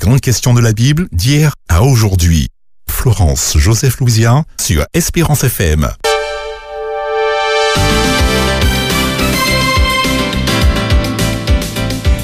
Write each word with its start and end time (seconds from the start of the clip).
grandes 0.00 0.20
questions 0.20 0.54
de 0.54 0.60
la 0.60 0.72
Bible 0.72 1.08
d'hier 1.12 1.52
à 1.68 1.82
aujourd'hui. 1.82 2.48
Florence 2.90 3.56
Joseph 3.58 4.00
Louzien 4.00 4.44
sur 4.58 4.84
Espérance 4.94 5.44
FM. 5.44 5.90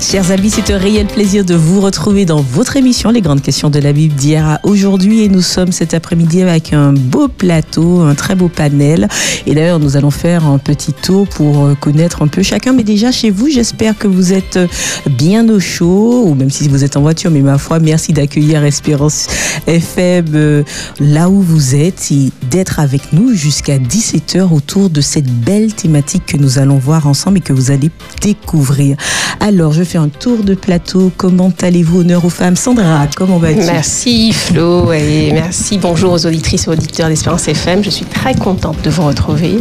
Chers 0.00 0.30
amis, 0.30 0.50
c'est 0.50 0.70
un 0.70 0.76
réel 0.76 1.06
plaisir 1.06 1.44
de 1.44 1.54
vous 1.54 1.80
retrouver 1.80 2.26
dans 2.26 2.42
votre 2.42 2.76
émission 2.76 3.10
Les 3.10 3.22
grandes 3.22 3.40
questions 3.40 3.70
de 3.70 3.78
la 3.78 3.94
Bible 3.94 4.14
d'hier 4.14 4.46
à 4.46 4.60
aujourd'hui. 4.62 5.22
Et 5.22 5.28
nous 5.28 5.40
sommes 5.40 5.72
cet 5.72 5.94
après-midi 5.94 6.42
avec 6.42 6.74
un 6.74 6.92
beau 6.92 7.28
plateau, 7.28 8.02
un 8.02 8.14
très 8.14 8.34
beau 8.34 8.48
panel. 8.48 9.08
Et 9.46 9.54
d'ailleurs, 9.54 9.80
nous 9.80 9.96
allons 9.96 10.10
faire 10.10 10.44
un 10.44 10.58
petit 10.58 10.92
tour 10.92 11.26
pour 11.26 11.64
euh, 11.64 11.74
connaître 11.74 12.22
un 12.22 12.28
peu 12.28 12.42
chacun. 12.42 12.74
Mais 12.74 12.84
déjà, 12.84 13.10
chez 13.10 13.30
vous, 13.30 13.48
j'espère 13.48 13.96
que 13.96 14.06
vous 14.06 14.34
êtes 14.34 14.58
euh, 14.58 14.66
bien 15.08 15.48
au 15.48 15.58
chaud, 15.58 16.24
ou 16.26 16.34
même 16.34 16.50
si 16.50 16.68
vous 16.68 16.84
êtes 16.84 16.96
en 16.96 17.00
voiture. 17.00 17.30
Mais 17.30 17.40
ma 17.40 17.56
foi, 17.56 17.78
merci 17.78 18.12
d'accueillir 18.12 18.64
Espérance 18.64 19.28
FM 19.66 20.26
euh, 20.34 20.62
là 21.00 21.30
où 21.30 21.40
vous 21.40 21.74
êtes 21.74 22.12
et 22.12 22.30
d'être 22.50 22.80
avec 22.80 23.12
nous 23.12 23.34
jusqu'à 23.34 23.78
17h 23.78 24.52
autour 24.52 24.90
de 24.90 25.00
cette 25.00 25.30
belle 25.30 25.72
thématique 25.72 26.26
que 26.26 26.36
nous 26.36 26.58
allons 26.58 26.78
voir 26.78 27.06
ensemble 27.06 27.38
et 27.38 27.40
que 27.40 27.54
vous 27.54 27.70
allez 27.70 27.90
découvrir. 28.20 28.96
Alors, 29.40 29.72
je 29.72 29.86
un 29.96 30.08
tour 30.08 30.42
de 30.42 30.54
plateau. 30.54 31.10
Comment 31.16 31.52
allez-vous 31.62 32.00
Honneur 32.00 32.24
aux 32.24 32.30
femmes. 32.30 32.56
Sandra, 32.56 33.06
comment 33.16 33.38
vas-tu 33.38 33.60
Merci 33.60 34.32
Flo 34.32 34.92
et 34.92 35.30
merci. 35.32 35.78
Bonjour 35.78 36.12
aux 36.12 36.26
auditrices 36.26 36.66
et 36.66 36.70
auditeurs 36.70 37.08
d'Espérance 37.08 37.48
FM. 37.48 37.82
Je 37.82 37.90
suis 37.90 38.04
très 38.04 38.34
contente 38.34 38.82
de 38.82 38.90
vous 38.90 39.04
retrouver. 39.04 39.58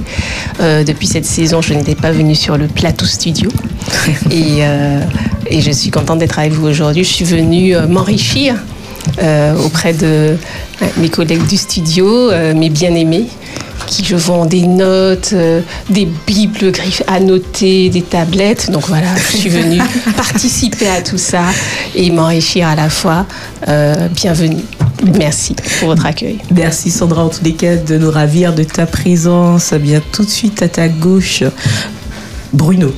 Euh, 0.59 0.83
depuis 0.83 1.07
cette 1.07 1.25
saison, 1.25 1.61
je 1.61 1.73
n'étais 1.73 1.95
pas 1.95 2.11
venue 2.11 2.35
sur 2.35 2.57
le 2.57 2.67
plateau 2.67 3.05
studio 3.05 3.49
et, 4.31 4.57
euh, 4.61 5.01
et 5.47 5.61
je 5.61 5.71
suis 5.71 5.91
contente 5.91 6.19
d'être 6.19 6.39
avec 6.39 6.53
vous 6.53 6.67
aujourd'hui. 6.67 7.03
Je 7.03 7.13
suis 7.13 7.25
venue 7.25 7.75
euh, 7.75 7.87
m'enrichir 7.87 8.55
auprès 9.63 9.93
de 9.93 10.37
mes 10.97 11.09
collègues 11.09 11.45
du 11.47 11.57
studio, 11.57 12.31
euh, 12.31 12.53
mes 12.53 12.69
bien-aimés 12.69 13.27
qui 13.87 14.03
je 14.03 14.15
vends 14.15 14.45
des 14.45 14.65
notes, 14.65 15.31
euh, 15.33 15.61
des 15.89 16.07
bibles 16.25 16.71
griffes 16.71 17.03
annotées, 17.05 17.89
des 17.89 18.01
tablettes. 18.01 18.71
Donc 18.71 18.87
voilà, 18.87 19.07
je 19.15 19.37
suis 19.37 19.49
venue 19.49 19.79
participer 20.17 20.87
à 20.87 21.01
tout 21.01 21.19
ça 21.19 21.43
et 21.93 22.09
m'enrichir 22.09 22.67
à 22.67 22.75
la 22.75 22.89
fois. 22.89 23.27
Euh, 23.67 24.07
bienvenue. 24.09 24.63
Merci 25.17 25.55
pour 25.79 25.89
votre 25.89 26.05
accueil. 26.05 26.39
Merci 26.51 26.89
Sandra 26.89 27.25
en 27.25 27.29
tous 27.29 27.43
les 27.43 27.53
cas 27.53 27.75
de 27.75 27.97
nous 27.97 28.09
ravir 28.09 28.55
de 28.55 28.63
ta 28.63 28.87
présence. 28.87 29.73
Bien 29.73 30.01
tout 30.11 30.23
de 30.23 30.29
suite 30.29 30.63
à 30.63 30.67
ta 30.67 30.87
gauche, 30.87 31.43
Bruno. 32.53 32.91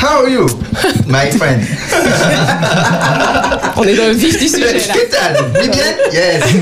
How 0.00 0.22
are 0.22 0.28
you, 0.28 0.46
my 1.06 1.30
friend? 1.36 1.62
On 3.76 3.82
est 3.84 3.94
dans 3.96 4.06
le 4.06 4.12
vif 4.14 4.38
du 4.38 4.48
sujet 4.48 4.72
là. 4.74 4.80
¿Muy 5.60 5.68
bien? 5.68 5.84
Yes. 6.12 6.42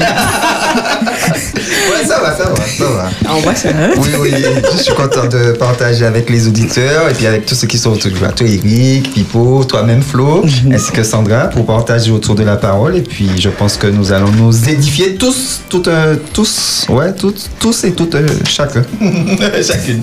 ouais, 1.91 2.05
ça 2.07 2.21
va, 2.21 2.37
ça 2.37 2.45
va, 2.45 2.57
ça 2.57 2.85
va. 2.85 3.11
Ah, 3.27 3.31
on 3.37 3.41
voit 3.41 3.55
ça. 3.55 3.69
hein 3.71 3.91
Oui, 3.97 4.09
oui, 4.21 4.35
je 4.73 4.79
suis 4.83 4.95
content 4.95 5.27
de 5.27 5.53
partager 5.53 6.05
avec 6.05 6.29
les 6.31 6.47
auditeurs 6.47 7.09
et 7.11 7.15
puis 7.15 7.27
avec 7.27 7.47
tous 7.47 7.55
ceux 7.55 7.67
qui 7.67 7.79
sont 7.79 7.93
autour 7.93 8.11
du 8.11 8.19
plateau, 8.19 8.45
Eric, 8.45 9.13
Pipo, 9.13 9.65
toi-même 9.65 10.03
Flo, 10.03 10.45
ainsi 10.71 10.93
que 10.93 11.03
Sandra, 11.03 11.49
pour 11.49 11.65
partager 11.67 12.11
autour 12.11 12.35
de 12.35 12.45
la 12.45 12.57
parole. 12.57 12.97
Et 12.97 13.03
puis 13.03 13.31
je 13.39 13.49
pense 13.49 13.77
que 13.77 13.87
nous 13.87 14.13
allons 14.13 14.31
nous 14.33 14.69
édifier 14.69 15.15
tous, 15.17 15.61
toutes, 15.71 15.89
euh, 15.89 16.17
tous, 16.33 16.87
ouais, 16.89 17.15
toutes, 17.15 17.49
tous 17.61 17.85
et 17.85 17.93
toutes, 17.93 18.15
euh, 18.15 18.27
chacun, 18.47 18.83
chacune. 19.63 20.03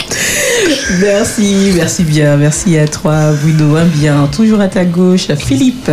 Merci, 1.00 1.72
merci 1.74 2.04
bien. 2.04 2.36
Merci 2.36 2.78
à 2.78 2.86
toi, 2.86 3.32
Bruno. 3.42 3.76
Hein, 3.76 3.86
bien. 3.94 4.28
Toujours 4.34 4.60
à 4.60 4.68
ta 4.68 4.84
gauche, 4.84 5.28
Philippe. 5.38 5.90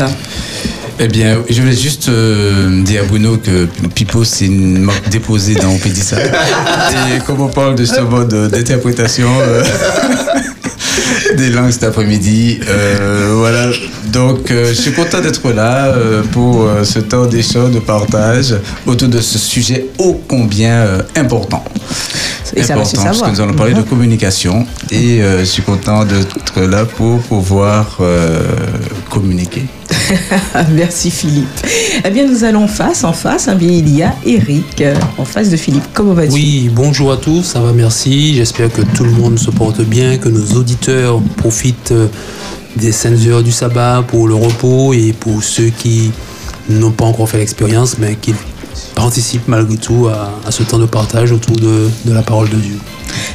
Eh 0.99 1.07
bien, 1.07 1.39
je 1.49 1.59
voulais 1.61 1.75
juste 1.75 2.07
euh, 2.09 2.83
dire 2.83 3.01
à 3.01 3.05
Bruno 3.05 3.37
que 3.37 3.67
Pipo, 3.95 4.23
c'est 4.23 4.45
une 4.45 4.77
marque 4.79 5.09
déposée 5.09 5.55
dans 5.55 5.75
Pédissa. 5.77 6.17
Et 7.15 7.19
comme 7.25 7.41
on 7.41 7.47
parle 7.49 7.77
justement 7.77 8.23
de- 8.23 8.47
d'interprétation 8.47 9.27
euh, 9.41 9.63
des 11.37 11.49
langues 11.49 11.71
cet 11.71 11.83
après-midi, 11.83 12.59
euh, 12.69 13.33
voilà. 13.35 13.71
Donc, 14.11 14.51
euh, 14.51 14.67
je 14.69 14.73
suis 14.79 14.91
content 14.93 15.19
d'être 15.19 15.51
là 15.51 15.87
euh, 15.87 16.21
pour 16.31 16.67
euh, 16.67 16.83
ce 16.83 16.99
temps 16.99 17.25
d'échange, 17.25 17.71
de 17.71 17.79
partage 17.79 18.53
autour 18.85 19.07
de 19.07 19.19
ce 19.19 19.39
sujet 19.39 19.87
ô 19.97 20.21
combien 20.27 20.73
euh, 20.73 21.01
important. 21.15 21.63
Et 22.55 22.63
ça 22.63 22.75
va 22.75 22.85
se 22.85 22.95
important, 22.95 23.19
parce 23.19 23.21
que 23.21 23.35
nous 23.35 23.41
allons 23.41 23.53
parler 23.53 23.73
de 23.73 23.81
communication 23.81 24.65
et 24.91 25.21
euh, 25.21 25.39
je 25.39 25.45
suis 25.45 25.63
content 25.63 26.05
d'être 26.05 26.61
là 26.61 26.85
pour 26.85 27.19
pouvoir 27.21 27.97
euh, 27.99 28.41
communiquer. 29.09 29.65
Merci 30.71 31.09
Philippe. 31.09 31.47
Eh 32.05 32.09
bien, 32.09 32.27
nous 32.27 32.43
allons 32.43 32.67
face 32.67 33.03
en 33.03 33.13
face. 33.13 33.49
Eh 33.51 33.55
bien, 33.55 33.71
il 33.71 33.89
y 33.89 34.03
a 34.03 34.13
Eric 34.25 34.81
euh, 34.81 34.95
en 35.17 35.25
face 35.25 35.49
de 35.49 35.57
Philippe. 35.57 35.83
Comment 35.93 36.13
vas-tu? 36.13 36.33
Oui, 36.33 36.69
bonjour 36.71 37.11
à 37.11 37.17
tous, 37.17 37.43
ça 37.43 37.59
va, 37.59 37.73
merci. 37.73 38.35
J'espère 38.35 38.71
que 38.71 38.81
tout 38.81 39.03
le 39.03 39.11
monde 39.11 39.39
se 39.39 39.49
porte 39.49 39.81
bien, 39.81 40.17
que 40.17 40.29
nos 40.29 40.57
auditeurs 40.57 41.21
profitent 41.37 41.93
des 42.75 42.91
saintes 42.91 43.25
heures 43.27 43.43
du 43.43 43.51
sabbat 43.51 44.03
pour 44.07 44.27
le 44.27 44.35
repos 44.35 44.93
et 44.93 45.13
pour 45.13 45.43
ceux 45.43 45.69
qui 45.69 46.11
n'ont 46.69 46.91
pas 46.91 47.05
encore 47.05 47.29
fait 47.29 47.37
l'expérience, 47.37 47.97
mais 47.97 48.15
qui 48.15 48.33
participent 48.95 49.47
malgré 49.47 49.77
tout 49.77 50.07
à, 50.07 50.51
ce 50.51 50.63
temps 50.63 50.79
de 50.79 50.85
partage 50.85 51.31
autour 51.31 51.55
de 51.55 51.89
la 52.05 52.21
parole 52.21 52.49
de 52.49 52.57
Dieu. 52.57 52.79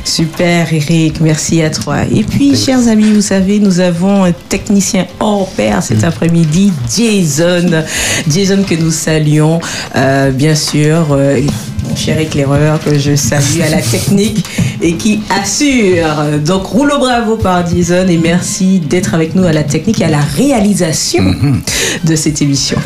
Super 0.04 0.72
Eric, 0.72 1.20
merci 1.20 1.62
à 1.62 1.70
toi. 1.70 1.98
Et 2.12 2.22
puis, 2.22 2.56
chers 2.56 2.88
amis, 2.88 3.12
vous 3.12 3.20
savez, 3.20 3.58
nous 3.58 3.80
avons 3.80 4.24
un 4.24 4.32
technicien 4.32 5.06
hors 5.20 5.48
pair 5.50 5.82
cet 5.82 6.04
après-midi, 6.04 6.72
Jason. 6.96 7.84
Jason 8.28 8.62
que 8.62 8.74
nous 8.74 8.90
saluons, 8.90 9.60
euh, 9.96 10.30
bien 10.30 10.54
sûr, 10.54 11.08
euh, 11.10 11.40
mon 11.88 11.96
cher 11.96 12.18
éclaireur 12.18 12.82
que 12.82 12.98
je 12.98 13.16
salue 13.16 13.60
à 13.62 13.68
la 13.68 13.82
technique 13.82 14.44
et 14.80 14.94
qui 14.94 15.20
assure. 15.30 16.40
Donc, 16.44 16.66
rouleau 16.66 16.98
bravo 16.98 17.36
par 17.36 17.66
Jason 17.68 18.06
et 18.08 18.18
merci 18.18 18.80
d'être 18.80 19.14
avec 19.14 19.34
nous 19.34 19.44
à 19.44 19.52
la 19.52 19.64
technique 19.64 20.00
et 20.00 20.04
à 20.04 20.10
la 20.10 20.20
réalisation 20.20 21.34
de 22.04 22.16
cette 22.16 22.42
émission. 22.42 22.78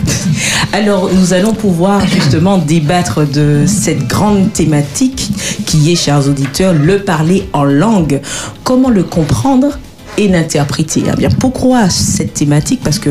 Alors, 0.73 1.11
nous 1.13 1.33
allons 1.33 1.55
pouvoir 1.55 2.07
justement 2.07 2.59
débattre 2.59 3.27
de 3.27 3.65
cette 3.67 4.07
grande 4.07 4.53
thématique 4.53 5.31
qui 5.67 5.93
est, 5.93 5.97
chers 5.97 6.29
auditeurs, 6.29 6.75
le 6.83 7.01
parler 7.01 7.49
en 7.53 7.65
langue. 7.65 8.21
Comment 8.65 8.91
le 8.91 9.03
comprendre 9.03 9.79
et 10.19 10.29
l'interpréter. 10.29 11.05
Eh 11.11 11.17
bien, 11.17 11.31
pourquoi 11.31 11.89
cette 11.89 12.35
thématique? 12.35 12.81
Parce 12.85 12.99
que 12.99 13.11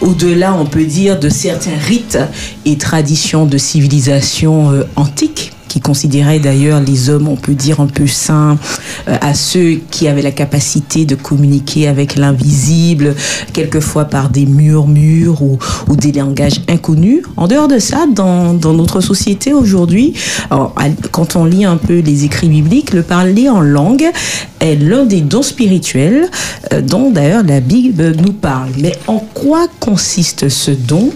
au-delà, 0.00 0.54
on 0.54 0.66
peut 0.66 0.84
dire 0.84 1.18
de 1.18 1.28
certains 1.28 1.78
rites 1.86 2.18
et 2.64 2.76
traditions 2.76 3.46
de 3.46 3.58
civilisation 3.58 4.72
euh, 4.72 4.82
antique 4.96 5.52
qui 5.70 5.80
considéraient 5.80 6.40
d'ailleurs 6.40 6.80
les 6.80 7.10
hommes, 7.10 7.28
on 7.28 7.36
peut 7.36 7.54
dire, 7.54 7.78
un 7.78 7.86
peu 7.86 8.08
saints, 8.08 8.58
euh, 9.06 9.16
à 9.20 9.34
ceux 9.34 9.78
qui 9.92 10.08
avaient 10.08 10.20
la 10.20 10.32
capacité 10.32 11.04
de 11.04 11.14
communiquer 11.14 11.86
avec 11.86 12.16
l'invisible, 12.16 13.14
quelquefois 13.52 14.06
par 14.06 14.30
des 14.30 14.46
murmures 14.46 15.42
ou, 15.42 15.58
des 15.94 16.10
langages 16.10 16.60
inconnus. 16.68 17.22
En 17.36 17.46
dehors 17.46 17.68
de 17.68 17.78
ça, 17.78 18.06
dans, 18.12 18.54
notre 18.54 19.00
société 19.00 19.52
aujourd'hui, 19.52 20.14
quand 21.12 21.36
on 21.36 21.44
lit 21.44 21.64
un 21.64 21.76
peu 21.76 22.00
les 22.00 22.24
écrits 22.24 22.48
bibliques, 22.48 22.92
le 22.92 23.02
parler 23.02 23.48
en 23.48 23.60
langue 23.60 24.10
est 24.60 24.76
l'un 24.76 25.04
des 25.04 25.20
dons 25.20 25.42
spirituels 25.42 26.28
euh, 26.72 26.80
dont 26.80 27.10
d'ailleurs 27.10 27.42
la 27.42 27.60
Bible 27.60 28.14
nous 28.16 28.32
parle. 28.32 28.70
Mais 28.78 28.92
en 29.06 29.18
quoi 29.18 29.66
consiste 29.80 30.48
ce 30.48 30.70
don 30.70 31.10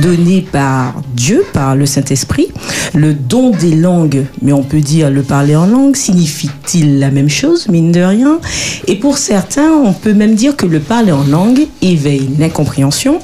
donné 0.00 0.46
par 0.50 0.94
Dieu, 1.14 1.44
par 1.52 1.74
le 1.76 1.86
Saint-Esprit? 1.86 2.48
Le 2.94 3.14
don 3.14 3.50
des 3.50 3.74
langues, 3.74 3.91
mais 4.40 4.52
on 4.52 4.62
peut 4.62 4.80
dire 4.80 5.10
le 5.10 5.22
parler 5.22 5.56
en 5.56 5.66
langue, 5.66 5.96
signifie-t-il 5.96 6.98
la 6.98 7.10
même 7.10 7.28
chose, 7.28 7.68
mine 7.68 7.92
de 7.92 8.00
rien? 8.00 8.38
Et 8.86 8.96
pour 8.96 9.18
certains, 9.18 9.70
on 9.70 9.92
peut 9.92 10.14
même 10.14 10.34
dire 10.34 10.56
que 10.56 10.66
le 10.66 10.80
parler 10.80 11.12
en 11.12 11.24
langue 11.24 11.66
éveille 11.80 12.28
l'incompréhension, 12.38 13.18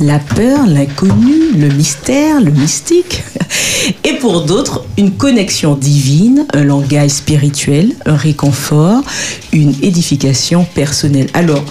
la 0.00 0.18
peur, 0.18 0.66
l'inconnu, 0.66 1.52
le 1.56 1.68
mystère, 1.68 2.40
le 2.40 2.50
mystique. 2.50 3.24
Et 4.04 4.14
pour 4.14 4.42
d'autres, 4.42 4.84
une 4.96 5.12
connexion 5.12 5.74
divine, 5.74 6.46
un 6.52 6.64
langage 6.64 7.10
spirituel, 7.10 7.94
un 8.06 8.16
réconfort, 8.16 9.02
une 9.52 9.74
édification 9.82 10.64
personnelle. 10.74 11.28
Alors, 11.34 11.64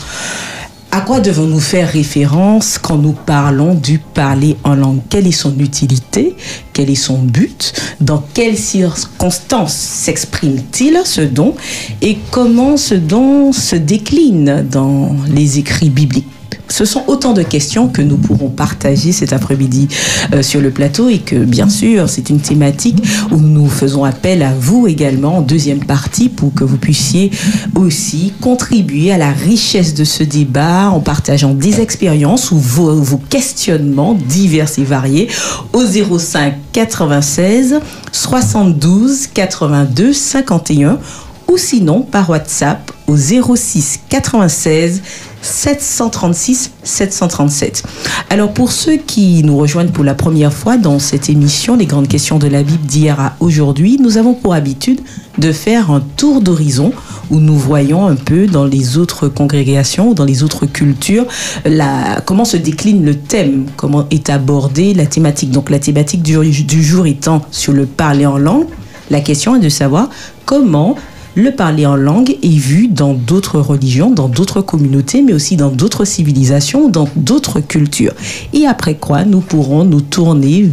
à 0.91 1.01
quoi 1.01 1.19
devons-nous 1.19 1.59
faire 1.59 1.89
référence 1.91 2.77
quand 2.77 2.97
nous 2.97 3.11
parlons 3.11 3.73
du 3.73 3.99
parler 3.99 4.55
en 4.63 4.75
langue? 4.75 5.01
Quelle 5.09 5.27
est 5.27 5.31
son 5.31 5.57
utilité? 5.59 6.35
Quel 6.71 6.89
est 6.89 6.95
son 6.95 7.19
but? 7.19 7.73
Dans 7.99 8.23
quelles 8.33 8.57
circonstances 8.57 9.75
s'exprime-t-il 9.75 11.01
ce 11.03 11.21
don? 11.21 11.55
Et 12.01 12.17
comment 12.31 12.77
ce 12.77 12.95
don 12.95 13.51
se 13.51 13.75
décline 13.75 14.65
dans 14.71 15.15
les 15.27 15.59
écrits 15.59 15.89
bibliques? 15.89 16.36
Ce 16.69 16.85
sont 16.85 17.03
autant 17.07 17.33
de 17.33 17.44
questions 17.44 17.88
que 17.88 18.01
nous 18.01 18.17
pourrons 18.17 18.49
partager 18.49 19.11
cet 19.11 19.33
après-midi 19.33 19.88
euh, 20.33 20.44
sur 20.44 20.61
le 20.61 20.69
plateau 20.69 21.09
et 21.09 21.19
que 21.19 21.35
bien 21.35 21.69
sûr 21.69 22.09
c'est 22.09 22.29
une 22.29 22.39
thématique 22.39 23.03
où 23.31 23.38
nous 23.38 23.67
faisons 23.67 24.03
appel 24.03 24.44
à 24.44 24.53
vous 24.53 24.88
également 24.88 25.38
en 25.38 25.41
deuxième 25.41 25.83
partie 25.83 26.29
pour 26.29 26.53
que 26.53 26.63
vous 26.63 26.77
puissiez 26.77 27.31
aussi 27.75 28.33
contribuer 28.41 29.11
à 29.11 29.17
la 29.17 29.31
richesse 29.31 29.94
de 29.94 30.03
ce 30.03 30.23
débat 30.23 30.89
en 30.89 30.99
partageant 30.99 31.53
des 31.53 31.81
expériences 31.81 32.51
ou 32.51 32.57
vos, 32.57 32.94
vos 32.94 33.17
questionnements 33.17 34.13
divers 34.13 34.69
et 34.77 34.83
variés 34.83 35.29
au 35.73 35.83
05 35.85 36.53
96 36.73 37.79
72 38.11 39.27
82 39.33 40.13
51 40.13 40.99
ou 41.47 41.57
sinon 41.57 42.01
par 42.01 42.29
WhatsApp 42.29 42.91
au 43.07 43.15
06 43.15 44.01
96 44.09 45.01
736 45.41 46.71
737. 46.83 47.83
Alors 48.29 48.51
pour 48.51 48.71
ceux 48.71 48.97
qui 48.97 49.44
nous 49.44 49.57
rejoignent 49.57 49.91
pour 49.91 50.03
la 50.03 50.15
première 50.15 50.51
fois 50.51 50.77
dans 50.77 50.99
cette 50.99 51.29
émission 51.29 51.75
Les 51.77 51.85
grandes 51.85 52.07
questions 52.07 52.38
de 52.38 52.47
la 52.47 52.63
Bible 52.63 52.85
d'hier 52.85 53.19
à 53.19 53.35
aujourd'hui, 53.39 53.97
nous 54.01 54.17
avons 54.17 54.33
pour 54.33 54.53
habitude 54.53 54.99
de 55.38 55.51
faire 55.51 55.91
un 55.91 56.01
tour 56.17 56.41
d'horizon 56.41 56.91
où 57.29 57.39
nous 57.39 57.57
voyons 57.57 58.07
un 58.07 58.15
peu 58.15 58.47
dans 58.47 58.65
les 58.65 58.97
autres 58.97 59.27
congrégations 59.27 60.09
ou 60.09 60.13
dans 60.13 60.25
les 60.25 60.44
autres 60.44 60.65
cultures 60.65 61.25
la, 61.65 62.21
comment 62.25 62.45
se 62.45 62.57
décline 62.57 63.05
le 63.05 63.15
thème, 63.15 63.67
comment 63.77 64.05
est 64.11 64.29
abordée 64.29 64.94
la 64.94 65.05
thématique. 65.05 65.51
Donc 65.51 65.69
la 65.69 65.79
thématique 65.79 66.23
du, 66.23 66.38
du 66.63 66.83
jour 66.83 67.05
étant 67.05 67.41
sur 67.51 67.73
le 67.73 67.85
parler 67.85 68.25
en 68.25 68.38
langue, 68.38 68.65
la 69.09 69.21
question 69.21 69.55
est 69.55 69.59
de 69.59 69.69
savoir 69.69 70.09
comment 70.45 70.95
le 71.37 71.51
parler 71.51 71.85
en 71.85 71.95
langue 71.95 72.35
est 72.41 72.57
vu 72.57 72.87
dans 72.87 73.13
d'autres 73.13 73.59
religions, 73.59 74.09
dans 74.09 74.27
d'autres 74.27 74.61
communautés, 74.61 75.21
mais 75.21 75.33
aussi 75.33 75.55
dans 75.55 75.69
d'autres 75.69 76.03
civilisations, 76.03 76.89
dans 76.89 77.07
d'autres 77.15 77.59
cultures. 77.59 78.13
Et 78.53 78.65
après 78.65 78.95
quoi, 78.95 79.23
nous 79.23 79.41
pourrons 79.41 79.85
nous 79.85 80.01
tourner 80.01 80.71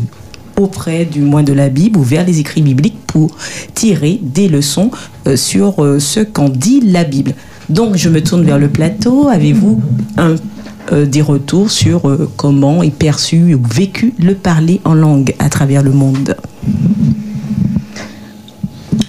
auprès 0.58 1.04
du 1.04 1.20
moins 1.20 1.42
de 1.42 1.52
la 1.52 1.68
Bible 1.68 1.98
ou 1.98 2.02
vers 2.02 2.24
les 2.24 2.40
écrits 2.40 2.62
bibliques 2.62 2.98
pour 3.06 3.36
tirer 3.74 4.18
des 4.22 4.48
leçons 4.48 4.90
euh, 5.26 5.36
sur 5.36 5.84
euh, 5.84 5.98
ce 5.98 6.20
qu'en 6.20 6.48
dit 6.48 6.80
la 6.80 7.04
Bible. 7.04 7.34
Donc 7.68 7.96
je 7.96 8.08
me 8.08 8.22
tourne 8.22 8.44
vers 8.44 8.58
le 8.58 8.68
plateau. 8.68 9.28
Avez-vous 9.28 9.82
euh, 10.18 11.04
des 11.04 11.20
retours 11.20 11.70
sur 11.70 12.10
comment 12.36 12.82
est 12.82 12.90
perçu 12.90 13.54
ou 13.54 13.60
vécu 13.62 14.14
le 14.18 14.34
parler 14.34 14.80
en 14.84 14.94
langue 14.94 15.34
à 15.38 15.50
travers 15.50 15.82
le 15.82 15.92
monde? 15.92 16.36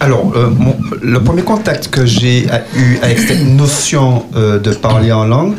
Alors, 0.00 0.32
euh, 0.36 0.50
le 1.02 1.22
premier 1.22 1.42
contact 1.42 1.88
que 1.88 2.04
j'ai 2.04 2.46
eu 2.76 2.98
avec 3.02 3.18
cette 3.18 3.46
notion 3.46 4.24
euh, 4.34 4.58
de 4.58 4.72
parler 4.72 5.10
en 5.10 5.24
langue, 5.24 5.54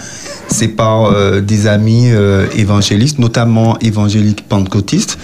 c'est 0.48 0.68
par 0.68 1.06
euh, 1.06 1.42
des 1.42 1.68
amis 1.68 2.12
euh, 2.12 2.48
évangélistes, 2.56 3.20
notamment 3.20 3.78
évangéliques 3.80 4.48
pentecôtistes, 4.48 5.18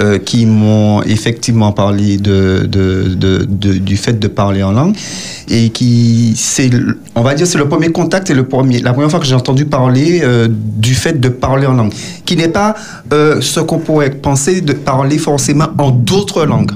euh, 0.00 0.18
qui 0.18 0.46
m'ont 0.46 1.02
effectivement 1.02 1.72
parlé 1.72 2.16
de, 2.18 2.66
de- 2.70 3.14
de- 3.14 3.44
de- 3.48 3.78
du 3.78 3.96
fait 3.96 4.18
de 4.18 4.28
parler 4.28 4.62
en 4.62 4.72
langue 4.72 4.94
et 5.48 5.70
qui, 5.70 6.34
c'est, 6.36 6.70
on 7.14 7.22
va 7.22 7.34
dire, 7.34 7.46
c'est 7.46 7.58
le 7.58 7.68
premier 7.68 7.90
contact 7.90 8.30
et 8.30 8.34
le 8.34 8.44
premier, 8.46 8.80
la 8.80 8.92
première 8.92 9.10
fois 9.10 9.18
que 9.18 9.26
j'ai 9.26 9.34
entendu 9.34 9.64
parler 9.64 10.20
euh, 10.22 10.46
du 10.50 10.94
fait 10.94 11.18
de 11.18 11.28
parler 11.28 11.66
en 11.66 11.72
langue, 11.74 11.92
qui 12.24 12.36
n'est 12.36 12.48
pas 12.48 12.74
euh, 13.12 13.40
ce 13.40 13.60
qu'on 13.60 13.78
pourrait 13.78 14.10
penser 14.10 14.60
de 14.60 14.72
parler 14.74 15.18
forcément 15.18 15.68
en 15.78 15.90
d'autres 15.90 16.44
langues. 16.44 16.72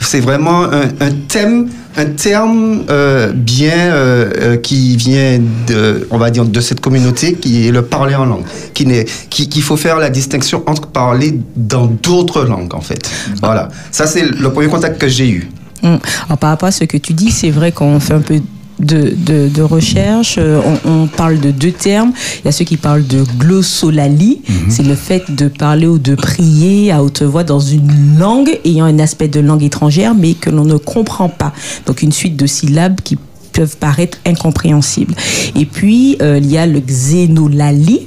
C'est 0.00 0.20
vraiment 0.20 0.64
un, 0.64 0.88
un 1.00 1.10
thème, 1.28 1.68
un 1.96 2.06
terme 2.06 2.84
euh, 2.90 3.32
bien 3.32 3.72
euh, 3.72 4.30
euh, 4.38 4.56
qui 4.56 4.96
vient 4.96 5.40
de, 5.66 6.06
on 6.10 6.18
va 6.18 6.30
dire, 6.30 6.44
de 6.44 6.60
cette 6.60 6.80
communauté 6.80 7.34
qui 7.34 7.66
est 7.66 7.70
le 7.70 7.82
parler 7.82 8.14
en 8.14 8.26
langue, 8.26 8.44
qui 8.74 8.86
n'est, 8.86 9.06
qui, 9.30 9.48
qu'il 9.48 9.62
faut 9.62 9.76
faire 9.76 9.98
la 9.98 10.10
distinction 10.10 10.62
entre 10.66 10.88
parler 10.88 11.38
dans 11.56 11.86
d'autres 11.86 12.44
langues 12.44 12.74
en 12.74 12.80
fait. 12.80 13.10
Voilà, 13.40 13.68
ça 13.90 14.06
c'est 14.06 14.22
le 14.22 14.52
premier 14.52 14.68
contact 14.68 15.00
que 15.00 15.08
j'ai 15.08 15.30
eu. 15.30 15.50
Mm. 15.82 15.96
Alors, 16.26 16.38
par 16.38 16.50
rapport 16.50 16.68
à 16.68 16.72
ce 16.72 16.84
que 16.84 16.96
tu 16.96 17.14
dis, 17.14 17.30
c'est 17.30 17.50
vrai 17.50 17.72
qu'on 17.72 17.98
fait 18.00 18.14
un 18.14 18.20
peu 18.20 18.40
de, 18.78 19.14
de, 19.16 19.48
de 19.48 19.62
recherche. 19.62 20.36
euh, 20.38 20.60
On, 20.84 20.90
on 20.90 21.06
parle 21.06 21.40
de 21.40 21.50
deux 21.50 21.72
termes. 21.72 22.12
Il 22.40 22.46
y 22.46 22.48
a 22.48 22.52
ceux 22.52 22.64
qui 22.64 22.76
parlent 22.76 23.06
de 23.06 23.24
glossolalie. 23.38 24.40
C'est 24.68 24.82
le 24.82 24.94
fait 24.94 25.34
de 25.34 25.48
parler 25.48 25.86
ou 25.86 25.98
de 25.98 26.14
prier 26.14 26.92
à 26.92 27.02
haute 27.02 27.22
voix 27.22 27.44
dans 27.44 27.60
une 27.60 28.18
langue 28.18 28.58
ayant 28.64 28.84
un 28.84 28.98
aspect 28.98 29.28
de 29.28 29.40
langue 29.40 29.62
étrangère, 29.62 30.14
mais 30.14 30.34
que 30.34 30.50
l'on 30.50 30.64
ne 30.64 30.76
comprend 30.76 31.28
pas. 31.28 31.52
Donc 31.86 32.02
une 32.02 32.12
suite 32.12 32.36
de 32.36 32.46
syllabes 32.46 33.00
qui 33.02 33.16
peuvent 33.52 33.76
paraître 33.78 34.18
incompréhensibles. 34.26 35.14
Et 35.54 35.64
puis, 35.64 36.18
euh, 36.20 36.38
il 36.42 36.50
y 36.50 36.58
a 36.58 36.66
le 36.66 36.80
xénolalie. 36.80 38.06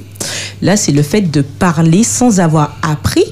Là, 0.62 0.76
c'est 0.76 0.92
le 0.92 1.02
fait 1.02 1.22
de 1.22 1.40
parler 1.42 2.04
sans 2.04 2.40
avoir 2.40 2.76
appris 2.82 3.24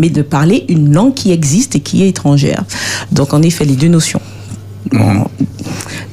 mais 0.00 0.10
de 0.10 0.22
parler 0.22 0.64
une 0.68 0.92
langue 0.92 1.14
qui 1.14 1.30
existe 1.30 1.76
et 1.76 1.80
qui 1.80 2.02
est 2.02 2.08
étrangère. 2.08 2.64
Donc, 3.12 3.32
en 3.32 3.42
effet, 3.42 3.64
les 3.64 3.76
deux 3.76 3.86
notions. 3.86 4.20
Bon. 4.92 5.26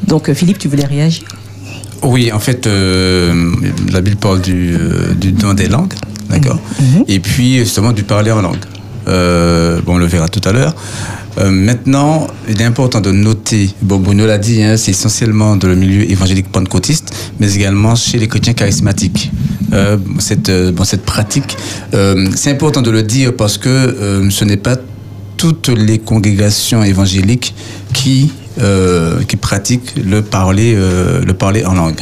Donc, 0.07 0.29
euh, 0.29 0.33
Philippe, 0.33 0.57
tu 0.57 0.67
voulais 0.67 0.85
réagir? 0.85 1.23
Oui, 2.03 2.31
en 2.31 2.39
fait, 2.39 2.65
euh, 2.65 3.53
la 3.91 4.01
Bible 4.01 4.17
parle 4.17 4.41
du, 4.41 4.73
euh, 4.73 5.13
du 5.13 5.31
don 5.31 5.53
des 5.53 5.67
langues, 5.67 5.93
d'accord? 6.29 6.59
Et 7.07 7.19
puis, 7.19 7.59
justement, 7.59 7.91
du 7.91 8.03
parler 8.03 8.31
en 8.31 8.41
langue. 8.41 8.57
Euh, 9.07 9.81
bon, 9.85 9.95
on 9.95 9.97
le 9.97 10.05
verra 10.05 10.27
tout 10.27 10.41
à 10.47 10.51
l'heure. 10.51 10.75
Euh, 11.37 11.49
maintenant, 11.49 12.27
il 12.49 12.59
est 12.59 12.65
important 12.65 13.01
de 13.01 13.11
noter, 13.11 13.69
bon, 13.81 13.99
Bruno 13.99 14.25
l'a 14.25 14.37
dit, 14.37 14.63
hein, 14.63 14.77
c'est 14.77 14.91
essentiellement 14.91 15.55
dans 15.55 15.67
le 15.67 15.75
milieu 15.75 16.09
évangélique 16.09 16.51
pentecôtiste, 16.51 17.13
mais 17.39 17.53
également 17.53 17.95
chez 17.95 18.17
les 18.17 18.27
chrétiens 18.27 18.53
charismatiques. 18.53 19.31
Cette, 20.19 20.51
bon, 20.73 20.83
cette 20.83 21.03
pratique, 21.03 21.55
c'est 22.35 22.51
important 22.51 22.81
de 22.81 22.91
le 22.91 23.03
dire 23.03 23.33
parce 23.33 23.57
que 23.57 24.27
ce 24.29 24.43
n'est 24.43 24.57
pas 24.57 24.75
toutes 25.37 25.69
les 25.69 25.97
congrégations 25.97 26.83
évangéliques 26.83 27.55
qui 27.93 28.33
euh, 28.59 29.23
qui 29.23 29.37
pratiquent 29.37 29.95
le 29.95 30.21
parler 30.21 30.73
euh, 30.75 31.23
le 31.23 31.33
parler 31.33 31.63
en 31.65 31.73
langue. 31.73 32.01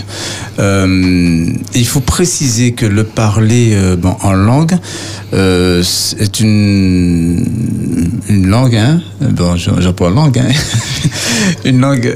Euh, 0.60 1.46
il 1.76 1.86
faut 1.88 2.00
préciser 2.00 2.72
que 2.72 2.86
le 2.86 3.04
parler 3.04 3.78
bon, 3.98 4.16
en 4.22 4.34
langue 4.34 4.76
c'est 5.32 6.40
une 6.40 7.46
une 8.28 8.48
langue 8.48 8.76
hein 8.76 9.02
bon 9.22 9.56
j'emploie 9.56 10.10
langue 10.10 10.40
hein 10.40 10.52
une 11.66 11.80
langue 11.80 12.14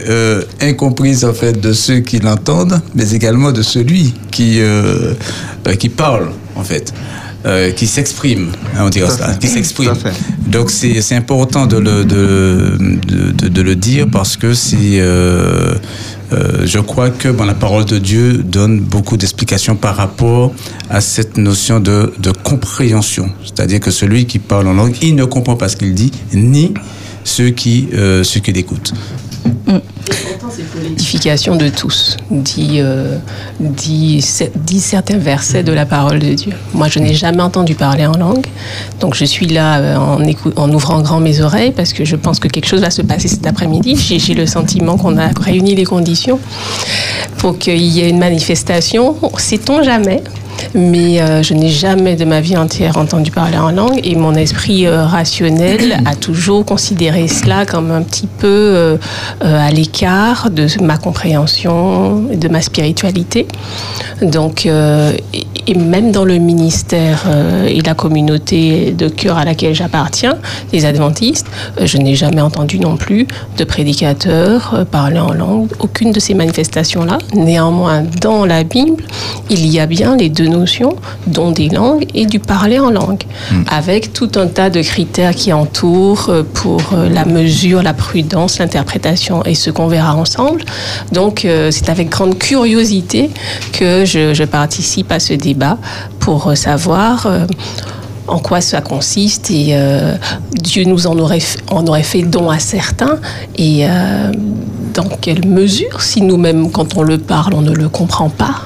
incomprise 0.61 1.25
en 1.25 1.33
fait 1.33 1.59
de 1.59 1.73
ceux 1.73 1.99
qui 1.99 2.19
l'entendent 2.19 2.81
mais 2.95 3.11
également 3.11 3.51
de 3.51 3.61
celui 3.61 4.13
qui 4.31 4.59
euh, 4.59 5.13
qui 5.79 5.89
parle 5.89 6.31
en 6.55 6.63
fait 6.63 6.93
euh, 7.45 7.71
qui 7.71 7.87
s'exprime, 7.87 8.51
hein, 8.75 8.83
on 8.85 8.89
dirait 8.89 9.09
fait. 9.09 9.39
qui 9.39 9.47
s'exprime. 9.47 9.89
Tout 9.89 10.07
à 10.07 10.11
fait. 10.11 10.13
Donc 10.47 10.71
c'est 10.71 11.01
c'est 11.01 11.15
important 11.15 11.65
de 11.65 11.77
le, 11.77 12.05
de, 12.05 12.77
de, 13.49 13.61
le 13.61 13.75
dire 13.75 14.07
parce 14.11 14.37
que 14.37 14.53
c'est, 14.53 14.99
euh, 14.99 15.75
euh, 16.31 16.65
je 16.65 16.79
crois 16.79 17.09
que 17.09 17.29
bon, 17.29 17.45
la 17.45 17.53
parole 17.53 17.85
de 17.85 17.97
Dieu 17.97 18.37
donne 18.37 18.79
beaucoup 18.79 19.17
d'explications 19.17 19.75
par 19.75 19.95
rapport 19.95 20.53
à 20.89 21.01
cette 21.01 21.37
notion 21.37 21.79
de, 21.79 22.13
de 22.19 22.31
compréhension. 22.31 23.29
C'est-à-dire 23.43 23.79
que 23.79 23.91
celui 23.91 24.25
qui 24.25 24.39
parle 24.39 24.67
en 24.67 24.73
langue, 24.73 24.95
il 25.01 25.15
ne 25.15 25.25
comprend 25.25 25.55
pas 25.55 25.69
ce 25.69 25.75
qu'il 25.75 25.93
dit, 25.93 26.11
ni 26.33 26.73
ceux 27.23 27.49
qui, 27.49 27.89
euh, 27.93 28.23
ceux 28.23 28.39
qui 28.39 28.51
l'écoutent. 28.51 28.93
L'édification 30.81 31.55
de 31.55 31.69
tous, 31.69 32.17
dit, 32.29 32.79
euh, 32.79 33.17
dit, 33.59 34.21
certains 34.21 35.17
versets 35.17 35.63
de 35.63 35.71
la 35.71 35.85
parole 35.85 36.19
de 36.19 36.33
Dieu. 36.33 36.53
Moi, 36.73 36.87
je 36.89 36.99
n'ai 36.99 37.13
jamais 37.13 37.41
entendu 37.41 37.75
parler 37.75 38.05
en 38.05 38.17
langue, 38.17 38.45
donc 38.99 39.15
je 39.15 39.25
suis 39.25 39.47
là 39.47 39.79
euh, 39.79 39.95
en, 39.95 40.21
en 40.55 40.71
ouvrant 40.71 41.01
grand 41.01 41.19
mes 41.19 41.41
oreilles 41.41 41.71
parce 41.71 41.93
que 41.93 42.05
je 42.05 42.15
pense 42.15 42.39
que 42.39 42.47
quelque 42.47 42.67
chose 42.67 42.81
va 42.81 42.91
se 42.91 43.01
passer 43.01 43.27
cet 43.27 43.47
après-midi. 43.47 43.95
J'ai 43.95 44.33
le 44.33 44.45
sentiment 44.45 44.97
qu'on 44.97 45.17
a 45.17 45.29
réuni 45.39 45.75
les 45.75 45.85
conditions 45.85 46.39
pour 47.37 47.57
qu'il 47.57 47.81
y 47.81 48.01
ait 48.01 48.09
une 48.09 48.19
manifestation. 48.19 49.15
Sait-on 49.37 49.83
jamais 49.83 50.21
mais 50.75 51.21
euh, 51.21 51.43
je 51.43 51.53
n'ai 51.53 51.69
jamais 51.69 52.15
de 52.15 52.25
ma 52.25 52.39
vie 52.41 52.55
entière 52.55 52.97
entendu 52.97 53.31
parler 53.31 53.57
en 53.57 53.71
langue 53.71 53.99
et 54.03 54.15
mon 54.15 54.33
esprit 54.33 54.87
euh, 54.87 55.03
rationnel 55.05 55.99
a 56.05 56.15
toujours 56.15 56.65
considéré 56.65 57.27
cela 57.27 57.65
comme 57.65 57.91
un 57.91 58.01
petit 58.01 58.27
peu 58.27 58.97
à 59.41 59.69
l'écart 59.71 59.92
de 60.01 60.83
ma 60.83 60.97
compréhension, 60.97 62.23
de 62.33 62.47
ma 62.49 62.61
spiritualité. 62.61 63.47
Donc, 64.21 64.65
euh, 64.65 65.13
et- 65.67 65.75
même 65.75 66.11
dans 66.11 66.25
le 66.25 66.37
ministère 66.37 67.23
euh, 67.27 67.65
et 67.67 67.81
la 67.81 67.93
communauté 67.93 68.91
de 68.91 69.07
cœur 69.09 69.37
à 69.37 69.45
laquelle 69.45 69.73
j'appartiens, 69.75 70.37
les 70.71 70.85
adventistes, 70.85 71.47
euh, 71.79 71.85
je 71.85 71.97
n'ai 71.97 72.15
jamais 72.15 72.41
entendu 72.41 72.79
non 72.79 72.97
plus 72.97 73.27
de 73.57 73.63
prédicateurs 73.63 74.73
euh, 74.73 74.85
parler 74.85 75.19
en 75.19 75.33
langue, 75.33 75.69
aucune 75.79 76.11
de 76.11 76.19
ces 76.19 76.33
manifestations-là. 76.33 77.17
Néanmoins, 77.33 78.03
dans 78.21 78.45
la 78.45 78.63
Bible, 78.63 79.03
il 79.49 79.65
y 79.67 79.79
a 79.79 79.85
bien 79.85 80.15
les 80.15 80.29
deux 80.29 80.47
notions, 80.47 80.95
dont 81.27 81.51
des 81.51 81.69
langues 81.69 82.05
et 82.13 82.25
du 82.25 82.39
parler 82.39 82.79
en 82.79 82.89
langue, 82.89 83.23
avec 83.69 84.13
tout 84.13 84.31
un 84.35 84.47
tas 84.47 84.69
de 84.69 84.81
critères 84.81 85.35
qui 85.35 85.53
entourent 85.53 86.31
pour 86.53 86.81
la 87.11 87.25
mesure, 87.25 87.81
la 87.83 87.93
prudence, 87.93 88.59
l'interprétation 88.59 89.43
et 89.45 89.55
ce 89.55 89.69
qu'on 89.69 89.87
verra 89.87 90.15
ensemble. 90.15 90.63
Donc, 91.11 91.45
c'est 91.71 91.89
avec 91.89 92.09
grande 92.09 92.37
curiosité 92.37 93.29
que 93.71 94.05
je, 94.05 94.33
je 94.33 94.43
participe 94.43 95.11
à 95.11 95.19
ce 95.19 95.33
débat 95.33 95.52
pour 96.19 96.47
euh, 96.47 96.55
savoir 96.55 97.25
euh, 97.25 97.45
en 98.27 98.39
quoi 98.39 98.61
ça 98.61 98.81
consiste 98.81 99.51
et 99.51 99.69
euh, 99.71 100.15
Dieu 100.53 100.85
nous 100.85 101.07
en 101.07 101.17
aurait, 101.19 101.41
en 101.69 101.85
aurait 101.87 102.03
fait 102.03 102.23
don 102.23 102.49
à 102.49 102.59
certains 102.59 103.19
et 103.57 103.85
euh, 103.87 104.31
dans 104.93 105.09
quelle 105.21 105.45
mesure, 105.47 106.01
si 106.01 106.21
nous-mêmes, 106.21 106.71
quand 106.71 106.95
on 106.97 107.01
le 107.03 107.17
parle, 107.17 107.53
on 107.55 107.61
ne 107.61 107.73
le 107.73 107.89
comprend 107.89 108.29
pas 108.29 108.61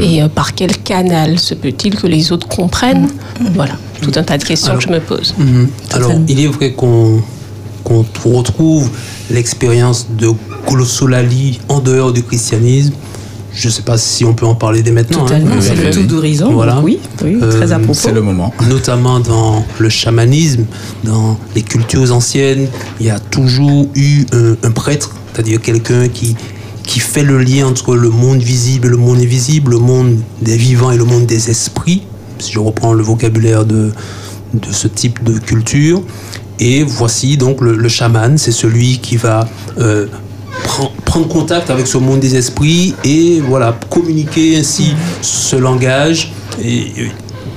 et 0.00 0.22
euh, 0.22 0.28
par 0.28 0.54
quel 0.54 0.76
canal 0.78 1.38
se 1.38 1.54
peut-il 1.54 1.96
que 1.96 2.06
les 2.06 2.32
autres 2.32 2.48
comprennent? 2.48 3.08
Voilà, 3.54 3.74
tout 4.00 4.12
un 4.16 4.22
tas 4.22 4.38
de 4.38 4.44
questions 4.44 4.70
Alors- 4.72 4.82
que 4.82 4.88
je 4.88 4.92
me 4.92 5.00
pose. 5.00 5.34
Mhm. 5.38 5.68
Alors, 5.92 6.12
il 6.28 6.40
est 6.40 6.46
vrai 6.46 6.72
qu'on 6.72 7.22
retrouve 8.24 8.90
l'expérience 9.30 10.06
de 10.18 10.30
glossolali 10.66 11.60
en 11.68 11.80
dehors 11.80 12.12
du 12.12 12.22
christianisme. 12.22 12.92
Je 13.58 13.68
ne 13.68 13.72
sais 13.72 13.80
pas 13.82 13.96
si 13.96 14.22
on 14.26 14.34
peut 14.34 14.44
en 14.44 14.54
parler 14.54 14.82
dès 14.82 14.90
maintenant. 14.90 15.20
hein. 15.22 15.28
Totalement, 15.28 15.54
oui, 15.56 15.62
c'est 15.62 15.74
le 15.76 15.90
tout 15.90 16.02
d'horizon. 16.02 16.52
Voilà. 16.52 16.78
Oui, 16.84 16.98
oui, 17.24 17.38
Euh, 17.40 17.50
très 17.50 17.72
à 17.72 17.78
propos. 17.78 17.94
C'est 17.98 18.12
le 18.12 18.20
moment. 18.20 18.52
notamment 18.68 19.18
dans 19.18 19.64
le 19.78 19.88
chamanisme, 19.88 20.64
dans 21.04 21.38
les 21.54 21.62
cultures 21.62 22.12
anciennes, 22.12 22.68
il 23.00 23.06
y 23.06 23.10
a 23.10 23.18
toujours 23.18 23.88
eu 23.94 24.26
un, 24.32 24.56
un 24.62 24.70
prêtre, 24.72 25.12
c'est-à-dire 25.32 25.62
quelqu'un 25.62 26.08
qui, 26.08 26.36
qui 26.84 27.00
fait 27.00 27.22
le 27.24 27.38
lien 27.38 27.66
entre 27.66 27.96
le 27.96 28.10
monde 28.10 28.42
visible 28.42 28.88
et 28.88 28.90
le 28.90 28.98
monde 28.98 29.18
invisible, 29.20 29.70
le 29.70 29.78
monde 29.78 30.18
des 30.42 30.58
vivants 30.58 30.90
et 30.90 30.98
le 30.98 31.04
monde 31.04 31.24
des 31.24 31.48
esprits, 31.50 32.02
si 32.38 32.52
je 32.52 32.58
reprends 32.58 32.92
le 32.92 33.02
vocabulaire 33.02 33.64
de, 33.64 33.90
de 34.52 34.70
ce 34.72 34.86
type 34.86 35.24
de 35.24 35.38
culture. 35.38 36.02
Et 36.60 36.84
voici 36.84 37.38
donc 37.38 37.62
le, 37.62 37.74
le 37.74 37.88
chaman, 37.88 38.36
c'est 38.36 38.52
celui 38.52 38.98
qui 38.98 39.16
va 39.16 39.48
euh, 39.78 40.06
prendre 41.04 41.28
contact 41.28 41.70
avec 41.70 41.86
ce 41.86 41.98
monde 41.98 42.20
des 42.20 42.36
esprits 42.36 42.94
et 43.04 43.40
voilà 43.40 43.76
communiquer 43.90 44.58
ainsi 44.58 44.94
ce 45.22 45.56
langage. 45.56 46.32
Et, 46.62 46.92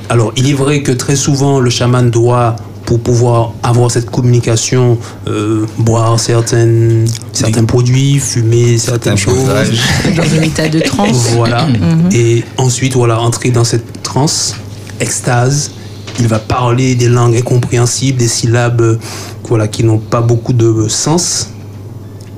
alors, 0.09 0.33
il 0.35 0.49
est 0.49 0.53
vrai 0.53 0.81
que 0.81 0.91
très 0.91 1.15
souvent, 1.15 1.59
le 1.59 1.69
chaman 1.69 2.09
doit, 2.09 2.55
pour 2.85 2.99
pouvoir 2.99 3.53
avoir 3.61 3.91
cette 3.91 4.09
communication, 4.09 4.97
euh, 5.27 5.67
boire 5.77 6.19
certaines, 6.19 7.05
certains 7.31 7.65
produits, 7.65 8.17
fumer 8.17 8.79
certaines 8.79 9.17
choses. 9.17 9.45
Dans 10.17 10.23
un 10.23 10.41
état 10.41 10.67
de 10.67 10.79
transe. 10.79 11.29
Voilà. 11.35 11.67
Et 12.11 12.43
ensuite, 12.57 12.93
voilà, 12.95 13.19
entrer 13.19 13.51
dans 13.51 13.63
cette 13.63 14.01
transe, 14.01 14.55
extase. 14.99 15.71
Il 16.19 16.27
va 16.27 16.39
parler 16.39 16.95
des 16.95 17.07
langues 17.07 17.37
incompréhensibles, 17.37 18.17
des 18.17 18.27
syllabes 18.27 18.97
voilà, 19.47 19.67
qui 19.67 19.83
n'ont 19.83 19.99
pas 19.99 20.21
beaucoup 20.21 20.53
de 20.53 20.87
sens. 20.87 21.49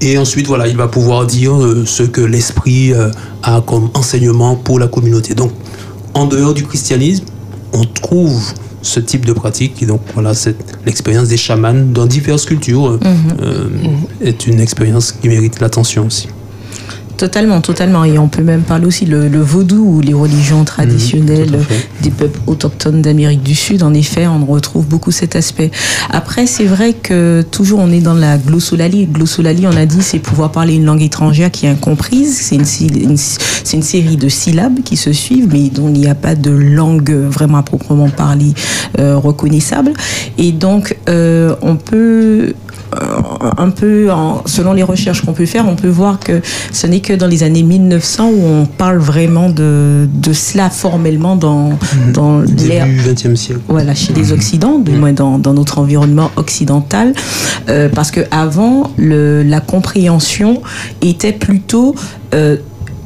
Et 0.01 0.17
ensuite, 0.17 0.47
voilà, 0.47 0.67
il 0.67 0.75
va 0.75 0.87
pouvoir 0.87 1.27
dire 1.27 1.53
euh, 1.53 1.85
ce 1.85 2.01
que 2.01 2.21
l'esprit 2.21 2.91
euh, 2.91 3.11
a 3.43 3.61
comme 3.61 3.89
enseignement 3.93 4.55
pour 4.55 4.79
la 4.79 4.87
communauté. 4.87 5.35
Donc, 5.35 5.51
en 6.15 6.25
dehors 6.25 6.55
du 6.55 6.65
christianisme, 6.65 7.25
on 7.71 7.83
trouve 7.83 8.41
ce 8.81 8.99
type 8.99 9.25
de 9.25 9.33
pratique. 9.33 9.81
Et 9.83 9.85
donc, 9.85 10.01
voilà, 10.13 10.33
l'expérience 10.85 11.27
des 11.27 11.37
chamans 11.37 11.85
dans 11.93 12.07
diverses 12.07 12.45
cultures 12.45 12.97
euh, 13.41 13.69
est 14.21 14.47
une 14.47 14.59
expérience 14.59 15.11
qui 15.11 15.29
mérite 15.29 15.59
l'attention 15.59 16.07
aussi. 16.07 16.29
Totalement, 17.21 17.61
totalement. 17.61 18.03
Et 18.03 18.17
on 18.17 18.27
peut 18.27 18.41
même 18.41 18.63
parler 18.63 18.87
aussi 18.87 19.05
le, 19.05 19.27
le 19.27 19.41
vaudou 19.41 19.97
ou 19.97 20.01
les 20.01 20.15
religions 20.15 20.63
traditionnelles 20.63 21.51
tout 21.51 21.55
à 21.57 21.59
fait. 21.59 21.87
des 22.01 22.09
peuples 22.09 22.39
autochtones 22.47 23.03
d'Amérique 23.03 23.43
du 23.43 23.53
Sud. 23.53 23.83
En 23.83 23.93
effet, 23.93 24.25
on 24.25 24.43
retrouve 24.43 24.87
beaucoup 24.87 25.11
cet 25.11 25.35
aspect. 25.35 25.69
Après, 26.09 26.47
c'est 26.47 26.65
vrai 26.65 26.93
que 26.93 27.43
toujours 27.51 27.77
on 27.77 27.91
est 27.91 27.99
dans 27.99 28.15
la 28.15 28.39
glossolalie. 28.39 29.05
Glossolalie, 29.05 29.67
on 29.67 29.77
a 29.77 29.85
dit, 29.85 30.01
c'est 30.01 30.17
pouvoir 30.17 30.51
parler 30.51 30.73
une 30.73 30.85
langue 30.85 31.03
étrangère 31.03 31.51
qui 31.51 31.67
est 31.67 31.69
incomprise. 31.69 32.35
C'est 32.35 32.55
une, 32.55 33.83
série 33.83 34.17
de 34.17 34.27
syllabes 34.27 34.81
qui 34.83 34.97
se 34.97 35.13
suivent, 35.13 35.49
mais 35.51 35.69
dont 35.69 35.89
il 35.89 36.01
n'y 36.01 36.07
a 36.07 36.15
pas 36.15 36.33
de 36.33 36.49
langue 36.49 37.11
vraiment 37.11 37.59
à 37.59 37.63
proprement 37.63 38.09
parler 38.09 38.51
euh, 38.97 39.15
reconnaissable. 39.15 39.93
Et 40.39 40.53
donc, 40.53 40.97
euh, 41.07 41.55
on 41.61 41.75
peut 41.75 42.55
un 43.57 43.69
peu, 43.69 44.11
en- 44.11 44.41
selon 44.45 44.73
les 44.73 44.83
recherches 44.83 45.21
qu'on 45.25 45.33
peut 45.33 45.45
faire, 45.45 45.67
on 45.67 45.75
peut 45.75 45.87
voir 45.87 46.19
que 46.19 46.41
ce 46.71 46.87
n'est 46.87 46.99
que 46.99 47.13
dans 47.13 47.27
les 47.27 47.43
années 47.43 47.63
1900 47.63 48.29
où 48.29 48.45
on 48.45 48.65
parle 48.65 48.97
vraiment 48.97 49.49
de, 49.49 50.07
de 50.13 50.33
cela 50.33 50.69
formellement 50.69 51.35
dans, 51.35 51.77
dans 52.13 52.39
l'ère 52.41 52.85
Début 52.85 52.99
20e 53.01 53.35
siècle. 53.35 53.61
voilà, 53.67 53.95
chez 53.95 54.13
les 54.13 54.31
Occidents, 54.33 54.79
du 54.79 54.91
moins 54.91 55.13
dans, 55.13 55.37
dans 55.39 55.53
notre 55.53 55.79
environnement 55.79 56.31
occidental, 56.35 57.13
euh, 57.69 57.89
parce 57.89 58.11
que 58.11 58.21
avant 58.31 58.91
le, 58.97 59.43
la 59.43 59.61
compréhension 59.61 60.61
était 61.01 61.31
plutôt, 61.33 61.95
euh, 62.33 62.57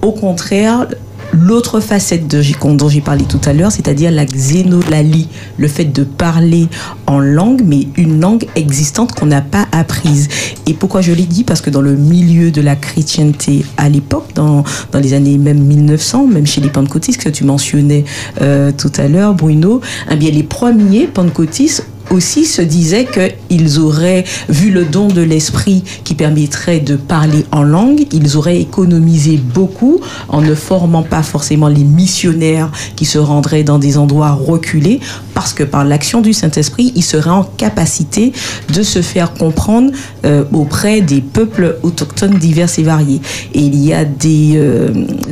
au 0.02 0.12
contraire, 0.12 0.88
l'autre 1.36 1.80
facette 1.80 2.28
de, 2.28 2.42
dont 2.76 2.90
j'ai 2.90 3.02
parlé 3.02 3.26
tout 3.26 3.42
à 3.46 3.54
l'heure, 3.54 3.72
c'est-à-dire 3.72 4.12
la 4.12 4.26
xénolalie, 4.26 5.28
le 5.58 5.68
fait 5.68 5.86
de 5.86 6.04
parler 6.04 6.68
en 7.08 7.20
langue, 7.20 7.62
mais 7.66 7.88
une 7.96 8.20
langue 8.20 8.48
existante 8.56 9.14
qu'on 9.14 9.28
n'a 9.28 9.42
pas 9.42 9.68
apprise. 9.72 10.28
Et 10.66 10.74
pourquoi 10.74 11.02
je 11.02 11.12
l'ai 11.12 11.26
dit? 11.26 11.44
Parce 11.44 11.62
que 11.62 11.70
dans 11.70 11.82
le 11.82 11.96
milieu 11.96 12.52
de 12.52 12.62
la 12.62 12.76
chrétienté 12.76 13.66
à 13.78 13.90
l'époque, 13.90 14.30
dans, 14.36 14.64
dans 14.92 15.00
les 15.00 15.14
années 15.14 15.38
même 15.38 15.60
1900, 15.60 16.28
même 16.28 16.48
chez 16.48 16.62
les 16.62 16.70
pentecôtistes 16.70 17.22
que 17.22 17.30
tu 17.30 17.44
mentionnais 17.44 18.06
euh, 18.42 18.72
tout 18.76 18.92
à 18.98 19.08
l'heure, 19.08 19.34
Bruno, 19.34 19.82
eh 20.10 20.16
bien 20.16 20.32
les 20.32 20.44
premiers 20.44 21.08
pentecôtistes 21.08 21.88
aussi 22.12 22.46
se 22.46 22.62
disaient 22.62 23.06
qu'ils 23.06 23.80
auraient 23.80 24.24
vu 24.50 24.72
le 24.72 24.86
don 24.86 25.08
de 25.08 25.22
l'esprit 25.22 25.84
qui 26.04 26.16
permettrait 26.16 26.80
de 26.80 26.96
parler 26.96 27.46
en 27.52 27.64
langue, 27.64 28.06
ils 28.12 28.38
auraient 28.38 28.60
économisé 28.60 29.38
beaucoup 29.38 30.00
en 30.30 30.42
ne 30.42 30.56
formant 30.56 31.04
pas 31.04 31.24
forcément 31.24 31.68
les 31.68 31.84
missionnaires 31.84 32.72
qui 32.96 33.06
se 33.06 33.18
rendraient 33.18 33.64
dans 33.64 33.80
des 33.80 33.98
endroits 33.98 34.32
reculés, 34.32 35.00
parce 35.34 35.54
que 35.54 35.64
par 35.64 35.84
l'action 35.84 36.22
du 36.22 36.34
Saint-Esprit, 36.34 36.92
ils 36.96 37.04
seraient 37.04 37.30
en 37.30 37.44
capacité 37.44 38.32
de 38.74 38.84
se 38.84 39.02
faire 39.02 39.34
comprendre 39.34 39.92
euh, 40.26 40.44
auprès 40.54 41.02
des 41.02 41.22
peuples 41.22 41.78
autochtones 41.84 42.38
divers 42.38 42.70
et 42.78 42.84
variés. 42.84 43.22
Et 43.54 43.62
il 43.62 43.76
y 43.76 43.94
a 43.94 44.06
des, 44.06 44.54
euh, 44.56 44.90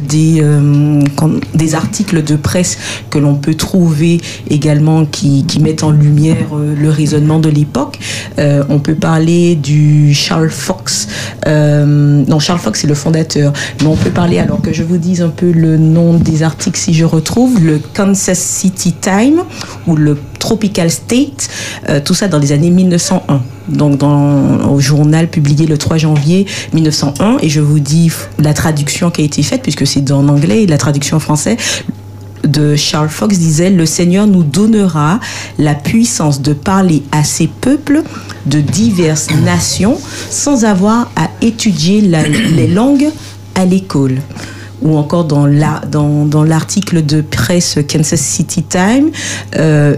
des, 0.07 0.39
euh, 0.41 1.01
des 1.53 1.75
articles 1.75 2.23
de 2.23 2.35
presse 2.35 2.77
que 3.09 3.17
l'on 3.17 3.35
peut 3.35 3.55
trouver 3.55 4.21
également 4.49 5.05
qui, 5.05 5.45
qui 5.45 5.59
mettent 5.59 5.83
en 5.83 5.91
lumière 5.91 6.47
euh, 6.53 6.62
le 6.77 6.89
raisonnement 6.89 7.39
de 7.39 7.49
l'époque. 7.49 7.99
Euh, 8.39 8.63
on 8.69 8.79
peut 8.79 8.95
parler 8.95 9.55
du 9.55 10.13
Charles 10.13 10.49
Fox. 10.49 11.07
Euh, 11.47 12.23
non, 12.27 12.39
Charles 12.39 12.59
Fox, 12.59 12.81
c'est 12.81 12.87
le 12.87 12.95
fondateur. 12.95 13.53
Mais 13.81 13.87
on 13.87 13.95
peut 13.95 14.09
parler, 14.09 14.39
alors 14.39 14.61
que 14.61 14.73
je 14.73 14.83
vous 14.83 14.97
dise 14.97 15.21
un 15.21 15.29
peu 15.29 15.51
le 15.51 15.77
nom 15.77 16.13
des 16.13 16.43
articles 16.43 16.79
si 16.79 16.93
je 16.93 17.05
retrouve, 17.05 17.63
le 17.63 17.79
Kansas 17.93 18.39
City 18.39 18.93
Time 18.93 19.43
ou 19.87 19.95
le 19.95 20.17
Tropical 20.39 20.89
State, 20.89 21.49
euh, 21.89 22.01
tout 22.03 22.13
ça 22.13 22.27
dans 22.27 22.39
les 22.39 22.51
années 22.51 22.69
1901. 22.69 23.41
Donc 23.69 23.97
dans, 23.97 24.69
au 24.69 24.79
journal 24.79 25.29
publié 25.29 25.65
le 25.67 25.77
3 25.77 25.97
janvier 25.97 26.45
1901. 26.73 27.37
Et 27.41 27.49
je 27.49 27.61
vous 27.61 27.79
dis 27.79 28.11
la 28.39 28.53
traduction 28.53 29.09
qui 29.09 29.21
a 29.21 29.25
été 29.25 29.41
faite, 29.43 29.61
puisque 29.61 29.87
c'est 29.87 30.11
en 30.11 30.27
anglais, 30.27 30.63
et 30.63 30.67
la 30.67 30.77
traduction 30.77 31.17
en 31.17 31.21
français 31.21 31.57
de 32.43 32.75
Charles 32.75 33.09
Fox 33.09 33.37
disait 33.37 33.69
Le 33.69 33.85
Seigneur 33.85 34.27
nous 34.27 34.43
donnera 34.43 35.19
la 35.57 35.75
puissance 35.75 36.41
de 36.41 36.53
parler 36.53 37.03
à 37.11 37.23
ces 37.23 37.47
peuples 37.47 38.03
de 38.45 38.59
diverses 38.59 39.29
nations 39.43 39.97
sans 40.29 40.65
avoir 40.65 41.11
à 41.15 41.29
étudier 41.41 42.01
les 42.55 42.67
langues 42.67 43.09
à 43.55 43.65
l'école. 43.65 44.17
Ou 44.81 44.97
encore 44.97 45.23
dans 45.23 45.45
l'article 46.43 47.05
de 47.05 47.21
presse 47.21 47.79
Kansas 47.89 48.19
City 48.19 48.63
Time, 48.63 49.11
euh, 49.55 49.95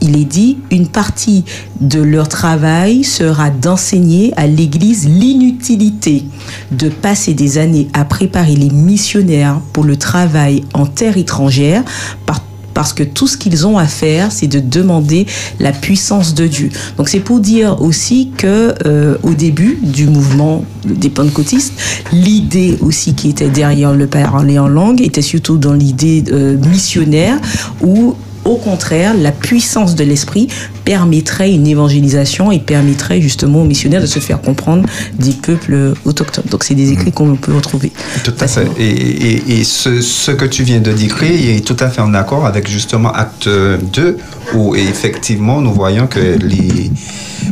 il 0.00 0.16
est 0.16 0.24
dit 0.24 0.58
une 0.70 0.86
partie 0.88 1.44
de 1.80 2.00
leur 2.00 2.28
travail 2.28 3.04
sera 3.04 3.50
d'enseigner 3.50 4.32
à 4.36 4.46
l'Église 4.46 5.08
l'inutilité 5.08 6.24
de 6.72 6.88
passer 6.88 7.34
des 7.34 7.58
années 7.58 7.88
à 7.92 8.04
préparer 8.04 8.54
les 8.56 8.70
missionnaires 8.70 9.60
pour 9.72 9.84
le 9.84 9.96
travail 9.96 10.62
en 10.74 10.86
terre 10.86 11.16
étrangère 11.16 11.82
par- 12.26 12.42
parce 12.74 12.92
que 12.92 13.02
tout 13.02 13.26
ce 13.26 13.36
qu'ils 13.36 13.66
ont 13.66 13.76
à 13.76 13.88
faire, 13.88 14.30
c'est 14.30 14.46
de 14.46 14.60
demander 14.60 15.26
la 15.58 15.72
puissance 15.72 16.32
de 16.34 16.46
Dieu. 16.46 16.68
Donc 16.96 17.08
c'est 17.08 17.18
pour 17.18 17.40
dire 17.40 17.82
aussi 17.82 18.30
que 18.36 18.72
euh, 18.86 19.16
au 19.24 19.34
début 19.34 19.80
du 19.82 20.06
mouvement 20.06 20.64
des 20.84 21.08
pentecôtistes, 21.08 21.72
l'idée 22.12 22.78
aussi 22.80 23.14
qui 23.14 23.30
était 23.30 23.48
derrière 23.48 23.92
le 23.94 24.06
parler 24.06 24.60
en 24.60 24.68
langue 24.68 25.00
était 25.00 25.22
surtout 25.22 25.58
dans 25.58 25.72
l'idée 25.72 26.22
euh, 26.30 26.56
missionnaire 26.68 27.40
où 27.82 28.14
au 28.48 28.56
contraire, 28.56 29.14
la 29.14 29.30
puissance 29.30 29.94
de 29.94 30.04
l'esprit 30.04 30.48
permettrait 30.88 31.52
une 31.52 31.66
évangélisation 31.66 32.50
et 32.50 32.58
permettrait 32.58 33.20
justement 33.20 33.60
aux 33.60 33.66
missionnaires 33.66 34.00
de 34.00 34.06
se 34.06 34.20
faire 34.20 34.40
comprendre 34.40 34.88
des 35.18 35.32
peuples 35.32 35.92
autochtones. 36.06 36.46
Donc 36.50 36.64
c'est 36.64 36.74
des 36.74 36.92
écrits 36.92 37.12
qu'on 37.12 37.36
peut 37.36 37.54
retrouver. 37.54 37.92
Tout 38.24 38.32
à 38.40 38.48
fait. 38.48 38.66
Et, 38.78 38.88
et, 38.88 39.58
et 39.58 39.64
ce, 39.64 40.00
ce, 40.00 40.30
que 40.30 40.46
tu 40.46 40.62
viens 40.62 40.80
de 40.80 40.90
décrire 40.90 41.30
est 41.30 41.60
tout 41.60 41.76
à 41.78 41.90
fait 41.90 42.00
en 42.00 42.14
accord 42.14 42.46
avec 42.46 42.66
justement 42.70 43.12
Acte 43.12 43.50
2, 43.50 44.16
où 44.54 44.74
effectivement 44.76 45.60
nous 45.60 45.74
voyons 45.74 46.06
que 46.06 46.20
les 46.20 46.90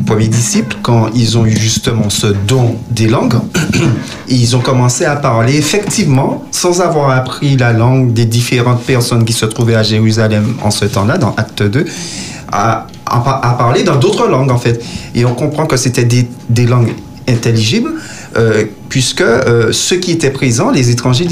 premiers 0.07 0.29
disciples, 0.29 0.75
quand 0.83 1.11
ils 1.15 1.37
ont 1.37 1.45
eu 1.45 1.55
justement 1.55 2.09
ce 2.09 2.29
don 2.29 2.77
des 2.91 3.07
langues, 3.07 3.35
ils 4.29 4.57
ont 4.57 4.61
commencé 4.61 5.05
à 5.05 5.15
parler 5.15 5.59
effectivement, 5.59 6.43
sans 6.53 6.81
avoir 6.81 7.11
appris 7.11 7.59
la 7.59 7.75
langue 7.75 8.15
des 8.15 8.25
différentes 8.25 8.83
personnes 8.85 9.27
qui 9.27 9.35
se 9.35 9.45
trouvaient 9.45 9.75
à 9.75 9.83
Jérusalem 9.83 10.55
en 10.63 10.71
ce 10.71 10.87
temps-là, 10.87 11.19
dans 11.19 11.35
Acte 11.37 11.63
2, 11.63 11.85
à, 12.53 12.87
à, 13.07 13.55
parler 13.59 13.83
dans 13.83 13.97
d'autres 13.97 14.29
langues 14.29 14.51
en 14.51 14.59
fait. 14.59 14.83
Et 15.15 15.25
on 15.25 15.35
comprend 15.35 15.67
que 15.67 15.77
c'était 15.77 16.05
des, 16.05 16.67
langues 16.67 16.93
intelligibles, 17.29 17.95
euh, 18.37 18.65
puisque 18.89 19.21
euh, 19.21 19.73
ceux 19.73 19.97
qui 19.97 20.13
étaient 20.13 20.31
présents, 20.31 20.71
les 20.71 20.91
étrangers, 20.91 21.27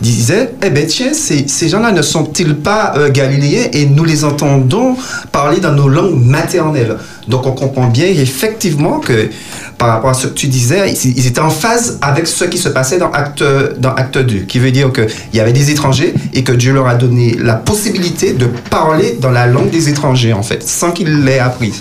disaient 0.00 0.54
Eh 0.62 0.70
bien, 0.70 0.84
tiens, 0.86 1.12
ces, 1.14 1.68
gens-là 1.68 1.92
ne 1.92 2.02
sont-ils 2.02 2.54
pas 2.56 2.94
euh, 2.96 3.10
galiléens 3.10 3.68
et 3.72 3.86
nous 3.86 4.04
les 4.04 4.24
entendons 4.24 4.96
parler 5.32 5.60
dans 5.60 5.72
nos 5.72 5.88
langues 5.88 6.14
maternelles 6.14 6.96
Donc, 7.28 7.46
on 7.46 7.52
comprend 7.52 7.86
bien 7.86 8.06
effectivement 8.06 8.98
que 8.98 9.30
par 9.78 9.88
rapport 9.88 10.10
à 10.10 10.14
ce 10.14 10.28
que 10.28 10.34
tu 10.34 10.46
disais, 10.48 10.94
ils, 11.04 11.26
étaient 11.26 11.40
en 11.40 11.50
phase 11.50 11.98
avec 12.00 12.26
ce 12.26 12.44
qui 12.44 12.58
se 12.58 12.68
passait 12.70 12.98
dans 12.98 13.10
Acte, 13.10 13.44
dans 13.78 13.94
acte 13.94 14.18
2, 14.18 14.40
qui 14.40 14.58
veut 14.58 14.70
dire 14.70 14.90
qu'il 14.92 15.06
y 15.34 15.40
avait 15.40 15.52
des 15.52 15.70
étrangers 15.70 16.14
et 16.32 16.42
que 16.44 16.52
Dieu 16.52 16.72
leur 16.72 16.86
a 16.86 16.94
donné 16.94 17.36
la 17.38 17.54
possibilité 17.54 18.32
de 18.32 18.46
parler 18.70 19.18
dans 19.20 19.30
la 19.30 19.46
langue 19.46 19.70
des 19.70 19.90
étrangers, 19.90 20.32
en 20.32 20.42
fait, 20.42 20.66
sans 20.66 20.92
qu'ils 20.92 21.24
l'aient 21.24 21.38
appris. 21.38 21.72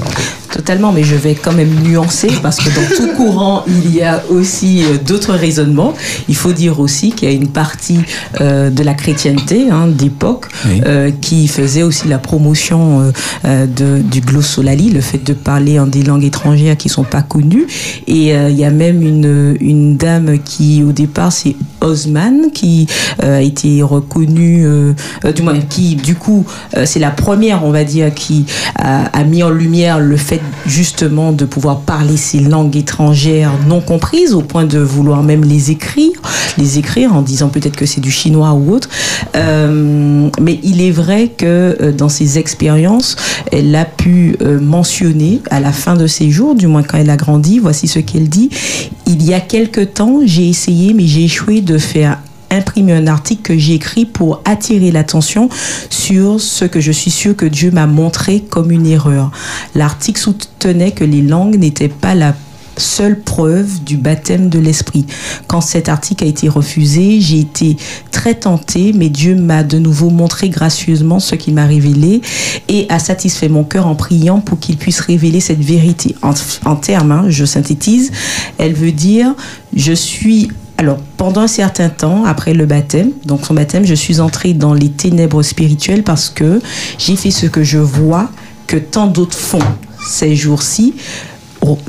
Totalement, 0.52 0.92
mais 0.92 1.04
je 1.04 1.16
vais 1.16 1.36
quand 1.36 1.54
même 1.54 1.74
nuancer 1.84 2.30
parce 2.42 2.58
que 2.58 2.70
dans 2.70 2.96
tout 2.96 3.14
courant, 3.16 3.64
il 3.68 3.94
y 3.94 4.02
a 4.02 4.24
aussi 4.30 4.84
d'autres 5.06 5.15
raisonnements. 5.24 5.94
Il 6.28 6.36
faut 6.36 6.52
dire 6.52 6.80
aussi 6.80 7.12
qu'il 7.12 7.30
y 7.30 7.32
a 7.32 7.36
une 7.36 7.48
partie 7.48 8.00
euh, 8.42 8.70
de 8.70 8.84
la 8.84 8.94
chrétienté 8.94 9.70
hein, 9.72 9.88
d'époque 9.88 10.48
oui. 10.66 10.82
euh, 10.86 11.12
qui 11.22 11.48
faisait 11.48 11.84
aussi 11.84 12.08
la 12.08 12.18
promotion 12.18 13.12
euh, 13.46 13.66
de, 13.66 14.02
du 14.02 14.22
glossolali, 14.22 14.90
le 14.90 15.02
fait 15.02 15.24
de 15.24 15.34
parler 15.34 15.80
en 15.80 15.88
des 15.88 16.04
langues 16.04 16.24
étrangères 16.24 16.78
qui 16.78 16.90
sont 16.90 17.04
pas 17.04 17.22
connues. 17.22 17.68
Et 18.08 18.34
il 18.34 18.58
y 18.58 18.66
a 18.66 18.72
même 18.72 19.02
une, 19.02 19.56
une 19.60 19.98
dame 19.98 20.40
qui, 20.40 20.84
au 20.84 20.92
départ, 20.92 21.32
c'est 21.32 21.56
Osman, 21.82 22.52
qui 22.54 22.88
a 23.22 23.42
été 23.42 23.82
reconnue, 23.82 24.66
du 25.36 25.42
moins, 25.42 25.60
qui, 25.60 25.96
du 25.96 26.16
coup, 26.16 26.46
c'est 26.86 27.00
la 27.00 27.12
première, 27.12 27.64
on 27.64 27.72
va 27.72 27.84
dire, 27.84 28.14
qui 28.14 28.46
a, 28.76 29.06
a 29.06 29.24
mis 29.24 29.44
en 29.44 29.50
lumière 29.50 30.00
le 30.00 30.18
fait 30.18 30.42
justement 30.66 31.32
de 31.32 31.46
pouvoir 31.46 31.82
parler 31.82 32.18
ces 32.18 32.40
langues 32.40 32.76
étrangères 32.76 33.52
non 33.68 33.82
comprises 33.82 34.34
au 34.34 34.42
point 34.42 34.66
de 34.66 34.80
vouloir 34.80 35.05
même 35.24 35.44
les 35.44 35.72
écrire, 35.72 36.12
les 36.58 36.80
écrire 36.80 37.14
en 37.14 37.22
disant 37.22 37.50
peut-être 37.50 37.76
que 37.76 37.86
c'est 37.86 38.02
du 38.02 38.12
chinois 38.12 38.54
ou 38.54 38.74
autre. 38.74 38.90
Euh, 39.36 40.30
mais 40.42 40.60
il 40.64 40.82
est 40.82 40.92
vrai 40.92 41.30
que 41.30 41.78
euh, 41.82 41.92
dans 41.92 42.10
ses 42.10 42.38
expériences, 42.38 43.16
elle 43.52 43.76
a 43.76 43.86
pu 43.86 44.36
euh, 44.42 44.60
mentionner 44.60 45.42
à 45.50 45.60
la 45.60 45.72
fin 45.72 45.96
de 45.96 46.08
ses 46.08 46.32
jours, 46.32 46.56
du 46.56 46.68
moins 46.68 46.84
quand 46.84 46.98
elle 46.98 47.10
a 47.10 47.18
grandi, 47.18 47.60
voici 47.60 47.88
ce 47.88 48.00
qu'elle 48.00 48.30
dit. 48.30 48.50
Il 49.08 49.24
y 49.24 49.34
a 49.34 49.40
quelque 49.40 49.82
temps, 49.82 50.20
j'ai 50.26 50.50
essayé, 50.50 50.94
mais 50.94 51.06
j'ai 51.06 51.26
échoué 51.26 51.62
de 51.62 51.78
faire 51.78 52.20
imprimer 52.52 52.94
un 52.94 53.08
article 53.08 53.42
que 53.42 53.58
j'ai 53.58 53.74
écrit 53.74 54.06
pour 54.06 54.42
attirer 54.46 54.92
l'attention 54.92 55.50
sur 55.90 56.40
ce 56.40 56.66
que 56.66 56.80
je 56.80 56.92
suis 56.92 57.12
sûre 57.12 57.36
que 57.36 57.46
Dieu 57.46 57.72
m'a 57.72 57.88
montré 57.88 58.42
comme 58.42 58.72
une 58.72 58.86
erreur. 58.86 59.32
L'article 59.74 60.20
soutenait 60.20 60.92
que 60.92 61.04
les 61.04 61.22
langues 61.22 61.58
n'étaient 61.58 61.90
pas 61.90 62.16
la 62.16 62.34
seule 62.78 63.20
preuve 63.20 63.84
du 63.84 63.98
baptême 63.98 64.50
de 64.50 64.60
l'esprit. 64.60 65.06
Quand 65.48 65.62
cet 65.62 65.90
article 65.90 66.24
a 66.24 66.28
été 66.28 66.50
refusé, 66.50 67.20
j'ai 67.22 67.40
été 67.40 67.78
très 68.12 68.36
tentée, 68.36 68.94
mais 68.94 69.10
Dieu 69.10 69.36
m'a 69.36 69.64
de 69.64 69.78
nouveau 69.78 70.10
montré 70.10 70.50
gracieusement 70.50 71.20
ce 71.20 71.36
qu'il 71.36 71.54
m'a 71.54 71.66
révélé 71.66 72.22
et 72.68 72.86
a 72.90 73.00
satisfait 73.00 73.50
mon 73.50 73.64
cœur 73.64 73.88
en 73.88 73.96
priant 73.96 74.40
pour 74.40 74.60
qu'il 74.60 74.78
puisse 74.78 75.00
révéler 75.00 75.40
cette 75.40 75.64
vérité. 75.64 76.16
En, 76.22 76.76
termes, 76.76 77.12
hein, 77.12 77.26
je 77.30 77.46
synthétise, 77.46 78.12
elle 78.58 78.74
veut 78.74 78.92
dire, 78.92 79.34
je 79.76 79.94
suis 79.94 80.50
alors, 80.78 80.98
pendant 81.16 81.42
un 81.42 81.48
certain 81.48 81.88
temps, 81.88 82.26
après 82.26 82.54
le 82.54 82.66
baptême, 82.66 83.12
donc 83.26 83.46
son 83.46 83.54
baptême, 83.54 83.86
je 83.86 83.94
suis 83.94 84.20
entrée 84.20 84.54
dans 84.54 84.74
les 84.74 84.90
ténèbres 84.90 85.42
spirituelles 85.42 86.04
parce 86.04 86.30
que 86.30 86.60
j'ai 86.98 87.16
fait 87.16 87.32
ce 87.32 87.46
que 87.46 87.64
je 87.64 87.78
vois 87.78 88.30
que 88.68 88.76
tant 88.76 89.08
d'autres 89.08 89.38
font 89.38 89.60
ces 90.06 90.36
jours-ci, 90.36 90.94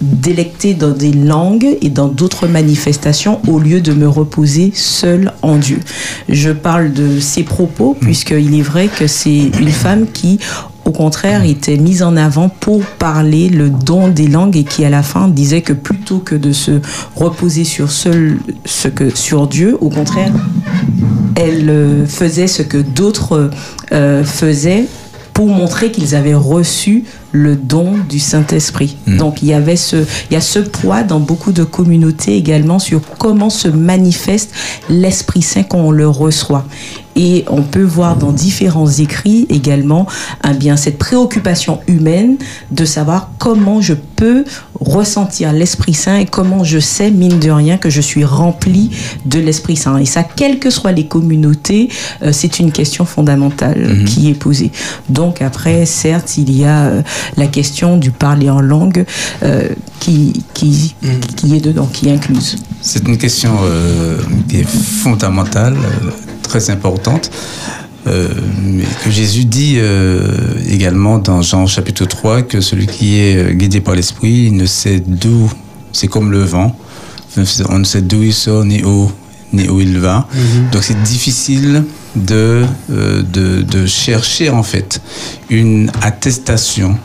délecter 0.01 0.75
dans 0.75 0.91
des 0.91 1.13
langues 1.13 1.77
et 1.81 1.91
dans 1.91 2.09
d'autres 2.09 2.47
manifestations 2.47 3.41
au 3.49 3.59
lieu 3.59 3.81
de 3.81 3.93
me 3.93 4.09
reposer 4.09 4.73
seul 4.75 5.33
en 5.43 5.57
Dieu. 5.57 5.81
Je 6.29 6.51
parle 6.51 6.93
de 6.93 7.21
ces 7.21 7.43
propos 7.43 7.97
puisqu'il 8.01 8.59
est 8.59 8.63
vrai 8.63 8.89
que 8.89 9.07
c'est 9.07 9.51
une 9.61 9.69
femme 9.69 10.07
qui 10.13 10.39
au 10.87 10.93
contraire, 10.93 11.43
était 11.43 11.79
mise 11.79 12.05
en 12.05 12.17
avant 12.17 12.49
pour 12.49 12.81
parler 12.85 13.49
le 13.49 13.71
don 13.71 14.07
des 14.07 14.29
langues 14.29 14.57
et 14.57 14.63
qui, 14.63 14.85
à 14.85 14.89
la 14.89 15.03
fin, 15.03 15.27
disait 15.27 15.61
que 15.61 15.73
plutôt 15.73 16.19
que 16.19 16.37
de 16.37 16.53
se 16.53 16.81
reposer 17.17 17.65
sur 17.65 17.91
seul 17.91 18.39
ce 18.65 18.87
que 18.87 19.11
sur 19.11 19.49
Dieu, 19.49 19.77
au 19.81 19.89
contraire, 19.89 20.33
elle 21.35 22.07
faisait 22.07 22.47
ce 22.47 22.63
que 22.63 22.79
d'autres 22.79 23.51
euh, 23.93 24.23
faisaient 24.23 24.87
pour 25.37 25.49
montrer 25.49 25.93
qu'ils 25.93 26.15
avaient 26.15 26.35
reçu 26.35 27.05
le 27.31 27.57
don 27.57 27.99
du 28.09 28.19
Saint-Esprit. 28.19 28.97
Mmh. 29.07 29.17
Donc 29.19 29.43
il 29.43 29.49
y 29.49 29.53
avait 29.53 29.77
ce 29.77 29.97
il 30.31 30.35
y 30.35 30.37
a 30.37 30.41
ce 30.41 30.61
poids 30.61 31.03
dans 31.03 31.21
beaucoup 31.21 31.53
de 31.53 31.63
communautés 31.63 32.39
également 32.39 32.79
sur 32.79 33.03
comment 33.19 33.51
se 33.51 33.69
manifeste 33.69 34.51
l'Esprit 34.89 35.43
Saint 35.43 35.63
quand 35.65 35.79
on 35.79 35.91
le 35.91 36.09
reçoit. 36.09 36.65
Et 37.17 37.45
on 37.49 37.63
peut 37.63 37.83
voir 37.83 38.17
dans 38.17 38.33
différents 38.33 38.91
écrits 38.91 39.47
également 39.49 40.07
eh 40.49 40.55
bien, 40.55 40.77
cette 40.77 40.99
préoccupation 40.99 41.81
humaine 41.89 42.37
de 42.71 42.85
savoir 42.85 43.31
comment 43.39 43.81
je 43.81 43.95
peux 43.95 44.45
ressentir 44.81 45.53
l'Esprit 45.53 45.95
Saint 45.95 46.17
et 46.19 46.27
comment 46.27 46.63
je 46.65 46.79
sais, 46.79 47.11
mine 47.11 47.39
de 47.39 47.51
rien, 47.51 47.79
que 47.79 47.91
je 47.91 48.01
suis 48.01 48.25
rempli 48.25 48.91
de 49.25 49.39
l'Esprit 49.39 49.77
Saint. 49.77 49.97
Et 49.99 50.05
ça, 50.05 50.23
quelles 50.23 50.59
que 50.59 50.71
soient 50.71 50.93
les 50.93 51.07
communautés, 51.07 51.89
euh, 52.23 52.33
c'est 52.33 52.59
une 52.59 52.73
question 52.73 53.05
fondamentale 53.05 53.79
mm 53.79 53.93
-hmm. 53.93 54.05
qui 54.05 54.31
est 54.31 54.39
posée. 54.39 54.71
Donc 55.09 55.43
après, 55.43 55.87
certes, 55.87 56.37
il 56.37 56.51
y 56.57 56.65
a 56.65 56.79
euh, 56.87 57.03
la 57.37 57.47
question 57.47 57.97
du 57.97 58.11
parler 58.11 58.51
en 58.51 58.61
langue 58.61 59.05
euh, 59.43 59.69
qui, 60.01 60.43
qui, 60.55 60.95
mm 61.03 61.09
-hmm. 61.09 61.35
qui 61.37 61.57
est 61.57 61.65
dedans, 61.69 61.89
qui 61.93 62.09
est 62.09 62.15
incluse. 62.19 62.57
C'est 62.81 63.05
une 63.09 63.19
question 63.19 63.53
qui 64.49 64.57
est 64.61 64.69
fondamentale 65.05 65.77
très 66.47 66.71
importante. 66.71 67.31
Euh, 68.07 68.29
que 69.05 69.11
Jésus 69.11 69.45
dit 69.45 69.77
euh, 69.79 70.21
également 70.69 71.19
dans 71.19 71.43
Jean 71.43 71.67
chapitre 71.67 72.05
3 72.05 72.43
que 72.43 72.61
celui 72.61 72.87
qui 72.87 73.19
est 73.19 73.53
guidé 73.55 73.81
par 73.81 73.97
l'esprit 73.97 74.53
ne 74.53 74.65
sait 74.65 75.03
d'où, 75.05 75.51
c'est 75.93 76.07
comme 76.07 76.31
le 76.31 76.45
vent, 76.45 76.79
on 77.69 77.79
ne 77.81 77.85
sait 77.85 78.03
d'où 78.03 78.23
il 78.23 78.33
sort 78.33 78.65
ni 78.65 78.85
où, 78.85 79.11
ni 79.53 79.69
où 79.69 79.81
il 79.81 79.99
va. 79.99 80.19
Mm 80.19 80.39
-hmm. 80.39 80.73
Donc 80.73 80.85
c'est 80.85 81.03
difficile 81.03 81.83
de, 82.15 82.65
euh, 82.93 83.23
de, 83.23 83.63
de, 83.63 83.87
chercher 83.87 84.51
en 84.51 84.63
fait 84.63 85.01
une 85.51 85.91
attestation 86.01 86.97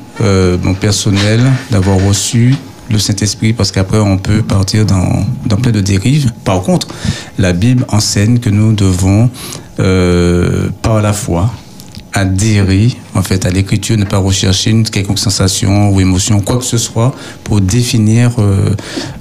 bon, 0.63 0.75
personnelle 0.75 1.45
d'avoir 1.71 1.97
reçu 2.09 2.55
le 2.91 2.99
Saint-Esprit 2.99 3.53
parce 3.53 3.71
qu'après 3.71 3.99
on 3.99 4.17
peut 4.17 4.41
partir 4.41 4.85
dans, 4.85 5.25
plein 5.57 5.71
de 5.71 5.81
dérives. 5.81 6.31
Par 6.43 6.61
contre, 6.61 6.87
la 7.37 7.53
Bible 7.53 7.85
enseigne 7.89 8.39
que 8.39 8.49
nous 8.49 8.73
devons 8.73 9.29
euh, 9.79 10.69
par 10.81 11.01
la 11.01 11.13
foi 11.13 11.49
adhérer 12.13 12.89
en 13.15 13.23
fait 13.23 13.45
à 13.45 13.49
l'écriture, 13.49 13.97
ne 13.97 14.03
pas 14.03 14.17
rechercher 14.17 14.71
une 14.71 14.83
quelconque 14.83 15.17
sensation 15.17 15.91
ou 15.91 16.01
émotion, 16.01 16.41
quoi 16.41 16.57
que 16.57 16.65
ce 16.65 16.77
soit, 16.77 17.15
pour 17.45 17.61
définir 17.61 18.31
euh, 18.37 18.75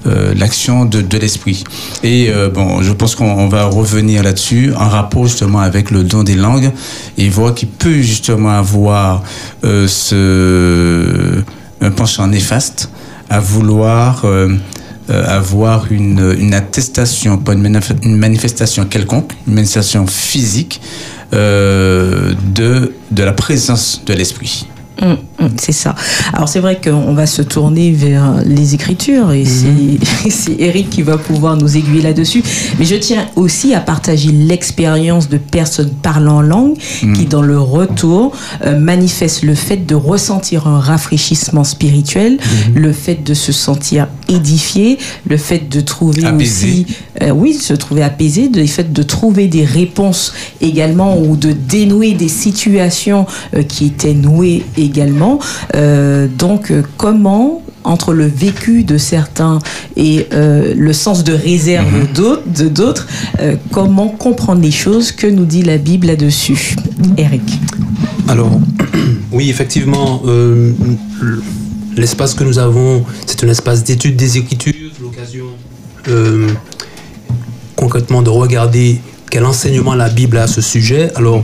euh, 0.08 0.34
l'action 0.34 0.86
de, 0.86 1.16
l'esprit. 1.16 1.62
Et 2.02 2.32
bon, 2.52 2.82
je 2.82 2.92
pense 2.92 3.14
qu'on 3.14 3.48
va 3.48 3.66
revenir 3.66 4.24
là-dessus 4.24 4.72
en 4.74 4.88
rapport 4.88 5.26
justement 5.26 5.60
avec 5.60 5.92
le 5.92 6.02
don 6.02 6.24
des 6.24 6.34
langues 6.34 6.72
et 7.16 7.28
voir 7.28 7.54
qu'il 7.54 7.68
peut 7.68 8.00
justement 8.00 8.50
avoir 8.50 9.22
ce 9.62 11.44
un 11.80 11.90
penchant 11.90 12.26
néfaste 12.26 12.90
à 13.30 13.38
vouloir 13.38 14.24
euh, 14.24 14.48
euh, 15.08 15.24
avoir 15.26 15.90
une, 15.90 16.36
une, 16.38 16.52
attestation, 16.52 17.38
pas 17.38 17.54
une, 17.54 17.80
une, 18.02 18.16
manifestation 18.16 18.84
quelconque, 18.84 19.32
une 19.46 19.54
manifestation 19.54 20.06
physique, 20.06 20.80
euh, 21.32 22.34
de, 22.54 22.92
de 23.10 23.22
la 23.22 23.32
présence 23.32 24.02
de 24.04 24.12
l'esprit. 24.12 24.66
Hum, 25.02 25.16
hum, 25.38 25.48
c'est 25.58 25.72
ça. 25.72 25.94
Alors 26.34 26.48
c'est 26.48 26.60
vrai 26.60 26.78
qu'on 26.82 27.14
va 27.14 27.24
se 27.26 27.40
tourner 27.40 27.90
vers 27.90 28.42
les 28.44 28.74
Écritures 28.74 29.32
et 29.32 29.44
Mhm. 29.44 29.98
c'est- 30.30 30.56
Eric 30.60 30.90
qui 30.90 31.00
va 31.00 31.16
pouvoir 31.16 31.56
nous 31.56 31.74
aiguiller 31.76 32.02
là-dessus. 32.02 32.42
Mais 32.78 32.84
je 32.84 32.96
tiens 32.96 33.26
aussi 33.34 33.72
à 33.72 33.80
partager 33.80 34.30
l'expérience 34.30 35.30
de 35.30 35.38
personnes 35.38 35.88
parlant 36.02 36.42
langue 36.42 36.74
Mhm. 37.02 37.16
qui, 37.16 37.24
dans 37.24 37.40
le 37.40 37.58
retour, 37.58 38.32
euh, 38.66 38.78
manifestent 38.78 39.42
le 39.42 39.54
fait 39.54 39.78
de 39.86 39.94
ressentir 39.94 40.66
un 40.68 40.78
rafraîchissement 40.80 41.64
spirituel, 41.64 42.36
Mhm. 42.68 42.74
le 42.82 42.92
fait 42.92 43.22
de 43.24 43.32
se 43.32 43.52
sentir 43.52 44.06
édifié, 44.28 44.98
le 45.26 45.38
fait 45.38 45.66
de 45.70 45.80
trouver 45.80 46.24
Apaisé. 46.26 46.66
aussi 46.66 46.86
euh, 47.22 47.30
oui, 47.30 47.54
se 47.54 47.74
trouver 47.74 48.02
apaisé, 48.02 48.48
le 48.48 48.66
fait 48.66 48.92
de 48.92 49.02
trouver 49.02 49.46
des 49.46 49.64
réponses 49.64 50.32
également 50.60 51.18
ou 51.18 51.36
de 51.36 51.52
dénouer 51.52 52.12
des 52.12 52.28
situations 52.28 53.26
euh, 53.54 53.62
qui 53.62 53.86
étaient 53.86 54.14
nouées 54.14 54.62
également. 54.84 55.38
Euh, 55.74 56.26
donc, 56.28 56.70
euh, 56.70 56.82
comment 56.96 57.62
entre 57.84 58.12
le 58.12 58.26
vécu 58.26 58.84
de 58.84 58.98
certains 58.98 59.58
et 59.96 60.26
euh, 60.32 60.74
le 60.76 60.92
sens 60.92 61.24
de 61.24 61.32
réserve 61.32 62.12
d'autres, 62.12 62.42
de 62.46 62.68
d'autres, 62.68 63.06
euh, 63.40 63.56
comment 63.72 64.08
comprendre 64.08 64.60
les 64.60 64.70
choses 64.70 65.12
Que 65.12 65.26
nous 65.26 65.44
dit 65.44 65.62
la 65.62 65.78
Bible 65.78 66.06
là-dessus? 66.06 66.76
Eric. 67.16 67.42
Alors, 68.28 68.60
oui, 69.32 69.50
effectivement, 69.50 70.22
euh, 70.26 70.72
l'espace 71.96 72.34
que 72.34 72.44
nous 72.44 72.58
avons, 72.58 73.04
c'est 73.26 73.44
un 73.44 73.48
espace 73.48 73.82
d'étude 73.84 74.16
des 74.16 74.38
Écritures, 74.38 74.74
l'occasion 75.00 75.44
concrètement 77.76 78.20
de 78.20 78.30
regarder 78.30 79.00
quel 79.30 79.44
enseignement 79.44 79.94
la 79.94 80.08
Bible 80.08 80.36
a 80.38 80.42
à 80.42 80.46
ce 80.46 80.60
sujet. 80.60 81.10
Alors, 81.14 81.40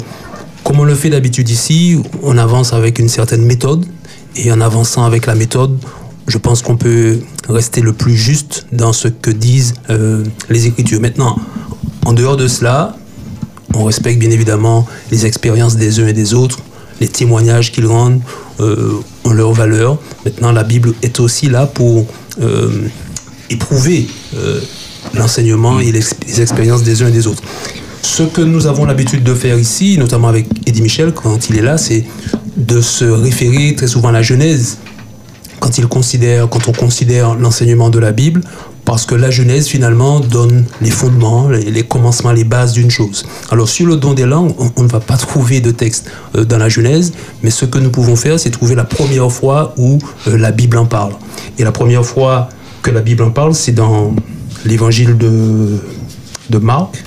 comme 0.66 0.81
on 0.81 0.85
le 0.85 0.96
fait 0.96 1.11
d'habitude 1.11 1.48
ici, 1.48 1.96
on 2.24 2.37
avance 2.37 2.72
avec 2.72 2.98
une 2.98 3.09
certaine 3.09 3.42
méthode, 3.42 3.87
et 4.35 4.50
en 4.50 4.61
avançant 4.61 5.05
avec 5.05 5.26
la 5.26 5.37
méthode, 5.37 5.79
je 6.26 6.38
pense 6.38 6.61
qu'on 6.61 6.76
peut 6.76 7.20
rester 7.48 7.81
le 7.81 7.92
plus 7.92 8.16
juste 8.16 8.66
dans 8.72 8.92
ce 8.92 9.07
que 9.07 9.31
disent 9.31 9.74
euh, 9.90 10.24
les 10.50 10.66
Écritures. 10.66 11.00
Maintenant, 11.00 11.38
en 12.05 12.12
dehors 12.12 12.37
de 12.37 12.48
cela, 12.48 12.96
on 13.74 13.85
respecte 13.85 14.18
bien 14.18 14.33
évidemment 14.33 14.88
les 15.12 15.24
expériences 15.24 15.76
des 15.76 16.00
uns 16.00 16.09
et 16.09 16.12
des 16.12 16.35
autres, 16.35 16.59
les 17.00 17.07
témoignages 17.07 17.70
qu'ils 17.70 17.87
rendent 17.87 18.20
euh, 18.59 18.94
ont 19.24 19.33
leur 19.33 19.52
valeur. 19.52 19.98
Maintenant, 20.24 20.50
la 20.50 20.64
Bible 20.64 20.94
est 21.00 21.20
aussi 21.20 21.48
là 21.48 21.66
pour 21.66 22.07
euh, 22.40 22.88
éprouver 23.50 24.09
euh, 24.35 24.61
l'enseignement 25.14 25.79
et 25.79 25.92
les 25.92 26.40
expériences 26.40 26.83
des 26.83 27.02
uns 27.05 27.07
et 27.07 27.12
des 27.12 27.29
autres. 27.29 27.44
Ce 28.07 28.23
que 28.23 28.40
nous 28.40 28.69
avons 28.69 28.87
l'habitude 28.87 29.25
de 29.25 29.35
faire 29.35 29.59
ici, 29.59 29.99
notamment 29.99 30.29
avec 30.29 30.47
Eddie 30.64 30.81
Michel 30.81 31.12
quand 31.12 31.51
il 31.51 31.59
est 31.59 31.62
là, 31.62 31.77
c'est 31.77 32.05
de 32.57 32.81
se 32.81 33.05
référer 33.05 33.75
très 33.75 33.88
souvent 33.88 34.09
à 34.09 34.12
la 34.12 34.23
Genèse 34.23 34.79
quand, 35.59 35.77
il 35.77 35.87
considère, 35.88 36.49
quand 36.49 36.69
on 36.69 36.73
considère 36.73 37.35
l'enseignement 37.35 37.90
de 37.90 37.99
la 37.99 38.12
Bible, 38.12 38.42
parce 38.85 39.07
que 39.07 39.16
la 39.16 39.31
Genèse 39.31 39.66
finalement 39.66 40.21
donne 40.21 40.64
les 40.81 40.90
fondements, 40.90 41.49
les, 41.49 41.83
commencements, 41.83 42.31
les 42.31 42.45
bases 42.45 42.73
d'une 42.73 42.90
chose. 42.90 43.27
Alors 43.51 43.69
sur 43.69 43.87
le 43.87 43.97
don 43.97 44.14
des 44.14 44.25
langues, 44.25 44.55
on, 44.77 44.83
ne 44.85 44.88
va 44.88 45.01
pas 45.01 45.16
trouver 45.16 45.61
de 45.61 45.73
texte 45.73 46.09
euh, 46.37 46.45
dans 46.45 46.59
la 46.59 46.69
Genèse, 46.69 47.12
mais 47.42 47.51
ce 47.51 47.64
que 47.64 47.79
nous 47.79 47.90
pouvons 47.90 48.14
faire, 48.14 48.38
c'est 48.38 48.51
trouver 48.51 48.77
la 48.77 48.85
première 48.85 49.31
fois 49.33 49.75
où 49.77 49.99
euh, 50.29 50.38
la 50.38 50.53
Bible 50.53 50.79
en 50.79 50.87
parle. 50.87 51.12
Et 51.59 51.64
la 51.64 51.73
première 51.73 52.07
fois 52.07 52.49
que 52.83 52.92
la 52.92 53.03
Bible 53.03 53.25
en 53.25 53.33
parle, 53.33 53.53
c'est 53.53 53.73
dans 53.73 54.14
l'évangile 54.64 55.19
de 55.19 56.59
Marc, 56.59 57.05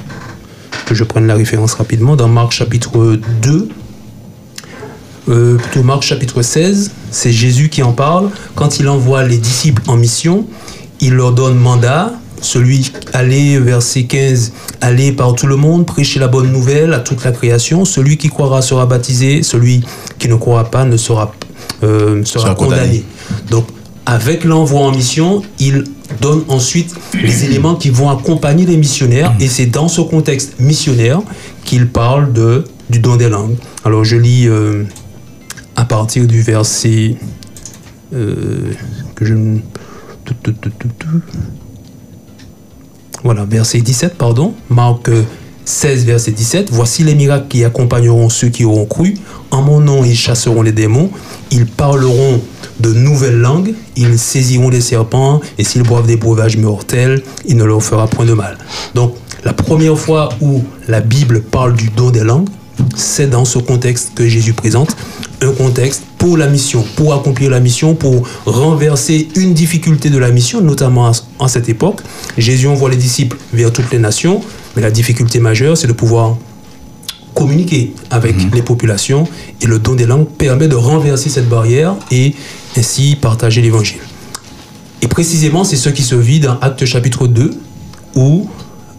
que 0.89 0.95
je 0.95 1.03
prenne 1.03 1.27
la 1.27 1.35
référence 1.35 1.75
rapidement, 1.75 2.15
dans 2.15 2.27
Marc 2.27 2.51
chapitre 2.51 3.19
2, 3.43 3.69
euh, 5.29 5.57
plutôt 5.57 5.83
Marc 5.83 6.01
chapitre 6.01 6.41
16, 6.41 6.91
c'est 7.11 7.31
Jésus 7.31 7.69
qui 7.69 7.83
en 7.83 7.91
parle. 7.91 8.29
Quand 8.55 8.79
il 8.79 8.89
envoie 8.89 9.23
les 9.23 9.37
disciples 9.37 9.83
en 9.87 9.97
mission, 9.97 10.47
il 10.99 11.13
leur 11.13 11.31
donne 11.33 11.55
mandat. 11.57 12.13
Celui, 12.41 12.91
allez, 13.13 13.59
verset 13.59 14.03
15, 14.05 14.51
allez 14.81 15.11
par 15.11 15.35
tout 15.35 15.45
le 15.45 15.57
monde, 15.57 15.85
prêcher 15.85 16.19
la 16.19 16.27
bonne 16.27 16.51
nouvelle 16.51 16.93
à 16.93 16.99
toute 16.99 17.23
la 17.23 17.31
création. 17.33 17.85
Celui 17.85 18.17
qui 18.17 18.29
croira 18.29 18.63
sera 18.63 18.87
baptisé, 18.87 19.43
celui 19.43 19.83
qui 20.17 20.27
ne 20.27 20.35
croira 20.35 20.71
pas 20.71 20.85
ne 20.85 20.97
sera, 20.97 21.31
euh, 21.83 22.23
Sera 22.25 22.55
condamné. 22.55 22.81
condamné. 22.81 23.03
Donc, 23.51 23.67
avec 24.07 24.43
l'envoi 24.43 24.79
en 24.81 24.91
mission, 24.91 25.43
il 25.59 25.83
donne 26.21 26.43
ensuite 26.47 26.95
les 27.13 27.45
éléments 27.45 27.75
qui 27.75 27.89
vont 27.89 28.09
accompagner 28.09 28.65
les 28.65 28.77
missionnaires. 28.77 29.33
Et 29.39 29.47
c'est 29.47 29.67
dans 29.67 29.87
ce 29.87 30.01
contexte 30.01 30.59
missionnaire 30.59 31.21
qu'il 31.65 31.87
parle 31.87 32.33
de, 32.33 32.63
du 32.89 32.99
don 32.99 33.15
des 33.15 33.29
langues. 33.29 33.55
Alors, 33.83 34.03
je 34.03 34.17
lis 34.17 34.47
euh, 34.47 34.83
à 35.75 35.85
partir 35.85 36.27
du 36.27 36.41
verset 36.41 37.15
euh, 38.13 38.73
que 39.15 39.25
je. 39.25 39.35
Voilà, 43.23 43.45
verset 43.45 43.81
17, 43.81 44.15
pardon. 44.15 44.53
Marc 44.69 45.09
euh, 45.09 45.23
16, 45.65 46.05
verset 46.05 46.31
17. 46.31 46.69
Voici 46.71 47.03
les 47.03 47.15
miracles 47.15 47.47
qui 47.47 47.63
accompagneront 47.63 48.29
ceux 48.29 48.49
qui 48.49 48.65
auront 48.65 48.85
cru. 48.85 49.15
En 49.51 49.61
mon 49.61 49.79
nom, 49.79 50.03
ils 50.03 50.15
chasseront 50.15 50.61
les 50.61 50.71
démons. 50.71 51.09
Ils 51.51 51.65
parleront 51.65 52.41
de 52.79 52.93
nouvelles 52.93 53.39
langues. 53.39 53.73
Ils 53.95 54.19
saisiront 54.19 54.69
les 54.69 54.81
serpents. 54.81 55.41
Et 55.57 55.63
s'ils 55.63 55.83
boivent 55.83 56.07
des 56.07 56.17
breuvages 56.17 56.57
mortels, 56.57 57.23
il 57.45 57.57
ne 57.57 57.63
leur 57.63 57.81
fera 57.81 58.07
point 58.07 58.25
de 58.25 58.33
mal. 58.33 58.57
Donc, 58.95 59.15
la 59.43 59.53
première 59.53 59.97
fois 59.97 60.29
où 60.41 60.63
la 60.87 61.01
Bible 61.01 61.41
parle 61.41 61.73
du 61.73 61.89
don 61.89 62.09
des 62.09 62.23
langues, 62.23 62.49
c'est 62.95 63.29
dans 63.29 63.45
ce 63.45 63.59
contexte 63.59 64.11
que 64.15 64.27
Jésus 64.27 64.53
présente, 64.53 64.95
un 65.41 65.51
contexte 65.53 66.03
pour 66.17 66.37
la 66.37 66.47
mission, 66.47 66.83
pour 66.95 67.13
accomplir 67.13 67.49
la 67.49 67.59
mission, 67.59 67.95
pour 67.95 68.27
renverser 68.45 69.29
une 69.35 69.53
difficulté 69.53 70.09
de 70.09 70.17
la 70.17 70.31
mission, 70.31 70.61
notamment 70.61 71.11
en 71.39 71.47
cette 71.47 71.69
époque. 71.69 72.01
Jésus 72.37 72.67
envoie 72.67 72.89
les 72.89 72.97
disciples 72.97 73.37
vers 73.53 73.71
toutes 73.71 73.91
les 73.91 73.99
nations, 73.99 74.41
mais 74.75 74.81
la 74.81 74.91
difficulté 74.91 75.39
majeure, 75.39 75.77
c'est 75.77 75.87
de 75.87 75.93
pouvoir 75.93 76.37
communiquer 77.39 77.93
avec 78.09 78.35
les 78.53 78.61
populations 78.61 79.25
et 79.61 79.65
le 79.65 79.79
don 79.79 79.95
des 79.95 80.05
langues 80.05 80.27
permet 80.27 80.67
de 80.67 80.75
renverser 80.75 81.29
cette 81.29 81.47
barrière 81.47 81.95
et 82.11 82.35
ainsi 82.77 83.15
partager 83.15 83.61
l'évangile. 83.61 84.01
Et 85.01 85.07
précisément, 85.07 85.63
c'est 85.63 85.77
ce 85.77 85.87
qui 85.87 86.03
se 86.03 86.15
vit 86.15 86.41
dans 86.41 86.59
Actes 86.59 86.83
chapitre 86.83 87.27
2, 87.27 87.51
où 88.15 88.49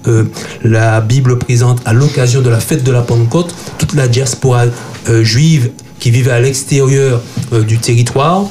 euh, 0.06 0.24
la 0.64 1.02
Bible 1.02 1.38
présente 1.38 1.82
à 1.84 1.92
l'occasion 1.92 2.40
de 2.40 2.48
la 2.48 2.60
fête 2.60 2.82
de 2.82 2.90
la 2.90 3.02
Pentecôte 3.02 3.54
toute 3.76 3.92
la 3.92 4.08
diaspora 4.08 4.64
euh, 5.10 5.22
juive 5.22 5.72
qui 6.00 6.10
vivait 6.10 6.32
à 6.32 6.40
l'extérieur 6.40 7.20
euh, 7.52 7.62
du 7.62 7.78
territoire 7.78 8.46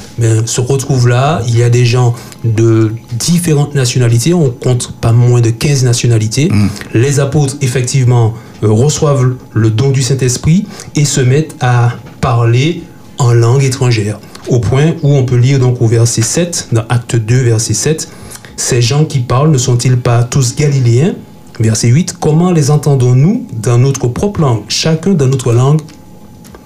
se 0.45 0.61
retrouve 0.61 1.07
là. 1.07 1.41
Il 1.47 1.57
y 1.57 1.63
a 1.63 1.69
des 1.69 1.85
gens 1.85 2.15
de 2.43 2.93
différentes 3.17 3.75
nationalités, 3.75 4.33
on 4.33 4.49
compte 4.49 4.93
pas 5.01 5.11
moins 5.11 5.41
de 5.41 5.49
15 5.49 5.83
nationalités. 5.83 6.49
Les 6.93 7.19
apôtres, 7.19 7.55
effectivement, 7.61 8.33
euh, 8.63 8.71
reçoivent 8.71 9.35
le 9.53 9.69
don 9.69 9.89
du 9.89 10.01
Saint-Esprit 10.01 10.67
et 10.95 11.05
se 11.05 11.21
mettent 11.21 11.55
à 11.59 11.93
parler 12.21 12.83
en 13.17 13.33
langue 13.33 13.63
étrangère. 13.63 14.19
Au 14.47 14.59
point 14.59 14.93
où 15.03 15.13
on 15.13 15.25
peut 15.25 15.35
lire 15.35 15.59
donc 15.59 15.81
au 15.81 15.87
verset 15.87 16.21
7, 16.21 16.69
dans 16.71 16.83
Acte 16.89 17.15
2, 17.15 17.35
verset 17.43 17.73
7, 17.73 18.09
ces 18.55 18.81
gens 18.81 19.05
qui 19.05 19.19
parlent 19.19 19.51
ne 19.51 19.57
sont-ils 19.57 19.97
pas 19.97 20.23
tous 20.23 20.55
galiléens? 20.55 21.13
Verset 21.59 21.89
8, 21.89 22.15
comment 22.19 22.51
les 22.51 22.71
entendons-nous 22.71 23.45
dans 23.51 23.77
notre 23.77 24.07
propre 24.07 24.39
langue, 24.39 24.63
chacun 24.69 25.13
dans 25.13 25.27
notre 25.27 25.51
langue 25.51 25.81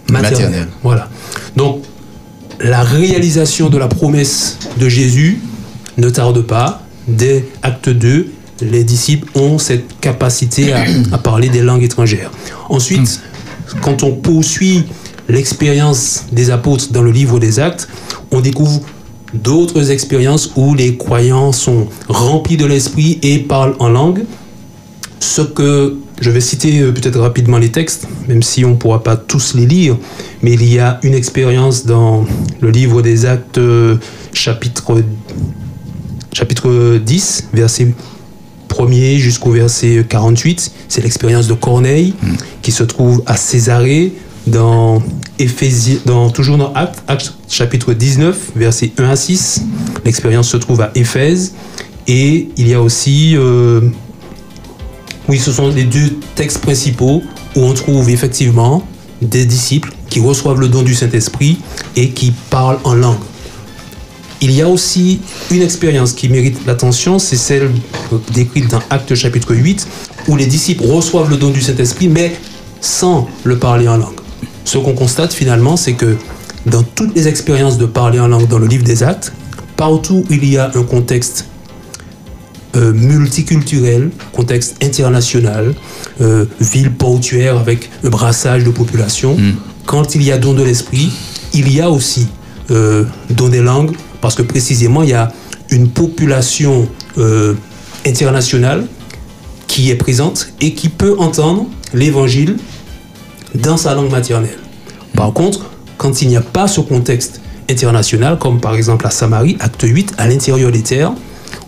maternelle. 0.10 0.40
Maternelle. 0.40 0.68
Voilà. 0.84 1.10
Donc, 1.56 1.84
la 2.60 2.84
réalisation 2.84 3.70
de 3.70 3.78
la 3.78 3.88
promesse 3.88 4.58
de 4.78 4.90
Jésus 4.90 5.42
ne 5.98 6.10
tarde 6.10 6.42
pas. 6.42 6.82
Dès 7.08 7.46
acte 7.62 7.90
2, 7.90 8.32
les 8.62 8.84
disciples 8.84 9.28
ont 9.38 9.58
cette 9.58 10.00
capacité 10.00 10.72
à, 10.72 10.86
à 11.12 11.18
parler 11.18 11.50
des 11.50 11.62
langues 11.62 11.84
étrangères. 11.84 12.32
Ensuite, 12.70 13.20
quand 13.82 14.04
on 14.04 14.12
poursuit 14.12 14.86
l'expérience 15.28 16.26
des 16.32 16.50
apôtres 16.50 16.92
dans 16.92 17.02
le 17.02 17.12
livre 17.12 17.40
des 17.40 17.60
actes, 17.60 17.90
on 18.32 18.40
découvre 18.40 18.82
d'autres 19.34 19.92
expériences 19.92 20.52
où 20.56 20.76
les 20.76 20.96
croyants 20.96 21.52
sont 21.52 21.88
remplis 22.08 22.58
de 22.58 22.66
l'esprit 22.66 23.20
et 23.24 23.40
parlent 23.40 23.76
en 23.80 23.90
langue. 23.90 24.24
Ce 25.20 25.42
que 25.42 25.98
je 26.22 26.30
vais 26.30 26.42
citer 26.42 26.80
euh, 26.80 26.92
peut-être 26.92 27.20
rapidement 27.20 27.58
les 27.58 27.70
textes, 27.70 28.08
même 28.28 28.44
si 28.44 28.66
on 28.66 28.72
ne 28.72 28.76
pourra 28.76 29.04
pas 29.04 29.16
tous 29.16 29.56
les 29.56 29.66
lire, 29.66 29.98
mais 30.42 30.54
il 30.54 30.64
y 30.64 30.80
a 30.80 31.00
une 31.04 31.14
expérience 31.14 31.86
dans 31.86 32.26
le 32.62 32.70
livre 32.70 33.02
des 33.02 33.26
actes 33.26 33.58
euh, 33.58 33.98
chapitre, 34.34 35.04
chapitre 36.32 36.98
10, 36.98 37.50
verset 37.54 37.94
1er 38.70 39.18
jusqu'au 39.18 39.52
verset 39.52 40.06
48. 40.08 40.72
C'est 40.88 41.02
l'expérience 41.02 41.48
de 41.48 41.54
Corneille 41.54 42.14
qui 42.62 42.72
se 42.72 42.84
trouve 42.84 43.22
à 43.26 43.38
Césarée 43.38 44.14
dans 44.48 45.02
Éphésiens, 45.40 46.00
dans, 46.06 46.30
toujours 46.30 46.58
dans 46.58 46.74
Actes, 46.74 47.04
Actes 47.08 47.34
chapitre 47.48 47.94
19, 47.94 48.52
verset 48.56 48.92
1 48.98 49.10
à 49.10 49.16
6. 49.16 49.64
L'expérience 50.06 50.50
se 50.50 50.58
trouve 50.58 50.82
à 50.82 50.92
Éphèse. 50.96 51.54
Et 52.08 52.50
il 52.58 52.68
y 52.68 52.74
a 52.74 52.82
aussi 52.82 53.36
euh, 53.38 53.82
Oui, 55.30 55.40
ce 55.40 55.52
sont 55.52 55.70
les 55.70 55.86
deux 55.86 56.18
textes 56.36 56.60
principaux 56.60 57.24
où 57.56 57.62
on 57.62 57.74
trouve 57.74 58.10
effectivement 58.10 58.86
des 59.22 59.46
disciples 59.46 59.94
qui 60.10 60.20
reçoivent 60.20 60.60
le 60.60 60.68
don 60.68 60.82
du 60.82 60.94
Saint-Esprit 60.94 61.60
et 61.96 62.10
qui 62.10 62.34
parlent 62.50 62.80
en 62.84 62.94
langue. 62.94 63.24
Il 64.42 64.52
y 64.52 64.62
a 64.62 64.68
aussi 64.68 65.22
une 65.52 65.62
expérience 65.62 66.12
qui 66.12 66.28
mérite 66.28 66.58
l'attention, 66.68 67.18
c'est 67.18 67.38
celle 67.38 67.72
décrite 68.34 68.70
dans 68.70 68.82
Actes 68.90 69.16
chapitre 69.16 69.56
8, 69.56 69.88
où 70.28 70.36
les 70.36 70.46
disciples 70.46 70.84
reçoivent 70.86 71.30
le 71.30 71.38
don 71.38 71.50
du 71.50 71.62
Saint-Esprit, 71.62 72.10
mais 72.10 72.36
sans 72.82 73.30
le 73.46 73.58
parler 73.58 73.88
en 73.88 73.96
langue. 73.96 74.20
Ce 74.66 74.78
qu'on 74.78 74.94
constate 74.94 75.34
finalement, 75.34 75.78
c'est 75.78 75.94
que 75.94 76.18
dans 76.66 76.84
toutes 76.84 77.16
les 77.16 77.30
expériences 77.30 77.78
de 77.78 77.86
parler 77.86 78.20
en 78.20 78.28
langue 78.28 78.48
dans 78.50 78.60
le 78.60 78.68
livre 78.68 78.84
des 78.84 79.04
Actes, 79.04 79.32
partout 79.78 80.26
où 80.30 80.34
il 80.34 80.44
y 80.44 80.58
a 80.58 80.72
un 80.76 80.84
contexte 80.84 81.46
euh, 82.76 82.92
multiculturel, 82.92 84.10
contexte 84.32 84.84
international, 84.84 85.76
euh, 86.22 86.46
ville 86.60 86.92
portuaire 86.92 87.58
avec 87.58 87.90
un 88.04 88.10
brassage 88.10 88.64
de 88.64 88.72
population. 88.72 89.36
Mm. 89.36 89.54
Quand 89.86 90.16
il 90.16 90.24
y 90.24 90.32
a 90.32 90.40
don 90.40 90.54
de 90.54 90.64
l'esprit, 90.64 91.12
il 91.54 91.72
y 91.72 91.82
a 91.82 91.92
aussi 91.92 92.28
euh, 92.72 93.04
don 93.30 93.50
des 93.50 93.62
langues, 93.62 93.96
parce 94.22 94.34
que 94.34 94.42
précisément, 94.42 95.04
il 95.04 95.10
y 95.10 95.14
a 95.14 95.32
une 95.70 95.90
population 95.90 96.88
internationale 98.06 98.88
qui 99.68 99.92
est 99.92 99.96
présente 99.96 100.48
et 100.60 100.74
qui 100.74 100.90
peut 100.90 101.16
entendre 101.20 101.68
l'évangile 101.94 102.58
dans 103.54 103.78
sa 103.78 103.94
langue 103.94 104.10
maternelle. 104.10 104.58
Par 105.16 105.32
contre, 105.32 105.70
quand 105.98 106.24
il 106.24 106.28
n'y 106.28 106.38
a 106.38 106.42
pas 106.42 106.68
ce 106.68 106.82
contexte 106.82 107.40
international, 107.70 108.40
comme 108.40 108.60
par 108.60 108.74
exemple 108.74 109.06
à 109.06 109.12
Samarie, 109.12 109.58
acte 109.60 109.84
8, 109.84 110.16
à 110.18 110.28
l'intérieur 110.28 110.72
des 110.72 110.82
terres, 110.82 111.14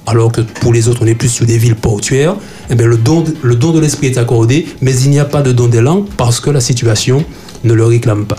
alors 0.05 0.31
que 0.31 0.41
pour 0.41 0.71
les 0.73 0.87
autres, 0.87 1.01
on 1.03 1.07
est 1.07 1.15
plus 1.15 1.29
sur 1.29 1.45
des 1.45 1.57
villes 1.57 1.75
portuaires, 1.75 2.35
eh 2.69 2.75
bien, 2.75 2.85
le, 2.87 2.97
don, 2.97 3.21
de- 3.21 3.35
le 3.41 3.55
don 3.55 3.71
de 3.71 3.79
l'esprit 3.79 4.07
est 4.07 4.17
accordé, 4.17 4.67
mais 4.81 4.93
il 4.99 5.09
n'y 5.09 5.19
a 5.19 5.25
pas 5.25 5.41
de 5.41 5.51
don 5.51 5.67
des 5.67 5.81
langues 5.81 6.05
parce 6.17 6.39
que 6.39 6.49
la 6.49 6.61
situation 6.61 7.23
ne 7.63 7.73
le 7.73 7.85
réclame 7.85 8.25
pas. 8.25 8.37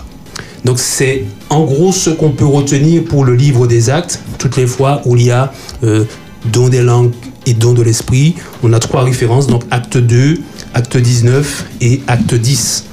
Donc 0.65 0.79
c'est 0.79 1.23
en 1.49 1.63
gros 1.65 1.91
ce 1.91 2.09
qu'on 2.09 2.31
peut 2.31 2.45
retenir 2.45 3.03
pour 3.05 3.23
le 3.25 3.35
livre 3.35 3.67
des 3.67 3.89
actes, 3.89 4.19
toutes 4.37 4.57
les 4.57 4.67
fois 4.67 5.01
où 5.05 5.15
il 5.15 5.23
y 5.23 5.31
a 5.31 5.51
euh, 5.83 6.03
don 6.45 6.67
des 6.69 6.81
langues 6.81 7.11
et 7.45 7.53
don 7.53 7.73
de 7.73 7.81
l'esprit. 7.81 8.35
On 8.63 8.73
a 8.73 8.79
trois 8.79 9.03
références, 9.03 9.47
donc 9.47 9.63
acte 9.71 9.97
2, 9.97 10.39
acte 10.73 10.97
19 10.97 11.65
et 11.81 12.01
acte 12.07 12.33
10. 12.33 12.85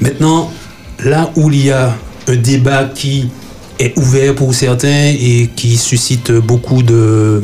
Maintenant, 0.00 0.50
là 1.04 1.30
où 1.36 1.50
il 1.50 1.66
y 1.66 1.70
a 1.70 1.96
un 2.28 2.36
débat 2.36 2.84
qui 2.92 3.28
est 3.78 3.96
ouvert 3.98 4.34
pour 4.34 4.54
certains 4.54 5.12
et 5.18 5.50
qui 5.54 5.76
suscite 5.76 6.32
beaucoup 6.32 6.82
de, 6.82 7.42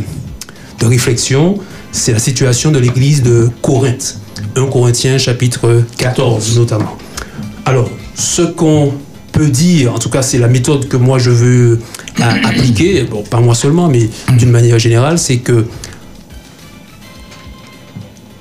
de 0.81 0.87
réflexion, 0.87 1.59
c'est 1.92 2.12
la 2.12 2.18
situation 2.18 2.71
de 2.71 2.79
l'église 2.79 3.23
de 3.23 3.51
Corinthe. 3.61 4.18
1 4.57 4.66
Corinthiens 4.66 5.18
chapitre 5.18 5.83
14 5.99 6.57
notamment. 6.59 6.97
Alors, 7.66 7.90
ce 8.14 8.42
qu'on 8.42 8.92
peut 9.31 9.49
dire, 9.49 9.95
en 9.95 9.99
tout 9.99 10.09
cas 10.11 10.23
c'est 10.23 10.38
la 10.38 10.49
méthode 10.49 10.88
que 10.88 10.97
moi 10.97 11.18
je 11.18 11.31
veux 11.31 11.81
a- 12.21 12.49
appliquer, 12.49 13.03
bon, 13.05 13.23
pas 13.23 13.40
moi 13.40 13.55
seulement, 13.55 13.88
mais 13.88 14.09
d'une 14.37 14.51
manière 14.51 14.79
générale, 14.79 15.18
c'est 15.18 15.38
que 15.38 15.66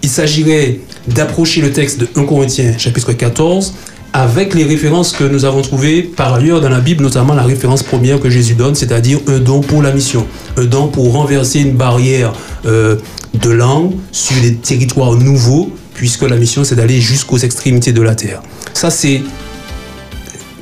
il 0.04 0.10
s'agirait 0.10 0.80
d'approcher 1.08 1.62
le 1.62 1.72
texte 1.72 2.00
de 2.00 2.08
1 2.16 2.24
Corinthiens 2.26 2.78
chapitre 2.78 3.14
14 3.14 3.74
avec 4.14 4.54
les 4.54 4.64
références 4.66 5.14
que 5.14 5.24
nous 5.24 5.46
avons 5.46 5.62
trouvées 5.62 6.02
par 6.04 6.34
ailleurs 6.34 6.60
dans 6.60 6.70
la 6.70 6.80
Bible, 6.80 7.04
notamment 7.04 7.34
la 7.34 7.44
référence 7.44 7.82
première 7.84 8.20
que 8.20 8.30
Jésus 8.30 8.56
donne, 8.56 8.76
c'est-à-dire 8.76 9.20
un 9.28 9.40
don 9.40 9.62
pour 9.62 9.82
la 9.82 9.92
mission, 9.92 10.26
un 10.58 10.66
don 10.66 10.88
pour 10.88 11.14
renverser 11.14 11.60
une 11.60 11.74
barrière 11.74 12.34
euh, 12.66 12.98
de 13.34 13.50
langue 13.50 13.94
sur 14.12 14.40
des 14.42 14.56
territoires 14.56 15.14
nouveaux, 15.14 15.72
puisque 15.94 16.24
la 16.24 16.36
mission 16.36 16.64
c'est 16.64 16.76
d'aller 16.76 17.00
jusqu'aux 17.00 17.38
extrémités 17.38 17.94
de 17.94 18.02
la 18.02 18.16
terre. 18.16 18.42
Ça 18.74 18.90
c'est, 18.90 19.22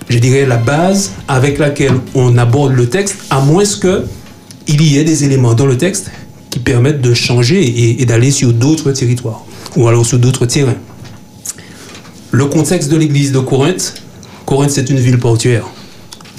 je 0.10 0.20
dirais, 0.20 0.46
la 0.46 0.58
base 0.58 1.12
avec 1.28 1.58
laquelle 1.58 1.94
on 2.14 2.38
aborde 2.38 2.74
le 2.74 2.88
texte, 2.88 3.18
à 3.32 3.40
moins 3.40 3.64
que 3.82 4.04
il 4.68 4.82
y 4.84 5.00
ait 5.00 5.04
des 5.04 5.24
éléments 5.24 5.56
dans 5.56 5.66
le 5.66 5.78
texte 5.78 6.12
qui 6.52 6.60
permettent 6.60 7.02
de 7.02 7.16
changer 7.16 7.62
et, 7.64 8.02
et 8.02 8.06
d'aller 8.06 8.30
sur 8.30 8.54
d'autres 8.54 8.92
territoires 8.92 9.44
ou 9.76 9.88
alors 9.88 10.06
sur 10.06 10.20
d'autres 10.20 10.46
terrains. 10.46 10.76
Le 12.32 12.46
contexte 12.46 12.92
de 12.92 12.98
l'église 12.98 13.32
de 13.32 13.40
Corinthe, 13.40 13.96
Corinthe 14.46 14.70
c'est 14.70 14.90
une 14.90 15.00
ville 15.00 15.18
portuaire. 15.18 15.66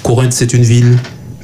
Corinthe 0.03 0.33
c'est 0.33 0.53
une 0.53 0.63
ville 0.63 0.97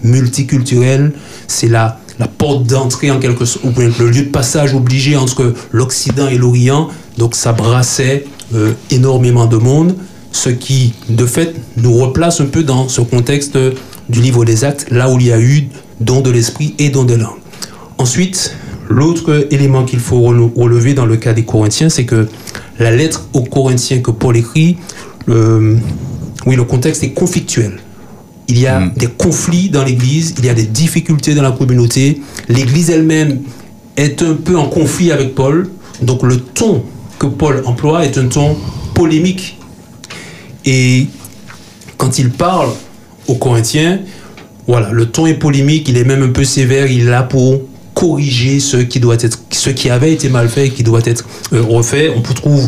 multiculturelle, 0.04 1.12
c'est 1.48 1.68
la, 1.68 2.00
la 2.18 2.28
porte 2.28 2.66
d'entrée 2.66 3.12
en 3.12 3.20
quelque 3.20 3.46
sorte, 3.46 3.66
le 3.78 4.10
lieu 4.10 4.24
de 4.24 4.30
passage 4.30 4.74
obligé 4.74 5.16
entre 5.18 5.54
l'Occident 5.72 6.28
et 6.30 6.38
l'Orient, 6.38 6.88
donc 7.18 7.36
ça 7.36 7.52
brassait 7.52 8.26
euh, 8.56 8.72
énormément 8.90 9.48
de 9.48 9.58
monde, 9.58 9.96
ce 10.32 10.50
qui 10.50 10.94
de 11.10 11.26
fait 11.26 11.54
nous 11.76 11.94
replace 11.98 12.40
un 12.40 12.46
peu 12.46 12.64
dans 12.64 12.88
ce 12.88 13.02
contexte 13.02 13.58
du 14.08 14.22
livre 14.22 14.46
des 14.46 14.64
actes, 14.64 14.88
là 14.92 15.10
où 15.10 15.20
il 15.20 15.26
y 15.28 15.32
a 15.32 15.40
eu 15.42 15.68
don 16.00 16.22
de 16.22 16.30
l'esprit 16.32 16.74
et 16.80 16.90
don 16.90 17.04
des 17.04 17.18
langues. 17.18 17.40
Ensuite, 17.98 18.56
l'autre 18.88 19.48
élément 19.52 19.84
qu'il 19.84 20.00
faut 20.00 20.20
rele- 20.22 20.52
relever 20.56 20.94
dans 20.94 21.06
le 21.06 21.18
cas 21.18 21.34
des 21.34 21.44
Corinthiens, 21.44 21.90
c'est 21.90 22.06
que 22.06 22.28
la 22.80 22.92
lettre 22.92 23.28
aux 23.34 23.44
Corinthiens 23.44 24.00
que 24.00 24.12
Paul 24.12 24.38
écrit, 24.38 24.78
le- 25.26 25.78
oui, 26.46 26.56
le 26.56 26.63
contexte 26.63 27.04
est 27.04 27.12
conflictuel. 27.12 27.80
Il 28.50 28.60
y 28.60 28.68
a 28.68 28.80
Mm. 28.80 28.94
des 28.96 29.08
conflits 29.08 29.70
dans 29.70 29.84
l'Église, 29.84 30.36
il 30.38 30.46
y 30.46 30.50
a 30.50 30.54
des 30.54 30.63
difficultés 30.68 31.34
dans 31.36 31.42
la 31.42 31.52
communauté. 31.52 32.22
L'Église 32.48 32.90
elle-même 32.90 33.42
est 33.98 34.22
un 34.22 34.36
peu 34.36 34.58
en 34.58 34.68
conflit 34.68 35.12
avec 35.12 35.36
Paul. 35.36 35.70
Donc 36.02 36.24
le 36.24 36.38
ton 36.38 36.84
que 37.20 37.26
Paul 37.26 37.63
emploie 37.66 38.06
est 38.06 38.18
un 38.18 38.28
ton 38.28 38.56
polémique. 38.94 39.58
Et 40.66 41.08
quand 41.98 42.20
il 42.20 42.30
parle 42.30 42.70
aux 43.28 43.36
Corinthiens, 43.36 44.00
voilà, 44.68 44.92
le 44.92 45.08
ton 45.08 45.26
est 45.26 45.34
polémique, 45.34 45.90
il 45.90 45.98
est 45.98 46.04
même 46.04 46.24
un 46.24 46.30
peu 46.32 46.44
sévère, 46.44 46.88
il 46.92 47.02
est 47.08 47.10
là 47.10 47.24
pour 47.24 47.62
corriger 47.98 48.60
ce 48.60 48.78
qui 49.72 49.90
avait 49.90 50.14
été 50.14 50.30
mal 50.30 50.50
fait 50.50 50.68
et 50.68 50.70
qui 50.70 50.84
doit 50.84 51.02
être 51.04 51.26
euh, 51.52 51.64
refait. 51.64 52.12
On 52.16 52.22
peut 52.22 52.36
trouver 52.36 52.62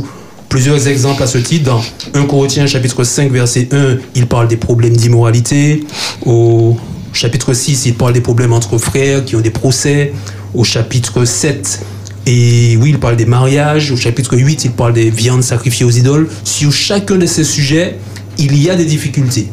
plusieurs 0.50 0.88
exemples 0.88 1.22
à 1.22 1.28
ce 1.28 1.38
titre. 1.38 1.66
Dans 1.66 1.82
1 2.16 2.26
Corinthiens 2.26 2.66
chapitre 2.66 3.04
5 3.04 3.32
verset 3.32 3.70
1, 3.72 3.98
il 4.16 4.26
parle 4.26 4.48
des 4.48 4.58
problèmes 4.58 4.98
d'immoralité. 4.98 5.84
Au 6.26 6.78
chapitre 7.14 7.54
6, 7.54 7.86
il 7.86 7.94
parle 7.94 8.14
des 8.14 8.22
problèmes 8.22 8.54
entre 8.54 8.80
frères 8.80 9.24
qui 9.24 9.36
ont 9.36 9.42
des 9.42 9.52
procès. 9.52 10.14
Au 10.56 10.64
chapitre 10.64 11.26
7, 11.26 11.80
et 12.26 12.76
oui, 12.82 12.90
il 12.90 13.00
parle 13.00 13.16
des 13.16 13.28
mariages. 13.28 13.92
Au 13.92 13.98
chapitre 13.98 14.36
8, 14.36 14.66
il 14.66 14.72
parle 14.72 14.94
des 14.94 15.12
viandes 15.12 15.44
sacrifiées 15.44 15.86
aux 15.86 15.92
idoles. 15.92 16.28
Sur 16.44 16.72
chacun 16.72 17.18
de 17.18 17.28
ces 17.28 17.44
sujets, 17.44 17.98
il 18.40 18.60
y 18.60 18.72
a 18.72 18.76
des 18.76 18.86
difficultés. 18.86 19.50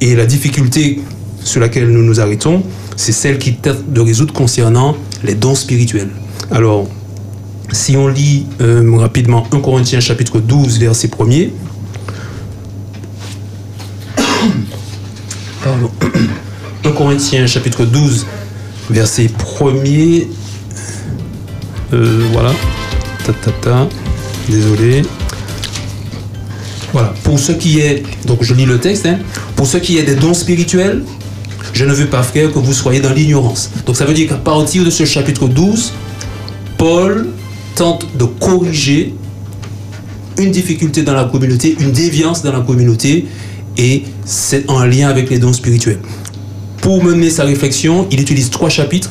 Et 0.00 0.16
la 0.16 0.26
difficulté 0.26 1.00
sur 1.44 1.60
laquelle 1.60 1.88
nous 1.88 2.02
nous 2.02 2.18
arrêtons, 2.20 2.64
c'est 2.96 3.12
celle 3.12 3.38
qui 3.38 3.54
tente 3.54 3.88
de 3.88 4.00
résoudre 4.00 4.32
concernant 4.32 4.96
les 5.22 5.34
dons 5.34 5.54
spirituels. 5.54 6.10
Alors, 6.50 6.88
si 7.72 7.96
on 7.96 8.08
lit 8.08 8.46
euh, 8.60 8.96
rapidement 8.96 9.46
1 9.52 9.60
Corinthiens 9.60 10.00
chapitre 10.00 10.40
12, 10.40 10.78
verset 10.78 11.08
1er. 11.08 11.50
Pardon. 15.64 15.90
1 16.84 16.90
Corinthiens 16.92 17.46
chapitre 17.46 17.84
12, 17.84 18.26
verset 18.90 19.26
1er. 19.26 20.28
Euh, 21.92 22.26
voilà. 22.32 22.52
Ta, 23.24 23.32
ta, 23.32 23.50
ta. 23.50 23.88
Désolé. 24.48 25.02
Voilà. 26.92 27.14
Pour 27.24 27.38
ce 27.38 27.52
qui 27.52 27.80
est, 27.80 28.04
donc 28.26 28.42
je 28.42 28.54
lis 28.54 28.66
le 28.66 28.78
texte, 28.78 29.06
hein. 29.06 29.18
pour 29.56 29.66
ce 29.66 29.78
qui 29.78 29.98
est 29.98 30.04
des 30.04 30.14
dons 30.14 30.34
spirituels, 30.34 31.02
je 31.72 31.84
ne 31.84 31.92
veux 31.92 32.06
pas, 32.06 32.22
frère, 32.22 32.52
que 32.52 32.58
vous 32.58 32.72
soyez 32.72 33.00
dans 33.00 33.12
l'ignorance. 33.12 33.70
Donc 33.86 33.96
ça 33.96 34.04
veut 34.04 34.14
dire 34.14 34.28
qu'à 34.28 34.36
partir 34.36 34.84
de 34.84 34.90
ce 34.90 35.04
chapitre 35.04 35.46
12, 35.46 35.92
Paul 36.78 37.28
tente 37.74 38.06
de 38.16 38.24
corriger 38.24 39.14
une 40.38 40.50
difficulté 40.50 41.02
dans 41.02 41.14
la 41.14 41.24
communauté, 41.24 41.76
une 41.80 41.92
déviance 41.92 42.42
dans 42.42 42.52
la 42.52 42.60
communauté, 42.60 43.26
et 43.76 44.04
c'est 44.24 44.68
en 44.70 44.84
lien 44.84 45.08
avec 45.08 45.30
les 45.30 45.38
dons 45.38 45.52
spirituels. 45.52 46.00
Pour 46.80 47.02
mener 47.02 47.30
sa 47.30 47.44
réflexion, 47.44 48.06
il 48.10 48.20
utilise 48.20 48.50
trois 48.50 48.68
chapitres. 48.68 49.10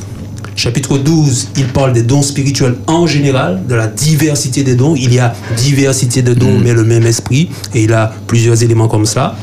Chapitre 0.56 0.98
12, 0.98 1.48
il 1.56 1.66
parle 1.66 1.92
des 1.92 2.02
dons 2.02 2.22
spirituels 2.22 2.76
en 2.86 3.06
général, 3.06 3.66
de 3.66 3.74
la 3.74 3.88
diversité 3.88 4.62
des 4.62 4.76
dons. 4.76 4.94
Il 4.94 5.12
y 5.12 5.18
a 5.18 5.34
diversité 5.56 6.22
de 6.22 6.32
dons, 6.32 6.58
mais 6.62 6.72
le 6.72 6.84
même 6.84 7.04
esprit, 7.04 7.50
et 7.74 7.82
il 7.82 7.92
a 7.92 8.14
plusieurs 8.26 8.62
éléments 8.62 8.86
comme 8.86 9.06
ça. 9.06 9.36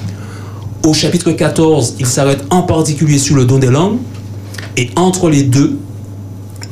Au 0.84 0.94
chapitre 0.94 1.32
14, 1.32 1.96
il 2.00 2.08
s'arrête 2.08 2.44
en 2.50 2.64
particulier 2.64 3.20
sur 3.20 3.36
le 3.36 3.46
don 3.46 3.60
des 3.60 3.70
langues. 3.70 4.00
Et 4.78 4.90
entre 4.96 5.30
les 5.30 5.44
deux, 5.44 5.78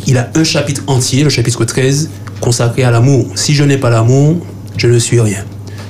il 0.07 0.17
a 0.17 0.31
un 0.33 0.43
chapitre 0.43 0.81
entier, 0.87 1.23
le 1.23 1.29
chapitre 1.29 1.63
13, 1.63 2.09
consacré 2.41 2.83
à 2.83 2.89
l'amour. 2.89 3.27
Si 3.35 3.53
je 3.53 3.63
n'ai 3.63 3.77
pas 3.77 3.91
l'amour, 3.91 4.37
je 4.77 4.87
ne 4.87 4.97
suis 4.97 5.19
rien. 5.19 5.45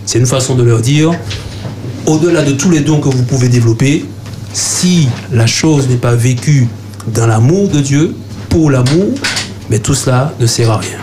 C'est 0.06 0.20
une 0.20 0.26
façon 0.26 0.56
de 0.56 0.64
leur 0.64 0.82
dire, 0.82 1.12
au-delà 2.08 2.44
de 2.44 2.52
tous 2.52 2.70
les 2.70 2.82
dons 2.82 3.00
que 3.00 3.08
vous 3.08 3.24
pouvez 3.24 3.48
développer, 3.48 4.04
si 4.52 5.08
la 5.32 5.48
chose 5.48 5.88
n'est 5.88 5.96
pas 5.96 6.16
vécue 6.16 6.68
dans 7.14 7.28
l'amour 7.28 7.70
de 7.70 7.80
Dieu, 7.80 8.16
pour 8.50 8.70
l'amour, 8.70 9.14
mais 9.70 9.80
tout 9.80 9.94
cela 9.94 10.34
ne 10.42 10.46
sert 10.46 10.72
à 10.72 10.78
rien. 10.78 10.98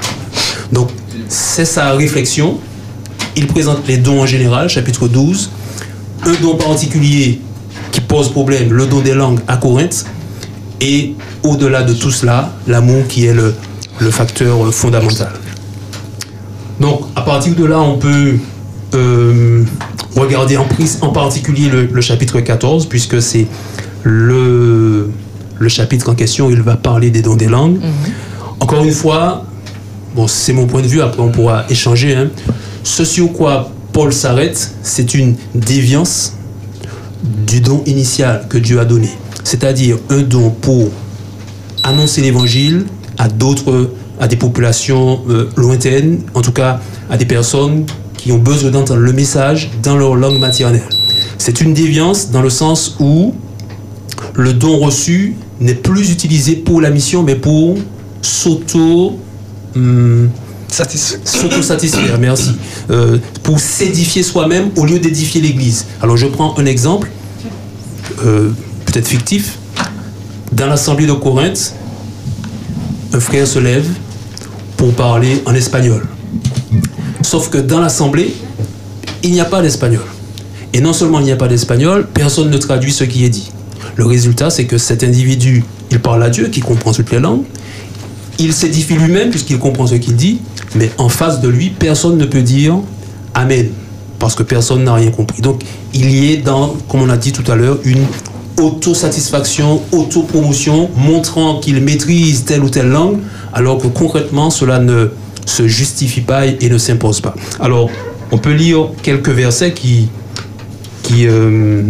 Donc, 0.71 0.91
c'est 1.29 1.65
sa 1.65 1.93
réflexion. 1.93 2.59
Il 3.37 3.47
présente 3.47 3.87
les 3.89 3.97
dons 3.97 4.21
en 4.21 4.27
général, 4.27 4.69
chapitre 4.69 5.09
12. 5.09 5.51
Un 6.25 6.33
don 6.43 6.57
particulier 6.57 7.41
qui 7.93 8.01
pose 8.01 8.31
problème, 8.31 8.73
le 8.73 8.87
don 8.87 9.01
des 9.01 9.15
langues 9.15 9.41
à 9.47 9.57
Corinthe. 9.57 10.05
Et 10.81 11.15
au-delà 11.43 11.83
de 11.83 11.95
tout 11.95 12.11
cela, 12.11 12.53
l'amour 12.67 13.07
qui 13.09 13.27
est 13.27 13.33
le, 13.35 13.55
le 14.01 14.11
facteur 14.11 14.73
fondamental. 14.75 15.31
Donc, 16.81 17.01
à 17.15 17.23
partir 17.23 17.55
de 17.55 17.65
là, 17.65 17.81
on 17.81 17.97
peut 17.97 18.35
euh, 18.95 19.65
regarder 20.15 20.57
en, 20.59 20.65
prise, 20.65 20.99
en 21.01 21.09
particulier 21.09 21.69
le, 21.71 21.87
le 21.91 22.01
chapitre 22.03 22.41
14, 22.41 22.87
puisque 22.87 23.23
c'est 23.23 23.47
le, 24.03 25.11
le 25.59 25.69
chapitre 25.69 26.11
en 26.11 26.15
question, 26.15 26.51
il 26.51 26.61
va 26.61 26.77
parler 26.77 27.11
des 27.11 27.23
dons 27.23 27.37
des 27.37 27.47
langues. 27.49 27.79
Encore 28.61 28.85
une 28.85 28.93
fois, 28.93 29.45
bon, 30.15 30.27
c'est 30.27 30.53
mon 30.53 30.67
point 30.67 30.83
de 30.83 30.87
vue, 30.87 31.01
après 31.01 31.23
on 31.23 31.31
pourra 31.31 31.65
échanger. 31.71 32.15
hein. 32.15 32.29
Ce 32.83 33.05
sur 33.05 33.33
quoi 33.33 33.71
Paul 33.97 34.13
s'arrête, 34.13 34.73
c'est 34.83 35.15
une 35.15 35.37
déviance 35.55 36.35
du 37.47 37.63
don 37.63 37.83
initial 37.87 38.45
que 38.47 38.59
Dieu 38.59 38.79
a 38.79 38.85
donné. 38.85 39.09
C'est-à-dire 39.43 39.97
un 40.11 40.21
don 40.21 40.51
pour 40.51 40.91
annoncer 41.83 42.21
l'évangile 42.21 42.85
à 43.17 43.29
d'autres, 43.29 43.93
à 44.21 44.29
des 44.29 44.37
populations 44.37 45.23
euh, 45.31 45.49
lointaines, 45.57 46.21
en 46.35 46.43
tout 46.43 46.53
cas 46.53 46.79
à 47.09 47.17
des 47.17 47.25
personnes 47.25 47.87
qui 48.19 48.33
ont 48.33 48.39
besoin 48.39 48.71
d'entendre 48.71 49.01
le 49.01 49.15
message 49.15 49.71
dans 49.83 49.97
leur 49.97 50.15
langue 50.15 50.41
maternelle. 50.41 50.83
C'est 51.39 51.63
une 51.63 51.73
déviance 51.73 52.31
dans 52.31 52.43
le 52.43 52.51
sens 52.51 52.97
où 53.01 53.33
le 54.35 54.53
don 54.53 54.77
reçu 54.77 55.37
n'est 55.59 55.75
plus 55.75 56.13
utilisé 56.13 56.57
pour 56.57 56.83
la 56.83 56.91
mission, 56.91 57.23
mais 57.23 57.37
pour 57.37 57.79
s'auto... 58.21 59.19
hum, 59.75 60.29
S'auto-satisfaire, 60.71 62.19
merci. 62.19 62.53
Euh, 62.91 63.19
pour 63.43 63.59
s'édifier 63.61 64.23
soi-même 64.23 64.71
au 64.77 64.85
lieu 64.85 64.99
d'édifier 64.99 65.41
l'Église. 65.41 65.87
Alors 66.03 66.17
je 66.17 66.27
prends 66.27 66.59
un 66.59 66.67
exemple, 66.67 67.09
euh, 68.25 68.51
peut-être 68.85 69.09
fictif. 69.09 69.59
Dans 70.53 70.67
l'assemblée 70.67 71.07
de 71.07 71.13
Corinthe, 71.13 71.75
un 73.13 73.21
frère 73.21 73.47
se 73.47 73.59
lève 73.59 73.87
pour 74.77 74.93
parler 74.93 75.43
en 75.47 75.55
espagnol. 75.55 76.07
Sauf 77.23 77.51
que 77.51 77.59
dans 77.59 77.81
l'assemblée, 77.81 78.35
il 79.23 79.33
n'y 79.33 79.41
a 79.41 79.45
pas 79.45 79.63
d'espagnol. 79.63 80.05
Et 80.73 80.81
non 80.81 80.93
seulement 80.93 81.21
il 81.21 81.25
n'y 81.25 81.33
a 81.33 81.37
pas 81.37 81.49
d'espagnol, 81.49 82.07
personne 82.13 82.51
ne 82.51 82.59
traduit 82.59 82.93
ce 82.93 83.05
qui 83.05 83.25
est 83.25 83.31
dit. 83.31 83.51
Le 83.97 84.05
résultat, 84.05 84.51
c'est 84.51 84.67
que 84.67 84.79
cet 84.79 85.03
individu, 85.03 85.65
il 85.91 86.01
parle 86.01 86.23
à 86.23 86.31
Dieu, 86.31 86.49
qui 86.49 86.61
comprend 86.61 86.93
toutes 86.93 87.11
les 87.11 87.19
langues. 87.19 87.45
Il 88.39 88.53
s'édifie 88.53 88.95
lui-même 88.95 89.31
puisqu'il 89.31 89.59
comprend 89.59 89.87
ce 89.87 89.95
qu'il 89.95 90.17
dit, 90.17 90.41
mais 90.75 90.91
en 90.99 91.09
face 91.09 91.41
de 91.41 91.49
lui, 91.49 91.71
personne 91.71 92.19
ne 92.19 92.25
peut 92.25 92.43
dire 92.43 92.77
Amen, 93.35 93.69
parce 94.19 94.35
que 94.35 94.43
personne 94.43 94.85
n'a 94.85 94.95
rien 94.95 95.11
compris. 95.11 95.43
Donc, 95.43 95.63
il 95.93 96.11
y 96.11 96.33
est 96.33 96.39
dans, 96.39 96.75
comme 96.89 97.03
on 97.03 97.11
a 97.11 97.17
dit 97.17 97.33
tout 97.33 97.51
à 97.51 97.55
l'heure, 97.55 97.79
une 97.85 98.05
autosatisfaction, 98.59 99.83
autopromotion, 99.93 100.91
montrant 100.97 101.61
qu'il 101.61 101.83
maîtrise 101.83 102.45
telle 102.45 102.63
ou 102.63 102.71
telle 102.71 102.89
langue, 102.89 103.19
alors 103.53 103.79
que 103.79 103.87
concrètement, 103.87 104.51
cela 104.51 104.79
ne 104.79 105.09
se 105.45 105.69
justifie 105.69 106.23
pas 106.23 106.47
et 106.47 106.69
ne 106.69 106.79
s'impose 106.79 107.21
pas. 107.21 107.35
Alors, 107.61 107.91
on 108.33 108.39
peut 108.39 108.53
lire 108.53 108.89
quelques 109.03 109.29
versets 109.29 109.73
qui, 109.73 110.09
qui, 111.03 111.27
euh, 111.27 111.83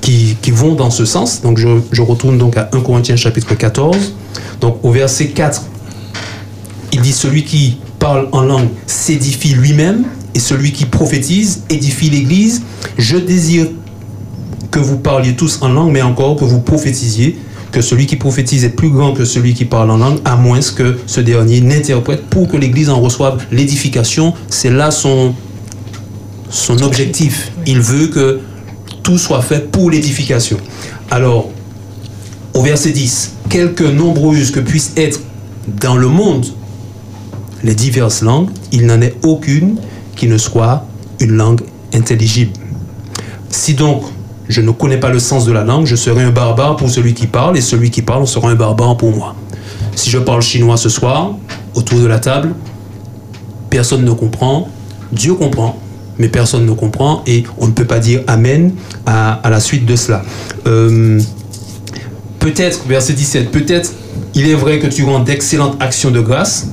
qui, 0.00 0.36
qui 0.40 0.50
vont 0.50 0.74
dans 0.74 0.90
ce 0.90 1.04
sens. 1.04 1.42
Donc, 1.42 1.58
je, 1.58 1.68
je 1.92 2.02
retourne 2.02 2.38
donc 2.38 2.56
à 2.56 2.68
1 2.72 2.80
Corinthiens 2.80 3.16
chapitre 3.16 3.54
14. 3.54 4.14
Donc, 4.60 4.78
au 4.82 4.90
verset 4.90 5.28
4, 5.28 5.62
il 6.92 7.00
dit 7.00 7.12
celui 7.12 7.44
qui 7.44 7.78
parle 7.98 8.28
en 8.32 8.42
langue 8.42 8.68
s'édifie 8.86 9.54
lui-même 9.54 10.04
et 10.34 10.40
celui 10.40 10.72
qui 10.72 10.86
prophétise 10.86 11.62
édifie 11.70 12.10
l'Église. 12.10 12.62
Je 12.98 13.16
désire 13.16 13.66
que 14.70 14.78
vous 14.78 14.98
parliez 14.98 15.34
tous 15.34 15.58
en 15.62 15.68
langue, 15.68 15.92
mais 15.92 16.02
encore 16.02 16.36
que 16.36 16.44
vous 16.44 16.60
prophétisiez, 16.60 17.38
que 17.72 17.80
celui 17.80 18.06
qui 18.06 18.16
prophétise 18.16 18.64
est 18.64 18.70
plus 18.70 18.90
grand 18.90 19.12
que 19.12 19.24
celui 19.24 19.54
qui 19.54 19.64
parle 19.64 19.90
en 19.90 19.98
langue, 19.98 20.18
à 20.24 20.36
moins 20.36 20.60
que 20.60 20.98
ce 21.06 21.20
dernier 21.20 21.60
n'interprète 21.60 22.26
pour 22.26 22.48
que 22.48 22.56
l'Église 22.56 22.90
en 22.90 23.00
reçoive 23.00 23.44
l'édification. 23.52 24.34
C'est 24.48 24.70
là 24.70 24.90
son, 24.90 25.34
objectif. 26.82 27.52
Il 27.66 27.80
veut 27.80 28.08
que 28.08 28.40
tout 29.02 29.18
soit 29.18 29.42
fait 29.42 29.70
pour 29.70 29.90
l'édification. 29.90 30.56
Alors, 31.10 31.50
au 32.54 32.62
verset 32.62 32.90
10, 32.90 33.34
quelque 33.48 33.84
nombreuses 33.84 34.50
que 34.50 34.60
puissent 34.60 34.92
être 34.96 35.20
dans 35.80 35.96
le 35.96 36.08
monde 36.08 36.46
les 37.62 37.74
diverses 37.74 38.22
langues, 38.22 38.50
il 38.72 38.86
n'en 38.86 39.00
est 39.00 39.14
aucune 39.22 39.76
qui 40.16 40.28
ne 40.28 40.38
soit 40.38 40.84
une 41.20 41.32
langue 41.32 41.60
intelligible. 41.94 42.52
Si 43.50 43.74
donc 43.74 44.04
je 44.48 44.60
ne 44.60 44.70
connais 44.72 44.98
pas 44.98 45.10
le 45.10 45.18
sens 45.18 45.44
de 45.44 45.52
la 45.52 45.64
langue, 45.64 45.86
je 45.86 45.96
serai 45.96 46.22
un 46.24 46.30
barbare 46.30 46.76
pour 46.76 46.90
celui 46.90 47.14
qui 47.14 47.26
parle, 47.26 47.56
et 47.56 47.60
celui 47.60 47.90
qui 47.90 48.02
parle 48.02 48.26
sera 48.26 48.50
un 48.50 48.56
barbare 48.56 48.96
pour 48.96 49.14
moi. 49.14 49.36
Si 49.94 50.10
je 50.10 50.18
parle 50.18 50.42
chinois 50.42 50.76
ce 50.76 50.88
soir, 50.88 51.36
autour 51.74 52.00
de 52.00 52.06
la 52.06 52.18
table, 52.18 52.54
personne 53.68 54.04
ne 54.04 54.12
comprend, 54.12 54.68
Dieu 55.12 55.34
comprend, 55.34 55.78
mais 56.18 56.28
personne 56.28 56.66
ne 56.66 56.72
comprend, 56.72 57.22
et 57.26 57.44
on 57.58 57.68
ne 57.68 57.72
peut 57.72 57.84
pas 57.84 58.00
dire 58.00 58.22
Amen 58.26 58.72
à, 59.06 59.40
la 59.48 59.60
suite 59.60 59.86
de 59.86 59.94
cela. 59.94 60.22
Euh, 60.66 61.20
peut-être, 62.40 62.86
verset 62.88 63.12
17, 63.12 63.50
peut-être 63.52 63.92
il 64.34 64.48
est 64.48 64.54
vrai 64.54 64.80
que 64.80 64.88
tu 64.88 65.04
rends 65.04 65.20
d'excellentes 65.20 65.76
actions 65.80 66.10
de 66.10 66.20
grâce, 66.20 66.68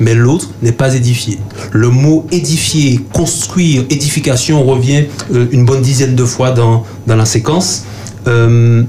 mais 0.00 0.14
l'autre 0.14 0.50
n'est 0.62 0.72
pas 0.72 0.94
édifié. 0.94 1.38
Le 1.72 1.88
mot 1.88 2.26
édifier, 2.30 3.00
construire, 3.12 3.84
édification 3.90 4.64
revient 4.64 5.04
euh, 5.32 5.46
une 5.52 5.64
bonne 5.64 5.82
dizaine 5.82 6.14
de 6.14 6.24
fois 6.24 6.50
dans, 6.50 6.84
la 7.06 7.24
séquence. 7.24 7.84
Euh, 8.26 8.82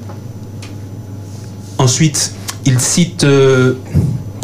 ensuite, 1.77 2.33
il 2.65 2.79
cite 2.79 3.23
euh, 3.23 3.75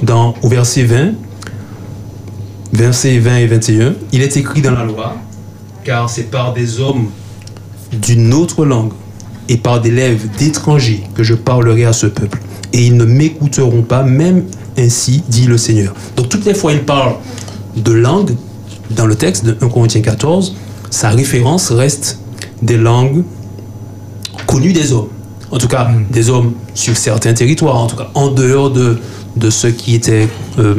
dans, 0.04 0.36
au 0.42 0.50
verset 0.50 0.84
20, 0.84 1.14
versets 2.74 3.18
20 3.18 3.38
et 3.38 3.48
21, 3.48 3.94
il 4.12 4.22
est 4.22 4.38
écrit 4.38 4.62
dans 4.62 4.72
la 4.72 4.84
loi, 4.84 5.16
car 5.84 6.10
c'est 6.10 6.30
par 6.30 6.54
des 6.54 6.80
hommes 6.80 7.10
d'une 7.92 8.34
autre 8.34 8.66
langue 8.66 8.94
et 9.50 9.58
par 9.58 9.82
des 9.82 9.92
lèvres 9.92 10.28
d'étrangers 10.38 11.04
que 11.16 11.24
je 11.24 11.34
parlerai 11.34 11.86
à 11.86 11.94
ce 11.94 12.08
peuple. 12.08 12.40
Et 12.74 12.86
ils 12.86 12.96
ne 12.96 13.04
m'écouteront 13.04 13.82
pas, 13.82 14.04
même 14.04 14.46
ainsi 14.78 15.24
dit 15.28 15.46
le 15.46 15.58
Seigneur. 15.58 15.94
Donc 16.16 16.30
toutes 16.30 16.46
les 16.46 16.54
fois 16.54 16.74
il 16.74 16.84
parle 16.84 17.16
de 17.76 17.92
langue 17.92 18.36
dans 18.92 19.06
le 19.06 19.16
texte 19.16 19.46
de 19.46 19.58
1 19.62 19.70
Corinthiens 19.70 20.02
14, 20.02 20.56
sa 20.90 21.10
référence 21.10 21.72
reste 21.72 22.20
des 22.62 22.78
langues 22.78 23.24
connues 24.46 24.74
des 24.74 24.92
hommes. 24.92 25.08
En 25.52 25.58
tout 25.58 25.68
cas, 25.68 25.90
des 26.10 26.30
hommes 26.30 26.54
sur 26.74 26.96
certains 26.96 27.34
territoires, 27.34 27.76
en 27.76 27.88
tout 27.88 27.98
cas 27.98 28.10
en 28.14 28.30
dehors 28.30 28.72
de, 28.72 28.98
de 29.36 29.50
ce 29.50 29.68
qui 29.68 29.96
était 29.96 30.28
euh, 30.60 30.76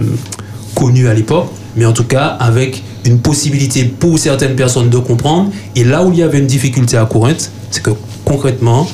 connu 0.74 1.08
à 1.08 1.14
l'époque, 1.14 1.48
mais 1.76 1.84
en 1.84 1.92
tout 1.92 2.04
cas 2.04 2.26
avec 2.26 2.82
une 3.04 3.18
possibilité 3.18 3.84
pour 3.84 4.18
certaines 4.18 4.56
personnes 4.56 4.88
de 4.90 4.98
comprendre. 4.98 5.50
Et 5.76 5.84
là 5.84 6.04
où 6.04 6.12
il 6.12 6.18
y 6.18 6.22
avait 6.22 6.38
une 6.38 6.46
difficulté 6.46 6.96
à 6.96 7.04
Corinthe, 7.04 7.50
c'est 7.70 7.82
que 7.82 7.90
concrètement, 8.24 8.86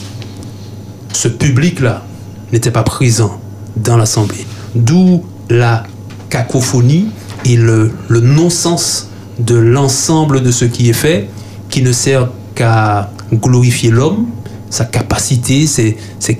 ce 1.12 1.28
public-là 1.28 2.04
n'était 2.52 2.70
pas 2.70 2.82
présent 2.82 3.40
dans 3.76 3.96
l'assemblée. 3.96 4.46
D'où 4.74 5.22
la 5.50 5.84
cacophonie 6.30 7.08
et 7.44 7.56
le, 7.56 7.92
non-sens 8.10 9.08
de 9.38 9.54
l'ensemble 9.54 10.42
de 10.42 10.50
ce 10.50 10.64
qui 10.64 10.90
est 10.90 10.94
fait, 10.94 11.28
qui 11.70 11.82
ne 11.82 11.92
sert 11.92 12.28
qu'à 12.54 13.10
glorifier 13.32 13.90
l'homme, 13.90 14.26
sa 14.70 14.84
capacité, 14.84 15.66
ses, 15.66 15.96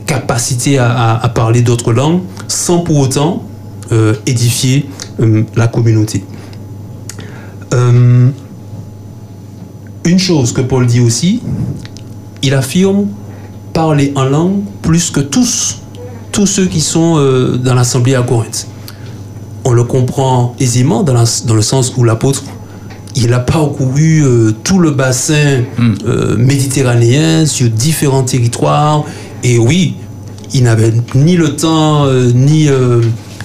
capacités 0.06 0.78
à 0.78 1.30
parler 1.34 1.62
d'autres 1.62 1.92
langues, 1.92 2.20
sans 2.48 2.80
pour 2.80 2.98
autant 2.98 3.42
euh, 3.90 4.14
édifier 4.26 4.86
euh, 5.18 5.44
la 5.56 5.66
communauté. 5.66 6.22
Euh, 7.72 8.28
une 10.04 10.18
chose 10.18 10.52
que 10.52 10.60
Paul 10.60 10.84
dit 10.84 11.00
aussi, 11.00 11.40
il 12.42 12.52
affirme 12.52 13.06
parler 13.72 14.12
en 14.14 14.24
langue 14.24 14.60
plus 14.82 15.10
que 15.10 15.20
tous, 15.20 15.80
tous 16.32 16.46
ceux 16.46 16.66
qui 16.66 16.80
sont 16.80 17.14
euh, 17.18 17.56
dans 17.56 17.74
l'assemblée 17.74 18.14
à 18.14 18.22
Corinthe. 18.22 18.66
On 19.64 19.72
le 19.72 19.84
comprend 19.84 20.54
aisément 20.60 21.02
dans, 21.02 21.14
la- 21.14 21.24
dans 21.46 21.54
le 21.54 21.62
sens 21.62 21.92
où 21.96 22.04
l'apôtre, 22.04 22.44
il 23.16 23.32
a 23.32 23.40
parcouru 23.40 24.22
euh, 24.24 24.52
tout 24.64 24.78
le 24.78 24.90
bassin 24.92 25.62
euh, 26.06 26.36
méditerranéen 26.36 27.44
sur 27.46 27.68
différents 27.68 28.22
territoires. 28.22 29.04
Et 29.42 29.58
oui, 29.58 29.94
il 30.54 30.62
n'avait 30.64 30.92
ni 31.14 31.36
le 31.36 31.56
temps 31.56 32.04
euh, 32.06 32.30
ni 32.34 32.68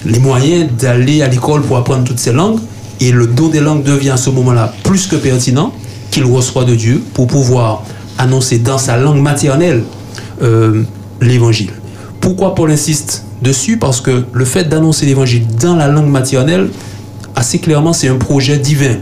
les 0.06 0.18
moyens 0.18 0.70
d'aller 0.78 1.22
à 1.22 1.28
l'école 1.28 1.62
pour 1.62 1.76
apprendre 1.76 2.04
toutes 2.04 2.18
ces 2.20 2.32
langues. 2.32 2.58
Et 3.00 3.10
le 3.10 3.26
don 3.26 3.48
des 3.48 3.60
langues 3.60 3.82
devient 3.82 4.10
à 4.10 4.16
ce 4.16 4.30
moment-là 4.30 4.72
plus 4.84 5.06
que 5.06 5.16
pertinent 5.16 5.72
qu'il 6.10 6.24
reçoit 6.24 6.64
de 6.64 6.74
Dieu 6.76 7.02
pour 7.12 7.26
pouvoir 7.26 7.82
annoncer 8.18 8.58
dans 8.58 8.78
sa 8.78 8.96
langue 8.96 9.20
maternelle 9.20 9.82
l'évangile. 11.20 11.70
Pourquoi 12.24 12.54
Paul 12.54 12.70
insiste 12.70 13.22
dessus? 13.42 13.76
Parce 13.76 14.00
que 14.00 14.24
le 14.32 14.44
fait 14.46 14.64
d'annoncer 14.64 15.04
l'évangile 15.04 15.46
dans 15.60 15.76
la 15.76 15.88
langue 15.88 16.08
maternelle 16.08 16.70
assez 17.36 17.58
clairement, 17.58 17.92
c'est 17.92 18.08
un 18.08 18.16
projet 18.16 18.56
divin. 18.56 18.96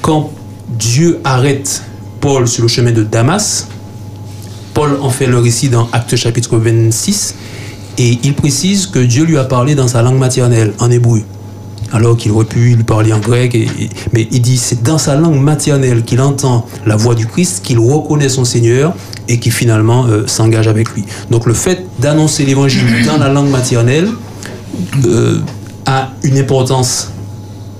Quand 0.00 0.30
Dieu 0.66 1.20
arrête 1.24 1.82
Paul 2.22 2.48
sur 2.48 2.62
le 2.62 2.68
chemin 2.68 2.90
de 2.90 3.02
Damas, 3.02 3.68
Paul 4.72 4.96
en 5.02 5.10
fait 5.10 5.26
le 5.26 5.36
récit 5.36 5.68
dans 5.68 5.90
Acte 5.92 6.16
chapitre 6.16 6.56
26, 6.56 7.34
et 7.98 8.18
il 8.22 8.32
précise 8.32 8.86
que 8.86 9.00
Dieu 9.00 9.24
lui 9.24 9.36
a 9.36 9.44
parlé 9.44 9.74
dans 9.74 9.86
sa 9.86 10.00
langue 10.00 10.18
maternelle, 10.18 10.72
en 10.78 10.90
hébreu 10.90 11.20
alors 11.92 12.16
qu'il 12.16 12.32
aurait 12.32 12.44
pu 12.44 12.74
lui 12.74 12.84
parler 12.84 13.12
en 13.12 13.18
grec. 13.18 13.56
mais 14.12 14.28
il 14.30 14.40
dit 14.40 14.58
c'est 14.58 14.82
dans 14.82 14.98
sa 14.98 15.16
langue 15.16 15.40
maternelle 15.40 16.02
qu'il 16.02 16.20
entend 16.20 16.66
la 16.86 16.96
voix 16.96 17.14
du 17.14 17.26
Christ, 17.26 17.64
qu'il 17.64 17.78
reconnaît 17.78 18.28
son 18.28 18.44
Seigneur 18.44 18.94
et 19.28 19.38
qui 19.38 19.50
finalement 19.50 20.06
euh, 20.06 20.26
s'engage 20.26 20.68
avec 20.68 20.90
lui. 20.90 21.04
Donc 21.30 21.46
le 21.46 21.54
fait 21.54 21.86
d'annoncer 21.98 22.44
l'évangile 22.44 23.04
dans 23.06 23.18
la 23.18 23.28
langue 23.28 23.50
maternelle 23.50 24.08
euh, 25.06 25.40
a 25.86 26.10
une 26.22 26.38
importance 26.38 27.10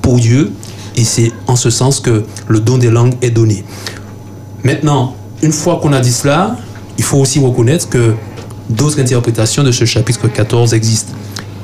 pour 0.03 0.17
Dieu 0.17 0.53
et 0.97 1.05
c'est 1.05 1.33
en 1.47 1.57
ce 1.57 1.71
sens 1.71 2.01
que 2.01 2.25
le 2.49 2.61
don 2.61 2.79
des 2.79 2.91
langues 2.91 3.15
est 3.23 3.31
donné. 3.31 3.65
Maintenant, 4.65 5.15
une 5.43 5.53
fois 5.53 5.79
qu'on 5.81 5.93
a 5.93 6.01
dit 6.01 6.13
cela, 6.13 6.57
il 6.97 7.05
faut 7.05 7.19
aussi 7.19 7.39
reconnaître 7.39 7.89
que 7.89 8.15
d'autres 8.69 9.01
interprétations 9.01 9.63
de 9.63 9.71
ce 9.71 9.85
chapitre 9.85 10.29
14 10.29 10.75
existent. 10.75 11.13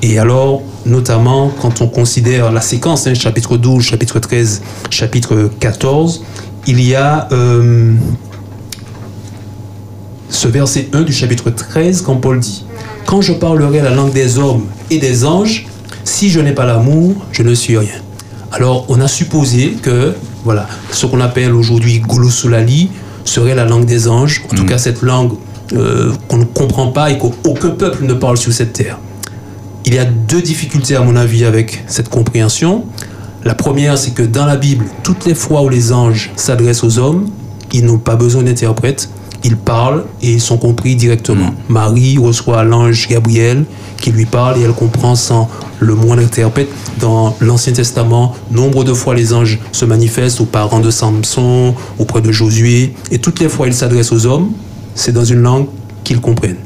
Et 0.06 0.18
alors, 0.18 0.60
notamment 0.84 1.50
quand 1.62 1.80
on 1.80 1.86
considère 1.86 2.52
la 2.52 2.60
séquence, 2.60 3.06
hein, 3.06 3.14
chapitre 3.14 3.56
12, 3.56 3.82
chapitre 3.82 4.18
13, 4.18 4.60
chapitre 4.90 5.48
14, 5.60 6.22
il 6.66 6.82
y 6.82 6.94
a 6.94 7.26
euh, 7.32 7.94
ce 10.28 10.46
verset 10.46 10.88
1 10.92 11.00
du 11.04 11.12
chapitre 11.14 11.48
13 11.48 12.02
quand 12.02 12.16
Paul 12.16 12.38
dit, 12.38 12.66
Quand 13.06 13.22
je 13.22 13.32
parlerai 13.32 13.80
la 13.80 13.94
langue 13.94 14.12
des 14.12 14.36
hommes 14.36 14.66
et 14.90 14.98
des 14.98 15.24
anges, 15.24 15.66
si 16.04 16.28
je 16.28 16.38
n'ai 16.38 16.52
pas 16.52 16.66
l'amour, 16.66 17.14
je 17.32 17.42
ne 17.42 17.54
suis 17.54 17.78
rien. 17.78 18.02
Alors 18.52 18.84
on 18.90 19.00
a 19.00 19.08
supposé 19.08 19.70
que 19.80 20.12
voilà, 20.44 20.68
ce 20.90 21.06
qu'on 21.06 21.22
appelle 21.22 21.54
aujourd'hui 21.54 22.00
Golosulali 22.00 22.90
serait 23.24 23.54
la 23.54 23.64
langue 23.64 23.86
des 23.86 24.06
anges, 24.06 24.42
en 24.52 24.54
tout 24.54 24.64
mm. 24.64 24.66
cas 24.66 24.76
cette 24.76 25.00
langue 25.00 25.32
euh, 25.72 26.12
qu'on 26.28 26.36
ne 26.36 26.44
comprend 26.44 26.88
pas 26.88 27.10
et 27.10 27.16
qu'aucun 27.16 27.70
peuple 27.70 28.04
ne 28.04 28.12
parle 28.12 28.36
sur 28.36 28.52
cette 28.52 28.74
terre. 28.74 28.98
Il 29.86 29.94
y 29.94 29.98
a 29.98 30.06
deux 30.06 30.40
difficultés 30.40 30.96
à 30.96 31.02
mon 31.02 31.14
avis 31.14 31.44
avec 31.44 31.84
cette 31.86 32.08
compréhension. 32.08 32.84
La 33.44 33.54
première, 33.54 33.98
c'est 33.98 34.12
que 34.12 34.22
dans 34.22 34.46
la 34.46 34.56
Bible, 34.56 34.86
toutes 35.02 35.26
les 35.26 35.34
fois 35.34 35.62
où 35.62 35.68
les 35.68 35.92
anges 35.92 36.32
s'adressent 36.36 36.84
aux 36.84 36.98
hommes, 36.98 37.28
ils 37.72 37.84
n'ont 37.84 37.98
pas 37.98 38.16
besoin 38.16 38.42
d'interprète, 38.42 39.10
ils 39.42 39.58
parlent 39.58 40.04
et 40.22 40.32
ils 40.32 40.40
sont 40.40 40.56
compris 40.56 40.96
directement. 40.96 41.48
Mm. 41.48 41.54
Marie 41.68 42.18
reçoit 42.18 42.64
l'ange 42.64 43.08
Gabriel 43.08 43.64
qui 44.00 44.10
lui 44.10 44.24
parle 44.24 44.58
et 44.58 44.62
elle 44.62 44.72
comprend 44.72 45.14
sans 45.14 45.50
le 45.80 45.94
moindre 45.94 46.22
interprète. 46.22 46.68
Dans 46.98 47.36
l'Ancien 47.40 47.74
Testament, 47.74 48.34
nombre 48.50 48.84
de 48.84 48.94
fois 48.94 49.14
les 49.14 49.34
anges 49.34 49.58
se 49.72 49.84
manifestent 49.84 50.40
aux 50.40 50.46
parents 50.46 50.80
de 50.80 50.90
Samson, 50.90 51.74
auprès 51.98 52.22
de 52.22 52.32
Josué, 52.32 52.94
et 53.10 53.18
toutes 53.18 53.40
les 53.40 53.50
fois 53.50 53.66
ils 53.66 53.74
s'adressent 53.74 54.12
aux 54.12 54.24
hommes, 54.24 54.52
c'est 54.94 55.12
dans 55.12 55.24
une 55.24 55.40
langue 55.40 55.66
qu'ils 56.04 56.20
comprennent. 56.20 56.56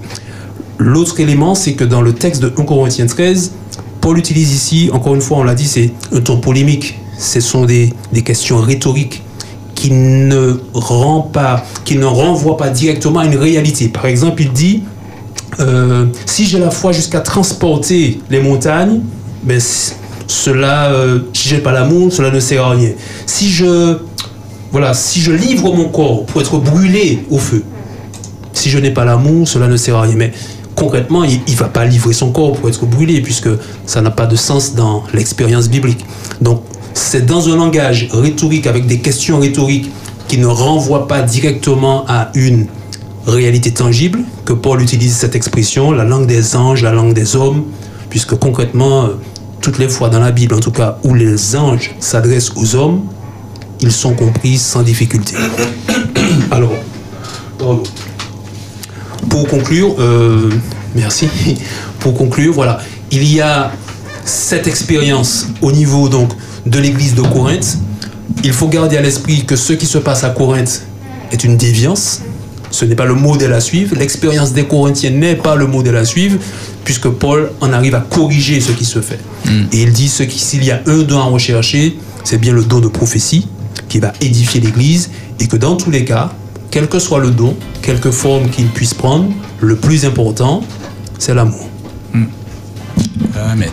L'autre 0.79 1.19
élément, 1.19 1.55
c'est 1.55 1.75
que 1.75 1.85
dans 1.85 2.03
le 2.03 2.13
texte 2.13 2.41
de 2.41 2.53
1 2.57 2.65
Corinthiens 2.65 3.07
13, 3.07 3.53
Paul 4.01 4.17
utilise 4.17 4.53
ici, 4.55 4.91
encore 4.93 5.15
une 5.15 5.21
fois, 5.21 5.39
on 5.39 5.43
l'a 5.43 5.55
dit, 5.55 5.67
c'est 5.67 5.93
un 6.13 6.21
ton 6.21 6.39
polémique. 6.39 6.99
Ce 7.19 7.41
sont 7.41 7.65
des, 7.65 7.93
questions 8.25 8.59
rhétoriques 8.59 9.23
qui 9.75 9.91
ne 9.91 10.61
rend 10.73 11.21
pas, 11.21 11.65
qui 11.85 11.97
ne 11.97 12.05
renvoient 12.05 12.57
pas 12.57 12.71
directement 12.71 13.21
à 13.21 13.27
une 13.27 13.37
réalité. 13.37 13.89
Par 13.89 14.07
exemple, 14.07 14.43
il 14.43 14.53
dit 14.53 14.83
euh, 15.61 16.07
si 16.27 16.47
j'ai 16.47 16.59
la 16.59 16.71
foi 16.71 16.93
jusqu'à 16.93 17.21
transporter 17.21 18.21
les 18.31 18.41
montagnes, 18.41 19.01
ben 19.43 19.61
cela, 20.27 20.91
euh, 20.93 21.21
si 21.33 21.49
j'ai 21.49 21.59
pas 21.59 21.73
l'amour, 21.73 22.13
cela 22.13 22.31
ne 22.31 22.39
sert 22.39 22.65
à 22.65 22.71
rien. 22.71 22.91
Si 23.27 23.51
je, 23.51 23.99
voilà, 24.71 24.95
si 24.95 25.21
je 25.21 25.33
livre 25.33 25.73
mon 25.75 25.89
corps 25.89 26.25
pour 26.27 26.41
être 26.41 26.59
brûlé 26.59 27.25
au 27.31 27.39
feu, 27.39 27.65
si 28.53 28.71
je 28.71 28.79
n'ai 28.79 28.91
pas 28.91 29.05
l'amour, 29.05 29.49
cela 29.49 29.69
ne 29.69 29.77
sert 29.77 29.97
à 29.97 30.03
rien. 30.03 30.17
Concrètement, 30.79 31.25
il 31.25 31.41
ne 31.47 31.57
va 31.57 31.69
pas 31.69 31.85
livrer 31.85 32.13
son 32.13 32.31
corps 32.31 32.53
pour 32.53 32.69
être 32.69 32.87
brûlé, 32.87 33.21
puisque 33.21 33.49
ça 33.85 34.01
n'a 34.01 34.11
pas 34.11 34.27
de 34.27 34.37
sens 34.37 34.75
dans 34.75 35.03
l'expérience 35.13 35.69
biblique. 35.69 36.05
Donc, 36.41 36.63
c'est 36.95 37.27
dans 37.27 37.49
un 37.49 37.57
langage 37.57 38.09
rhétorique, 38.13 38.67
avec 38.67 38.87
des 38.87 39.01
questions 39.01 39.41
rhétoriques 39.41 39.91
qui 40.29 40.39
ne 40.39 40.47
renvoient 40.47 41.09
pas 41.09 41.23
directement 41.23 42.05
à 42.07 42.31
une 42.35 42.67
réalité 43.27 43.73
tangible, 43.73 44.21
que 44.45 44.53
Paul 44.53 44.81
utilise 44.81 45.17
cette 45.17 45.35
expression, 45.35 45.91
la 45.91 46.05
langue 46.05 46.27
des 46.27 46.55
anges, 46.55 46.83
la 46.83 46.93
langue 46.93 47.13
des 47.13 47.35
hommes, 47.35 47.65
puisque 48.09 48.37
concrètement, 48.37 49.05
euh, 49.05 49.09
toutes 49.61 49.79
les 49.79 49.89
fois 49.89 50.09
dans 50.09 50.21
la 50.21 50.31
Bible, 50.31 50.55
en 50.55 50.61
tout 50.61 50.71
cas, 50.71 50.99
où 51.03 51.13
les 51.13 51.57
anges 51.57 51.95
s'adressent 51.99 52.53
aux 52.57 52.77
hommes, 52.77 53.03
ils 53.81 53.93
sont 53.93 54.15
compris 54.15 54.59
sans 54.59 54.83
difficulté. 54.83 55.35
Alors, 56.51 56.73
pardon. 57.59 57.83
Pour 59.29 59.47
conclure, 59.47 59.97
euh, 59.99 60.51
merci. 60.95 61.29
Pour 62.01 62.15
conclure, 62.15 62.53
voilà, 62.53 62.79
il 63.11 63.25
y 63.25 63.41
a 63.41 63.73
cette 64.25 64.67
expérience 64.67 65.47
au 65.63 65.73
niveau 65.73 66.09
donc 66.09 66.31
de 66.67 66.79
l'église 66.79 67.15
de 67.15 67.23
Corinthe. 67.23 67.79
Il 68.45 68.53
faut 68.53 68.69
garder 68.69 68.97
à 68.97 69.01
l'esprit 69.01 69.45
que 69.45 69.57
ce 69.57 69.73
qui 69.73 69.87
se 69.87 69.99
passe 69.99 70.23
à 70.25 70.31
Corinthe 70.31 70.83
est 71.33 71.45
une 71.45 71.57
déviance. 71.57 72.23
Ce 72.71 72.85
n'est 72.85 72.95
pas 72.95 73.07
le 73.07 73.15
modèle 73.15 73.53
à 73.53 73.61
suivre. 73.61 73.97
L'expérience 73.97 74.53
des 74.53 74.65
Corinthiens 74.65 75.11
n'est 75.11 75.37
pas 75.37 75.57
le 75.57 75.67
modèle 75.67 75.97
à 75.97 76.05
suivre, 76.05 76.39
puisque 76.85 77.09
Paul 77.09 77.51
en 77.61 77.73
arrive 77.73 77.95
à 77.95 78.01
corriger 78.01 78.61
ce 78.61 78.73
qui 78.73 78.85
se 78.85 79.01
fait. 79.01 79.19
Hmm. 79.47 79.65
Et 79.73 79.83
il 79.83 79.93
dit 79.93 80.09
s'il 80.09 80.65
y 80.65 80.71
a 80.71 80.83
un 80.87 80.99
don 80.99 81.19
à 81.19 81.25
rechercher, 81.25 81.97
c'est 82.25 82.39
bien 82.39 82.53
le 82.53 82.63
don 82.63 82.81
de 82.81 82.89
prophétie 82.89 83.49
qui 83.89 83.99
va 83.99 84.13
édifier 84.21 84.61
l'Église, 84.61 85.11
et 85.41 85.47
que 85.47 85.57
dans 85.57 85.77
tous 85.77 85.91
les 85.91 86.05
cas, 86.05 86.33
quel 86.71 86.89
que 86.89 86.99
soit 86.99 87.21
le 87.21 87.31
don, 87.31 87.57
quelque 87.83 88.11
forme 88.11 88.51
qu'il 88.51 88.69
puisse 88.69 88.95
prendre, 88.95 89.31
le 89.61 89.77
plus 89.77 90.05
important, 90.05 90.63
c'est 91.19 91.35
l'amour. 91.35 91.69
Hmm. 92.13 92.25
Amen. 93.51 93.71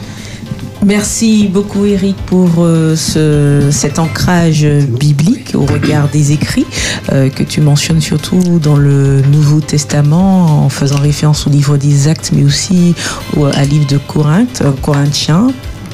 Merci 0.86 1.50
beaucoup 1.52 1.84
Eric 1.86 2.16
pour 2.28 2.48
euh, 2.60 2.96
ce, 2.96 3.70
cet 3.72 3.98
ancrage 3.98 4.64
biblique 4.64 5.56
au 5.56 5.66
regard 5.66 6.10
des 6.10 6.32
écrits 6.32 6.68
euh, 7.12 7.30
que 7.30 7.42
tu 7.42 7.60
mentionnes 7.60 8.02
surtout 8.02 8.60
dans 8.62 8.78
le 8.78 9.22
Nouveau 9.32 9.62
Testament 9.62 10.66
en 10.66 10.70
faisant 10.70 11.00
référence 11.00 11.48
au 11.48 11.50
livre 11.50 11.78
des 11.78 12.08
Actes 12.08 12.32
mais 12.36 12.44
aussi 12.44 12.94
au, 13.36 13.46
à 13.46 13.64
livre 13.64 13.88
de 13.88 13.98
Corinthe, 13.98 14.62
euh, 14.64 14.72
Corinthiens 14.84 15.48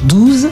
12, 0.10 0.50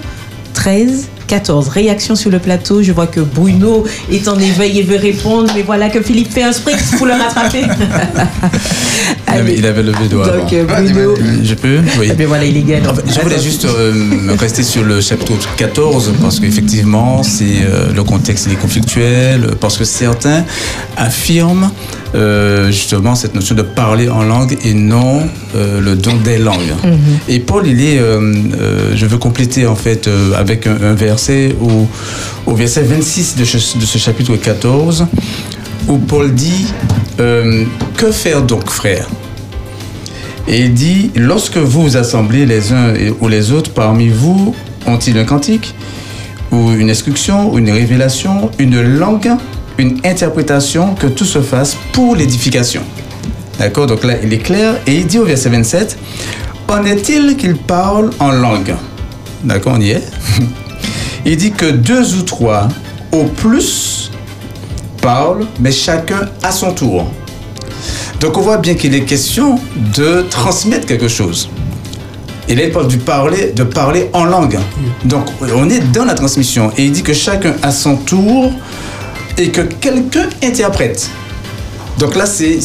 13 0.53 1.09
14. 1.29 1.69
Réaction 1.69 2.15
sur 2.15 2.31
le 2.31 2.39
plateau. 2.39 2.81
Je 2.81 2.91
vois 2.91 3.07
que 3.07 3.19
Bruno 3.21 3.85
est 4.11 4.27
en 4.27 4.37
éveil 4.37 4.79
et 4.79 4.83
veut 4.83 4.97
répondre, 4.97 5.49
mais 5.55 5.61
voilà 5.61 5.89
que 5.89 6.01
Philippe 6.01 6.33
fait 6.33 6.43
un 6.43 6.51
sprint 6.51 6.79
pour 6.97 7.05
le 7.05 7.13
rattraper. 7.13 7.63
il 9.55 9.65
avait 9.65 9.83
levé 9.83 9.97
le 10.03 10.09
doigt. 10.09 10.27
Donc, 10.27 10.53
Bruno. 10.67 11.15
Je 11.43 11.53
peux 11.53 11.79
Oui. 11.99 12.07
Et 12.07 12.15
eh 12.19 12.25
voilà, 12.25 12.45
il 12.45 12.57
est 12.57 12.63
gagnant. 12.63 12.93
je 13.05 13.19
voulais 13.21 13.39
juste 13.39 13.65
euh, 13.65 14.35
rester 14.39 14.63
sur 14.63 14.83
le 14.83 14.99
chapitre 15.01 15.33
14 15.55 16.13
parce 16.21 16.39
qu'effectivement, 16.39 17.21
c'est 17.23 17.43
euh, 17.63 17.93
le 17.93 18.03
contexte 18.03 18.47
est 18.47 18.55
conflictuel, 18.55 19.51
parce 19.59 19.77
que 19.77 19.83
certains 19.83 20.43
affirment 20.97 21.71
euh, 22.15 22.71
justement 22.71 23.15
cette 23.15 23.35
notion 23.35 23.55
de 23.55 23.61
parler 23.61 24.09
en 24.09 24.23
langue 24.23 24.57
et 24.63 24.73
non 24.73 25.21
le 25.55 25.95
don 25.95 26.15
des 26.23 26.37
langues. 26.37 26.75
Mhm. 26.83 27.19
Et 27.27 27.39
Paul, 27.39 27.67
il 27.67 27.81
est, 27.81 27.99
je 28.95 29.05
veux 29.05 29.17
compléter 29.17 29.67
en 29.67 29.75
fait 29.75 30.09
avec 30.35 30.67
un, 30.67 30.77
un 30.81 30.93
vers 30.93 31.17
au, 32.45 32.53
verset 32.53 32.83
26 32.83 33.35
de 33.35 33.45
ce, 33.45 33.97
chapitre 33.97 34.35
14, 34.35 35.07
où 35.87 35.97
Paul 35.97 36.33
dit 36.33 36.67
euh, 37.19 37.65
Que 37.97 38.11
faire 38.11 38.41
donc, 38.41 38.69
frère? 38.69 39.07
Et 40.47 40.61
il 40.61 40.73
dit 40.73 41.11
Lorsque 41.15 41.57
vous 41.57 41.83
vous 41.83 41.97
assemblez 41.97 42.45
les 42.45 42.71
uns 42.71 42.93
ou 43.19 43.27
les 43.27 43.51
autres, 43.51 43.71
parmi 43.71 44.07
vous 44.07 44.55
ont-ils 44.85 45.17
un 45.17 45.25
cantique? 45.25 45.75
Ou 46.51 46.71
une 46.71 46.89
instruction, 46.89 47.53
ou 47.53 47.59
une 47.59 47.69
révélation, 47.69 48.49
une 48.57 48.81
langue, 48.81 49.29
une 49.79 49.99
interprétation, 50.03 50.93
que 50.95 51.07
tout 51.07 51.25
se 51.25 51.41
fasse 51.41 51.75
pour 51.93 52.15
l'édification. 52.15 52.81
D'accord 53.57 53.87
Donc 53.87 54.03
là, 54.03 54.15
il 54.21 54.31
est 54.33 54.39
clair. 54.39 54.75
Et 54.85 54.95
il 54.95 55.07
dit 55.07 55.17
au 55.17 55.25
verset 55.25 55.49
27, 55.49 55.97
En 56.67 56.85
est-il 56.85 57.37
qu'il 57.37 57.55
parle 57.55 58.11
en 58.19 58.31
langue? 58.31 58.75
D'accord, 59.43 59.73
on 59.77 59.81
y 59.81 59.91
est 59.91 60.03
Il 61.25 61.37
dit 61.37 61.51
que 61.51 61.65
deux 61.65 62.15
ou 62.15 62.21
trois 62.23 62.67
au 63.11 63.23
plus 63.23 64.11
parlent, 65.01 65.45
mais 65.59 65.71
chacun 65.71 66.29
à 66.43 66.51
son 66.51 66.73
tour. 66.73 67.09
Donc 68.19 68.37
on 68.37 68.41
voit 68.41 68.57
bien 68.57 68.75
qu'il 68.75 68.93
est 68.95 69.05
question 69.05 69.59
de 69.95 70.25
transmettre 70.29 70.85
quelque 70.85 71.07
chose. 71.07 71.49
Il 72.49 72.59
est 72.59 72.71
du 72.87 72.97
parler, 72.97 73.51
de 73.55 73.63
parler 73.63 74.09
en 74.11 74.25
langue. 74.25 74.57
Donc 75.05 75.27
on 75.55 75.69
est 75.69 75.79
dans 75.91 76.03
la 76.03 76.15
transmission. 76.15 76.71
Et 76.77 76.85
il 76.85 76.91
dit 76.91 77.03
que 77.03 77.13
chacun 77.13 77.53
à 77.61 77.71
son 77.71 77.95
tour 77.95 78.51
et 79.39 79.49
que 79.49 79.61
quelqu'un 79.61 80.27
interprète. 80.43 81.09
Donc 81.97 82.15
là, 82.15 82.25
c'est- 82.25 82.59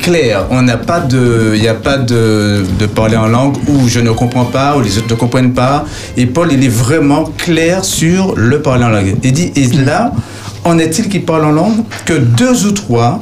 clair. 0.00 0.46
On 0.50 0.60
n'a 0.62 0.76
pas 0.76 1.00
de, 1.00 1.52
il 1.54 1.60
n'y 1.62 1.68
a 1.68 1.74
pas 1.74 1.96
de, 1.96 2.64
de 2.78 2.86
parler 2.86 3.16
en 3.16 3.26
langue 3.28 3.56
où 3.68 3.88
je 3.88 4.00
ne 4.00 4.10
comprends 4.10 4.44
pas, 4.44 4.76
où 4.76 4.80
les 4.82 4.98
autres 4.98 5.08
ne 5.10 5.14
comprennent 5.14 5.54
pas. 5.54 5.84
Et 6.16 6.26
Paul, 6.26 6.48
il 6.52 6.62
est 6.64 6.68
vraiment 6.68 7.24
clair 7.38 7.84
sur 7.84 8.34
le 8.36 8.60
parler 8.60 8.84
en 8.84 8.90
langue. 8.90 9.16
Il 9.22 9.32
dit, 9.32 9.52
et 9.56 9.66
là, 9.84 10.12
en 10.64 10.78
est-il 10.78 11.08
qui 11.08 11.20
parle 11.20 11.44
en 11.46 11.52
langue 11.52 11.82
que 12.04 12.12
deux 12.14 12.66
ou 12.66 12.72
trois 12.72 13.20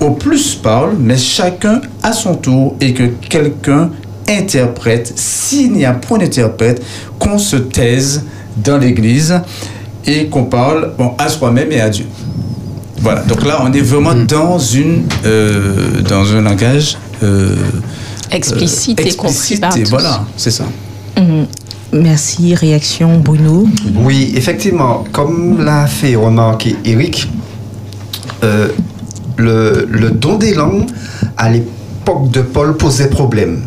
au 0.00 0.10
plus 0.10 0.54
parlent, 0.56 0.96
mais 0.98 1.16
chacun 1.16 1.80
à 2.02 2.12
son 2.12 2.34
tour 2.34 2.76
et 2.80 2.92
que 2.92 3.04
quelqu'un 3.30 3.90
interprète. 4.28 5.12
S'il 5.16 5.72
n'y 5.72 5.84
a 5.86 5.92
point 5.92 6.18
d'interprète, 6.18 6.82
qu'on 7.18 7.38
se 7.38 7.56
taise 7.56 8.24
dans 8.58 8.76
l'église 8.78 9.40
et 10.06 10.26
qu'on 10.26 10.44
parle 10.44 10.92
bon, 10.98 11.12
à 11.18 11.28
soi-même 11.28 11.70
et 11.72 11.80
à 11.80 11.88
Dieu. 11.88 12.06
Voilà, 13.00 13.22
donc 13.22 13.44
là 13.44 13.60
on 13.62 13.72
est 13.72 13.80
vraiment 13.80 14.14
dans, 14.14 14.58
une, 14.58 15.04
euh, 15.26 16.00
dans 16.02 16.32
un 16.34 16.40
langage 16.40 16.96
euh, 17.22 17.54
Explicite 18.30 19.00
et 19.00 19.14
compris 19.14 19.32
explicite 19.32 19.60
par 19.60 19.76
et 19.76 19.84
voilà, 19.84 20.24
c'est 20.36 20.50
ça. 20.50 20.64
Mhm. 21.18 21.46
Merci. 21.92 22.54
Réaction, 22.56 23.20
Bruno. 23.20 23.68
Oui, 23.94 24.32
effectivement, 24.34 25.04
comme 25.12 25.64
l'a 25.64 25.86
fait 25.86 26.16
remarquer 26.16 26.74
Eric, 26.84 27.30
euh, 28.42 28.68
le, 29.36 29.86
le 29.88 30.10
don 30.10 30.36
des 30.36 30.54
langues, 30.54 30.86
à 31.36 31.50
l'époque 31.50 32.30
de 32.32 32.40
Paul, 32.40 32.76
posait 32.76 33.10
problème. 33.10 33.62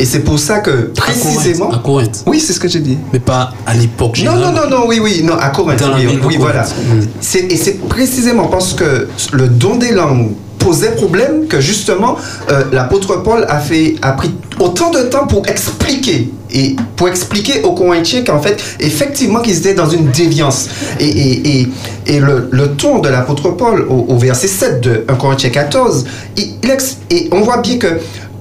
Et 0.00 0.06
c'est 0.06 0.20
pour 0.20 0.38
ça 0.38 0.60
que, 0.60 0.90
précisément... 0.96 1.70
À 1.70 1.78
Corinthe. 1.78 2.22
Oui, 2.26 2.40
c'est 2.40 2.54
ce 2.54 2.58
que 2.60 2.68
j'ai 2.68 2.80
dit. 2.80 2.96
Mais 3.12 3.18
pas 3.20 3.52
à 3.66 3.74
l'époque 3.74 4.18
Non, 4.24 4.34
non, 4.36 4.50
non, 4.50 4.68
non, 4.70 4.84
oui, 4.88 4.98
oui, 5.00 5.22
non, 5.22 5.34
à 5.34 5.50
Corinthe. 5.50 5.80
Dans 5.80 5.90
la 5.90 5.96
oui, 5.96 6.06
ville 6.06 6.20
de 6.20 6.24
oui, 6.26 6.36
Corinthe. 6.38 6.72
voilà. 6.78 7.46
Et 7.50 7.56
c'est 7.56 7.74
précisément 7.86 8.46
parce 8.46 8.72
que 8.72 9.08
le 9.32 9.48
don 9.48 9.76
des 9.76 9.92
langues 9.92 10.30
posait 10.58 10.92
problème 10.92 11.46
que 11.48 11.60
justement 11.60 12.16
euh, 12.50 12.64
l'apôtre 12.72 13.22
Paul 13.22 13.46
a 13.48 13.58
fait 13.60 13.94
a 14.02 14.12
pris 14.12 14.30
autant 14.58 14.90
de 14.90 15.00
temps 15.04 15.26
pour 15.26 15.46
expliquer 15.48 16.30
et 16.50 16.76
pour 16.96 17.08
expliquer 17.08 17.62
aux 17.62 17.72
Corinthiens 17.72 18.22
qu'en 18.24 18.40
fait 18.42 18.62
effectivement 18.78 19.40
qu'ils 19.40 19.56
étaient 19.56 19.72
dans 19.72 19.88
une 19.88 20.10
déviance 20.10 20.68
et, 20.98 21.06
et, 21.08 21.60
et, 21.60 21.68
et 22.06 22.20
le, 22.20 22.48
le 22.50 22.72
ton 22.72 22.98
de 22.98 23.08
l'apôtre 23.08 23.50
Paul 23.52 23.86
au, 23.88 24.04
au 24.12 24.18
verset 24.18 24.48
7 24.48 24.80
de 24.82 25.04
1 25.08 25.14
Corinthiens 25.14 25.48
14 25.50 26.04
il, 26.36 26.44
il 26.62 26.70
ex- 26.70 26.98
et 27.10 27.30
on 27.32 27.40
voit 27.40 27.58
bien 27.62 27.78
que 27.78 27.98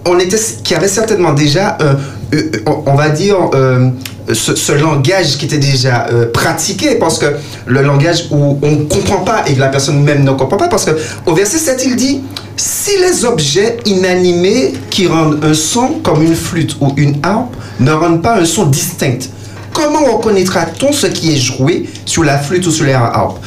on 0.10 0.20
était 0.20 0.38
qu'il 0.64 0.76
y 0.76 0.78
avait 0.78 0.88
certainement 0.88 1.34
déjà 1.34 1.78
euh, 1.82 1.94
euh, 2.34 2.52
on, 2.86 2.96
va 2.96 3.10
dire 3.10 3.38
euh, 3.54 3.90
ce, 4.34 4.72
langage 4.72 5.38
qui 5.38 5.46
était 5.46 5.58
déjà 5.58 6.08
pratiqué 6.34 6.96
parce 6.96 7.20
que 7.20 7.26
le 7.66 7.82
langage 7.82 8.26
où 8.32 8.60
on 8.62 8.72
ne 8.72 8.84
comprend 8.86 9.20
pas 9.20 9.44
et 9.48 9.54
que 9.54 9.60
la 9.60 9.68
personne 9.68 10.04
même 10.04 10.24
ne 10.24 10.32
comprend 10.32 10.58
pas 10.58 10.68
parce 10.68 10.86
que 10.86 10.92
au 11.26 11.34
verset 11.34 11.58
7 11.58 11.84
il 11.86 11.96
dit 11.96 12.22
si 12.58 12.92
les 13.00 13.26
objets 13.26 13.78
inanimés 13.86 14.74
qui 14.90 15.08
rendent 15.08 15.44
un 15.44 15.54
son 15.54 16.00
comme 16.04 16.22
une 16.24 16.36
flûte 16.36 16.76
ou 16.82 16.94
une 16.98 17.18
harpe 17.24 17.56
ne 17.80 17.92
rendent 17.92 18.22
pas 18.22 18.40
un 18.40 18.46
son 18.46 18.66
distinct 18.66 19.30
comment 19.74 20.04
reconnaîtra-t-on 20.06 20.92
ce 20.92 21.08
qui 21.08 21.34
est 21.34 21.40
joué 21.40 21.88
sur 22.06 22.24
la 22.24 22.38
flûte 22.38 22.66
ou 22.68 22.72
sur 22.72 22.86
la 22.86 23.00
harpe 23.00 23.40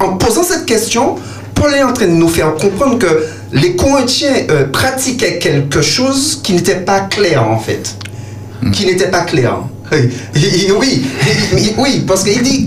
en 0.00 0.16
posant 0.16 0.42
cette 0.42 0.66
question 0.66 1.16
Paul 1.54 1.74
est 1.74 1.82
en 1.82 1.92
train 1.92 2.06
de 2.06 2.12
nous 2.12 2.28
faire 2.28 2.54
comprendre 2.54 2.98
que 2.98 3.26
les 3.52 3.74
Corinthiens 3.76 4.32
euh, 4.50 4.64
pratiquaient 4.66 5.38
quelque 5.38 5.82
chose 5.82 6.40
qui 6.42 6.52
n'était 6.54 6.76
pas 6.80 7.00
clair 7.00 7.42
en 7.48 7.58
fait 7.58 7.96
qui 8.72 8.84
n'était 8.84 9.08
pas 9.10 9.22
clair. 9.22 9.56
Oui, 9.90 10.10
oui, 10.78 11.72
oui, 11.78 12.04
parce 12.06 12.24
qu'il 12.24 12.42
dit. 12.42 12.66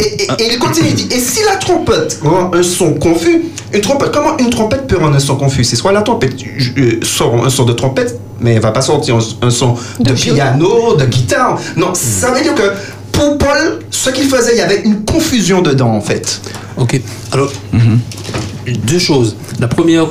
Et, 0.00 0.04
et- 0.04 0.28
et 0.38 0.52
il 0.52 0.58
continue, 0.60 0.88
il 0.90 0.94
dit, 0.94 1.08
et 1.12 1.18
si 1.18 1.40
la 1.44 1.56
trompette 1.56 2.18
rend 2.22 2.52
un 2.54 2.62
son 2.62 2.94
confus, 2.94 3.42
une 3.72 3.80
trompette, 3.80 4.12
comment 4.12 4.36
une 4.38 4.50
trompette 4.50 4.86
peut 4.86 4.96
rendre 4.96 5.16
un 5.16 5.20
son 5.20 5.34
confus? 5.36 5.64
C'est 5.64 5.74
soit 5.76 5.90
la 5.92 6.02
trompette 6.02 6.34
euh, 6.78 7.00
sort 7.02 7.44
un 7.44 7.50
son 7.50 7.64
de 7.64 7.72
trompette, 7.72 8.18
mais 8.40 8.54
elle 8.54 8.60
va 8.62 8.70
pas 8.70 8.82
sortir 8.82 9.16
un, 9.16 9.46
un 9.46 9.50
son 9.50 9.74
de, 9.98 10.10
De 10.10 10.12
piano, 10.14 10.94
de 10.96 11.06
guitare. 11.06 11.58
Non, 11.76 11.92
ça 11.94 12.30
veut 12.30 12.42
dire 12.42 12.54
que 12.54 12.70
pour 13.12 13.36
Paul, 13.38 13.80
ce 13.90 14.10
qu'il 14.10 14.28
faisait, 14.28 14.52
il 14.54 14.58
y 14.58 14.62
avait 14.62 14.82
une 14.82 15.04
confusion 15.04 15.60
dedans 15.60 15.90
en 15.92 16.00
fait. 16.00 16.40
Ok. 16.76 17.00
Alors, 17.32 17.50
deux 18.72 18.98
choses. 18.98 19.36
La 19.60 19.68
première 19.68 20.06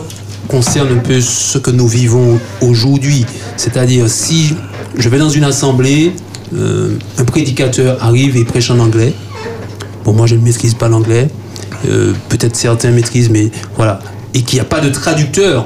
concerne 0.48 0.90
un 0.92 1.00
peu 1.00 1.22
ce 1.22 1.58
que 1.58 1.72
nous 1.72 1.88
vivons 1.88 2.40
aujourd'hui. 2.62 3.26
C'est-à-dire, 3.58 4.10
si 4.10 4.54
je 4.98 5.10
vais 5.10 5.18
dans 5.18 5.30
une 5.30 5.44
assemblée, 5.44 6.14
euh, 6.56 6.98
un 7.18 7.24
prédicateur 7.24 8.04
arrive 8.04 8.38
et 8.38 8.44
prêche 8.44 8.70
en 8.70 8.80
anglais. 8.80 9.14
Bon, 10.04 10.14
moi, 10.14 10.28
je 10.28 10.36
ne 10.36 10.42
maîtrise 10.42 10.74
pas 10.74 10.90
l'anglais. 10.90 11.30
Euh, 11.88 12.14
Peut-être 12.30 12.56
certains 12.56 12.92
maîtrisent, 12.92 13.30
mais 13.30 13.52
voilà. 13.76 14.00
Et 14.34 14.42
qu'il 14.42 14.58
n'y 14.58 14.62
a 14.62 14.66
pas 14.66 14.82
de 14.82 14.90
traducteur. 14.90 15.66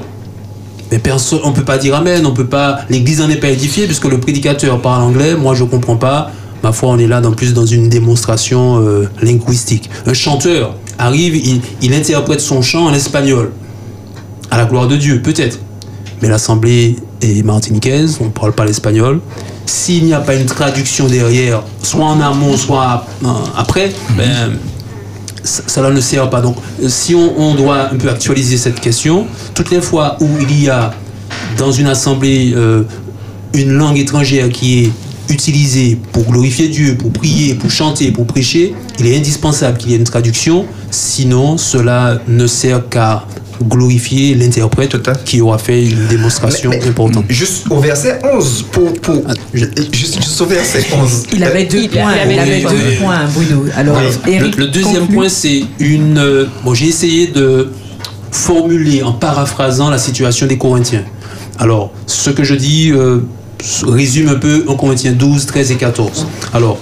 Mais 0.90 0.98
personne, 0.98 1.40
on 1.44 1.52
peut 1.52 1.64
pas 1.64 1.76
dire 1.76 1.94
amen, 1.94 2.24
on 2.24 2.32
peut 2.32 2.46
pas. 2.46 2.80
L'Église 2.88 3.20
n'en 3.20 3.28
est 3.28 3.36
pas 3.36 3.50
édifiée 3.50 3.84
puisque 3.86 4.06
le 4.06 4.18
prédicateur 4.18 4.80
parle 4.80 5.02
anglais. 5.02 5.34
Moi, 5.34 5.54
je 5.54 5.64
comprends 5.64 5.96
pas. 5.96 6.30
Ma 6.62 6.72
foi, 6.72 6.88
on 6.88 6.98
est 6.98 7.06
là 7.06 7.20
dans 7.20 7.32
plus 7.32 7.52
dans 7.52 7.66
une 7.66 7.88
démonstration 7.88 8.80
euh, 8.80 9.08
linguistique. 9.22 9.90
Un 10.06 10.14
chanteur 10.14 10.74
arrive, 10.98 11.36
il, 11.36 11.60
il 11.82 11.94
interprète 11.94 12.40
son 12.40 12.62
chant 12.62 12.86
en 12.86 12.92
espagnol. 12.94 13.52
À 14.50 14.56
la 14.56 14.64
gloire 14.64 14.88
de 14.88 14.96
Dieu, 14.96 15.20
peut-être. 15.22 15.58
Mais 16.22 16.28
l'assemblée 16.28 16.96
est 17.20 17.42
martiniquaise, 17.44 18.18
on 18.20 18.24
ne 18.26 18.30
parle 18.30 18.52
pas 18.52 18.64
l'espagnol. 18.64 19.20
S'il 19.66 20.04
n'y 20.04 20.14
a 20.14 20.20
pas 20.20 20.34
une 20.34 20.46
traduction 20.46 21.06
derrière, 21.08 21.62
soit 21.82 22.04
en 22.04 22.20
amont, 22.20 22.56
soit 22.56 23.04
euh, 23.24 23.28
après, 23.56 23.92
ben, 24.16 24.52
ça- 25.44 25.62
cela 25.66 25.90
ne 25.90 26.00
sert 26.00 26.28
pas. 26.30 26.40
Donc, 26.40 26.56
si 26.88 27.14
on, 27.14 27.38
on 27.38 27.54
doit 27.54 27.90
un 27.92 27.96
peu 27.96 28.08
actualiser 28.08 28.56
cette 28.56 28.80
question, 28.80 29.26
toutes 29.54 29.70
les 29.70 29.80
fois 29.82 30.16
où 30.20 30.28
il 30.40 30.62
y 30.64 30.70
a 30.70 30.92
dans 31.58 31.70
une 31.70 31.86
assemblée 31.86 32.52
euh, 32.56 32.84
une 33.52 33.72
langue 33.72 33.98
étrangère 33.98 34.48
qui 34.48 34.84
est 34.84 34.92
utilisée 35.30 35.98
pour 36.12 36.24
glorifier 36.24 36.68
Dieu, 36.68 36.96
pour 36.96 37.10
prier, 37.12 37.54
pour 37.54 37.70
chanter, 37.70 38.10
pour 38.12 38.26
prêcher, 38.26 38.74
il 38.98 39.06
est 39.06 39.16
indispensable 39.16 39.78
qu'il 39.78 39.90
y 39.90 39.94
ait 39.94 39.98
une 39.98 40.04
traduction. 40.04 40.66
Sinon, 40.90 41.58
cela 41.58 42.20
ne 42.28 42.46
sert 42.46 42.88
qu'à 42.88 43.24
glorifier 43.62 44.34
l'interprète 44.36 44.96
qui 45.24 45.40
aura 45.40 45.58
fait 45.58 45.84
une 45.84 46.06
démonstration 46.06 46.70
Mais- 46.70 46.78
mais 46.80 46.88
importante. 46.88 47.24
Juste 47.28 47.64
au 47.70 47.80
verset 47.80 48.20
11, 48.32 48.64
pour, 48.70 48.92
pour, 48.94 49.22
Ah, 49.28 49.32
je- 49.52 49.64
juste, 49.92 50.22
juste 50.22 50.40
au 50.40 50.46
verset 50.46 50.86
11. 50.94 51.24
Il 51.34 51.42
avait 51.42 51.64
deux 51.64 51.82
Il 51.82 51.88
points. 51.88 52.12
avait 52.12 52.34
Il 52.34 52.38
avait 52.38 52.60
deux 52.62 52.68
deux 52.68 52.96
points. 53.00 53.16
points, 53.16 53.26
Bruno. 53.34 53.64
Alors, 53.76 53.96
Oui. 53.98 54.12
Le, 54.26 54.32
Eric, 54.32 54.56
le 54.56 54.68
deuxième 54.68 55.00
conclut. 55.00 55.14
point, 55.16 55.28
c'est 55.28 55.62
une. 55.80 56.18
euh, 56.18 56.46
bon, 56.64 56.72
j'ai 56.72 56.86
essayé 56.86 57.26
de 57.26 57.72
formuler 58.30 59.02
en 59.02 59.12
paraphrasant 59.12 59.90
la 59.90 59.98
situation 59.98 60.46
des 60.46 60.56
Corinthiens. 60.58 61.04
Alors, 61.58 61.90
ce 62.06 62.30
que 62.30 62.44
je 62.44 62.54
dis 62.54 62.92
euh, 62.92 63.20
résume 63.86 64.28
un 64.28 64.36
peu 64.36 64.64
1 64.68 64.74
Corinthiens 64.74 65.12
12, 65.12 65.46
13 65.46 65.72
et 65.72 65.76
14. 65.76 66.26
Alors, 66.52 66.78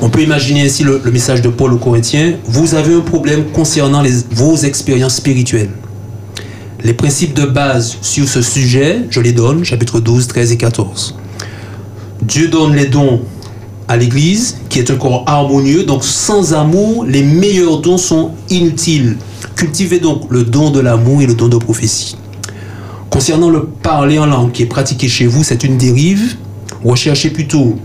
on 0.00 0.10
peut 0.10 0.22
imaginer 0.22 0.62
ainsi 0.62 0.82
le, 0.84 1.00
message 1.12 1.40
de 1.40 1.48
Paul 1.48 1.72
aux 1.72 1.78
Corinthiens. 1.78 2.34
Vous 2.46 2.74
avez 2.74 2.94
un 2.94 3.00
problème 3.00 3.44
concernant 3.52 4.02
vos 4.30 4.56
expériences 4.56 5.16
spirituelles. 5.16 5.70
Les 6.82 6.92
principes 6.92 7.34
de 7.34 7.46
base 7.46 7.96
sur 8.02 8.28
ce 8.28 8.42
sujet, 8.42 9.02
je 9.08 9.20
les 9.20 9.32
donne, 9.32 9.64
chapitre 9.64 10.00
12, 10.00 10.26
13 10.26 10.52
et 10.52 10.56
14. 10.56 11.16
Dieu 12.22 12.48
donne 12.48 12.74
les 12.74 12.86
dons 12.86 13.22
à 13.88 13.96
l'Église, 13.96 14.58
qui 14.68 14.78
est 14.78 14.90
un 14.90 14.96
corps 14.96 15.24
harmonieux. 15.26 15.84
Donc 15.84 16.04
sans 16.04 16.54
amour, 16.54 17.04
les 17.04 17.22
meilleurs 17.22 17.78
dons 17.78 17.98
sont 17.98 18.32
inutiles. 18.50 19.16
Cultivez 19.56 20.00
donc 20.00 20.22
le 20.30 20.44
don 20.44 20.70
de 20.70 20.80
l'amour 20.80 21.22
et 21.22 21.26
le 21.26 21.34
don 21.34 21.48
de 21.48 21.56
prophétie. 21.56 22.16
Concernant 23.14 23.48
le 23.48 23.62
parler 23.62 24.18
en 24.18 24.26
langue 24.26 24.50
qui 24.50 24.64
est 24.64 24.66
pratiqué 24.66 25.06
chez 25.06 25.26
vous, 25.26 25.44
c'est 25.44 25.62
une 25.62 25.78
dérive. 25.78 26.34
Recherchez 26.84 27.30
plutôt 27.30 27.76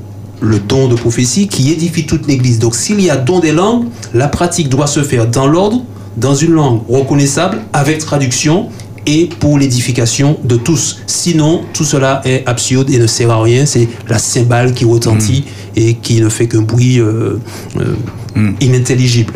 le 0.42 0.58
don 0.58 0.88
de 0.88 0.96
prophétie 0.96 1.48
qui 1.48 1.72
édifie 1.72 2.08
toute 2.08 2.26
l'Église. 2.26 2.58
Donc 2.58 2.74
s'il 2.74 3.00
y 3.00 3.12
a 3.12 3.16
don 3.16 3.40
des 3.40 3.52
langues, 3.52 3.86
la 4.16 4.28
pratique 4.28 4.70
doit 4.70 4.88
se 4.88 5.04
faire 5.04 5.28
dans 5.28 5.46
l'ordre, 5.46 5.84
dans 6.18 6.34
une 6.34 6.54
langue 6.54 6.82
reconnaissable, 6.90 7.60
avec 7.74 8.00
traduction 8.00 8.70
et 9.06 9.30
pour 9.40 9.60
l'édification 9.60 10.40
de 10.44 10.56
tous. 10.56 11.02
Sinon, 11.06 11.62
tout 11.74 11.86
cela 11.86 12.22
est 12.26 12.42
absurde 12.48 12.90
et 12.90 12.98
ne 12.98 13.06
sert 13.06 13.30
à 13.30 13.40
rien. 13.44 13.68
C'est 13.68 13.88
la 14.08 14.18
cymbale 14.18 14.74
qui 14.74 14.84
retentit 14.84 15.44
et 15.76 15.94
qui 15.94 16.22
ne 16.22 16.30
fait 16.30 16.48
qu'un 16.48 16.64
bruit 16.64 17.00
euh, 17.00 17.40
euh, 17.78 18.52
inintelligible. 18.62 19.34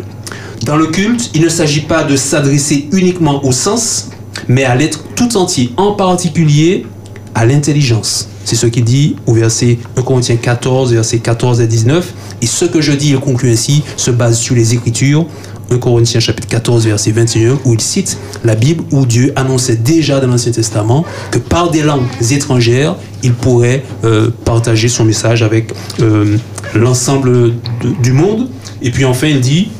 Dans 0.64 0.76
le 0.76 0.88
culte, 0.88 1.30
il 1.34 1.42
ne 1.42 1.48
s'agit 1.48 1.82
pas 1.82 2.02
de 2.02 2.16
s'adresser 2.16 2.88
uniquement 2.90 3.44
au 3.44 3.52
sens, 3.52 4.08
mais 4.48 4.64
à 4.64 4.74
l'être 4.74 5.04
tout 5.14 5.36
entier, 5.36 5.72
en 5.76 5.92
particulier 5.92 6.86
à 7.34 7.46
l'intelligence. 7.46 8.28
C'est 8.44 8.56
ce 8.56 8.66
qu'il 8.66 8.84
dit 8.84 9.16
au 9.26 9.32
verset 9.32 9.78
1 9.96 10.02
Corinthiens 10.02 10.36
14, 10.36 10.92
versets 10.92 11.18
14 11.18 11.60
et 11.60 11.66
19. 11.66 12.12
Et 12.42 12.46
ce 12.46 12.66
que 12.66 12.80
je 12.80 12.92
dis, 12.92 13.10
il 13.10 13.18
conclut 13.18 13.50
ainsi, 13.50 13.82
se 13.96 14.10
base 14.10 14.38
sur 14.38 14.54
les 14.54 14.74
Écritures. 14.74 15.26
1 15.70 15.78
Corinthiens 15.78 16.20
chapitre 16.20 16.46
14, 16.48 16.86
verset 16.86 17.10
21, 17.10 17.58
où 17.64 17.72
il 17.72 17.80
cite 17.80 18.18
la 18.44 18.54
Bible, 18.54 18.84
où 18.92 19.06
Dieu 19.06 19.32
annonçait 19.34 19.76
déjà 19.76 20.20
dans 20.20 20.26
l'Ancien 20.26 20.52
Testament 20.52 21.06
que 21.30 21.38
par 21.38 21.70
des 21.70 21.82
langues 21.82 22.04
étrangères, 22.30 22.96
il 23.22 23.32
pourrait 23.32 23.82
euh, 24.04 24.30
partager 24.44 24.88
son 24.88 25.06
message 25.06 25.42
avec 25.42 25.72
euh, 26.00 26.36
l'ensemble 26.74 27.54
du 28.02 28.12
monde. 28.12 28.50
Et 28.82 28.90
puis 28.90 29.06
enfin, 29.06 29.28
il 29.28 29.40
dit, 29.40 29.70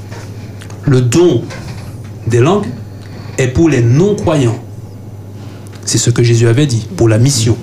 le 0.86 1.02
don 1.02 1.42
des 2.26 2.40
langues 2.40 2.66
est 3.38 3.48
pour 3.48 3.68
les 3.68 3.82
non-croyants. 3.82 4.58
C'est 5.84 5.98
ce 5.98 6.10
que 6.10 6.22
Jésus 6.22 6.48
avait 6.48 6.66
dit, 6.66 6.86
pour 6.96 7.08
la 7.08 7.18
mission. 7.18 7.56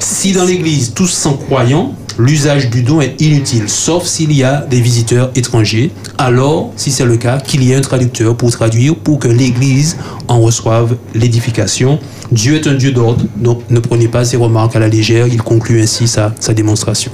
Si 0.00 0.32
dans 0.32 0.44
l'église 0.44 0.94
tous 0.94 1.08
sont 1.08 1.34
croyants, 1.34 1.94
l'usage 2.18 2.70
du 2.70 2.82
don 2.82 3.00
est 3.00 3.20
inutile, 3.20 3.68
sauf 3.68 4.04
s'il 4.06 4.32
y 4.32 4.42
a 4.42 4.64
des 4.68 4.80
visiteurs 4.80 5.30
étrangers. 5.34 5.90
Alors, 6.18 6.72
si 6.76 6.90
c'est 6.90 7.04
le 7.04 7.16
cas, 7.16 7.38
qu'il 7.38 7.62
y 7.62 7.72
ait 7.72 7.76
un 7.76 7.80
traducteur 7.80 8.36
pour 8.36 8.50
traduire, 8.50 8.94
pour 8.96 9.18
que 9.18 9.28
l'église 9.28 9.96
en 10.28 10.40
reçoive 10.40 10.96
l'édification. 11.14 11.98
Dieu 12.32 12.54
est 12.56 12.66
un 12.66 12.74
Dieu 12.74 12.92
d'ordre, 12.92 13.24
donc 13.36 13.62
ne 13.70 13.80
prenez 13.80 14.08
pas 14.08 14.24
ces 14.24 14.36
remarques 14.36 14.76
à 14.76 14.78
la 14.78 14.88
légère. 14.88 15.26
Il 15.26 15.42
conclut 15.42 15.82
ainsi 15.82 16.08
sa, 16.08 16.34
sa 16.40 16.54
démonstration. 16.54 17.12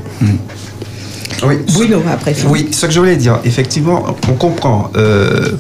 Oui. 1.43 1.57
Bruno, 1.73 2.03
après. 2.11 2.35
Oui, 2.49 2.69
ce 2.71 2.87
que 2.87 2.93
je 2.93 2.99
voulais 2.99 3.17
dire, 3.17 3.41
effectivement, 3.45 4.05
on 4.29 4.35
comprend, 4.35 4.91
euh, 4.97 5.53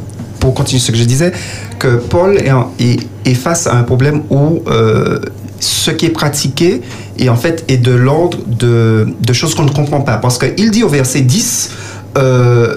pour 0.57 0.64
continuer 0.64 0.80
ce 0.80 0.90
que 0.90 0.96
je 0.96 1.04
disais, 1.04 1.32
que 1.78 1.96
Paul 1.96 2.38
est, 2.38 3.34
face 3.34 3.66
à 3.66 3.76
un 3.76 3.82
problème 3.82 4.22
où 4.30 4.62
euh, 4.68 5.18
ce 5.61 5.90
qui 5.90 6.07
est 6.07 6.11
pratiqué 6.11 6.80
est 7.18 7.28
en 7.28 7.36
fait 7.36 7.64
est 7.68 7.76
de 7.76 7.92
l'ordre 7.92 8.38
de, 8.46 9.07
de 9.20 9.32
choses 9.34 9.54
qu'on 9.54 9.64
ne 9.64 9.70
comprend 9.70 10.00
pas. 10.00 10.16
Parce 10.16 10.38
qu'il 10.38 10.70
dit 10.70 10.82
au 10.82 10.88
verset 10.88 11.20
10, 11.20 11.70
euh, 12.16 12.76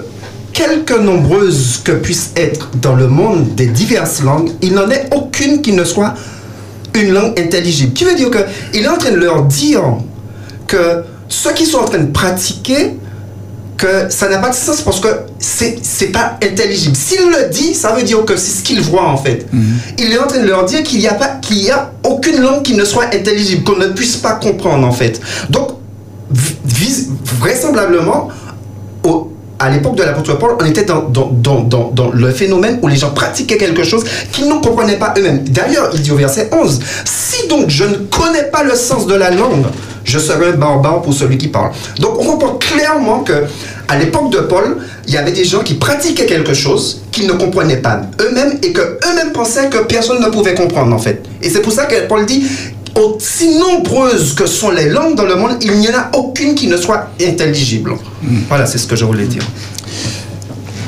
quelque 0.51 0.93
nombreuses 0.93 1.79
que 1.81 1.93
puissent 1.93 2.33
être 2.35 2.69
dans 2.81 2.95
le 2.95 3.07
monde 3.07 3.55
des 3.55 3.67
diverses 3.67 4.21
langues, 4.23 4.51
il 4.61 4.73
n'en 4.73 4.89
est 4.89 5.09
aucune 5.15 5.61
qui 5.61 5.71
ne 5.71 5.85
soit 5.85 6.15
une 6.95 7.13
langue 7.13 7.39
intelligible. 7.39 7.93
Qui 7.93 8.03
veut 8.03 8.15
dire 8.15 8.29
qu'il 8.29 8.83
est 8.83 8.89
en 8.89 8.97
train 8.97 9.11
de 9.11 9.17
leur 9.17 9.45
dire 9.45 9.83
que 10.67 11.03
ceux 11.29 11.53
qui 11.53 11.65
sont 11.65 11.77
en 11.77 11.85
train 11.85 11.99
de 11.99 12.11
pratiquer, 12.11 12.97
que 13.79 14.09
ça 14.09 14.27
n'a 14.29 14.37
pas 14.39 14.49
de 14.49 14.55
sens 14.55 14.81
parce 14.81 14.99
que 14.99 15.07
c'est 15.39 16.11
pas 16.11 16.37
intelligible. 16.43 16.95
S'il 16.95 17.21
le 17.29 17.49
dit, 17.49 17.73
ça 17.73 17.93
veut 17.93 18.03
dire 18.03 18.23
que 18.25 18.35
c'est 18.37 18.51
ce 18.59 18.61
qu'il 18.63 18.81
voit 18.81 19.07
en 19.07 19.17
fait. 19.17 19.47
Il 19.97 20.11
est 20.11 20.19
en 20.19 20.27
train 20.27 20.39
de 20.41 20.47
leur 20.47 20.65
dire 20.65 20.83
qu'il 20.83 20.99
n'y 20.99 21.07
a 21.07 21.13
pas 21.13 21.29
qu'il 21.41 21.59
y 21.63 21.71
a 21.71 21.91
aucune 22.03 22.41
langue 22.41 22.61
qui 22.61 22.73
ne 22.75 22.83
soit 22.85 23.05
intelligible, 23.05 23.63
qu'on 23.63 23.77
ne 23.79 23.87
puisse 23.87 24.17
pas 24.17 24.33
comprendre 24.33 24.85
en 24.85 24.91
fait. 24.91 25.19
Donc 25.49 25.69
vraisemblablement 27.39 28.29
au- 29.03 29.31
à 29.61 29.69
l'époque 29.69 29.95
de 29.95 30.03
l'apôtre 30.03 30.37
Paul, 30.37 30.55
on 30.61 30.65
était 30.65 30.85
dans, 30.85 31.01
dans, 31.09 31.27
dans, 31.31 31.61
dans, 31.63 31.91
dans 31.93 32.11
le 32.11 32.31
phénomène 32.31 32.79
où 32.81 32.87
les 32.87 32.95
gens 32.95 33.09
pratiquaient 33.11 33.57
quelque 33.57 33.83
chose 33.83 34.05
qu'ils 34.31 34.47
ne 34.47 34.53
comprenaient 34.61 34.95
pas 34.97 35.13
eux-mêmes. 35.17 35.43
D'ailleurs, 35.49 35.89
il 35.93 36.01
dit 36.01 36.11
au 36.11 36.15
verset 36.15 36.49
11, 36.53 36.79
Si 37.03 37.47
donc 37.49 37.65
je 37.69 37.83
ne 37.83 37.95
connais 37.95 38.43
pas 38.43 38.63
le 38.63 38.73
sens 38.75 39.05
de 39.05 39.15
la 39.15 39.31
langue, 39.31 39.65
je 40.03 40.19
serai 40.19 40.49
un 40.49 40.57
barbare 40.57 41.01
pour 41.01 41.13
celui 41.13 41.37
qui 41.37 41.47
parle. 41.47 41.71
Donc 41.99 42.19
on 42.19 42.25
comprend 42.25 42.55
clairement 42.55 43.19
que 43.21 43.45
à 43.87 43.97
l'époque 43.97 44.31
de 44.31 44.39
Paul, 44.39 44.77
il 45.07 45.13
y 45.13 45.17
avait 45.17 45.31
des 45.31 45.45
gens 45.45 45.59
qui 45.59 45.75
pratiquaient 45.75 46.25
quelque 46.25 46.53
chose 46.53 47.01
qu'ils 47.11 47.27
ne 47.27 47.33
comprenaient 47.33 47.77
pas 47.77 48.01
eux-mêmes 48.21 48.59
et 48.61 48.71
que 48.71 48.81
eux-mêmes 48.81 49.31
pensaient 49.33 49.69
que 49.69 49.79
personne 49.79 50.21
ne 50.21 50.29
pouvait 50.29 50.53
comprendre 50.55 50.95
en 50.95 50.99
fait. 50.99 51.23
Et 51.41 51.49
c'est 51.49 51.61
pour 51.61 51.73
ça 51.73 51.85
que 51.85 52.07
Paul 52.07 52.25
dit 52.25 52.43
aussi 52.95 53.57
nombreuses 53.57 54.33
que 54.33 54.45
sont 54.45 54.71
les 54.71 54.89
langues 54.89 55.15
dans 55.15 55.25
le 55.25 55.35
monde, 55.35 55.57
il 55.61 55.73
n'y 55.73 55.89
en 55.89 55.97
a 55.97 56.11
aucune 56.17 56.55
qui 56.55 56.67
ne 56.67 56.77
soit 56.77 57.09
intelligible. 57.21 57.93
Voilà, 58.47 58.65
c'est 58.65 58.77
ce 58.77 58.87
que 58.87 58.95
je 58.95 59.05
voulais 59.05 59.25
dire. 59.25 59.43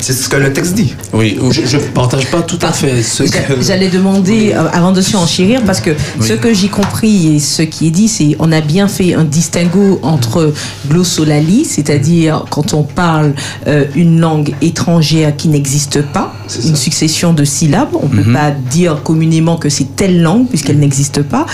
C'est 0.02 0.14
ce 0.14 0.28
que 0.28 0.36
le 0.36 0.52
texte 0.52 0.74
dit. 0.74 0.96
Oui, 1.14 1.38
Je 1.52 1.78
ne 1.78 1.82
partage 1.84 2.26
pas 2.32 2.42
tout 2.42 2.58
à 2.64 2.72
fait 2.72 3.04
ce 3.04 3.24
que... 3.24 3.62
J'allais 3.62 3.90
demander, 3.90 4.52
euh, 4.54 4.68
avant 4.74 4.92
de 4.92 5.00
surenchérir, 5.00 5.62
parce 5.64 5.80
que 5.80 5.92
ce 6.20 6.34
que 6.34 6.54
j'ai 6.54 6.70
compris 6.70 7.36
et 7.36 7.40
ce 7.40 7.62
qui 7.62 7.88
est 7.88 7.92
dit, 7.92 8.08
c'est 8.08 8.36
on 8.40 8.52
a 8.52 8.62
bien 8.62 8.88
fait 8.88 9.14
un 9.14 9.24
distinguo 9.24 10.00
entre 10.02 10.54
glossolalie, 10.88 11.66
c'est-à-dire 11.66 12.46
quand 12.50 12.74
on 12.74 12.82
parle 12.82 13.34
euh, 13.68 13.86
une 13.96 14.20
langue 14.20 14.56
étrangère 14.62 15.36
qui 15.36 15.50
n'existe 15.50 16.02
pas, 16.02 16.34
une 16.66 16.76
succession 16.76 17.34
de 17.34 17.46
syllabes, 17.46 17.90
on 17.94 18.08
ne 18.08 18.24
peut 18.24 18.34
pas 18.34 18.52
dire 18.52 19.04
communément 19.04 19.58
que 19.58 19.70
c'est 19.70 19.96
telle 19.96 20.22
langue 20.22 20.48
puisqu'elle 20.48 20.80
n'existe 20.80 21.22
pas, 21.22 21.46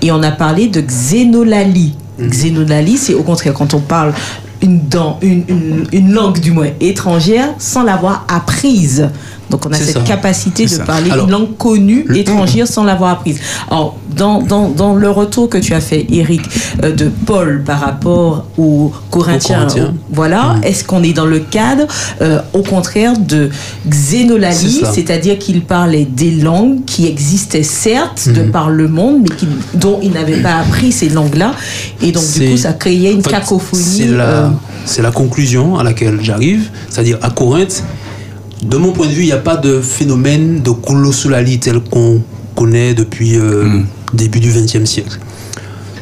et 0.00 0.12
on 0.12 0.22
a 0.22 0.30
parlé 0.30 0.68
de 0.68 0.80
xénolalie. 0.80 1.94
Xénolalie, 2.20 2.96
c'est 2.96 3.14
au 3.14 3.22
contraire 3.22 3.52
quand 3.52 3.74
on 3.74 3.80
parle 3.80 4.14
une, 4.62 6.12
langue 6.12 6.40
du 6.40 6.52
moins 6.52 6.70
étrangère 6.80 7.48
sans 7.58 7.82
l'avoir 7.82 8.24
apprise. 8.28 9.08
Donc 9.50 9.64
on 9.66 9.70
a 9.72 9.76
cette 9.76 9.94
ça. 9.94 10.00
capacité 10.00 10.64
de 10.64 10.70
ça. 10.70 10.84
parler 10.84 11.10
Alors, 11.10 11.26
une 11.26 11.30
langue 11.30 11.56
connue 11.56 12.04
le- 12.06 12.16
étrangère 12.18 12.66
sans 12.66 12.82
l'avoir 12.84 13.10
apprise. 13.12 13.38
Alors 13.70 13.96
dans, 14.16 14.40
dans, 14.42 14.68
dans 14.70 14.94
le 14.94 15.10
retour 15.10 15.48
que 15.48 15.58
tu 15.58 15.72
as 15.74 15.80
fait, 15.80 16.06
Eric, 16.10 16.40
euh, 16.82 16.92
de 16.92 17.10
Paul 17.26 17.62
par 17.64 17.80
rapport 17.80 18.46
aux 18.58 18.90
Corinthiens, 19.10 19.58
Aux 19.58 19.60
Corinthiens. 19.66 19.94
voilà, 20.10 20.56
est-ce 20.62 20.84
qu'on 20.84 21.02
est 21.02 21.12
dans 21.12 21.26
le 21.26 21.38
cadre, 21.40 21.84
euh, 22.22 22.40
au 22.54 22.62
contraire, 22.62 23.12
de 23.18 23.50
ça. 24.86 24.92
c'est-à-dire 24.92 25.38
qu'il 25.38 25.62
parlait 25.62 26.04
des 26.06 26.30
langues 26.32 26.84
qui 26.86 27.06
existaient 27.06 27.62
certes 27.62 28.28
de 28.28 28.42
Mhm. 28.42 28.50
par 28.50 28.70
le 28.70 28.88
monde, 28.88 29.18
mais 29.22 29.36
qui, 29.36 29.46
dont 29.74 29.98
il 30.02 30.12
n'avait 30.12 30.40
pas 30.42 30.56
appris 30.56 30.92
ces 30.92 31.08
langues-là, 31.10 31.52
et 32.02 32.10
donc 32.10 32.24
du 32.32 32.50
coup 32.50 32.56
ça 32.56 32.72
créait 32.72 33.12
une 33.12 33.20
En 33.20 33.22
fait, 33.22 33.30
cacophonie. 33.30 33.82
C'est 33.82 34.06
la, 34.08 34.24
euh, 34.24 34.48
c'est 34.86 35.02
la 35.02 35.10
conclusion 35.10 35.78
à 35.78 35.84
laquelle 35.84 36.18
j'arrive. 36.22 36.70
C'est-à-dire, 36.88 37.18
à 37.22 37.30
Corinthe, 37.30 37.82
de 38.62 38.76
mon 38.76 38.92
point 38.92 39.06
de 39.06 39.12
vue, 39.12 39.22
il 39.22 39.26
n'y 39.26 39.32
a 39.32 39.36
pas 39.38 39.56
de 39.56 39.80
phénomène 39.80 40.62
de 40.62 40.70
glossolalie 40.70 41.58
tel 41.58 41.80
qu'on 41.80 42.22
connaît 42.54 42.94
depuis 42.94 43.36
euh, 43.36 43.64
Mm. 43.64 43.86
début 44.14 44.40
du 44.40 44.50
XXe 44.50 44.84
siècle. 44.84 45.18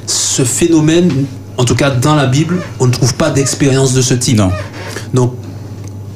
Ce 0.07 0.45
phénomène, 0.45 1.11
en 1.57 1.65
tout 1.65 1.75
cas 1.75 1.91
dans 1.91 2.15
la 2.15 2.27
Bible, 2.27 2.61
on 2.81 2.87
ne 2.87 2.93
trouve 2.93 3.15
pas 3.15 3.31
d'expérience 3.31 3.93
de 3.95 4.03
ce 4.03 4.15
type. 4.15 4.39
non. 4.39 4.51
Donc, 5.13 5.35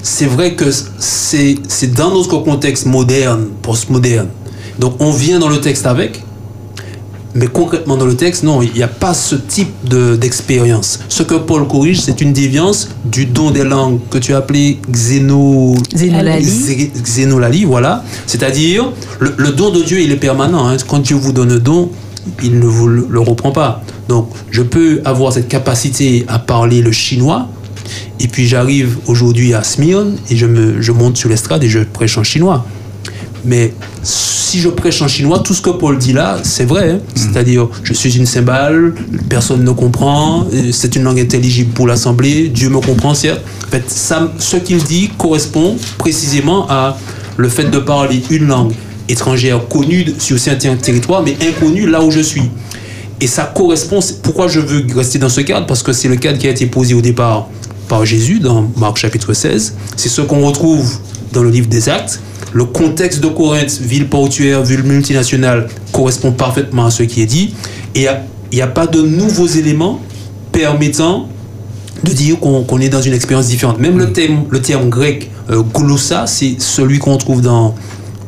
c'est 0.03 0.27
vrai 0.27 0.55
que 0.55 0.67
c'est 0.99 1.57
c'est 1.69 1.93
dans 1.93 2.11
notre 2.15 2.39
contexte 2.39 2.87
moderne, 2.87 3.49
postmoderne. 3.63 4.29
Donc, 4.79 4.95
on 5.01 5.11
vient 5.11 5.39
dans 5.39 5.49
le 5.49 5.61
texte 5.61 5.87
avec, 5.87 6.23
mais 7.35 7.47
concrètement 7.47 7.97
dans 7.97 8.07
le 8.07 8.17
texte, 8.17 8.43
non, 8.43 8.63
il 8.63 8.73
n'y 8.73 8.83
a 8.83 8.89
pas 8.89 9.15
ce 9.15 9.35
type 9.37 9.69
de- 9.85 10.17
d'expérience. 10.17 10.99
ce 11.09 11.23
que 11.23 11.35
Paul 11.35 11.67
corrige, 11.69 12.01
c'est 12.01 12.21
une 12.21 12.33
déviance 12.33 12.89
du 13.05 13.27
don 13.27 13.51
des 13.51 13.65
langues 13.65 14.01
que 14.11 14.19
tu 14.19 14.33
as 14.35 14.39
appelé 14.39 14.79
xéno... 14.91 15.75
Xénolalie. 15.95 16.45
Xé- 16.47 16.91
Xénolalie, 17.03 17.65
voilà. 17.65 18.05
C'est-à-dire, 18.27 18.91
le, 19.21 19.35
le 19.37 19.51
don 19.53 19.71
de 19.71 19.83
Dieu, 19.83 20.01
il 20.01 20.11
est 20.13 20.17
permanent. 20.17 20.67
hein. 20.69 20.77
Quand 20.89 20.99
Dieu 21.01 21.17
vous 21.17 21.33
donne 21.33 21.53
un 21.53 21.59
don, 21.59 21.91
il 22.43 22.59
ne 22.59 22.67
vous 22.67 22.89
le, 22.89 23.07
le 23.09 23.21
reprend 23.21 23.53
pas. 23.53 23.83
Donc, 24.09 24.31
je 24.51 24.63
peux 24.63 25.01
avoir 25.05 25.33
cette 25.33 25.49
capacité 25.49 26.25
à 26.29 26.39
parler 26.39 26.81
le 26.83 26.93
chinois, 26.93 27.49
et 28.21 28.29
puis 28.29 28.47
j'arrive 28.47 28.99
aujourd'hui 29.07 29.55
à 29.55 29.63
Smyrne, 29.63 30.17
et 30.31 30.37
je, 30.37 30.47
me, 30.47 30.81
je 30.81 30.93
monte 30.93 31.17
sur 31.17 31.29
l'estrade 31.29 31.63
et 31.65 31.69
je 31.69 31.81
prêche 31.81 32.17
en 32.19 32.23
chinois. 32.25 32.65
Mais 33.45 33.73
si 34.03 34.61
je 34.61 34.69
prêche 34.69 35.01
en 35.03 35.09
chinois, 35.09 35.41
tout 35.41 35.55
ce 35.55 35.63
que 35.63 35.71
Paul 35.71 35.99
dit 35.99 36.13
là, 36.13 36.39
c'est 36.43 36.65
vrai. 36.65 36.91
hein. 36.91 36.99
C'est-à-dire, 37.15 37.69
je 37.83 37.93
suis 37.93 38.17
une 38.17 38.27
cymbale, 38.27 38.95
personne 39.29 39.65
ne 39.65 39.71
comprend, 39.73 40.47
euh, 40.53 40.71
c'est 40.73 40.97
une 40.97 41.03
langue 41.05 41.21
intelligible 41.21 41.73
pour 41.73 41.87
l'Assemblée, 41.87 42.49
Dieu 42.49 42.69
me 42.71 42.81
comprend, 42.81 43.15
certes. 43.15 43.41
En 43.67 43.71
fait, 43.71 43.85
ça, 43.89 44.33
ce 44.39 44.57
qu'il 44.57 44.83
dit 44.83 45.11
correspond 45.19 45.77
précisément 45.99 46.67
à 46.69 46.97
le 47.37 47.49
fait 47.49 47.71
de 47.71 47.79
parler 47.79 48.23
une 48.31 48.47
langue 48.49 48.73
étrangère 49.09 49.67
connue 49.69 50.07
sur 50.19 50.39
certains 50.39 50.77
territoires, 50.77 51.23
mais 51.23 51.37
inconnue 51.47 51.87
là 51.89 52.03
où 52.03 52.11
je 52.11 52.21
suis. 52.21 52.51
Et 53.21 53.27
ça 53.27 53.45
correspond, 53.55 54.01
pourquoi 54.23 54.49
je 54.49 54.61
veux 54.61 54.85
rester 54.95 55.19
dans 55.19 55.29
ce 55.29 55.41
cadre, 55.41 55.67
parce 55.67 55.83
que 55.83 55.93
c'est 55.93 56.09
le 56.09 56.17
cadre 56.17 56.39
qui 56.39 56.47
a 56.47 56.51
été 56.51 56.67
posé 56.67 56.95
au 56.95 57.01
départ 57.01 57.49
par 57.89 58.05
Jésus 58.05 58.39
dans 58.39 58.71
Marc 58.77 58.97
chapitre 58.99 59.33
16. 59.33 59.75
C'est 59.97 60.09
ce 60.09 60.21
qu'on 60.21 60.47
retrouve 60.47 60.99
dans 61.33 61.43
le 61.43 61.51
livre 61.51 61.67
des 61.69 61.89
Actes. 61.89 62.21
Le 62.53 62.65
contexte 62.65 63.21
de 63.21 63.29
Corinthe, 63.29 63.79
ville 63.81 64.09
portuaire, 64.09 64.63
ville 64.63 64.83
multinationale, 64.83 65.69
correspond 65.93 66.33
parfaitement 66.33 66.87
à 66.87 66.91
ce 66.91 67.03
qui 67.03 67.23
est 67.23 67.27
dit. 67.27 67.55
Et 67.95 68.07
il 68.53 68.55
n'y 68.55 68.63
a, 68.63 68.67
pas 68.67 68.87
de 68.87 69.03
nouveaux 69.03 69.47
éléments 69.47 70.01
permettant 70.53 71.29
de 72.05 72.11
dire 72.11 72.39
qu'on 72.39 72.81
est 72.81 72.89
dans 72.89 73.03
une 73.03 73.13
expérience 73.13 73.49
différente. 73.49 73.79
Même 73.79 73.99
le 73.99 74.13
terme, 74.13 74.45
le 74.51 74.63
terme 74.63 74.89
grec 74.89 75.31
euh, 75.51 75.63
glossa, 75.63 76.27
c'est 76.27 76.57
celui 76.59 76.99
qu'on 76.99 77.17
trouve 77.17 77.43
dans 77.43 77.75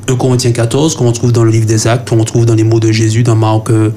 1 0.08 0.16
Corinthiens 0.16 0.52
14, 0.52 0.96
qu'on 0.96 1.12
trouve 1.12 1.32
dans 1.32 1.44
le 1.44 1.50
livre 1.50 1.66
des 1.66 1.86
Actes, 1.86 2.08
qu'on 2.08 2.24
trouve 2.24 2.46
dans 2.46 2.54
les 2.54 2.64
mots 2.64 2.80
de 2.80 2.90
Jésus 2.90 3.22
dans 3.22 3.36
Marc, 3.36 3.70
euh, 3.70 3.90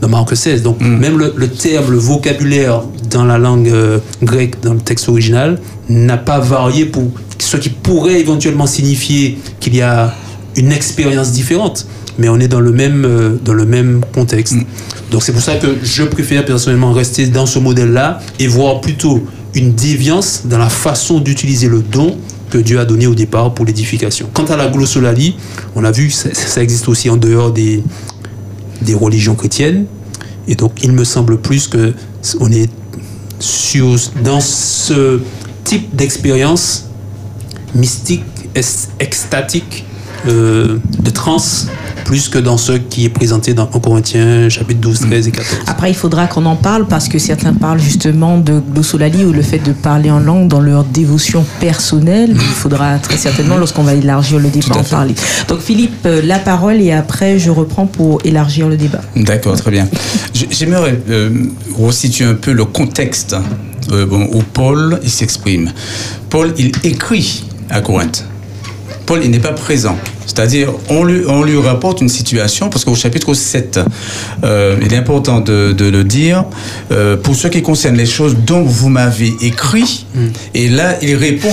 dans 0.00 0.08
Marc 0.08 0.36
16. 0.36 0.62
Donc 0.62 0.80
même 0.80 1.18
le, 1.18 1.32
le 1.36 1.48
terme, 1.48 1.90
le 1.90 1.96
vocabulaire 1.96 2.82
dans 3.12 3.24
la 3.24 3.38
langue 3.38 3.68
euh, 3.68 3.98
grecque, 4.22 4.60
dans 4.62 4.74
le 4.74 4.80
texte 4.80 5.08
original, 5.08 5.60
n'a 5.88 6.16
pas 6.16 6.40
varié 6.40 6.86
pour 6.86 7.04
ce 7.38 7.56
qui 7.56 7.68
pourrait 7.68 8.20
éventuellement 8.20 8.66
signifier 8.66 9.38
qu'il 9.60 9.74
y 9.76 9.82
a 9.82 10.14
une 10.56 10.72
expérience 10.72 11.32
différente. 11.32 11.86
Mais 12.18 12.28
on 12.28 12.38
est 12.40 12.48
dans 12.48 12.60
le 12.60 12.72
même, 12.72 13.04
euh, 13.04 13.36
dans 13.42 13.54
le 13.54 13.64
même 13.64 14.02
contexte. 14.14 14.54
Donc 15.10 15.22
c'est 15.22 15.32
pour 15.32 15.42
ça 15.42 15.56
que 15.56 15.78
je 15.82 16.02
préfère 16.02 16.44
personnellement 16.44 16.92
rester 16.92 17.26
dans 17.26 17.46
ce 17.46 17.58
modèle-là 17.58 18.20
et 18.38 18.46
voir 18.46 18.80
plutôt 18.80 19.22
une 19.54 19.74
déviance 19.74 20.42
dans 20.44 20.58
la 20.58 20.68
façon 20.68 21.20
d'utiliser 21.20 21.68
le 21.68 21.80
don 21.80 22.16
que 22.50 22.58
Dieu 22.58 22.78
a 22.78 22.84
donné 22.84 23.06
au 23.06 23.14
départ 23.14 23.54
pour 23.54 23.64
l'édification. 23.64 24.28
Quant 24.32 24.44
à 24.44 24.56
la 24.56 24.68
glossolalie, 24.68 25.36
on 25.74 25.84
a 25.84 25.90
vu, 25.90 26.10
ça, 26.10 26.28
ça 26.34 26.62
existe 26.62 26.88
aussi 26.88 27.08
en 27.08 27.16
dehors 27.16 27.50
des, 27.50 27.82
des 28.82 28.94
religions 28.94 29.34
chrétiennes. 29.34 29.86
Et 30.48 30.54
donc, 30.54 30.72
il 30.82 30.92
me 30.92 31.04
semble 31.04 31.38
plus 31.38 31.66
que 31.68 31.94
on 32.40 32.50
est 32.50 32.68
dans 34.22 34.40
ce 34.40 35.20
type 35.64 35.94
d'expérience 35.94 36.86
mystique, 37.74 38.24
extatique, 39.00 39.84
euh, 40.28 40.78
de 41.00 41.10
transe 41.10 41.68
plus 42.04 42.28
que 42.28 42.38
dans 42.38 42.56
ce 42.56 42.72
qui 42.72 43.04
est 43.04 43.08
présenté 43.08 43.54
dans 43.54 43.68
1 43.72 43.80
Corinthiens 43.80 44.48
chapitre 44.48 44.80
12, 44.80 45.00
13 45.00 45.28
et 45.28 45.30
14. 45.30 45.60
Après, 45.66 45.90
il 45.90 45.94
faudra 45.94 46.26
qu'on 46.26 46.46
en 46.46 46.56
parle 46.56 46.86
parce 46.86 47.08
que 47.08 47.18
certains 47.18 47.54
parlent 47.54 47.80
justement 47.80 48.38
de 48.38 48.60
glossolali 48.60 49.24
ou 49.24 49.32
le 49.32 49.42
fait 49.42 49.58
de 49.58 49.72
parler 49.72 50.10
en 50.10 50.18
langue 50.18 50.48
dans 50.48 50.60
leur 50.60 50.84
dévotion 50.84 51.44
personnelle. 51.60 52.30
Il 52.34 52.40
faudra 52.40 52.98
très 52.98 53.16
certainement, 53.16 53.56
lorsqu'on 53.56 53.82
va 53.82 53.94
élargir 53.94 54.38
le 54.38 54.48
débat, 54.48 54.76
en 54.76 54.84
parler. 54.84 55.14
Donc, 55.48 55.60
Philippe, 55.60 56.06
euh, 56.06 56.22
la 56.22 56.38
parole 56.38 56.80
et 56.80 56.92
après, 56.92 57.38
je 57.38 57.50
reprends 57.50 57.86
pour 57.86 58.20
élargir 58.24 58.68
le 58.68 58.76
débat. 58.76 59.00
D'accord, 59.16 59.56
très 59.56 59.70
bien. 59.70 59.88
J'aimerais 60.50 61.00
euh, 61.10 61.30
resituer 61.76 62.24
un 62.24 62.34
peu 62.34 62.52
le 62.52 62.64
contexte 62.64 63.36
euh, 63.90 64.06
bon, 64.06 64.28
où 64.32 64.42
Paul 64.42 65.00
il 65.02 65.10
s'exprime. 65.10 65.72
Paul, 66.30 66.52
il 66.58 66.72
écrit 66.84 67.44
à 67.70 67.80
Corinthe. 67.80 68.24
Paul, 69.06 69.20
il 69.24 69.30
n'est 69.30 69.38
pas 69.40 69.52
présent. 69.52 69.96
C'est-à-dire, 70.26 70.72
on 70.88 71.04
lui, 71.04 71.22
on 71.28 71.42
lui 71.42 71.58
rapporte 71.58 72.00
une 72.00 72.08
situation, 72.08 72.68
parce 72.70 72.84
qu'au 72.84 72.94
chapitre 72.94 73.34
7, 73.34 73.80
euh, 74.44 74.76
il 74.84 74.92
est 74.92 74.96
important 74.96 75.40
de, 75.40 75.72
de 75.72 75.84
le 75.86 76.04
dire, 76.04 76.44
euh, 76.92 77.16
pour 77.16 77.34
ce 77.34 77.48
qui 77.48 77.62
concerne 77.62 77.96
les 77.96 78.06
choses 78.06 78.36
dont 78.36 78.62
vous 78.62 78.88
m'avez 78.88 79.32
écrit, 79.42 80.06
et 80.54 80.68
là, 80.68 80.96
il 81.02 81.16
répond. 81.16 81.52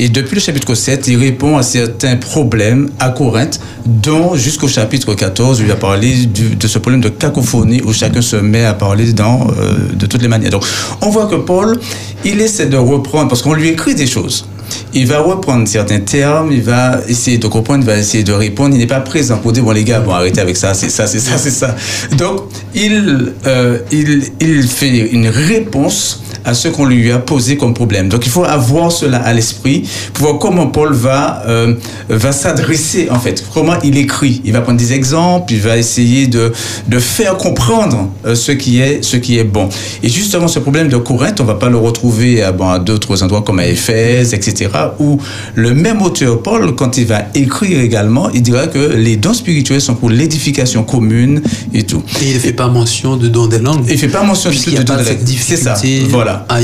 Et 0.00 0.08
depuis 0.08 0.36
le 0.36 0.40
chapitre 0.40 0.74
7, 0.76 1.08
il 1.08 1.16
répond 1.18 1.56
à 1.56 1.62
certains 1.64 2.14
problèmes 2.16 2.88
à 3.00 3.10
Corinthe, 3.10 3.58
dont 3.84 4.34
jusqu'au 4.36 4.68
chapitre 4.68 5.14
14, 5.14 5.60
où 5.60 5.64
il 5.64 5.70
a 5.72 5.76
parlé 5.76 6.26
du- 6.26 6.54
de 6.54 6.68
ce 6.68 6.78
problème 6.78 7.00
de 7.00 7.08
cacophonie, 7.08 7.82
où 7.84 7.92
chacun 7.92 8.22
se 8.22 8.36
met 8.36 8.64
à 8.64 8.74
parler 8.74 9.12
dans, 9.12 9.48
euh, 9.48 9.74
de 9.94 10.06
toutes 10.06 10.22
les 10.22 10.28
manières. 10.28 10.50
Donc, 10.52 10.64
on 11.02 11.10
voit 11.10 11.26
que 11.26 11.34
Paul, 11.34 11.78
il 12.24 12.40
essaie 12.40 12.66
de 12.66 12.76
reprendre, 12.76 13.28
parce 13.28 13.42
qu'on 13.42 13.54
lui 13.54 13.68
écrit 13.68 13.94
des 13.96 14.06
choses. 14.06 14.46
Il 14.94 15.06
va 15.06 15.20
reprendre 15.20 15.66
certains 15.68 16.00
termes, 16.00 16.52
il 16.52 16.62
va 16.62 17.00
essayer 17.08 17.38
de 17.38 17.46
comprendre, 17.46 17.84
il 17.84 17.86
va 17.86 17.98
essayer 17.98 18.24
de 18.24 18.32
répondre. 18.32 18.74
Il 18.74 18.78
n'est 18.78 18.86
pas 18.86 19.00
présent 19.00 19.38
pour 19.38 19.52
dire, 19.52 19.62
bon 19.62 19.72
les 19.72 19.84
gars, 19.84 20.00
bon 20.00 20.12
arrêtez 20.12 20.40
avec 20.40 20.56
ça, 20.56 20.74
c'est 20.74 20.90
ça, 20.90 21.06
c'est 21.06 21.20
ça, 21.20 21.38
c'est 21.38 21.50
ça. 21.50 21.74
Donc, 22.16 22.42
il, 22.74 23.32
euh, 23.46 23.78
il, 23.92 24.22
il 24.40 24.62
fait 24.68 24.88
une 24.88 25.28
réponse 25.28 26.22
à 26.44 26.54
ce 26.54 26.68
qu'on 26.68 26.84
lui 26.84 27.10
a 27.12 27.18
posé 27.18 27.56
comme 27.56 27.74
problème. 27.74 28.08
Donc, 28.08 28.26
il 28.26 28.30
faut 28.30 28.44
avoir 28.44 28.92
cela 28.92 29.18
à 29.18 29.32
l'esprit 29.32 29.82
pour 30.14 30.26
voir 30.28 30.38
comment 30.38 30.68
Paul 30.68 30.92
va, 30.92 31.42
euh, 31.46 31.74
va 32.08 32.32
s'adresser, 32.32 33.08
en 33.10 33.18
fait, 33.18 33.44
comment 33.52 33.74
il 33.82 33.96
écrit. 33.96 34.40
Il 34.44 34.52
va 34.52 34.60
prendre 34.60 34.78
des 34.78 34.92
exemples, 34.92 35.52
il 35.52 35.60
va 35.60 35.76
essayer 35.76 36.26
de, 36.26 36.52
de 36.86 36.98
faire 36.98 37.36
comprendre 37.36 38.08
euh, 38.26 38.34
ce, 38.34 38.52
qui 38.52 38.80
est, 38.80 39.04
ce 39.04 39.16
qui 39.16 39.38
est 39.38 39.44
bon. 39.44 39.68
Et 40.02 40.08
justement, 40.08 40.48
ce 40.48 40.58
problème 40.58 40.88
de 40.88 40.96
Corinthe, 40.96 41.40
on 41.40 41.44
ne 41.44 41.48
va 41.48 41.54
pas 41.54 41.68
le 41.68 41.76
retrouver 41.76 42.42
à, 42.42 42.52
bon, 42.52 42.68
à 42.68 42.78
d'autres 42.78 43.22
endroits 43.22 43.42
comme 43.42 43.58
à 43.58 43.66
Éphèse, 43.66 44.34
etc., 44.34 44.70
où 44.98 45.18
le 45.54 45.74
même 45.74 46.02
auteur, 46.02 46.42
Paul, 46.42 46.74
quand 46.74 46.96
il 46.98 47.06
va 47.06 47.22
écrire 47.34 47.80
également, 47.80 48.30
il 48.30 48.42
dira 48.42 48.66
que 48.66 48.78
les 48.78 49.16
dons 49.16 49.34
spirituels 49.34 49.80
sont 49.80 49.94
pour 49.94 50.10
l'édification 50.10 50.82
commune 50.84 51.42
et 51.72 51.82
tout. 51.84 52.02
Et 52.22 52.28
il 52.28 52.34
ne 52.34 52.38
fait 52.38 52.52
pas 52.52 52.68
mention 52.68 53.16
de 53.16 53.28
don 53.28 53.46
des 53.46 53.58
langues. 53.58 53.84
Il 53.86 53.92
ne 53.92 53.98
fait 53.98 54.08
pas 54.08 54.22
mention 54.22 54.50
de 54.50 54.54
pas 54.54 54.82
don 54.84 54.94
de 54.96 55.00
de 55.00 55.04
C'est 55.38 55.56
ça, 55.56 55.74
difficulté 55.74 56.08
voilà. 56.28 56.62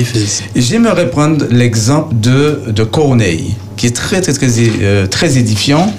Et 0.55 0.61
J'aimerais 0.61 1.11
prendre 1.11 1.47
l'exemple 1.51 2.15
de, 2.15 2.63
de 2.69 2.85
Corneille, 2.85 3.55
qui 3.77 3.87
est 3.87 3.97
très, 3.97 4.21
très, 4.21 4.33
très, 4.33 4.49
euh, 4.83 5.07
très 5.07 5.39
édifiant. 5.39 5.93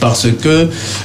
Parce 0.00 0.28
que 0.30 0.48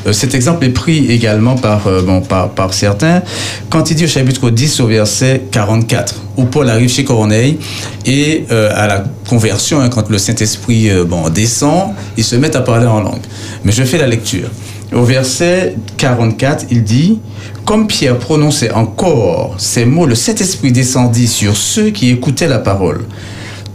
euh, 0.05 0.13
cet 0.13 0.33
exemple 0.33 0.63
est 0.63 0.69
pris 0.69 1.11
également 1.11 1.55
par, 1.55 1.87
euh, 1.87 2.01
bon, 2.01 2.21
par, 2.21 2.51
par 2.51 2.73
certains 2.73 3.21
quand 3.69 3.91
il 3.91 3.95
dit 3.95 4.05
au 4.05 4.07
chapitre 4.07 4.49
10 4.49 4.79
au 4.79 4.87
verset 4.87 5.43
44, 5.51 6.15
où 6.37 6.45
Paul 6.45 6.69
arrive 6.69 6.89
chez 6.89 7.03
Corneille 7.03 7.57
et 8.05 8.45
euh, 8.49 8.69
à 8.73 8.87
la 8.87 9.03
conversion, 9.27 9.81
hein, 9.81 9.89
quand 9.89 10.09
le 10.09 10.17
Saint-Esprit 10.17 10.89
bon, 11.05 11.27
descend, 11.29 11.95
ils 12.15 12.23
se 12.23 12.37
mettent 12.37 12.55
à 12.55 12.61
parler 12.61 12.85
en 12.85 13.01
langue. 13.01 13.25
Mais 13.65 13.73
je 13.73 13.83
fais 13.83 13.97
la 13.97 14.07
lecture. 14.07 14.49
Au 14.93 15.03
verset 15.03 15.75
44, 15.97 16.67
il 16.71 16.83
dit 16.83 17.19
Comme 17.65 17.87
Pierre 17.87 18.17
prononçait 18.17 18.71
encore 18.71 19.55
ces 19.57 19.85
mots, 19.85 20.05
le 20.05 20.15
Saint-Esprit 20.15 20.71
descendit 20.71 21.27
sur 21.27 21.57
ceux 21.57 21.89
qui 21.89 22.09
écoutaient 22.09 22.47
la 22.47 22.59
parole. 22.59 23.05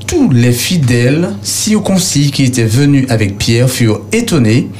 Tous 0.07 0.31
les 0.31 0.53
fidèles 0.53 1.35
circoncis 1.43 2.31
qui 2.31 2.45
étaient 2.45 2.65
venus 2.65 3.07
avec 3.11 3.37
Pierre 3.37 3.69
furent 3.69 4.01
étonnés 4.13 4.71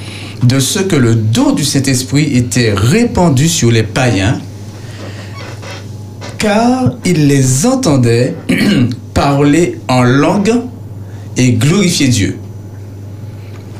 de 0.43 0.59
ce 0.59 0.78
que 0.78 0.97
le 0.97 1.14
don 1.14 1.53
du 1.53 1.64
Saint-Esprit 1.64 2.35
était 2.35 2.72
répandu 2.74 3.49
sur 3.49 3.70
les 3.70 3.83
païens, 3.83 4.41
car 6.39 6.93
ils 7.05 7.28
les 7.28 7.66
entendaient 7.66 8.35
parler 9.14 9.78
en 9.87 10.03
langue 10.03 10.53
et 11.37 11.53
glorifier 11.53 12.09
Dieu. 12.09 12.39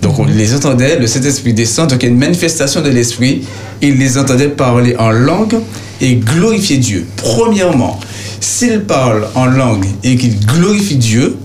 Donc 0.03 0.19
on 0.19 0.25
les 0.25 0.55
entendait, 0.55 0.99
le 0.99 1.07
Saint-Esprit 1.07 1.55
descend, 1.55 1.89
donc 1.89 2.03
il 2.03 2.07
y 2.07 2.09
a 2.09 2.13
une 2.13 2.19
manifestation 2.19 2.83
de 2.83 2.91
l'Esprit, 2.91 3.43
ils 3.81 3.97
les 3.97 4.19
entendaient 4.19 4.49
parler 4.49 4.97
en 4.99 5.11
langue 5.11 5.59
et 6.01 6.17
glorifier 6.17 6.79
Dieu. 6.79 7.07
Premièrement, 7.17 8.01
s'ils 8.41 8.81
parlent 8.81 9.29
en 9.37 9.47
langue 9.47 9.87
et 10.03 10.17
qu'ils 10.17 10.45
glorifient 10.45 10.97
Dieu, 10.97 11.37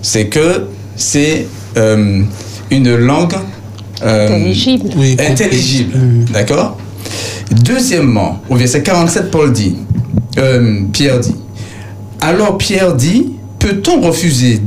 c'est 0.00 0.26
que 0.26 0.66
c'est 0.94 1.46
euh, 1.76 2.22
une 2.70 2.96
langue 2.96 3.34
euh, 4.04 4.26
Intelligible. 4.26 4.90
Oui, 4.96 5.16
intelligible. 5.18 5.98
Mm. 5.98 6.24
D'accord? 6.32 6.78
Deuxièmement, 7.50 8.40
au 8.48 8.56
verset 8.56 8.82
47, 8.82 9.30
Paul 9.30 9.52
dit, 9.52 9.76
euh, 10.38 10.82
Pierre 10.92 11.18
dit, 11.18 11.34
alors 12.20 12.58
Pierre 12.58 12.94
dit, 12.94 13.32
peut-on 13.58 14.00
refuser 14.00 14.60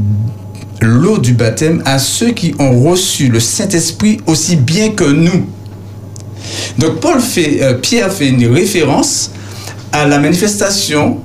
l'eau 0.81 1.17
du 1.17 1.33
baptême 1.33 1.81
à 1.85 1.99
ceux 1.99 2.31
qui 2.31 2.53
ont 2.59 2.83
reçu 2.83 3.29
le 3.29 3.39
Saint-Esprit 3.39 4.19
aussi 4.27 4.55
bien 4.55 4.91
que 4.91 5.03
nous 5.03 5.47
Donc 6.77 6.99
Paul 6.99 7.19
fait, 7.19 7.61
euh, 7.61 7.73
Pierre 7.75 8.11
fait 8.11 8.29
une 8.29 8.45
référence 8.53 9.31
à 9.91 10.05
la 10.05 10.19
manifestation 10.19 11.19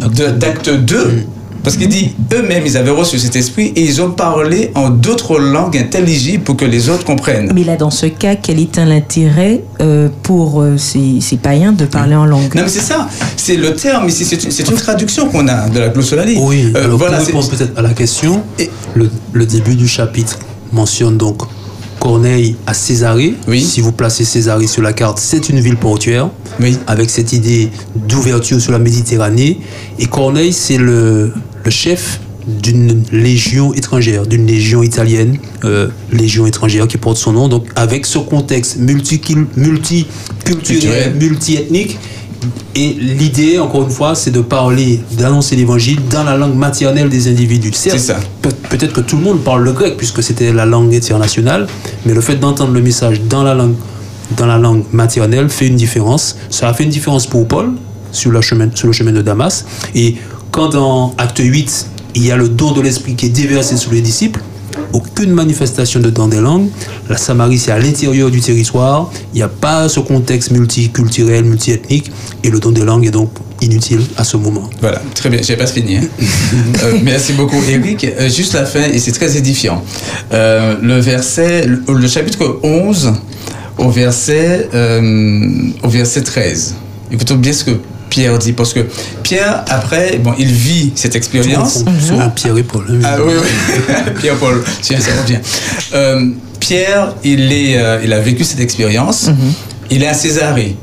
d'acte 0.00 0.70
2. 0.70 1.26
Parce 1.64 1.76
qu'il 1.76 1.88
dit, 1.88 2.14
eux-mêmes, 2.32 2.62
ils 2.66 2.76
avaient 2.76 2.90
reçu 2.90 3.18
cet 3.18 3.34
esprit 3.36 3.72
et 3.74 3.82
ils 3.82 4.00
ont 4.02 4.10
parlé 4.10 4.70
en 4.74 4.90
d'autres 4.90 5.38
langues 5.40 5.76
intelligibles 5.78 6.44
pour 6.44 6.56
que 6.56 6.64
les 6.66 6.90
autres 6.90 7.04
comprennent. 7.04 7.50
Mais 7.54 7.64
là, 7.64 7.76
dans 7.76 7.90
ce 7.90 8.06
cas, 8.06 8.36
quel 8.36 8.60
est 8.60 8.76
l'intérêt 8.76 9.62
euh, 9.80 10.08
pour 10.22 10.60
euh, 10.60 10.76
ces, 10.76 11.20
ces 11.20 11.36
païens 11.38 11.72
de 11.72 11.86
parler 11.86 12.14
en 12.14 12.26
langue? 12.26 12.54
Non, 12.54 12.62
mais 12.62 12.68
c'est 12.68 12.80
ça. 12.80 13.08
C'est 13.36 13.56
le 13.56 13.74
terme 13.74 14.08
ici. 14.08 14.24
C'est 14.24 14.44
une, 14.44 14.50
c'est 14.50 14.68
une 14.68 14.76
traduction 14.76 15.26
qu'on 15.28 15.48
a 15.48 15.68
de 15.70 15.80
la 15.80 15.88
glossolalie. 15.88 16.36
Oui, 16.38 16.70
Euh, 16.76 16.84
alors 16.84 16.98
voilà. 16.98 17.16
pour 17.16 17.26
répondre 17.26 17.48
peut-être 17.48 17.78
à 17.78 17.82
la 17.82 17.90
question, 17.94 18.42
Et- 18.58 18.70
le, 18.94 19.10
le 19.32 19.46
début 19.46 19.74
du 19.74 19.88
chapitre 19.88 20.38
mentionne 20.72 21.16
donc 21.16 21.42
Corneille 21.98 22.56
à 22.66 22.74
Césarée. 22.74 23.34
Oui. 23.48 23.62
Si 23.62 23.80
vous 23.80 23.92
placez 23.92 24.24
Césarée 24.24 24.66
sur 24.66 24.82
la 24.82 24.92
carte, 24.92 25.18
c'est 25.18 25.48
une 25.48 25.60
ville 25.60 25.76
portuaire 25.76 26.28
Oui. 26.60 26.76
avec 26.86 27.08
cette 27.08 27.32
idée 27.32 27.70
d'ouverture 27.96 28.60
sur 28.60 28.72
la 28.72 28.78
Méditerranée. 28.78 29.60
Et 29.98 30.06
Corneille, 30.06 30.52
c'est 30.52 30.76
le, 30.76 31.32
le 31.64 31.70
chef 31.70 32.20
d'une 32.46 33.02
légion 33.10 33.72
étrangère, 33.72 34.26
d'une 34.26 34.46
légion 34.46 34.82
italienne, 34.82 35.38
euh, 35.64 35.88
légion 36.12 36.46
étrangère 36.46 36.86
qui 36.86 36.98
porte 36.98 37.16
son 37.16 37.32
nom. 37.32 37.48
Donc 37.48 37.66
avec 37.74 38.04
ce 38.04 38.18
contexte 38.18 38.78
multicul- 38.78 39.46
multiculturel, 39.56 40.44
Culturel. 40.44 41.14
multiethnique. 41.18 41.98
Et 42.74 42.88
l'idée, 43.00 43.58
encore 43.58 43.84
une 43.84 43.90
fois, 43.90 44.14
c'est 44.14 44.30
de 44.30 44.42
parler, 44.42 45.00
d'annoncer 45.12 45.56
l'évangile 45.56 45.98
dans 46.10 46.24
la 46.24 46.36
langue 46.36 46.54
maternelle 46.56 47.08
des 47.08 47.28
individus. 47.28 47.70
C'est 47.72 47.96
ça. 47.96 48.20
Pe- 48.42 48.50
Peut-être 48.68 48.92
que 48.92 49.00
tout 49.00 49.16
le 49.16 49.22
monde 49.22 49.40
parle 49.42 49.64
le 49.64 49.72
grec 49.72 49.96
puisque 49.96 50.22
c'était 50.22 50.52
la 50.52 50.66
langue 50.66 50.94
internationale, 50.94 51.66
mais 52.04 52.12
le 52.12 52.20
fait 52.20 52.36
d'entendre 52.36 52.72
le 52.72 52.82
message 52.82 53.22
dans 53.22 53.42
la 53.42 53.54
langue, 53.54 53.76
dans 54.36 54.44
la 54.46 54.58
langue 54.58 54.84
maternelle 54.92 55.48
fait 55.48 55.68
une 55.68 55.76
différence. 55.76 56.36
Ça 56.50 56.68
a 56.68 56.74
fait 56.74 56.84
une 56.84 56.90
différence 56.90 57.26
pour 57.26 57.48
Paul 57.48 57.70
sur 58.12 58.30
chemin, 58.42 58.68
sur 58.74 58.88
le 58.88 58.92
chemin 58.92 59.12
de 59.12 59.22
Damas. 59.22 59.64
Et 59.94 60.16
quand 60.54 60.68
dans 60.68 61.12
Acte 61.18 61.40
8, 61.40 61.86
il 62.14 62.24
y 62.24 62.30
a 62.30 62.36
le 62.36 62.48
don 62.48 62.70
de 62.70 62.80
l'esprit 62.80 63.16
qui 63.16 63.26
est 63.26 63.30
déversé 63.30 63.76
sur 63.76 63.90
les 63.90 64.00
disciples, 64.00 64.40
aucune 64.92 65.32
manifestation 65.32 65.98
de 65.98 66.10
don 66.10 66.28
des 66.28 66.40
langues. 66.40 66.68
La 67.08 67.16
Samarie, 67.16 67.58
c'est 67.58 67.72
à 67.72 67.78
l'intérieur 67.80 68.30
du 68.30 68.40
territoire. 68.40 69.10
Il 69.32 69.38
n'y 69.38 69.42
a 69.42 69.48
pas 69.48 69.88
ce 69.88 69.98
contexte 69.98 70.52
multiculturel, 70.52 71.44
multiethnique. 71.44 72.08
Et 72.44 72.50
le 72.50 72.60
don 72.60 72.70
des 72.70 72.84
langues 72.84 73.04
est 73.04 73.10
donc 73.10 73.30
inutile 73.62 74.02
à 74.16 74.22
ce 74.22 74.36
moment. 74.36 74.70
Voilà, 74.80 75.02
très 75.16 75.28
bien, 75.28 75.40
j'ai 75.42 75.56
pas 75.56 75.66
fini. 75.66 75.96
hein. 75.96 76.02
Euh, 76.84 76.98
merci 77.02 77.32
beaucoup, 77.32 77.60
Eric. 77.68 78.04
Euh, 78.04 78.28
juste 78.28 78.52
la 78.52 78.64
fin, 78.64 78.82
et 78.84 79.00
c'est 79.00 79.10
très 79.10 79.36
édifiant. 79.36 79.82
Euh, 80.32 80.76
le 80.80 81.00
verset, 81.00 81.66
le, 81.66 81.82
le 81.88 82.06
chapitre 82.06 82.60
11, 82.62 83.12
au 83.78 83.90
verset, 83.90 84.68
au 85.82 85.88
verset 85.88 86.22
13. 86.22 86.76
Écoutons 87.10 87.34
bien 87.36 87.52
ce 87.52 87.64
que 87.64 87.72
Pierre 88.14 88.38
dit, 88.38 88.52
parce 88.52 88.72
que 88.72 88.86
Pierre, 89.24 89.64
après, 89.68 90.18
bon, 90.22 90.34
il 90.38 90.46
vit 90.46 90.92
cette 90.94 91.16
expérience. 91.16 91.82
Sur 92.00 92.30
Pierre 92.30 92.56
et 92.56 92.62
Paul. 92.62 92.84
hein. 92.88 93.00
Ah 93.02 93.16
oui, 93.20 93.32
oui. 93.42 94.12
Pierre-Paul, 94.20 94.62
tiens, 94.82 95.00
ça 95.00 95.10
revient. 95.20 95.38
Euh, 95.94 96.30
Pierre, 96.60 97.12
il, 97.24 97.50
est, 97.52 97.76
euh, 97.76 97.98
il 98.04 98.12
a 98.12 98.20
vécu 98.20 98.44
cette 98.44 98.60
expérience. 98.60 99.30
Il 99.90 100.04
est 100.04 100.06
à 100.06 100.14
Césarée. 100.14 100.76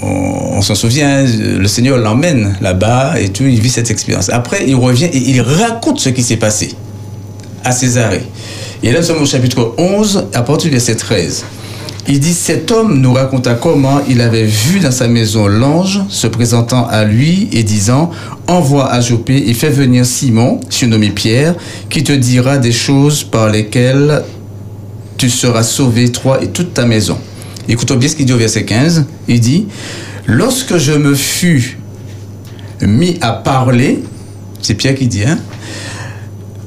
On, 0.00 0.58
on 0.58 0.62
s'en 0.62 0.76
souvient, 0.76 1.24
le 1.26 1.66
Seigneur 1.66 1.98
l'emmène 1.98 2.54
là-bas 2.60 3.14
et 3.20 3.30
tout, 3.30 3.42
il 3.42 3.60
vit 3.60 3.70
cette 3.70 3.90
expérience. 3.90 4.28
Après, 4.30 4.62
il 4.64 4.76
revient 4.76 5.06
et 5.06 5.30
il 5.30 5.40
raconte 5.40 5.98
ce 5.98 6.10
qui 6.10 6.22
s'est 6.22 6.36
passé 6.36 6.72
à 7.64 7.72
Césarée. 7.72 8.22
Et 8.84 8.92
là, 8.92 9.00
nous 9.00 9.06
sommes 9.06 9.22
au 9.22 9.26
chapitre 9.26 9.74
11, 9.76 10.26
à 10.32 10.42
partir 10.42 10.70
du 10.70 10.76
verset 10.76 10.94
13. 10.94 11.44
Il 12.06 12.20
dit, 12.20 12.34
cet 12.34 12.70
homme 12.70 13.00
nous 13.00 13.14
raconta 13.14 13.54
comment 13.54 14.00
il 14.06 14.20
avait 14.20 14.44
vu 14.44 14.78
dans 14.78 14.90
sa 14.90 15.08
maison 15.08 15.46
l'ange 15.46 16.02
se 16.10 16.26
présentant 16.26 16.86
à 16.86 17.04
lui 17.04 17.48
et 17.52 17.62
disant, 17.62 18.10
envoie 18.46 18.92
à 18.92 19.00
Jopé 19.00 19.44
et 19.46 19.54
fais 19.54 19.70
venir 19.70 20.04
Simon, 20.04 20.60
surnommé 20.68 21.10
Pierre, 21.10 21.54
qui 21.88 22.04
te 22.04 22.12
dira 22.12 22.58
des 22.58 22.72
choses 22.72 23.24
par 23.24 23.48
lesquelles 23.48 24.22
tu 25.16 25.30
seras 25.30 25.62
sauvé, 25.62 26.12
toi 26.12 26.42
et 26.42 26.48
toute 26.48 26.74
ta 26.74 26.84
maison. 26.84 27.16
Écoutons 27.68 27.96
bien 27.96 28.08
ce 28.08 28.16
qu'il 28.16 28.26
dit 28.26 28.34
au 28.34 28.38
verset 28.38 28.66
15. 28.66 29.06
Il 29.26 29.40
dit, 29.40 29.68
lorsque 30.26 30.76
je 30.76 30.92
me 30.92 31.14
fus 31.14 31.78
mis 32.82 33.16
à 33.22 33.32
parler, 33.32 34.02
c'est 34.60 34.74
Pierre 34.74 34.94
qui 34.94 35.06
dit, 35.06 35.24
hein, 35.24 35.38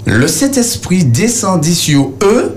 le 0.05 0.27
Saint-Esprit 0.27 1.03
descendit 1.03 1.75
sur 1.75 2.11
eux 2.23 2.56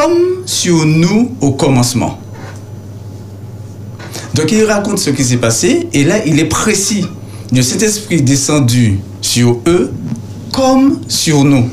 comme 0.00 0.18
sur 0.46 0.84
nous 0.84 1.32
au 1.40 1.52
commencement. 1.52 2.18
Donc 4.34 4.52
il 4.52 4.64
raconte 4.64 4.98
ce 4.98 5.10
qui 5.10 5.24
s'est 5.24 5.36
passé 5.38 5.88
et 5.92 6.04
là 6.04 6.16
il 6.26 6.38
est 6.38 6.44
précis. 6.46 7.04
Le 7.52 7.62
Saint-Esprit 7.62 8.22
descendu 8.22 8.98
sur 9.20 9.58
eux 9.66 9.92
comme 10.52 11.00
sur 11.08 11.44
nous. 11.44 11.68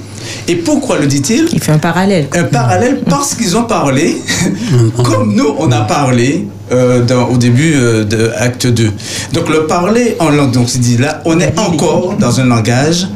Et 0.48 0.56
pourquoi 0.56 1.00
le 1.00 1.08
dit-il? 1.08 1.50
Il 1.52 1.60
fait 1.62 1.74
un 1.74 1.78
parallèle. 1.80 2.28
Un 2.34 2.44
parallèle 2.46 3.02
parce 3.10 3.34
qu'ils 3.36 3.58
ont 3.58 3.64
parlé 3.64 4.16
comme 5.04 5.36
nous 5.36 5.54
on 5.58 5.72
a 5.72 5.82
parlé 5.82 6.48
euh, 6.72 7.04
dans- 7.04 7.28
au 7.28 7.38
début 7.38 7.74
euh, 7.76 8.06
de 8.06 8.32
acte 8.38 8.68
2. 8.68 8.92
Donc 9.34 9.50
le 9.50 9.66
parler 9.68 10.16
en 10.20 10.30
langue, 10.30 10.52
donc 10.52 10.70
c'est 10.70 10.80
dit 10.80 10.98
là, 10.98 11.22
on 11.26 11.40
est 11.40 11.58
encore 11.60 12.16
dans 12.18 12.40
un 12.40 12.46
langage 12.46 13.08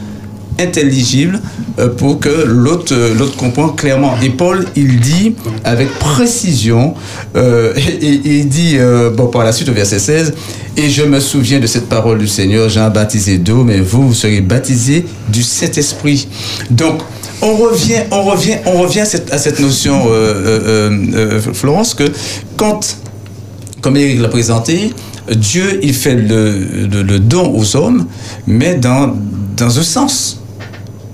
intelligible 0.59 1.39
pour 1.85 2.19
que 2.19 2.29
l'autre 2.45 2.93
euh, 2.93 3.13
l'autre 3.13 3.35
comprend 3.37 3.69
clairement. 3.69 4.15
Et 4.23 4.29
Paul, 4.29 4.65
il 4.75 4.99
dit 4.99 5.35
avec 5.63 5.89
précision, 5.99 6.95
euh, 7.35 7.73
il 8.01 8.47
dit, 8.49 8.77
euh, 8.77 9.09
bon, 9.11 9.27
par 9.27 9.43
la 9.43 9.51
suite 9.51 9.69
au 9.69 9.73
verset 9.73 9.99
16, 9.99 10.33
et 10.75 10.89
je 10.89 11.03
me 11.03 11.19
souviens 11.19 11.59
de 11.59 11.67
cette 11.67 11.87
parole 11.89 12.17
du 12.19 12.27
Seigneur, 12.27 12.69
Jean 12.69 12.89
baptisé 12.89 13.37
d'eau, 13.37 13.63
mais 13.63 13.79
vous, 13.79 14.07
vous 14.07 14.13
serez 14.13 14.41
baptisés 14.41 15.05
du 15.29 15.43
Saint-Esprit. 15.43 16.27
Donc, 16.69 17.01
on 17.41 17.55
revient, 17.55 18.01
on 18.11 18.23
revient, 18.23 18.57
on 18.65 18.81
revient 18.81 19.01
à 19.01 19.05
cette, 19.37 19.59
notion, 19.59 20.05
euh, 20.07 20.09
euh, 20.11 20.91
euh, 21.13 21.39
Florence, 21.53 21.93
que 21.93 22.03
quand 22.55 22.97
comme 23.81 23.95
Eric 23.97 24.19
l'a 24.21 24.29
présenté, 24.29 24.91
Dieu, 25.35 25.79
il 25.83 25.93
fait 25.93 26.15
le, 26.15 26.57
le- 26.91 27.03
le 27.03 27.19
don 27.19 27.53
aux 27.55 27.75
hommes, 27.75 28.07
mais 28.47 28.73
dans, 28.75 29.15
dans 29.55 29.77
un 29.79 29.83
sens. 29.83 30.41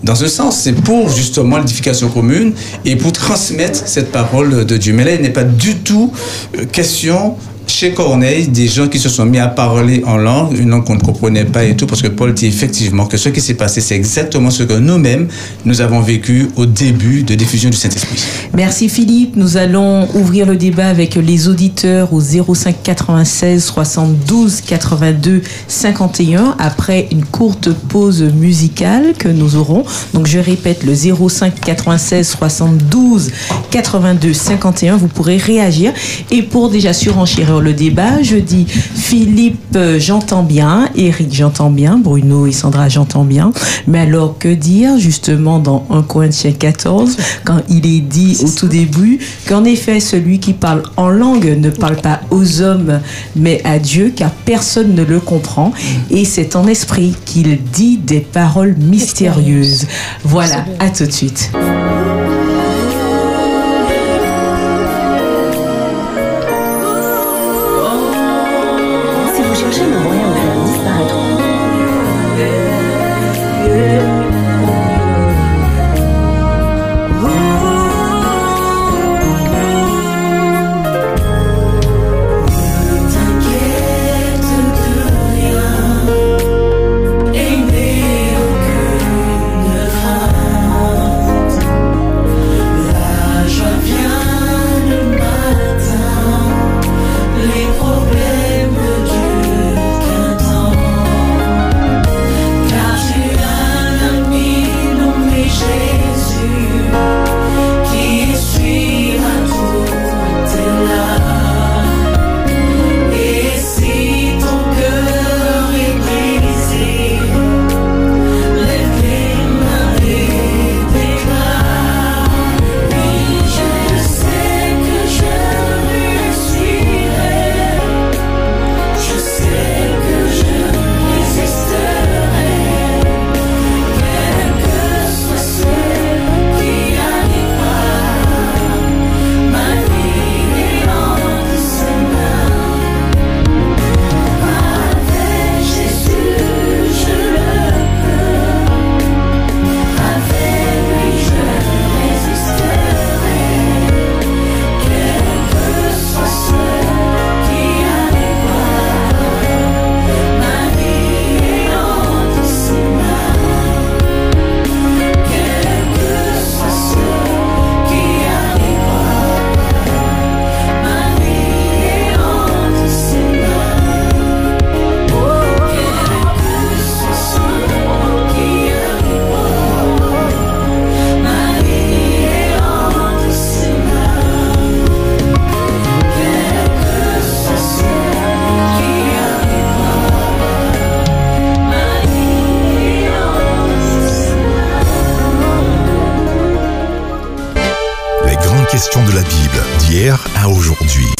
Dans 0.03 0.21
un 0.23 0.27
sens, 0.27 0.57
c'est 0.57 0.73
pour 0.73 1.09
justement 1.09 1.57
l'édification 1.57 2.09
commune 2.09 2.53
et 2.83 2.97
pour 2.97 3.13
transmettre 3.13 3.87
cette 3.87 4.11
parole 4.11 4.65
de 4.65 4.77
Dieu. 4.77 4.93
Mais 4.93 5.05
là, 5.05 5.13
il 5.13 5.21
n'est 5.21 5.29
pas 5.29 5.45
du 5.45 5.77
tout 5.77 6.11
euh, 6.57 6.65
question 6.65 7.37
chez 7.73 7.91
Corneille 7.91 8.47
des 8.47 8.67
gens 8.67 8.87
qui 8.87 8.99
se 8.99 9.09
sont 9.09 9.25
mis 9.25 9.39
à 9.39 9.47
parler 9.47 10.03
en 10.05 10.17
langue, 10.17 10.55
une 10.55 10.69
langue 10.69 10.85
qu'on 10.85 10.93
ne 10.95 11.01
comprenait 11.01 11.45
pas 11.45 11.63
et 11.63 11.75
tout, 11.75 11.87
parce 11.87 12.03
que 12.03 12.07
Paul 12.07 12.33
dit 12.33 12.45
effectivement 12.45 13.07
que 13.07 13.17
ce 13.17 13.29
qui 13.29 13.41
s'est 13.41 13.55
passé, 13.55 13.81
c'est 13.81 13.95
exactement 13.95 14.51
ce 14.51 14.61
que 14.61 14.73
nous-mêmes, 14.73 15.27
nous 15.65 15.81
avons 15.81 15.99
vécu 15.99 16.49
au 16.55 16.67
début 16.67 17.23
de 17.23 17.33
diffusion 17.33 17.71
du 17.71 17.75
Saint-Esprit. 17.75 18.23
Merci 18.53 18.89
Philippe. 18.89 19.35
Nous 19.35 19.57
allons 19.57 20.07
ouvrir 20.13 20.45
le 20.45 20.55
débat 20.55 20.87
avec 20.87 21.15
les 21.15 21.47
auditeurs 21.47 22.13
au 22.13 22.21
05 22.21 22.75
96 22.83 23.63
72 23.63 24.61
82 24.61 25.41
51 25.67 26.55
après 26.59 27.07
une 27.11 27.25
courte 27.25 27.69
pause 27.71 28.21
musicale 28.21 29.13
que 29.17 29.29
nous 29.29 29.55
aurons. 29.55 29.83
Donc 30.13 30.27
je 30.27 30.37
répète 30.37 30.83
le 30.83 30.93
05 30.93 31.59
96 31.59 32.27
72 32.27 33.31
82 33.71 34.33
51. 34.33 34.97
Vous 34.97 35.07
pourrez 35.07 35.37
réagir 35.37 35.91
et 36.29 36.43
pour 36.43 36.69
déjà 36.69 36.93
surenchérir 36.93 37.62
le 37.63 37.73
débat, 37.73 38.21
je 38.21 38.35
dis 38.35 38.65
Philippe, 38.67 39.75
euh, 39.75 39.99
j'entends 39.99 40.43
bien, 40.43 40.89
Eric, 40.95 41.33
j'entends 41.33 41.69
bien, 41.69 41.97
Bruno 41.97 42.45
et 42.45 42.51
Sandra, 42.51 42.89
j'entends 42.89 43.23
bien. 43.23 43.51
Mais 43.87 43.99
alors 43.99 44.37
que 44.37 44.49
dire 44.49 44.97
justement 44.97 45.59
dans 45.59 45.85
1 45.89 46.03
Corinthiens 46.03 46.51
14 46.51 47.17
quand 47.43 47.61
il 47.69 47.85
est 47.85 48.01
dit 48.01 48.37
au 48.43 48.49
tout 48.49 48.67
début 48.67 49.19
qu'en 49.47 49.63
effet 49.63 49.99
celui 49.99 50.39
qui 50.39 50.53
parle 50.53 50.83
en 50.97 51.09
langue 51.09 51.57
ne 51.57 51.69
parle 51.69 51.97
pas 51.97 52.21
aux 52.29 52.61
hommes 52.61 52.99
mais 53.35 53.61
à 53.63 53.79
Dieu 53.79 54.13
car 54.15 54.31
personne 54.31 54.93
ne 54.93 55.03
le 55.03 55.19
comprend 55.19 55.71
et 56.11 56.25
c'est 56.25 56.55
en 56.55 56.67
esprit 56.67 57.15
qu'il 57.25 57.61
dit 57.63 57.97
des 57.97 58.19
paroles 58.19 58.75
mystérieuses. 58.77 59.87
Voilà, 60.23 60.65
à 60.79 60.89
tout 60.89 61.05
de 61.05 61.11
suite. 61.11 61.51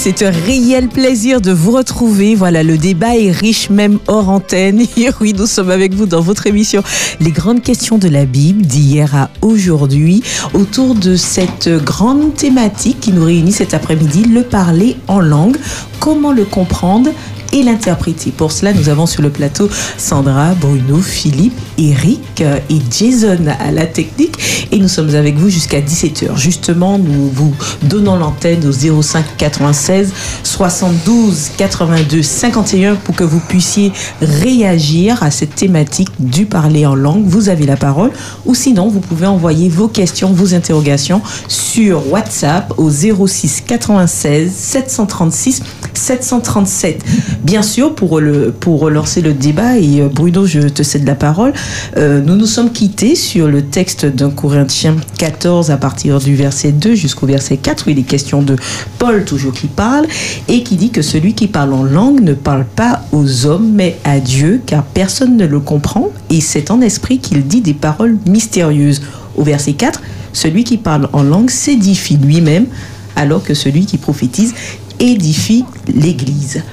C'est 0.06 0.22
un 0.22 0.32
réel 0.32 0.90
plaisir 0.90 1.40
de 1.40 1.54
vous 1.54 1.72
retrouver. 1.72 2.36
Voilà, 2.36 2.62
le 2.62 2.78
débat 2.78 3.16
est 3.16 3.32
riche 3.32 3.70
même 3.70 4.00
hors 4.08 4.28
antenne. 4.28 4.82
Et 4.98 5.10
oui, 5.22 5.32
nous 5.34 5.46
sommes 5.48 5.70
avec 5.70 5.94
vous 5.94 6.06
dans 6.06 6.20
votre 6.20 6.46
émission 6.46 6.84
Les 7.22 7.32
grandes 7.32 7.62
questions 7.62 7.98
de 7.98 8.10
la 8.10 8.26
Bible 8.26 8.64
d'hier 8.64 9.16
à 9.16 9.30
aujourd'hui 9.40 10.22
autour 10.54 10.96
de 10.96 11.16
cette 11.16 11.70
grande 11.70 12.36
thématique 12.36 13.00
qui 13.00 13.14
nous 13.14 13.24
réunit 13.24 13.54
cet 13.54 13.74
après-midi, 13.74 14.26
le 14.26 14.44
parler 14.44 14.98
en 15.08 15.22
langue. 15.22 15.56
Comment 16.02 16.34
le 16.34 16.44
comprendre 16.44 17.10
et 17.54 17.64
l'interpréter. 17.64 18.32
Pour 18.32 18.52
cela, 18.52 18.74
nous 18.74 18.90
avons 18.90 19.06
sur 19.06 19.22
le 19.22 19.30
plateau 19.30 19.70
Sandra, 19.98 20.54
Bruno, 20.56 20.98
Philippe, 20.98 21.54
Eric 21.78 22.42
et 22.42 22.82
Jason 22.92 23.46
à 23.60 23.72
la 23.72 23.86
technique. 23.86 24.38
Et 24.72 24.80
nous 24.80 24.88
sommes 24.88 25.14
avec 25.16 25.36
vous 25.36 25.50
jusqu'à 25.50 25.82
17h. 25.82 26.38
Justement, 26.38 26.98
nous 26.98 27.30
vous 27.30 27.54
donnons 27.84 28.16
l'antenne 28.16 28.66
au 28.66 29.02
05 29.02 29.26
96 29.38 30.12
72 30.44 31.52
82 31.58 32.22
51 32.22 32.96
pour 32.96 33.16
que 33.16 33.24
vous 33.24 33.40
puissiez 33.40 33.92
réagir 34.22 35.22
à 35.24 35.32
cette 35.32 35.56
thématique 35.56 36.10
du 36.20 36.46
parler 36.46 36.86
en 36.86 36.96
langue. 36.96 37.26
Vous 37.26 37.50
avez 37.50 37.66
la 37.66 37.78
parole. 37.78 38.12
Ou 38.46 38.56
sinon, 38.56 38.88
vous 38.88 39.00
pouvez 39.00 39.28
envoyer 39.28 39.70
vos 39.70 39.88
questions, 39.88 40.34
vos 40.34 40.54
interrogations 40.54 41.22
sur 41.48 42.12
WhatsApp 42.12 42.74
au 42.78 42.90
06 42.90 43.64
96 43.68 44.52
736 44.52 45.62
737. 45.94 47.04
Bien 47.44 47.62
sûr, 47.62 47.96
pour, 47.96 48.20
le, 48.20 48.52
pour 48.52 48.80
relancer 48.80 49.22
le 49.22 49.34
débat, 49.34 49.78
et 49.78 50.02
euh, 50.02 50.10
Bruno, 50.10 50.46
je 50.46 50.62
te 50.62 50.84
cède 50.84 51.06
la 51.06 51.16
parole, 51.16 51.54
euh, 51.98 52.22
nous 52.22 52.36
nous 52.36 52.46
sommes 52.46 52.72
quittés 52.72 53.16
sur 53.16 53.48
le 53.48 53.64
texte 53.64 54.06
d'un 54.06 54.30
Corinthien 54.30 54.96
14 55.18 55.72
à 55.72 55.78
partir 55.78 56.20
du 56.20 56.36
verset 56.36 56.72
2 56.72 56.96
jusqu'au 56.96 57.26
verset 57.26 57.58
4, 57.58 57.88
où 57.88 57.90
il 57.92 58.00
est 58.00 58.04
question 58.04 58.42
de 58.42 58.56
Paul 59.00 59.26
toujours 59.26 59.54
qui 59.54 59.68
parle, 59.68 60.06
et 60.48 60.64
qui 60.64 60.76
dit 60.76 60.90
que 60.90 61.02
celui 61.02 61.34
qui 61.34 61.48
parle 61.48 61.74
en 61.74 61.84
langue 61.84 62.22
ne 62.22 62.34
parle 62.34 62.66
pas 62.66 63.02
aux 63.12 63.46
hommes, 63.46 63.72
mais 63.74 63.98
à 64.04 64.20
Dieu, 64.20 64.62
car 64.66 64.84
personne 64.84 65.38
ne 65.38 65.46
le 65.46 65.60
comprend, 65.60 66.10
et 66.30 66.42
c'est 66.42 66.72
en 66.72 66.82
esprit 66.82 67.20
qu'il 67.20 67.46
dit 67.46 67.62
des 67.62 67.74
paroles 67.74 68.18
mystérieuses. 68.28 69.02
Au 69.36 69.44
verset 69.44 69.74
4, 69.74 70.02
celui 70.32 70.64
qui 70.64 70.78
parle 70.78 71.10
en 71.14 71.24
langue 71.24 71.50
s'édifie 71.50 72.18
lui-même, 72.18 72.68
alors 73.16 73.44
que 73.44 73.54
celui 73.54 73.86
qui 73.86 73.98
prophétise 73.98 74.54
édifie 75.00 75.66
l'Église. 75.88 76.64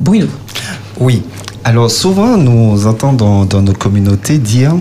Bruno. 0.00 0.26
Oui. 0.98 1.22
Alors 1.62 1.90
souvent, 1.90 2.38
nous 2.38 2.86
entendons 2.86 3.44
dans 3.44 3.60
notre 3.60 3.78
communauté 3.78 4.38
dire 4.38 4.76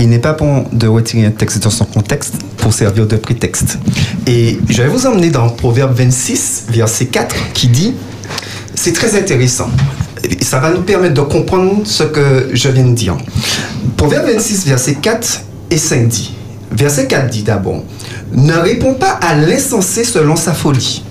il 0.00 0.08
n'est 0.08 0.18
pas 0.18 0.32
bon 0.32 0.64
de 0.72 0.88
retirer 0.88 1.26
un 1.26 1.30
texte 1.30 1.62
dans 1.62 1.70
son 1.70 1.84
contexte 1.84 2.34
pour 2.56 2.72
servir 2.72 3.06
de 3.06 3.16
prétexte. 3.16 3.78
Et 4.26 4.58
je 4.68 4.82
vais 4.82 4.88
vous 4.88 5.06
emmener 5.06 5.30
dans 5.30 5.48
Proverbe 5.48 5.94
26, 5.94 6.66
verset 6.70 7.06
4, 7.06 7.52
qui 7.52 7.68
dit, 7.68 7.94
c'est 8.74 8.92
très 8.92 9.16
intéressant. 9.16 9.70
Ça 10.40 10.58
va 10.58 10.70
nous 10.70 10.82
permettre 10.82 11.14
de 11.14 11.20
comprendre 11.20 11.82
ce 11.84 12.02
que 12.02 12.50
je 12.52 12.68
viens 12.68 12.84
de 12.84 12.94
dire. 12.94 13.16
Proverbe 13.96 14.26
26, 14.26 14.66
verset 14.66 14.94
4 14.94 15.42
et 15.70 15.78
5 15.78 16.08
dit, 16.08 16.34
verset 16.72 17.06
4 17.06 17.30
dit 17.30 17.42
d'abord, 17.42 17.84
ne 18.32 18.54
réponds 18.54 18.94
pas 18.94 19.18
à 19.22 19.34
l'insensé 19.36 20.04
selon 20.04 20.34
sa 20.34 20.52
folie, 20.52 21.04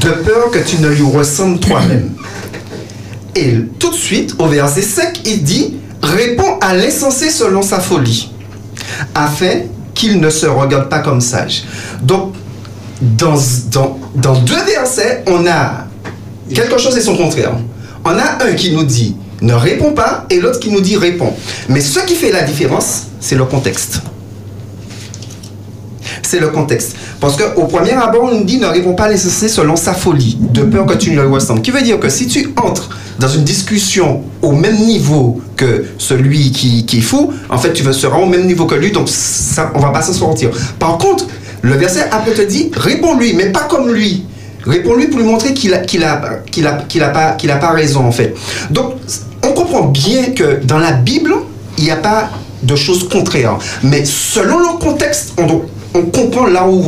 de 0.00 0.10
peur 0.10 0.50
que 0.50 0.58
tu 0.58 0.78
ne 0.78 0.88
lui 0.88 1.02
ressembles 1.02 1.58
toi-même. 1.58 2.10
Et 3.34 3.54
tout 3.78 3.90
de 3.90 3.96
suite, 3.96 4.34
au 4.38 4.46
verset 4.46 4.82
5, 4.82 5.22
il 5.26 5.42
dit 5.42 5.76
Réponds 6.02 6.58
à 6.60 6.74
l'insensé 6.74 7.30
selon 7.30 7.62
sa 7.62 7.78
folie, 7.78 8.32
afin 9.14 9.62
qu'il 9.94 10.20
ne 10.20 10.30
se 10.30 10.46
regarde 10.46 10.88
pas 10.88 10.98
comme 10.98 11.20
sage. 11.20 11.62
Donc, 12.02 12.34
dans, 13.00 13.36
dans, 13.70 13.98
dans 14.16 14.34
deux 14.40 14.62
versets, 14.64 15.24
on 15.26 15.46
a 15.46 15.86
quelque 16.52 16.78
chose 16.78 16.96
et 16.96 17.00
son 17.00 17.16
contraire. 17.16 17.52
On 18.04 18.10
a 18.10 18.44
un 18.44 18.52
qui 18.54 18.72
nous 18.72 18.84
dit 18.84 19.16
ne 19.42 19.54
réponds 19.54 19.92
pas 19.92 20.24
et 20.30 20.40
l'autre 20.40 20.60
qui 20.60 20.70
nous 20.70 20.80
dit 20.80 20.96
réponds. 20.96 21.34
Mais 21.68 21.80
ce 21.80 22.00
qui 22.00 22.14
fait 22.14 22.30
la 22.30 22.42
différence, 22.42 23.08
c'est 23.20 23.34
le 23.34 23.44
contexte. 23.44 24.00
C'est 26.32 26.40
le 26.40 26.48
contexte. 26.48 26.96
Parce 27.20 27.36
qu'au 27.36 27.66
premier 27.66 27.90
abord, 27.90 28.22
on 28.22 28.38
nous 28.38 28.44
dit 28.44 28.56
ne 28.56 28.92
pas 28.94 29.04
à 29.04 29.08
l'insensé 29.10 29.50
selon 29.50 29.76
sa 29.76 29.92
folie, 29.92 30.38
de 30.40 30.62
peur 30.62 30.86
que 30.86 30.94
tu 30.94 31.10
ne 31.10 31.20
le 31.20 31.28
ressembles. 31.28 31.60
Qui 31.60 31.72
veut 31.72 31.82
dire 31.82 32.00
que 32.00 32.08
si 32.08 32.26
tu 32.26 32.54
entres 32.56 32.88
dans 33.18 33.28
une 33.28 33.44
discussion 33.44 34.22
au 34.40 34.52
même 34.52 34.78
niveau 34.78 35.42
que 35.56 35.84
celui 35.98 36.50
qui, 36.50 36.86
est 36.90 37.02
fou, 37.02 37.34
en 37.50 37.58
fait, 37.58 37.74
tu 37.74 37.84
seras 37.92 38.16
au 38.16 38.24
même 38.24 38.46
niveau 38.46 38.64
que 38.64 38.74
lui, 38.74 38.92
donc 38.92 39.10
ça, 39.10 39.72
on 39.74 39.80
va 39.80 39.90
pas 39.90 40.00
s'en 40.00 40.14
sortir. 40.14 40.48
Par 40.78 40.96
contre, 40.96 41.26
le 41.60 41.74
verset 41.74 42.06
après 42.10 42.32
te 42.32 42.40
dit, 42.40 42.70
réponds-lui, 42.74 43.34
mais 43.34 43.52
pas 43.52 43.64
comme 43.68 43.92
lui. 43.92 44.24
Réponds-lui 44.64 45.08
pour 45.08 45.20
lui 45.20 45.26
montrer 45.26 45.52
qu'il 45.52 45.74
a, 45.74 45.80
qu'il 45.80 46.02
a, 46.02 46.40
qu'il 46.50 46.66
a, 46.66 46.72
qu'il 46.88 47.02
a, 47.02 47.10
pas, 47.10 47.32
qu'il 47.32 47.50
a 47.50 47.56
pas 47.56 47.72
raison, 47.72 48.06
en 48.06 48.12
fait. 48.12 48.34
Donc, 48.70 48.94
on 49.46 49.52
comprend 49.52 49.82
bien 49.82 50.30
que 50.30 50.64
dans 50.64 50.78
la 50.78 50.92
Bible, 50.92 51.34
il 51.76 51.84
n'y 51.84 51.90
a 51.90 51.96
pas 51.96 52.30
de 52.62 52.76
choses 52.76 53.08
contraires. 53.08 53.58
Mais 53.82 54.04
selon 54.04 54.58
le 54.60 54.78
contexte, 54.78 55.34
on 55.36 55.46
doit 55.46 55.66
on 55.94 56.02
comprend 56.02 56.46
là 56.46 56.66
où 56.68 56.84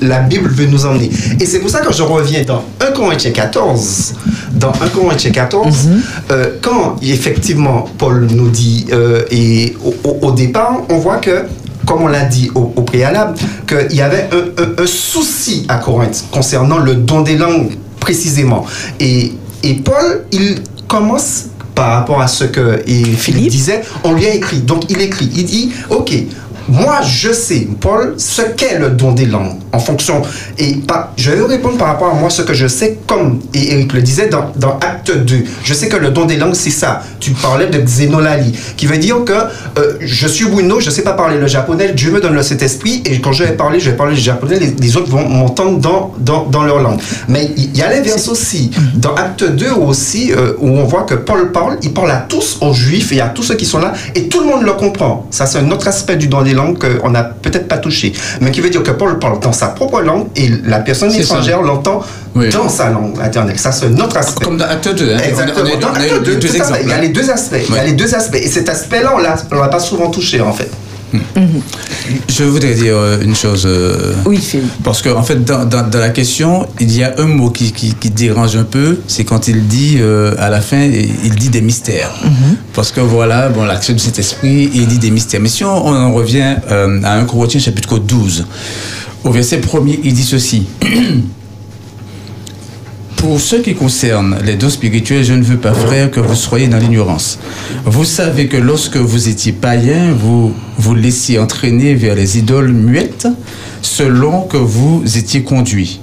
la 0.00 0.20
Bible 0.20 0.48
veut 0.50 0.66
nous 0.66 0.84
emmener. 0.86 1.10
Et 1.40 1.46
c'est 1.46 1.60
pour 1.60 1.70
ça 1.70 1.80
que 1.80 1.92
je 1.92 2.02
reviens 2.02 2.42
dans 2.42 2.64
1 2.80 2.92
Corinthiens 2.92 3.30
14. 3.30 4.14
Dans 4.52 4.72
1 4.72 4.88
Corinthiens 4.88 5.30
14, 5.30 5.88
euh, 6.30 6.56
quand 6.60 6.96
effectivement 7.02 7.86
Paul 7.98 8.26
nous 8.30 8.48
dit, 8.48 8.86
euh, 8.92 9.22
et 9.30 9.76
au, 9.84 10.26
au, 10.26 10.32
départ, 10.32 10.82
on 10.88 10.98
voit 10.98 11.18
que 11.18 11.44
comme 11.86 12.02
on 12.02 12.08
l'a 12.08 12.24
dit 12.24 12.50
au, 12.54 12.72
au 12.76 12.82
préalable, 12.82 13.38
qu'il 13.66 13.96
y 13.96 14.02
avait 14.02 14.28
un, 14.32 14.62
un, 14.62 14.82
un, 14.82 14.86
souci 14.86 15.64
à 15.68 15.78
Corinthe 15.78 16.24
concernant 16.30 16.78
le 16.78 16.94
don 16.94 17.22
des 17.22 17.36
langues 17.36 17.76
précisément. 17.98 18.64
Et, 18.98 19.32
et 19.62 19.74
Paul, 19.74 20.24
il 20.32 20.56
commence 20.86 21.46
par 21.74 21.92
rapport 21.92 22.20
à 22.20 22.28
ce 22.28 22.44
que 22.44 22.82
et 22.86 23.04
Philippe 23.04 23.50
disait, 23.50 23.82
on 24.04 24.12
lui 24.12 24.26
a 24.26 24.34
écrit. 24.34 24.60
Donc 24.60 24.90
il 24.90 25.00
écrit, 25.00 25.30
il 25.34 25.44
dit, 25.44 25.72
ok, 25.88 26.12
moi, 26.68 27.00
je 27.02 27.32
sais, 27.32 27.66
Paul, 27.80 28.14
ce 28.18 28.42
qu'est 28.42 28.78
le 28.78 28.90
don 28.90 29.12
des 29.12 29.26
langues 29.26 29.56
en 29.72 29.78
fonction. 29.78 30.22
Et 30.58 30.74
pas, 30.74 31.12
je 31.16 31.30
vais 31.30 31.44
répondre 31.44 31.78
par 31.78 31.88
rapport 31.88 32.10
à 32.10 32.14
moi 32.14 32.30
ce 32.30 32.42
que 32.42 32.54
je 32.54 32.66
sais, 32.66 32.98
comme 33.06 33.40
et 33.54 33.72
Eric 33.72 33.92
le 33.92 34.02
disait 34.02 34.28
dans, 34.28 34.50
dans 34.56 34.78
Acte 34.80 35.16
2. 35.16 35.44
Je 35.64 35.74
sais 35.74 35.88
que 35.88 35.96
le 35.96 36.10
don 36.10 36.26
des 36.26 36.36
langues, 36.36 36.54
c'est 36.54 36.70
ça. 36.70 37.02
Tu 37.20 37.32
parlais 37.32 37.66
de 37.66 37.78
Xenolali, 37.78 38.52
qui 38.76 38.86
veut 38.86 38.98
dire 38.98 39.24
que 39.24 39.32
euh, 39.32 39.94
je 40.00 40.26
suis 40.26 40.46
Bruno, 40.46 40.80
je 40.80 40.86
ne 40.86 40.90
sais 40.90 41.02
pas 41.02 41.12
parler 41.12 41.38
le 41.38 41.46
japonais, 41.46 41.92
Dieu 41.92 42.10
me 42.10 42.20
donne 42.20 42.34
le 42.34 42.42
Saint-Esprit, 42.42 43.02
et 43.06 43.20
quand 43.20 43.32
je 43.32 43.44
vais 43.44 43.52
parler, 43.52 43.80
je 43.80 43.90
vais 43.90 43.96
parler 43.96 44.14
le 44.14 44.20
japonais, 44.20 44.58
les, 44.58 44.74
les 44.78 44.96
autres 44.96 45.10
vont 45.10 45.28
m'entendre 45.28 45.78
dans, 45.78 46.14
dans, 46.18 46.44
dans, 46.46 46.64
leur 46.64 46.80
langue. 46.80 47.00
Mais 47.28 47.50
il 47.56 47.76
y 47.76 47.82
a 47.82 47.90
l'inverse 47.90 48.28
aussi. 48.28 48.70
Dans 48.94 49.14
Acte 49.14 49.44
2 49.44 49.72
aussi, 49.72 50.32
euh, 50.32 50.54
où 50.58 50.68
on 50.68 50.84
voit 50.84 51.02
que 51.02 51.14
Paul 51.14 51.52
parle, 51.52 51.78
il 51.82 51.92
parle 51.92 52.10
à 52.10 52.26
tous, 52.28 52.58
aux 52.60 52.72
juifs 52.72 53.12
et 53.12 53.20
à 53.20 53.28
tous 53.28 53.42
ceux 53.42 53.54
qui 53.54 53.66
sont 53.66 53.78
là, 53.78 53.92
et 54.14 54.28
tout 54.28 54.40
le 54.40 54.46
monde 54.46 54.62
le 54.62 54.72
comprend. 54.72 55.26
Ça, 55.30 55.46
c'est 55.46 55.58
un 55.58 55.70
autre 55.70 55.88
aspect 55.88 56.16
du 56.16 56.28
don 56.28 56.42
des 56.42 56.49
langues 56.54 56.78
qu'on 56.78 57.10
n'a 57.10 57.24
peut-être 57.24 57.68
pas 57.68 57.78
touché, 57.78 58.12
mais 58.40 58.50
qui 58.50 58.60
veut 58.60 58.70
dire 58.70 58.82
que 58.82 58.90
Paul 58.90 59.18
parle 59.18 59.40
dans 59.40 59.52
sa 59.52 59.68
propre 59.68 60.00
langue 60.00 60.26
et 60.36 60.48
la 60.64 60.80
personne 60.80 61.12
étrangère 61.14 61.62
l'entend 61.62 62.02
oui. 62.34 62.48
dans 62.50 62.68
sa 62.68 62.90
langue 62.90 63.16
maternelle. 63.16 63.58
Ça, 63.58 63.72
c'est 63.72 63.88
notre 63.90 64.16
aspect. 64.16 64.44
Comme 64.44 64.56
dans 64.56 64.66
Acte 64.66 64.88
2. 64.88 65.12
Hein. 65.12 65.18
Exactement. 65.26 65.64
On 65.64 65.68
a, 65.68 65.74
on 65.74 65.76
a, 65.76 65.80
dans 65.80 65.92
Acte 65.92 66.24
2, 66.24 66.36
deux 66.36 66.56
exemples, 66.56 66.80
il 66.82 66.88
y 66.88 66.92
a 66.92 67.00
les 67.00 67.08
deux 67.08 67.30
aspects. 67.30 67.56
Oui. 67.58 67.66
Il 67.68 67.76
y 67.76 67.78
a 67.78 67.84
les 67.84 67.92
deux 67.92 68.14
aspects. 68.14 68.36
Et 68.36 68.48
cet 68.48 68.68
aspect-là, 68.68 69.14
on 69.14 69.18
ne 69.18 69.60
l'a 69.60 69.68
pas 69.68 69.80
souvent 69.80 70.10
touché, 70.10 70.40
en 70.40 70.52
fait. 70.52 70.70
Je 72.28 72.44
voudrais 72.44 72.74
dire 72.74 72.96
une 73.20 73.34
chose. 73.34 73.64
Euh, 73.66 74.14
oui, 74.26 74.38
Philippe. 74.38 74.70
Parce 74.82 75.02
qu'en 75.02 75.18
en 75.18 75.22
fait, 75.22 75.44
dans, 75.44 75.64
dans, 75.64 75.88
dans, 75.88 75.98
la 75.98 76.10
question, 76.10 76.66
il 76.78 76.94
y 76.96 77.02
a 77.02 77.14
un 77.18 77.26
mot 77.26 77.50
qui, 77.50 77.72
qui, 77.72 77.94
qui 77.94 78.10
dérange 78.10 78.56
un 78.56 78.64
peu, 78.64 78.98
c'est 79.06 79.24
quand 79.24 79.48
il 79.48 79.66
dit, 79.66 79.96
euh, 79.98 80.34
à 80.38 80.50
la 80.50 80.60
fin, 80.60 80.82
il 80.82 81.34
dit 81.34 81.48
des 81.48 81.60
mystères. 81.62 82.12
Mm 82.24 82.28
-hmm. 82.28 82.54
Parce 82.74 82.90
que 82.92 83.00
voilà, 83.00 83.48
bon, 83.48 83.64
l'action 83.64 83.94
de 83.94 84.00
cet 84.00 84.18
esprit, 84.18 84.70
il 84.74 84.86
dit 84.86 84.98
des 84.98 85.10
mystères. 85.10 85.40
Mais 85.40 85.48
si 85.56 85.64
on, 85.64 85.86
on 85.86 85.94
en 85.94 86.12
revient 86.12 86.56
euh, 86.70 87.02
à 87.04 87.12
1 87.18 87.24
Corinthiens 87.24 87.60
chapitre 87.60 87.98
12, 87.98 88.44
au 89.24 89.30
verset 89.30 89.58
premier, 89.58 89.98
il 90.04 90.12
dit 90.14 90.24
ceci. 90.24 90.66
Pour 93.20 93.38
ce 93.38 93.56
qui 93.56 93.74
concerne 93.74 94.38
les 94.46 94.56
dons 94.56 94.70
spirituels, 94.70 95.24
je 95.24 95.34
ne 95.34 95.42
veux 95.42 95.58
pas, 95.58 95.74
frère, 95.74 96.10
que 96.10 96.20
vous 96.20 96.34
soyez 96.34 96.68
dans 96.68 96.78
l'ignorance. 96.78 97.38
Vous 97.84 98.06
savez 98.06 98.46
que 98.46 98.56
lorsque 98.56 98.96
vous 98.96 99.28
étiez 99.28 99.52
païen, 99.52 100.14
vous 100.18 100.54
vous 100.78 100.94
laissiez 100.94 101.38
entraîner 101.38 101.94
vers 101.94 102.14
les 102.14 102.38
idoles 102.38 102.72
muettes 102.72 103.28
selon 103.82 104.40
que 104.44 104.56
vous 104.56 105.02
étiez 105.18 105.42
conduit. 105.42 106.00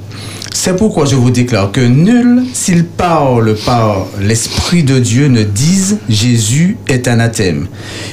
C'est 0.53 0.75
pourquoi 0.75 1.05
je 1.05 1.15
vous 1.15 1.31
déclare 1.31 1.71
que 1.71 1.81
nul, 1.81 2.43
s'il 2.53 2.85
parle 2.85 3.55
par 3.65 4.05
l'Esprit 4.21 4.83
de 4.83 4.99
Dieu, 4.99 5.27
ne 5.27 5.41
dise 5.41 5.97
Jésus 6.09 6.77
est 6.87 7.07
anathème. 7.07 7.67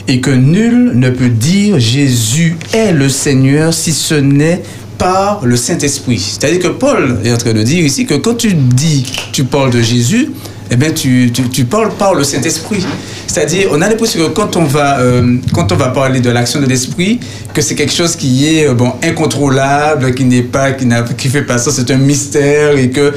Et 0.08 0.20
que 0.20 0.30
nul 0.30 0.92
ne 0.94 1.10
peut 1.10 1.28
dire 1.28 1.78
Jésus 1.78 2.56
est 2.72 2.92
le 2.92 3.10
Seigneur 3.10 3.74
si 3.74 3.92
ce 3.92 4.14
n'est 4.14 4.62
par 4.98 5.44
le 5.44 5.56
Saint-Esprit. 5.56 6.18
C'est-à-dire 6.18 6.60
que 6.60 6.68
Paul 6.68 7.18
est 7.24 7.32
en 7.32 7.36
train 7.36 7.52
de 7.52 7.62
dire 7.62 7.84
ici 7.84 8.06
que 8.06 8.14
quand 8.14 8.34
tu 8.34 8.54
dis, 8.54 9.04
tu 9.32 9.44
parles 9.44 9.70
de 9.70 9.80
Jésus, 9.82 10.30
eh 10.70 10.76
bien, 10.76 10.92
tu, 10.92 11.30
tu, 11.30 11.64
parles 11.64 11.90
par 11.98 12.14
le 12.14 12.24
Saint-Esprit. 12.24 12.84
C'est-à-dire, 13.26 13.68
on 13.70 13.82
a 13.82 13.88
l'impression 13.88 14.26
que 14.26 14.32
quand 14.32 14.56
on 14.56 14.64
va, 14.64 14.98
euh, 14.98 15.36
quand 15.52 15.70
on 15.72 15.76
va 15.76 15.88
parler 15.88 16.20
de 16.20 16.30
l'action 16.30 16.60
de 16.60 16.66
l'Esprit, 16.66 17.20
que 17.52 17.60
c'est 17.60 17.74
quelque 17.74 17.92
chose 17.92 18.16
qui 18.16 18.48
est 18.48 18.72
bon 18.72 18.92
incontrôlable, 19.02 20.14
qui 20.14 20.24
n'est 20.24 20.42
pas, 20.42 20.72
qui 20.72 20.86
qui 21.18 21.28
fait 21.28 21.42
pas 21.42 21.58
ça, 21.58 21.70
c'est 21.70 21.90
un 21.90 21.98
mystère 21.98 22.78
et 22.78 22.90
que 22.90 23.12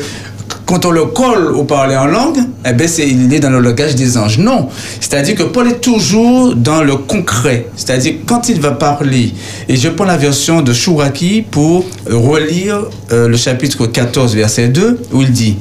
quand 0.66 0.86
on 0.86 0.91
le 0.91 1.06
colle 1.06 1.56
au 1.56 1.64
parler 1.64 1.95
en 1.95 2.08
langue, 2.08 2.39
eh 2.66 2.74
ben 2.74 2.88
c'est, 2.88 3.08
il 3.08 3.34
est 3.34 3.39
dans 3.39 3.50
le 3.50 3.60
langage 3.60 3.95
des 3.95 4.18
anges. 4.18 4.38
Non. 4.38 4.68
C'est-à-dire 5.00 5.36
que 5.36 5.43
Paul 5.43 5.68
est 5.70 5.80
toujours 5.80 6.56
dans 6.56 6.84
le 6.84 6.98
concret. 6.98 7.68
C'est-à-dire 7.76 8.16
quand 8.26 8.50
il 8.50 8.60
va 8.60 8.72
parler, 8.72 9.34
et 9.70 9.78
je 9.78 9.88
prends 9.89 10.06
la 10.06 10.18
version 10.18 10.62
de 10.62 10.74
Chouraki 10.74 11.43
pour 11.50 11.86
relire 12.10 12.82
euh, 13.12 13.28
le 13.28 13.38
chapitre 13.38 13.88
14, 13.88 14.36
verset 14.36 14.68
2, 14.68 15.00
où 15.14 15.22
il 15.22 15.32
dit 15.32 15.58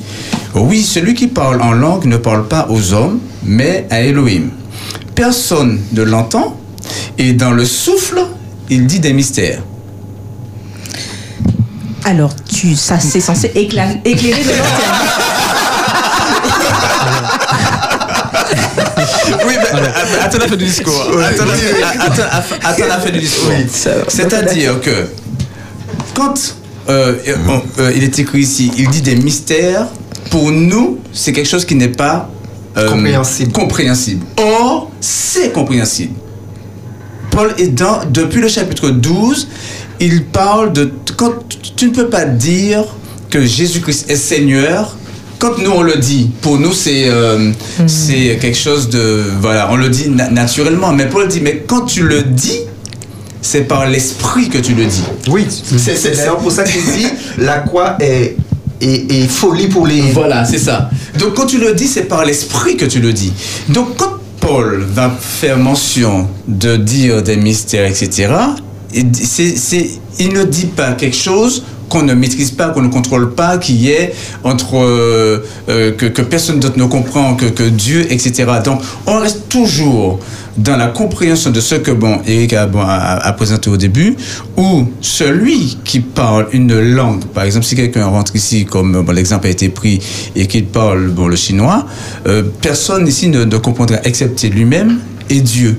Oui, 0.55 0.83
celui 0.83 1.15
qui 1.15 1.29
parle 1.29 1.63
en 1.63 1.73
langue 1.73 2.07
ne 2.07 2.17
parle 2.17 2.49
pas 2.49 2.67
aux 2.69 2.93
hommes, 2.93 3.21
mais 3.45 3.87
à 3.91 4.01
Elohim. 4.03 4.51
Personne 5.15 5.81
ne 5.93 6.03
l'entend, 6.03 6.57
et 7.17 7.33
dans 7.33 7.53
le 7.53 7.65
souffle, 7.65 8.21
il 8.69 8.87
dit 8.87 9.01
des 9.01 9.13
mystères. 9.13 9.63
Alors, 12.09 12.31
tu, 12.49 12.77
ça, 12.77 13.01
c'est 13.01 13.21
censé 13.21 13.49
écla- 13.49 13.99
éclairer 14.05 14.45
de 14.45 14.49
lanterne. 14.51 15.11
Oui, 19.47 19.55
mais 19.59 19.81
euh, 19.81 20.23
attends 20.23 20.39
la 20.39 20.47
fin 20.49 20.57
du 20.57 20.65
discours. 20.67 21.03
Attends 21.21 21.45
la- 21.45 22.05
attends- 22.05 22.55
attends 22.63 22.87
la 22.89 22.99
fin 23.01 23.11
du 23.11 23.19
discours. 23.19 23.51
C'est-à-dire 24.09 24.81
que 24.81 25.09
quand 26.15 26.35
euh, 26.89 27.15
on- 27.49 27.63
euh, 27.83 27.93
il 27.97 28.05
est 28.05 28.17
écrit 28.21 28.41
ici, 28.41 28.71
il 28.79 28.89
dit 28.89 29.03
des 29.03 29.17
mystères, 29.17 29.87
pour 30.31 30.53
nous, 30.53 30.99
c'est 31.13 31.33
quelque 31.33 31.49
chose 31.49 31.65
qui 31.65 31.75
n'est 31.75 31.89
pas 31.89 32.31
euh, 32.77 32.89
Compréhensible. 32.91 33.53
compréhensible. 33.53 34.25
Or, 34.39 34.91
c'est 35.01 35.51
compréhensible. 35.53 36.15
Paul 37.31 37.53
est 37.59 37.69
dans, 37.69 38.01
depuis 38.09 38.41
le 38.41 38.49
chapitre 38.49 38.91
12, 38.91 39.49
il 39.99 40.25
parle 40.25 40.73
de. 40.73 40.93
Quand 41.17 41.33
tu 41.77 41.87
ne 41.89 41.95
peux 41.95 42.09
pas 42.09 42.25
dire 42.25 42.85
que 43.31 43.45
Jésus-Christ 43.45 44.11
est 44.11 44.17
Seigneur, 44.17 44.97
quand 45.39 45.59
nous 45.59 45.71
on 45.71 45.83
le 45.83 45.97
dit, 45.97 46.31
pour 46.41 46.59
nous 46.59 46.73
c'est 46.73 47.05
euh, 47.09 47.53
c'est 47.87 48.39
quelque 48.41 48.57
chose 48.59 48.89
de. 48.89 49.23
Voilà, 49.41 49.69
on 49.71 49.77
le 49.77 49.89
dit 49.89 50.09
na- 50.11 50.31
naturellement, 50.31 50.93
mais 50.93 51.07
Paul 51.07 51.29
dit, 51.29 51.41
mais 51.41 51.65
quand 51.67 51.83
tu 51.83 52.03
le 52.03 52.23
dis, 52.23 52.61
c'est 53.43 53.63
par 53.69 53.87
l'esprit 53.89 54.49
que 54.49 54.59
tu 54.59 54.75
le 54.75 54.85
dis. 54.87 55.03
Oui, 55.29 55.47
c'est 55.51 55.97
c'est 55.97 56.17
d'ailleurs 56.17 56.39
pour 56.39 56.53
ça 56.53 56.65
qu'il 56.65 56.83
dit 56.83 57.07
la 57.39 57.59
croix 57.59 57.97
est, 58.01 58.37
est, 58.81 59.13
est 59.13 59.29
folie 59.29 59.69
pour 59.69 59.87
les. 59.87 60.01
Voilà, 60.13 60.45
c'est 60.45 60.59
ça. 60.59 60.91
Donc 61.19 61.35
quand 61.35 61.47
tu 61.47 61.59
le 61.59 61.75
dis, 61.75 61.87
c'est 61.87 62.05
par 62.05 62.25
l'esprit 62.25 62.77
que 62.77 62.85
tu 62.87 63.01
le 63.01 63.13
dis. 63.13 63.33
Donc 63.69 63.97
quand 63.97 64.13
Paul 64.41 64.87
va 64.95 65.11
faire 65.21 65.59
mention 65.59 66.29
de 66.49 66.77
dire 66.77 67.23
des 67.23 67.37
mystères, 67.37 67.87
etc., 67.87 68.29
il 68.95 70.33
ne 70.33 70.45
dit 70.45 70.67
pas 70.67 70.93
quelque 70.93 71.17
chose 71.17 71.63
qu'on 71.89 72.03
ne 72.03 72.15
maîtrise 72.15 72.51
pas, 72.51 72.71
qu'on 72.71 72.83
ne 72.83 72.89
contrôle 72.89 73.35
pas, 73.35 73.59
qui 73.59 73.91
est 73.91 74.13
entre 74.45 74.77
euh, 74.77 75.45
euh, 75.69 75.93
que, 75.93 76.23
personne 76.23 76.61
d'autre 76.61 76.79
ne 76.79 76.85
comprend 76.85 77.35
que, 77.35 77.63
Dieu, 77.69 78.07
etc. 78.11 78.45
Donc 78.65 78.81
on 79.07 79.19
reste 79.21 79.49
toujours 79.49 80.19
dans 80.57 80.77
la 80.77 80.89
compréhension 80.89 81.51
de 81.51 81.61
ce 81.61 81.75
que 81.75 81.91
bon 81.91 82.21
Eric 82.27 82.55
a, 82.55 83.33
présenté 83.37 83.71
au 83.71 83.77
début, 83.77 84.17
où 84.57 84.87
celui 85.01 85.79
qui 85.85 86.01
parle 86.01 86.49
une 86.53 86.79
langue, 86.81 87.25
par 87.27 87.45
exemple 87.45 87.67
si 87.67 87.77
quelqu'un 87.77 88.07
rentre 88.07 88.35
ici, 88.35 88.65
comme 88.65 89.03
bon, 89.03 89.13
l'exemple 89.13 89.47
a 89.47 89.51
été 89.51 89.69
pris, 89.69 90.01
et 90.35 90.47
qu'il 90.47 90.67
parle 90.67 91.13
le 91.15 91.37
chinois, 91.37 91.87
euh, 92.27 92.43
personne 92.63 93.07
ici 93.07 93.29
ne, 93.29 93.45
ne 93.45 93.57
comprendra 93.59 93.99
excepté 94.05 94.49
lui-même 94.49 94.99
et 95.29 95.41
Dieu. 95.41 95.79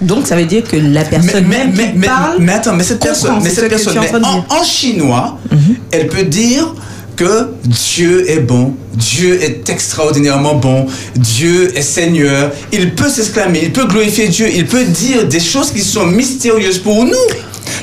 Donc, 0.00 0.26
ça 0.26 0.36
veut 0.36 0.46
dire 0.46 0.64
que 0.64 0.76
la 0.76 1.04
personne 1.04 1.46
même 1.46 1.72
qui 1.72 1.80
mais, 1.94 2.06
parle. 2.06 2.36
mais 2.38 2.52
attends, 2.52 2.74
mais 2.74 2.84
cette 2.84 3.02
personne, 3.02 3.34
mais 3.42 3.50
cette 3.50 3.68
personne, 3.68 3.98
en 3.98 4.44
mais 4.48 4.64
chinois, 4.64 5.38
elle 5.90 6.06
peut 6.08 6.24
dire 6.24 6.74
que 7.16 7.50
Dieu 7.64 8.30
est 8.30 8.38
bon, 8.38 8.74
Dieu 8.94 9.42
est 9.42 9.68
extraordinairement 9.68 10.54
bon, 10.54 10.86
Dieu 11.16 11.76
est 11.76 11.82
Seigneur. 11.82 12.50
Il 12.72 12.94
peut 12.94 13.10
s'exclamer, 13.10 13.60
il 13.64 13.72
peut 13.72 13.86
glorifier 13.86 14.28
Dieu, 14.28 14.48
il 14.50 14.66
peut 14.66 14.84
dire 14.84 15.26
des 15.28 15.40
choses 15.40 15.70
qui 15.70 15.80
sont 15.80 16.06
mystérieuses 16.06 16.78
pour 16.78 17.04
nous. 17.04 17.12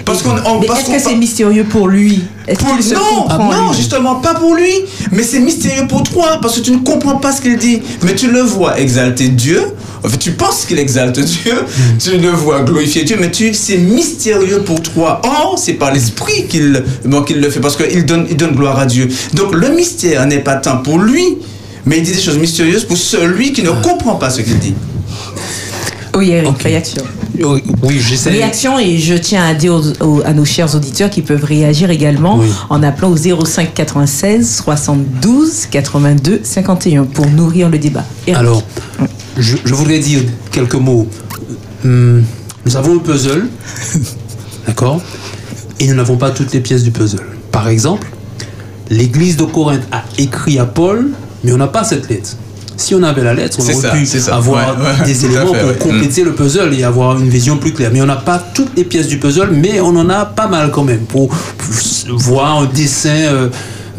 Parce 0.06 0.22
qu'on, 0.24 0.34
Mais 0.60 0.68
est-ce 0.68 0.90
que 0.92 1.00
c'est 1.00 1.16
mystérieux 1.16 1.66
pour 1.66 1.88
lui? 1.88 2.24
Pour- 2.60 2.82
se 2.82 2.94
non, 2.94 3.00
comprend 3.24 3.52
non, 3.52 3.70
lui? 3.72 3.78
justement 3.78 4.16
pas 4.16 4.34
pour 4.36 4.56
lui, 4.56 4.72
mais 5.12 5.24
c'est 5.24 5.40
mystérieux 5.40 5.86
pour 5.88 6.04
toi 6.04 6.40
parce 6.42 6.56
que 6.56 6.62
tu 6.62 6.72
ne 6.72 6.78
comprends 6.78 7.18
pas 7.18 7.34
ce 7.34 7.42
qu'il 7.42 7.58
dit, 7.58 7.82
mais 8.04 8.16
tu 8.16 8.32
le 8.32 8.40
vois 8.42 8.80
exalter 8.80 9.28
Dieu. 9.30 9.62
En 10.04 10.08
fait, 10.10 10.18
tu 10.18 10.32
penses 10.32 10.64
qu'il 10.66 10.80
exalte 10.80 11.20
Dieu, 11.20 11.54
Hmm. 11.54 11.98
tu 12.00 12.18
le 12.18 12.30
vois 12.30 12.62
glorifier 12.62 13.04
Dieu, 13.04 13.18
mais 13.20 13.32
tu 13.32 13.54
c'est 13.54 13.78
mystérieux 13.78 14.62
pour 14.66 14.82
toi. 14.82 15.22
Or, 15.26 15.60
c'est 15.62 15.74
par 15.74 15.94
l'esprit 15.94 16.48
qu'il 16.48 16.84
bon, 17.04 17.24
qu'il 17.24 17.42
le 17.42 17.50
fait 17.50 17.60
parce 17.60 17.76
qu'il 17.76 18.06
donne 18.06 18.28
il 18.30 18.38
donne 18.38 18.56
gloire 18.56 18.80
à 18.80 18.86
Dieu. 18.86 19.10
Donc 19.34 19.54
le 19.54 19.70
mystère 19.70 20.26
n'est 20.26 20.40
pas 20.40 20.56
tant 20.56 20.78
pour 20.78 21.00
lui, 21.00 21.38
mais 21.86 21.98
il 21.98 22.04
dit 22.04 22.12
des 22.14 22.22
choses 22.22 22.38
mystérieuses 22.38 22.86
pour 22.86 22.98
celui 22.98 23.52
qui 23.52 23.64
ne 23.64 23.72
comprend 23.72 24.16
pas 24.16 24.30
ce 24.30 24.42
qu'il 24.42 24.58
dit. 24.60 24.74
Oui, 26.18 26.32
Eric, 26.32 26.62
réaction. 26.64 27.04
Oui, 27.40 27.64
oui, 27.84 28.00
j'essaie. 28.00 28.32
Réaction 28.32 28.80
et 28.80 28.98
je 28.98 29.14
tiens 29.14 29.46
à 29.46 29.54
dire 29.54 29.74
aux- 29.76 30.04
aux- 30.04 30.22
à 30.26 30.34
nos 30.34 30.46
chers 30.46 30.74
auditeurs 30.76 31.10
qui 31.10 31.22
peuvent 31.22 31.44
réagir 31.44 31.90
également 31.92 32.38
Oui. 32.40 32.48
en 32.70 32.82
appelant 32.82 33.10
au 33.12 33.16
05 33.18 33.74
96 33.74 34.56
72 34.64 35.68
82 35.70 36.40
51 36.44 37.04
pour 37.06 37.28
nourrir 37.28 37.70
le 37.70 37.78
débat. 37.78 38.04
Eric. 38.26 38.40
Alors, 38.40 38.64
je, 39.38 39.58
je 39.64 39.74
voudrais 39.76 40.00
dire 40.00 40.22
quelques 40.52 40.74
mots. 40.76 41.08
Hum, 41.86 42.24
nous 42.66 42.76
avons 42.76 42.96
un 42.96 43.00
puzzle, 43.00 43.48
d'accord 44.68 45.00
Et 45.80 45.88
nous 45.88 45.94
n'avons 45.96 46.18
pas 46.18 46.32
toutes 46.32 46.52
les 46.54 46.60
pièces 46.60 46.84
du 46.84 46.92
puzzle. 46.92 47.22
Par 47.52 47.68
exemple, 47.70 48.08
l'église 48.90 49.38
de 49.38 49.44
Corinthe 49.44 49.84
a 49.92 50.04
écrit 50.18 50.58
à 50.58 50.66
Paul, 50.66 51.10
mais 51.44 51.52
on 51.54 51.58
n'a 51.58 51.68
pas 51.68 51.84
cette 51.84 52.10
lettre. 52.10 52.36
Si 52.78 52.94
on 52.94 53.02
avait 53.04 53.24
la 53.24 53.34
lettre, 53.34 53.58
on 53.60 53.64
aurait 53.64 54.00
pu 54.00 54.06
ça. 54.06 54.36
avoir 54.36 54.78
Ouais, 54.78 54.84
ouais, 54.84 55.06
des 55.06 55.26
éléments 55.26 55.54
fait, 55.54 55.60
pour 55.60 55.70
ouais. 55.70 55.78
compléter 55.78 56.24
le 56.24 56.34
puzzle 56.34 56.74
et 56.74 56.84
avoir 56.84 57.20
une 57.20 57.28
vision 57.30 57.58
plus 57.58 57.74
claire. 57.74 57.90
Mais 57.92 58.02
on 58.02 58.06
n'a 58.06 58.16
pas 58.16 58.38
toutes 58.40 58.76
les 58.78 58.84
pièces 58.84 59.08
du 59.08 59.18
puzzle, 59.18 59.50
mais 59.52 59.82
on 59.82 59.96
en 59.96 60.10
a 60.10 60.26
pas 60.26 60.48
mal 60.48 60.72
quand 60.72 60.84
même 60.84 61.02
pour, 61.02 61.30
pour 61.30 62.18
voir 62.20 62.62
un 62.62 62.66
dessin 62.68 63.10
euh, 63.10 63.50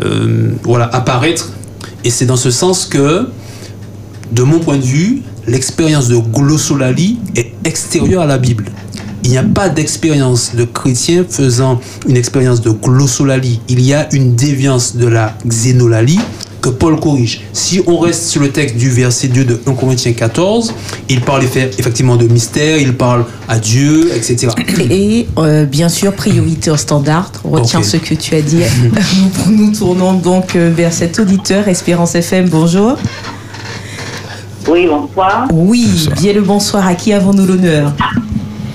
euh, 0.05 0.51
voilà, 0.63 0.85
apparaître. 0.93 1.51
Et 2.05 2.11
c'est 2.11 2.27
dans 2.27 2.37
ce 2.37 2.51
sens 2.51 2.87
que 2.87 3.27
de 4.31 4.43
mon 4.43 4.61
point 4.61 4.77
de 4.77 4.85
vue, 4.85 5.23
l'expérience 5.47 6.09
de 6.09 6.17
glossolalie 6.17 7.19
est 7.35 7.53
extérieure 7.65 8.23
à 8.23 8.27
la 8.27 8.39
Bible. 8.39 8.67
Il 9.25 9.31
n'y 9.31 9.39
a 9.39 9.43
pas 9.43 9.69
d'expérience 9.69 10.55
de 10.55 10.65
chrétien 10.65 11.25
faisant 11.29 11.81
une 12.07 12.17
expérience 12.17 12.61
de 12.61 12.71
glossolalie. 12.71 13.61
Il 13.69 13.81
y 13.81 13.93
a 13.93 14.09
une 14.15 14.37
déviance 14.37 14.97
de 14.97 15.07
la 15.07 15.37
xénolalie 15.47 16.21
que 16.71 16.77
Paul 16.77 16.99
corrige. 17.01 17.41
Si 17.53 17.81
on 17.87 17.99
reste 17.99 18.25
sur 18.27 18.41
le 18.41 18.51
texte 18.51 18.77
du 18.77 18.91
verset 18.91 19.29
2 19.29 19.45
de 19.45 19.61
1 19.67 19.73
Corinthiens 19.75 20.13
14, 20.13 20.75
il 21.09 21.21
parle 21.21 21.43
effe- 21.45 21.75
effectivement 21.79 22.17
de 22.17 22.27
mystère, 22.27 22.77
il 22.79 22.95
parle 22.95 23.25
à 23.49 23.59
Dieu, 23.59 24.11
etc. 24.15 24.49
Et 24.91 25.27
euh, 25.39 25.65
bien 25.65 25.89
sûr, 25.89 26.13
priorité 26.15 26.71
au 26.71 26.77
standard. 26.77 27.33
Retiens 27.45 27.81
Ok. 27.81 27.85
ce 27.87 27.97
que 27.97 28.15
tu 28.15 28.35
as 28.35 28.43
dit. 28.43 28.61
nous 29.49 29.73
tournons 29.73 30.15
donc 30.15 30.57
euh, 30.57 30.71
vers 30.75 30.93
cet 30.93 31.19
auditeur, 31.19 31.69
Espérance 31.69 32.15
FM. 32.15 32.49
Bonjour. 32.49 32.97
Oui, 34.69 34.87
bonsoir. 34.87 35.49
Oui, 35.53 36.09
bien 36.21 36.33
le 36.35 36.43
bonsoir. 36.43 36.87
À 36.87 36.95
qui 36.95 37.13
avons-nous 37.13 37.47
l'honneur? 37.47 37.93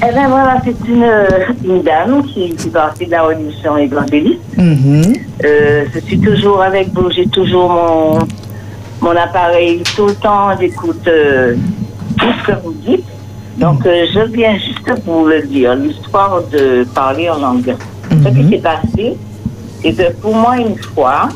Eh 0.05 0.11
bien 0.11 0.27
voilà, 0.27 0.57
c'est 0.65 0.75
une, 0.89 1.03
euh, 1.03 1.27
une 1.63 1.81
dame 1.81 2.23
qui, 2.23 2.49
qui 2.49 2.63
fait 2.63 2.69
partie 2.69 3.05
de 3.05 3.11
la 3.11 3.23
religion 3.23 3.77
évangéliste. 3.77 4.41
Mhm. 4.57 5.13
Euh, 5.45 5.85
je 5.93 5.99
suis 6.01 6.19
toujours 6.19 6.61
avec 6.61 6.89
vous, 6.89 7.09
j'ai 7.11 7.27
toujours 7.27 7.69
mon, 7.69 8.19
mon 9.01 9.15
appareil 9.15 9.81
tout 9.95 10.07
le 10.07 10.15
temps, 10.15 10.49
j'écoute 10.59 11.07
euh, 11.07 11.55
tout 12.17 12.25
ce 12.41 12.51
que 12.51 12.59
vous 12.63 12.73
dites. 12.85 13.05
Donc 13.57 13.85
euh, 13.85 14.05
je 14.13 14.19
viens 14.31 14.57
juste 14.57 15.03
pour 15.05 15.25
le 15.25 15.43
dire, 15.43 15.73
l'histoire 15.75 16.41
de 16.51 16.85
parler 16.93 17.29
en 17.29 17.37
langue. 17.39 17.73
Ce 18.11 18.29
qui 18.29 18.49
s'est 18.49 18.61
passé, 18.61 19.17
c'est 19.81 19.93
que 19.93 20.11
pour 20.21 20.35
moi 20.35 20.57
une 20.57 20.75
fois, 20.77 21.29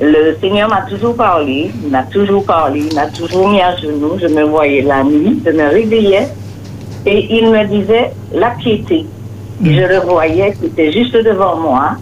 le 0.00 0.36
Seigneur 0.40 0.68
m'a 0.68 0.82
toujours 0.82 1.16
parlé, 1.16 1.72
il 1.84 1.90
m'a 1.90 2.02
toujours 2.04 2.44
parlé, 2.44 2.86
il 2.90 2.94
m'a 2.94 3.06
toujours 3.06 3.48
mis 3.48 3.60
à 3.60 3.74
genoux, 3.76 4.18
je 4.20 4.28
me 4.28 4.44
voyais 4.44 4.82
la 4.82 5.02
nuit, 5.02 5.40
je 5.44 5.50
me 5.50 5.68
réveillais 5.68 6.28
et 7.06 7.36
il 7.36 7.50
me 7.50 7.64
disait 7.66 8.10
la 8.32 8.50
piété. 8.50 9.06
Et 9.64 9.74
je 9.74 9.82
le 9.82 9.98
voyais, 10.00 10.54
c'était 10.60 10.92
juste 10.92 11.14
devant 11.14 11.56
moi, 11.56 11.96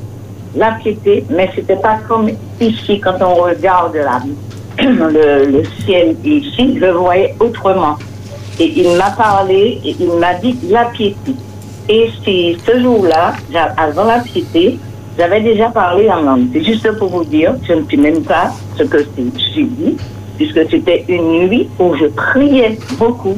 la 0.54 0.72
piété, 0.72 1.24
mais 1.30 1.50
c'était 1.54 1.76
pas 1.76 1.98
comme 2.08 2.30
ici 2.60 3.00
quand 3.00 3.20
on 3.20 3.34
regarde 3.34 3.96
la, 3.96 4.20
le, 4.82 5.46
le 5.46 5.62
ciel 5.84 6.16
ici, 6.24 6.76
je 6.76 6.80
le 6.80 6.92
voyais 6.92 7.34
autrement. 7.38 7.96
Et 8.58 8.72
il 8.76 8.96
m'a 8.96 9.10
parlé 9.10 9.80
et 9.84 9.96
il 9.98 10.12
m'a 10.18 10.34
dit 10.34 10.56
la 10.68 10.86
piété. 10.86 11.34
Et 11.88 12.08
ce 12.64 12.80
jour-là, 12.80 13.32
avant 13.76 14.04
la 14.04 14.20
piété, 14.20 14.78
j'avais 15.18 15.40
déjà 15.40 15.70
parlé 15.70 16.08
en 16.10 16.22
langue. 16.22 16.46
C'est 16.52 16.62
juste 16.62 16.90
pour 16.98 17.08
vous 17.08 17.24
dire, 17.24 17.54
je 17.66 17.72
ne 17.72 17.84
sais 17.90 17.96
même 17.96 18.22
pas 18.22 18.52
ce 18.78 18.84
que 18.84 18.98
j'ai 19.54 19.64
dit, 19.64 19.96
puisque 20.36 20.70
c'était 20.70 21.04
une 21.08 21.48
nuit 21.48 21.68
où 21.78 21.94
je 21.96 22.06
priais 22.06 22.78
beaucoup. 22.98 23.36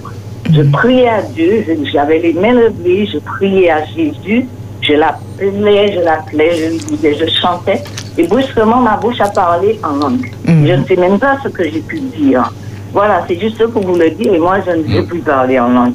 Je 0.50 0.62
priais 0.62 1.08
à 1.08 1.22
Dieu, 1.22 1.64
j'avais 1.92 2.18
les 2.18 2.32
mains 2.32 2.52
levées, 2.52 3.06
je 3.06 3.18
priais 3.18 3.70
à 3.70 3.84
Jésus, 3.84 4.46
je 4.80 4.94
l'appelais, 4.94 5.92
je 5.94 6.00
l'appelais, 6.00 6.56
je 6.56 6.70
lui 6.70 6.78
disais, 6.78 7.14
je 7.14 7.26
chantais. 7.40 7.82
Et 8.18 8.26
brusquement, 8.26 8.78
ma 8.78 8.96
bouche 8.96 9.20
a 9.20 9.28
parlé 9.28 9.78
en 9.82 9.96
langue. 9.96 10.30
Mhm. 10.46 10.66
Je 10.66 10.72
ne 10.72 10.84
sais 10.84 10.96
même 10.96 11.18
pas 11.18 11.38
ce 11.42 11.48
que 11.48 11.64
j'ai 11.64 11.80
pu 11.80 12.00
dire. 12.00 12.52
Voilà, 12.92 13.24
c'est 13.26 13.38
juste 13.38 13.64
pour 13.68 13.82
vous 13.82 13.94
le 13.94 14.10
dire. 14.10 14.34
Et 14.34 14.38
moi, 14.38 14.58
je 14.66 14.72
ne 14.72 14.86
sais 14.86 15.02
plus 15.06 15.20
parler 15.20 15.58
en 15.58 15.68
langue. 15.68 15.94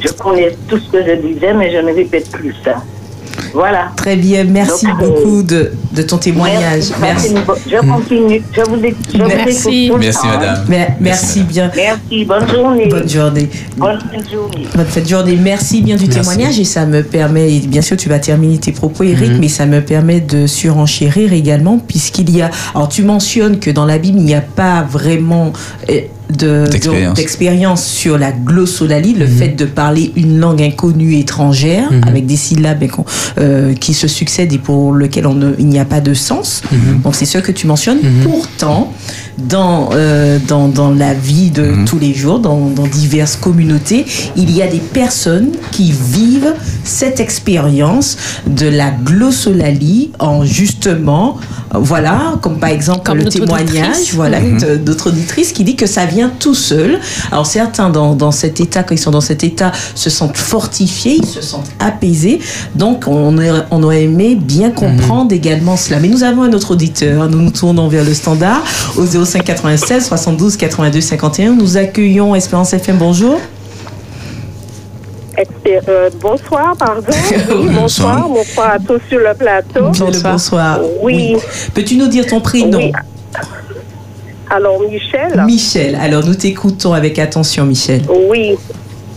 Je 0.00 0.08
connais 0.12 0.54
tout 0.68 0.78
ce 0.78 0.90
que 0.90 1.04
je 1.04 1.14
disais, 1.14 1.54
mais 1.54 1.72
je 1.72 1.78
ne 1.78 1.92
répète 1.92 2.30
plus 2.30 2.54
ça. 2.62 2.76
Voilà. 3.56 3.90
Très 3.96 4.16
bien, 4.16 4.44
merci 4.44 4.84
Donc, 4.86 5.00
euh, 5.02 5.06
beaucoup 5.06 5.42
de, 5.42 5.72
de 5.92 6.02
ton 6.02 6.18
témoignage. 6.18 6.84
Merci. 7.00 7.34
Je 7.66 7.78
continue. 7.90 8.42
Je 8.52 8.60
vous 8.68 8.76
je 8.76 9.18
Merci. 9.18 9.90
Merci, 9.98 10.26
madame. 10.26 10.64
Mais- 10.68 10.96
merci 11.00 11.40
bien. 11.42 11.70
Merci. 11.74 12.24
Bonne 12.26 12.46
journée. 12.48 12.86
Bonne 12.88 13.08
journée. 13.08 13.48
Bonne 13.78 13.98
journée. 14.30 14.66
Bonne 14.74 14.84
fête 14.86 15.08
journée. 15.08 15.38
Merci 15.42 15.80
bien 15.80 15.96
du 15.96 16.04
Merci. 16.04 16.20
témoignage 16.20 16.60
et 16.60 16.64
ça 16.64 16.84
me 16.84 17.02
permet, 17.02 17.56
et 17.56 17.60
bien 17.60 17.80
sûr 17.80 17.96
tu 17.96 18.10
vas 18.10 18.18
terminer 18.18 18.58
tes 18.58 18.72
propos 18.72 19.04
Eric, 19.04 19.32
Mhm. 19.32 19.38
mais 19.40 19.48
ça 19.48 19.64
me 19.64 19.80
permet 19.80 20.20
de 20.20 20.46
surenchérir 20.46 21.32
également 21.32 21.78
puisqu'il 21.78 22.28
y 22.36 22.42
a, 22.42 22.50
alors 22.74 22.90
tu 22.90 23.04
mentionnes 23.04 23.58
que 23.58 23.70
dans 23.70 23.86
la 23.86 23.96
Bible 23.96 24.18
il 24.18 24.24
n'y 24.26 24.34
a 24.34 24.42
pas 24.42 24.82
vraiment 24.82 25.52
de- 26.30 26.64
D'expérience. 26.70 27.10
de- 27.14 27.16
d'expérience 27.22 27.84
sur 27.86 28.18
la 28.18 28.32
glossolalie, 28.32 29.14
Mhm. 29.14 29.18
le 29.20 29.26
fait 29.26 29.48
de 29.50 29.64
parler 29.64 30.12
une 30.16 30.38
langue 30.38 30.62
inconnue 30.62 31.16
étrangère 31.18 31.88
avec 32.06 32.26
des 32.26 32.36
syllabes 32.36 32.84
euh, 33.38 33.74
qui 33.74 33.94
se 33.94 34.08
succèdent 34.08 34.52
et 34.52 34.58
pour 34.58 34.92
lequel 34.92 35.26
on 35.26 35.34
ne- 35.34 35.54
il 35.58 35.66
n'y 35.66 35.78
a 35.78 35.84
pas 35.84 36.00
de 36.00 36.14
sens. 36.14 36.62
Mhm. 36.72 37.00
Donc 37.02 37.14
c'est 37.14 37.24
ce 37.26 37.38
que 37.38 37.52
tu 37.52 37.66
mentionnes. 37.66 37.98
Pourtant, 38.22 38.92
dans, 39.38 39.90
euh, 39.92 40.38
dans, 40.48 40.68
dans 40.68 40.90
la 40.90 41.12
vie 41.14 41.50
de 41.50 41.62
Mhm. 41.62 41.84
tous 41.84 41.98
les 41.98 42.14
jours, 42.14 42.38
dans, 42.38 42.68
dans 42.70 42.86
diverses 42.86 43.36
communautés, 43.36 44.06
il 44.36 44.50
y 44.50 44.62
a 44.62 44.66
des 44.66 44.78
personnes 44.78 45.50
qui 45.72 45.92
vivent 45.92 46.54
cette 46.84 47.20
expérience 47.20 48.16
de 48.46 48.66
la 48.68 48.90
glossolalie 48.90 50.10
en 50.18 50.44
justement, 50.44 51.36
voilà, 51.74 52.34
comme 52.40 52.58
par 52.58 52.70
exemple 52.70 53.02
Comme 53.04 53.18
le 53.18 53.24
témoignage 53.28 53.88
auditrice. 53.88 54.14
voilà, 54.14 54.40
Mhm. 54.40 54.58
de- 54.60 54.76
d'autres 54.76 55.08
auditrices 55.10 55.52
qui 55.52 55.64
dit 55.64 55.76
que 55.76 55.86
ça 55.86 56.06
vient 56.06 56.30
tout 56.38 56.54
seul. 56.54 56.98
Alors 57.30 57.46
certains 57.46 57.90
dans, 57.90 58.14
dans 58.14 58.30
cet 58.32 58.60
état, 58.60 58.82
quand 58.84 58.94
ils 58.94 58.98
sont 58.98 59.10
dans 59.10 59.20
cet 59.20 59.44
état, 59.44 59.72
se 59.94 60.08
sentent 60.10 60.36
fortifiés, 60.36 61.18
ils 61.22 61.26
se 61.26 61.42
sentent 61.42 61.70
apaisés. 61.78 62.40
Donc 62.74 63.04
on, 63.06 63.36
aurait- 63.36 63.64
on 63.70 63.82
aurait 63.82 64.04
aimé 64.04 64.36
bien 64.40 64.70
comprendre 64.70 65.32
également 65.32 65.76
cela. 65.76 66.00
Mais 66.00 66.08
nous 66.08 66.22
avons 66.22 66.42
un 66.42 66.52
autre 66.52 66.70
auditeur. 66.72 67.28
Nous 67.28 67.40
nous 67.42 67.50
tournons 67.50 67.88
vers 67.88 68.04
le 68.04 68.14
standard 68.14 68.62
au 68.96 69.04
05 69.26 69.44
96 69.44 70.06
72 70.06 70.56
82 70.56 71.00
51. 71.00 71.52
Nous 71.54 71.76
accueillons 71.76 72.34
Espérance 72.34 72.72
FM. 72.72 72.96
Bonjour. 72.96 73.38
Euh, 75.88 76.10
bonsoir, 76.20 76.74
pardon. 76.78 77.02
Oui, 77.50 77.68
Bonsoir. 77.74 78.14
bonsoir, 78.14 78.28
bonsoir 78.28 78.70
à 78.70 78.78
tous 78.78 79.00
sur 79.08 79.18
le 79.18 79.34
plateau. 79.34 79.90
Bien 79.90 80.06
le 80.10 80.22
bonsoir. 80.22 80.80
Oui. 81.02 81.36
Peux-tu 81.74 81.96
nous 81.96 82.06
dire 82.08 82.24
ton 82.26 82.40
prénom? 82.40 82.78
Oui. 82.78 82.92
Alors, 84.48 84.80
Michel. 84.80 85.42
Michel. 85.44 85.96
Alors 86.00 86.24
nous 86.24 86.34
t'écoutons 86.34 86.92
avec 86.92 87.18
attention, 87.18 87.64
Michel. 87.66 88.02
Oui. 88.30 88.54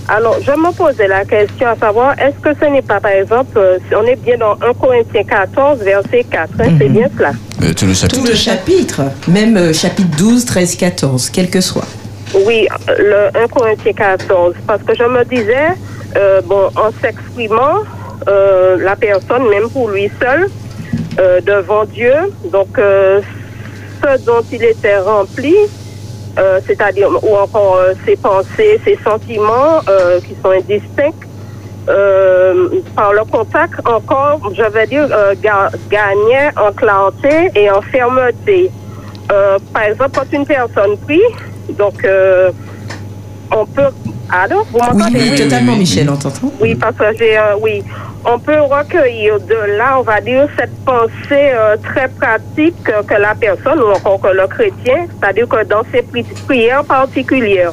Alors, 0.07 0.37
je 0.41 0.51
me 0.51 0.71
posais 0.73 1.07
la 1.07 1.23
question 1.23 1.67
à 1.67 1.75
savoir, 1.75 2.15
est-ce 2.19 2.39
que 2.41 2.49
ce 2.59 2.65
n'est 2.65 2.81
pas, 2.81 2.99
par 2.99 3.11
exemple, 3.11 3.57
euh, 3.57 3.77
si 3.87 3.95
on 3.95 4.03
est 4.05 4.15
bien 4.15 4.37
dans 4.39 4.53
1 4.53 4.73
Corinthiens 4.73 5.23
14, 5.23 5.79
verset 5.79 6.25
4, 6.31 6.49
hein, 6.59 6.63
c'est 6.79 6.89
Mhm. 6.89 6.93
bien 6.93 7.07
cela? 7.15 7.31
Euh, 7.61 7.73
tout 7.73 7.85
le 7.85 7.93
chapitre. 7.93 8.21
Tout 8.21 8.27
le 8.27 8.35
chapitre, 8.35 9.01
même 9.27 9.57
euh, 9.57 9.73
chapitre 9.73 10.09
12, 10.17 10.45
13, 10.45 10.75
14, 10.75 11.29
quel 11.29 11.49
que 11.49 11.61
soit. 11.61 11.85
Oui, 12.45 12.67
le 12.97 13.27
1 13.37 13.47
Corinthiens 13.47 13.93
14. 13.93 14.53
Parce 14.65 14.83
que 14.83 14.95
je 14.95 15.03
me 15.03 15.23
disais, 15.25 15.69
euh, 16.15 16.41
bon, 16.45 16.69
en 16.75 16.91
s'exprimant, 17.01 17.83
euh, 18.27 18.77
la 18.77 18.95
personne, 18.95 19.49
même 19.49 19.69
pour 19.69 19.89
lui 19.89 20.09
seul, 20.21 20.49
euh, 21.19 21.41
devant 21.41 21.85
Dieu, 21.85 22.13
donc 22.51 22.77
euh, 22.77 23.21
ce 24.03 24.23
dont 24.25 24.43
il 24.51 24.63
était 24.63 24.99
rempli, 24.99 25.55
euh, 26.37 26.59
c'est-à-dire, 26.65 27.09
ou 27.23 27.35
encore 27.35 27.77
euh, 27.77 27.93
ses 28.05 28.15
pensées, 28.15 28.79
ses 28.85 28.97
sentiments 29.03 29.81
euh, 29.89 30.19
qui 30.21 30.35
sont 30.41 30.51
indistincts, 30.51 31.27
euh, 31.89 32.67
par 32.95 33.13
le 33.13 33.23
contact 33.23 33.73
encore, 33.85 34.39
je 34.55 34.63
vais 34.63 34.87
dire, 34.87 35.07
euh, 35.11 35.33
ga- 35.41 35.71
gagnait 35.89 36.49
en 36.55 36.71
clarté 36.71 37.49
et 37.55 37.69
en 37.71 37.81
fermeté. 37.81 38.69
Euh, 39.31 39.57
par 39.73 39.83
exemple, 39.83 40.11
quand 40.15 40.31
une 40.33 40.45
personne 40.45 40.97
prie, 41.05 41.21
donc 41.77 42.03
euh, 42.05 42.51
on 43.55 43.65
peut... 43.65 43.89
Alors, 44.31 44.65
vous 44.71 44.77
m'entendez? 44.77 45.19
oui, 45.31 45.35
totalement. 45.35 45.75
Michel, 45.75 46.07
on 46.09 46.15
t'entend. 46.15 46.51
oui, 46.61 46.75
parce 46.75 46.95
que 46.95 47.05
j'ai, 47.17 47.35
oui, 47.61 47.83
on 48.23 48.37
peut 48.37 48.59
recueillir 48.61 49.39
de 49.39 49.75
là, 49.77 49.97
on 49.99 50.03
va 50.03 50.21
dire, 50.21 50.47
cette 50.59 50.75
pensée 50.85 51.09
euh, 51.31 51.75
très 51.77 52.07
pratique 52.09 52.75
que 52.83 53.13
la 53.15 53.33
personne, 53.33 53.79
ou 53.81 53.87
encore 53.91 54.21
que 54.21 54.27
le 54.27 54.45
chrétien, 54.45 55.07
c'est-à-dire 55.19 55.47
que 55.47 55.63
dans 55.65 55.81
ses 55.91 56.01
pri- 56.03 56.25
prières 56.45 56.83
particulières, 56.83 57.71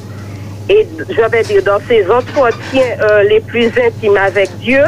et 0.69 0.87
je 1.09 1.31
vais 1.31 1.43
dire 1.43 1.63
dans 1.63 1.81
ses 1.89 2.09
entretiens 2.11 2.97
euh, 3.01 3.23
les 3.25 3.41
plus 3.41 3.67
intimes 3.79 4.17
avec 4.17 4.49
Dieu, 4.59 4.83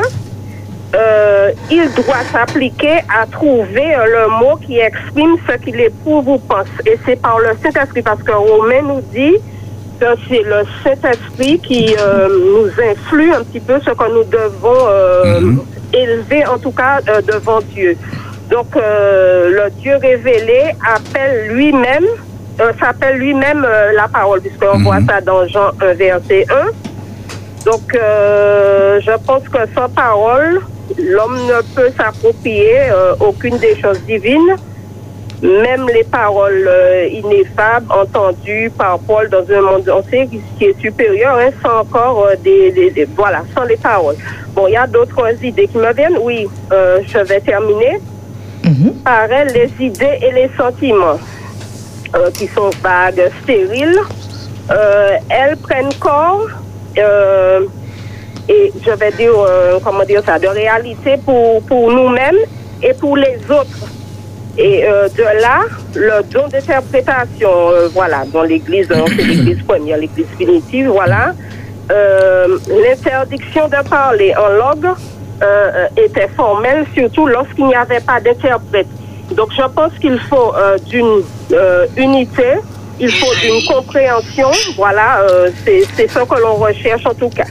euh, 0.96 1.50
il 1.70 1.84
doit 1.94 2.22
s'appliquer 2.32 3.00
à 3.14 3.26
trouver 3.26 3.94
euh, 3.94 4.06
le 4.06 4.28
mot 4.40 4.56
qui 4.56 4.78
exprime 4.78 5.36
ce 5.48 5.56
qu'il 5.58 5.78
éprouve 5.80 6.28
ou 6.28 6.38
pense. 6.38 6.66
Et 6.86 6.98
c'est 7.04 7.20
par 7.20 7.38
le 7.38 7.50
Saint-Esprit, 7.62 8.02
parce 8.02 8.22
que 8.22 8.32
Romain 8.32 8.82
nous 8.82 9.02
dit 9.12 9.36
que 10.00 10.06
c'est 10.28 10.42
le 10.42 10.62
Saint-Esprit 10.82 11.58
qui 11.60 11.94
euh, 11.98 12.28
nous 12.28 12.70
influe 12.82 13.32
un 13.32 13.42
petit 13.44 13.60
peu 13.60 13.78
ce 13.84 13.90
que 13.90 14.12
nous 14.12 14.24
devons 14.24 14.86
euh, 14.88 15.40
Mhm. 15.40 15.60
élever, 15.92 16.46
en 16.46 16.58
tout 16.58 16.70
cas, 16.72 17.00
euh, 17.08 17.20
devant 17.20 17.60
Dieu. 17.74 17.96
Donc, 18.50 18.68
euh, 18.76 19.50
le 19.50 19.70
Dieu 19.82 19.96
révélé 20.00 20.70
appelle 20.94 21.48
lui-même, 21.48 22.06
euh, 22.60 22.72
s'appelle 22.80 23.16
lui-même 23.16 23.64
euh, 23.68 23.92
la 23.92 24.08
parole, 24.08 24.40
puisqu'on 24.40 24.78
Mhm. 24.78 24.84
voit 24.84 25.00
ça 25.08 25.20
dans 25.20 25.46
Jean 25.46 25.70
1, 25.80 25.94
verset 25.94 26.46
1. 26.50 27.64
Donc, 27.64 27.94
euh, 27.94 29.00
je 29.00 29.12
pense 29.26 29.42
que 29.48 29.58
sans 29.74 29.88
parole, 29.88 30.60
l'homme 30.98 31.36
ne 31.46 31.60
peut 31.74 31.90
s'approprier 31.96 32.76
euh, 32.90 33.14
aucune 33.20 33.58
des 33.58 33.76
choses 33.80 34.00
divines, 34.06 34.56
même 35.42 35.86
les 35.92 36.02
paroles 36.04 36.66
euh, 36.68 37.06
ineffables 37.12 37.86
entendues 37.92 38.70
par 38.76 38.98
Paul 39.00 39.28
dans 39.28 39.44
un 39.52 39.60
monde 39.60 39.88
entier 39.88 40.28
qui, 40.58 40.64
est 40.64 40.80
supérieur, 40.80 41.36
hein, 41.36 41.50
sans 41.62 41.80
encore 41.80 42.24
euh, 42.26 42.34
des, 42.42 42.70
des- 42.72 42.90
des- 42.90 43.08
Voilà, 43.16 43.42
sans 43.54 43.64
les 43.64 43.76
paroles. 43.76 44.16
Bon, 44.54 44.66
il 44.66 44.72
y 44.72 44.76
a 44.76 44.86
d'autres 44.86 45.20
idées 45.44 45.68
qui 45.68 45.78
me 45.78 45.92
viennent. 45.92 46.18
Oui, 46.20 46.48
euh, 46.72 47.00
je 47.06 47.18
vais 47.18 47.40
terminer 47.40 48.00
Mhm. 48.64 48.94
par 49.04 49.30
elles 49.30 49.52
les 49.52 49.70
idées 49.86 50.18
et 50.20 50.32
les 50.32 50.50
sentiments 50.56 51.18
euh, 52.14 52.30
qui 52.30 52.46
sont 52.48 52.70
vagues, 52.82 53.30
stériles. 53.42 54.00
Euh, 54.70 55.16
elles 55.28 55.58
prennent 55.58 55.92
corps 56.00 56.48
euh, 56.96 57.60
et 58.48 58.72
je 58.82 58.90
vais 58.92 59.12
dire, 59.12 59.32
comment 59.84 60.04
dire 60.04 60.22
ça, 60.24 60.38
de 60.38 60.46
réalité 60.46 61.16
pour, 61.22 61.62
pour 61.64 61.92
nous-mêmes 61.92 62.38
et 62.82 62.94
pour 62.94 63.14
les 63.16 63.38
autres. 63.50 63.88
Et 64.56 64.82
de 64.82 65.42
là, 65.42 65.60
le 65.94 66.22
don 66.32 66.48
d'interprétation, 66.48 67.50
voilà, 67.92 68.24
dans 68.32 68.42
l'Église, 68.42 68.90
hein, 68.90 69.04
c'est 69.06 69.22
l'Église 69.22 69.62
première, 69.64 69.98
l'Église 69.98 70.26
primitive, 70.34 70.88
voilà. 70.88 71.34
L'interdiction 71.90 73.68
de 73.68 73.86
parler 73.86 74.34
en 74.34 74.48
langue 74.48 74.94
était 75.98 76.28
formelle, 76.28 76.86
surtout 76.94 77.26
lorsqu'il 77.26 77.66
n'y 77.66 77.74
avait 77.74 78.00
pas 78.00 78.18
d'interprète. 78.18 78.86
Donc 79.32 79.50
je 79.56 79.62
pense 79.74 79.92
qu'il 80.00 80.18
faut 80.20 80.54
euh, 80.54 80.78
d'une 80.86 81.22
euh, 81.52 81.86
unité, 81.96 82.54
il 83.00 83.10
faut 83.12 83.34
d'une 83.40 83.64
compréhension, 83.66 84.50
voilà, 84.76 85.20
euh, 85.20 85.50
c'est 85.64 86.08
ce 86.08 86.18
que 86.18 86.40
l'on 86.40 86.54
recherche 86.54 87.06
en 87.06 87.14
tout 87.14 87.28
cas. 87.28 87.46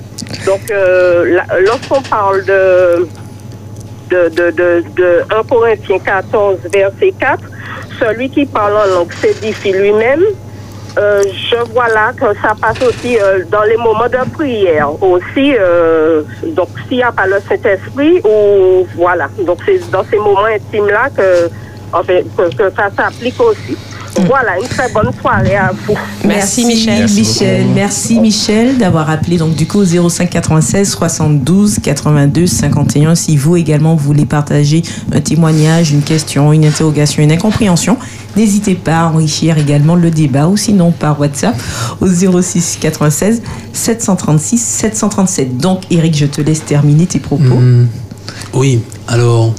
Donc 0.46 0.70
euh, 0.72 1.40
lorsqu'on 1.66 2.02
parle 2.02 2.44
de 2.46 3.08
de, 4.10 4.30
de, 4.30 4.52
de, 4.52 4.84
de 4.96 5.22
1 5.38 5.44
Corinthiens 5.44 6.00
14, 6.00 6.60
verset 6.74 7.14
4, 7.20 7.44
celui 8.00 8.30
qui 8.30 8.46
parle 8.46 8.74
en 8.78 8.86
langue 8.86 9.12
s'édifie 9.14 9.74
lui-même. 9.74 10.24
Euh, 10.98 11.22
je 11.52 11.58
vois 11.74 11.90
là 11.90 12.12
que 12.14 12.26
ça 12.42 12.56
passe 12.60 12.82
aussi 12.82 13.20
euh, 13.20 13.44
dans 13.52 13.64
les 13.64 13.76
moments 13.78 14.08
de 14.08 14.30
prière 14.32 14.90
aussi. 15.04 15.54
donc, 16.54 16.70
s'il 16.88 16.98
n'y 16.98 17.04
a 17.04 17.12
pas 17.12 17.28
le 17.28 17.40
Saint-Esprit, 17.48 18.22
ou 18.24 18.88
voilà. 18.96 19.28
Donc, 19.46 19.60
c'est 19.66 19.92
dans 19.92 20.04
ces 20.06 20.18
moments 20.18 20.46
intimes-là 20.46 21.10
que, 21.16 21.50
en 21.94 22.04
fait, 22.04 22.26
que, 22.36 22.56
que 22.56 22.76
ça 22.76 22.90
s'applique 22.96 23.40
aussi. 23.40 23.78
Voilà, 24.26 24.60
une 24.60 24.68
très 24.68 24.92
bonne 24.92 25.12
soirée 25.22 25.56
à 25.56 25.72
vous. 25.86 25.96
Merci, 26.26 26.66
Michel. 26.66 27.00
Merci 27.00 27.20
Michel. 27.20 27.66
Merci 27.76 28.20
Michel 28.20 28.78
d'avoir 28.78 29.10
appelé 29.10 29.38
donc 29.38 29.56
du 29.56 29.68
coup 29.68 29.80
au 29.80 30.10
05 30.10 30.30
96 30.30 30.90
72 30.90 31.80
82 31.80 32.48
51. 32.48 33.16
Si 33.16 33.38
vous 33.38 33.58
également 33.58 33.96
voulez 33.96 34.26
partager 34.26 34.82
un 35.12 35.22
témoignage, 35.22 35.92
une 35.92 36.02
question, 36.02 36.52
une 36.52 36.66
interrogation, 36.66 37.22
une 37.22 37.32
incompréhension, 37.32 37.98
n'hésitez 38.36 38.76
pas 38.76 39.02
à 39.02 39.06
enrichir 39.08 39.58
également 39.58 39.96
le 39.96 40.10
débat 40.10 40.48
ou 40.48 40.58
sinon 40.58 40.92
par 40.92 41.20
WhatsApp 41.20 41.56
au 42.02 42.08
06 42.08 42.80
96 42.82 43.44
736 43.74 44.58
737. 44.58 45.58
Donc 45.58 45.82
Eric, 45.92 46.18
je 46.18 46.26
te 46.26 46.42
laisse 46.42 46.66
terminer 46.66 47.06
tes 47.06 47.20
propos. 47.20 47.44
Mhm. 47.44 47.88
Oui, 48.54 48.82
alors, 49.08 49.54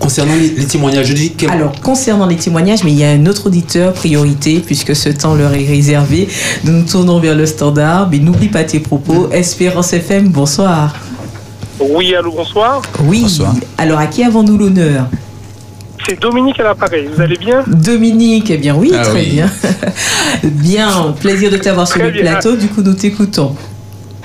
concernant 0.00 0.34
les, 0.34 0.48
les 0.48 0.64
témoignages, 0.66 1.06
je 1.06 1.12
dis 1.12 1.30
quel- 1.36 1.50
Alors, 1.50 1.72
concernant 1.80 2.26
les 2.26 2.36
témoignages, 2.36 2.82
mais 2.82 2.90
il 2.90 2.98
y 2.98 3.04
a 3.04 3.10
un 3.10 3.24
autre 3.26 3.46
auditeur, 3.46 3.92
priorité, 3.92 4.60
puisque 4.64 4.96
ce 4.96 5.10
temps 5.10 5.34
leur 5.36 5.52
est 5.54 5.64
réservé. 5.66 6.26
Nous 6.64 6.72
nous 6.72 6.82
tournons 6.84 7.20
vers 7.20 7.36
le 7.36 7.46
standard, 7.46 8.08
mais 8.10 8.18
n'oublie 8.18 8.48
pas 8.48 8.64
tes 8.64 8.80
propos. 8.80 9.28
Espérance 9.30 9.92
FM, 9.92 10.28
bonsoir. 10.30 10.96
Oui, 11.78 12.14
allô, 12.14 12.32
bonsoir. 12.32 12.82
Oui. 13.04 13.24
Alors, 13.78 13.98
à 14.00 14.06
qui 14.06 14.24
avons-nous 14.24 14.58
l'honneur? 14.58 15.06
C'est 16.08 16.18
Dominique 16.20 16.58
à 16.60 16.64
l'appareil. 16.64 17.08
Vous 17.14 17.20
allez 17.22 17.36
bien? 17.36 17.62
Dominique, 17.66 18.50
eh 18.50 18.56
bien 18.56 18.74
oui, 18.74 18.90
Ah 18.94 19.02
très 19.02 19.20
oui. 19.20 19.30
bien. 19.32 19.50
bien, 20.44 21.14
plaisir 21.20 21.50
de 21.50 21.56
t'avoir 21.58 21.86
sur 21.86 22.02
le 22.02 22.10
bien. 22.10 22.22
plateau. 22.22 22.56
Du 22.56 22.68
coup, 22.68 22.82
nous 22.82 22.94
t'écoutons. 22.94 23.54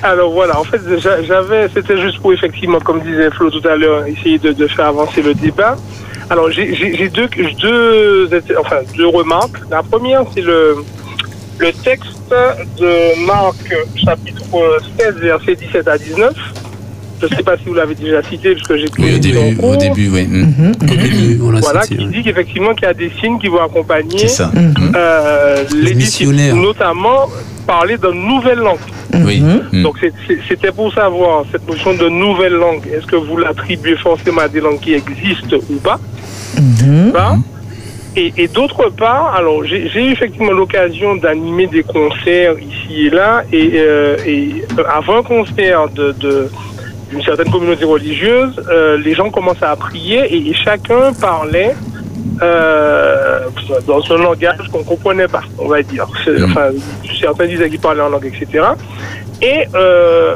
Alors 0.06 0.32
voilà, 0.32 0.58
en 0.60 0.64
fait, 0.64 0.80
j'a- 0.98 1.22
j'avais, 1.22 1.68
c'était 1.74 1.98
juste 1.98 2.20
pour 2.20 2.32
effectivement, 2.32 2.78
comme 2.80 3.00
disait 3.00 3.30
Flo 3.30 3.50
tout 3.50 3.66
à 3.66 3.74
l'heure, 3.76 4.06
essayer 4.06 4.38
de, 4.38 4.66
faire 4.68 4.86
avancer 4.86 5.20
le 5.22 5.34
débat. 5.34 5.76
Alors 6.30 6.50
j'ai- 6.50 6.74
deux 8.96 9.06
remarques. 9.08 9.58
La 9.70 9.82
première, 9.82 10.22
c'est 10.34 10.42
le, 10.42 10.76
le 11.58 11.72
texte 11.72 12.32
de 12.78 13.26
Marc, 13.26 13.74
chapitre 13.96 14.42
16, 14.98 15.14
versets 15.16 15.56
17 15.56 15.88
à 15.88 15.98
19. 15.98 16.34
Je 17.20 17.26
ne 17.26 17.30
sais 17.34 17.42
pas 17.42 17.56
si 17.56 17.64
vous 17.66 17.74
l'avez 17.74 17.94
déjà 17.94 18.22
cité, 18.22 18.52
puisque 18.54 18.76
j'ai 18.76 18.86
pris 18.86 19.02
Oui, 19.04 19.14
au 19.14 19.18
début, 19.18 19.56
au 19.62 19.76
début, 19.76 20.08
oui. 20.10 20.26
Mhm. 20.26 20.72
Mm. 20.82 21.60
Voilà, 21.62 21.80
qui 21.86 21.96
dit 22.06 22.22
qu'effectivement 22.22 22.74
qu'il 22.74 22.84
y 22.84 22.90
a 22.90 22.94
des 22.94 23.10
signes 23.20 23.38
qui 23.38 23.48
vont 23.48 23.62
accompagner 23.62 24.18
C'est 24.18 24.28
ça. 24.28 24.50
euh, 24.94 25.64
les 25.74 25.94
disciples, 25.94 26.32
missionnaires. 26.32 26.56
notamment 26.56 27.28
parler 27.66 27.96
de 27.96 28.08
nouvelles 28.08 28.58
langues. 28.58 28.78
Oui. 29.24 29.40
Mm. 29.40 29.82
Donc 29.82 29.96
c'était 30.48 30.72
pour 30.72 30.92
savoir 30.92 31.44
cette 31.50 31.66
notion 31.68 31.94
de 31.94 32.08
nouvelle 32.08 32.52
langue. 32.52 32.86
Est-ce 32.94 33.06
que 33.06 33.16
vous 33.16 33.36
l'attribuez 33.38 33.96
forcément 33.96 34.42
à 34.42 34.48
des 34.48 34.60
langues 34.60 34.80
qui 34.80 34.92
existent 34.94 35.56
ou 35.70 35.76
pas? 35.76 35.98
Hein? 36.58 37.40
Et, 38.18 38.32
et 38.38 38.48
d'autre 38.48 38.90
part, 38.96 39.34
alors 39.36 39.62
j'ai 39.64 39.88
j'ai 39.90 40.06
eu 40.06 40.12
effectivement 40.12 40.52
l'occasion 40.52 41.16
d'animer 41.16 41.66
des 41.66 41.82
concerts 41.82 42.54
ici 42.58 43.06
et 43.06 43.10
là, 43.10 43.42
et, 43.52 43.72
euh, 43.74 44.16
et 44.26 44.64
euh, 44.78 44.82
avant 44.88 45.18
un 45.18 45.22
concert 45.22 45.88
de, 45.90 46.12
de- 46.18 46.48
d'une 47.10 47.22
certaine 47.22 47.50
communauté 47.50 47.84
religieuse, 47.84 48.60
euh, 48.70 48.96
les 48.98 49.14
gens 49.14 49.30
commençaient 49.30 49.64
à 49.64 49.76
prier 49.76 50.20
et, 50.34 50.48
et 50.50 50.54
chacun 50.54 51.12
parlait 51.20 51.74
euh, 52.42 53.40
dans 53.86 54.00
un 54.12 54.18
langage 54.18 54.68
qu'on 54.72 54.82
comprenait 54.84 55.28
pas, 55.28 55.42
on 55.58 55.68
va 55.68 55.82
dire. 55.82 56.06
C'est- 56.24 56.42
Enfin, 56.42 56.68
certains 57.20 57.46
disaient 57.46 57.70
qu'ils 57.70 57.80
parlaient 57.80 58.02
en 58.02 58.08
langue, 58.08 58.26
etc. 58.26 58.64
Et 59.42 59.64
euh, 59.74 60.34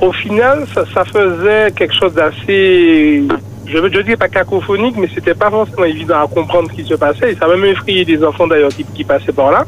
au 0.00 0.12
final, 0.12 0.64
ça, 0.74 0.84
ça 0.92 1.04
faisait 1.04 1.70
quelque 1.72 1.94
chose 1.94 2.12
d'assez, 2.14 3.22
je 3.66 3.78
veux 3.78 3.90
je 3.92 4.00
dis 4.00 4.16
pas 4.16 4.28
cacophonique, 4.28 4.96
mais 4.98 5.08
c'était 5.14 5.34
pas 5.34 5.50
forcément 5.50 5.84
évident 5.84 6.20
à 6.22 6.26
comprendre 6.26 6.68
ce 6.70 6.76
qui 6.76 6.84
se 6.88 6.94
passait. 6.94 7.32
Et 7.32 7.36
ça 7.36 7.46
a 7.46 7.48
même 7.48 7.64
effrayé 7.64 8.04
des 8.04 8.22
enfants 8.24 8.46
d'ailleurs 8.46 8.70
qui, 8.70 8.84
qui 8.84 9.04
passaient 9.04 9.32
par 9.32 9.50
là. 9.50 9.64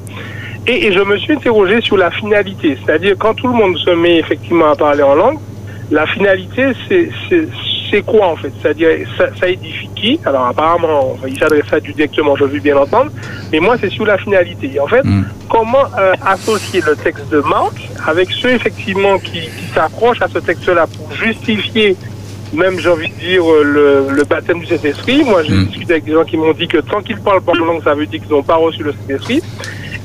Et, 0.67 0.87
et 0.87 0.93
je 0.93 1.01
me 1.01 1.17
suis 1.17 1.33
interrogé 1.33 1.81
sur 1.81 1.97
la 1.97 2.11
finalité, 2.13 2.79
c'est-à-dire 2.85 3.15
quand 3.19 3.35
tout 3.35 3.49
le 3.49 3.55
monde 3.55 3.77
se 3.79 3.91
met 3.91 4.19
effectivement 4.19 4.71
à 4.71 4.77
parler 4.77 5.03
en 5.03 5.15
langue, 5.17 5.39
la 5.93 6.07
finalité, 6.07 6.73
c'est 7.91 8.03
quoi 8.03 8.29
en 8.29 8.37
fait? 8.37 8.51
C'est-à-dire, 8.61 8.89
ça, 9.19 9.27
ça 9.39 9.49
édifie 9.49 9.89
qui? 9.95 10.19
Alors 10.25 10.47
apparemment, 10.47 11.17
il 11.29 11.39
s'adresse 11.39 11.71
à 11.71 11.79
Dieu 11.79 11.93
directement, 11.93 12.35
je 12.37 12.45
veux 12.45 12.59
bien 12.59 12.75
l'entendre, 12.75 13.13
mais 13.53 13.61
moi 13.61 13.77
c'est 13.79 13.91
sur 13.91 14.07
la 14.07 14.17
finalité. 14.17 14.73
Et 14.75 14.81
en 14.81 14.87
fait, 14.87 15.03
comment 15.49 15.85
euh, 15.99 16.15
associer 16.25 16.81
le 16.87 16.97
texte 16.97 17.29
de 17.31 17.41
Marc 17.41 17.77
avec 18.07 18.31
ceux 18.31 18.51
effectivement 18.51 19.19
qui, 19.19 19.43
qui 19.43 19.67
s'accrochent 19.75 20.23
à 20.23 20.29
ce 20.29 20.39
texte-là 20.39 20.87
pour 20.87 21.13
justifier 21.13 21.97
même 22.55 22.79
j'ai 22.79 22.91
envie 22.91 23.09
de 23.09 23.15
dire 23.15 23.51
euh, 23.51 23.63
le, 23.63 24.15
le 24.15 24.25
baptême 24.25 24.61
du 24.61 24.67
Saint-Esprit? 24.67 25.25
Moi 25.25 25.43
j'ai 25.43 25.57
discuté 25.65 25.93
avec 25.95 26.05
des 26.05 26.13
gens 26.13 26.25
qui 26.25 26.37
m'ont 26.37 26.53
dit 26.53 26.69
que 26.69 26.79
tant 26.79 27.01
qu'ils 27.01 27.21
parlent 27.21 27.43
pas 27.43 27.53
en 27.53 27.65
langue, 27.65 27.83
ça 27.83 27.95
veut 27.95 28.07
dire 28.07 28.21
qu'ils 28.21 28.31
n'ont 28.31 28.43
pas 28.43 28.57
reçu 28.57 28.83
le 28.83 28.93
Saint-Esprit. 28.93 29.43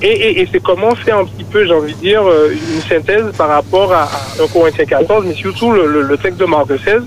Et, 0.02 0.08
et, 0.08 0.42
et 0.42 0.50
c'est 0.52 0.62
comment 0.62 0.94
faire 0.96 1.18
un 1.18 1.26
petit 1.26 1.44
peu, 1.44 1.66
j'ai 1.66 1.74
envie 1.74 1.94
de 1.94 2.00
dire, 2.00 2.22
euh, 2.24 2.52
une 2.52 2.82
synthèse 2.82 3.26
par 3.38 3.48
rapport 3.50 3.92
à, 3.92 4.04
à 4.04 4.44
1 4.44 4.48
Corinthiens 4.48 4.86
14, 4.86 5.26
mais 5.28 5.34
surtout 5.34 5.72
le, 5.72 5.88
le- 5.88 6.02
le 6.04 6.18
texte 6.18 6.40
de 6.40 6.46
Marc 6.46 6.68
16, 6.84 7.02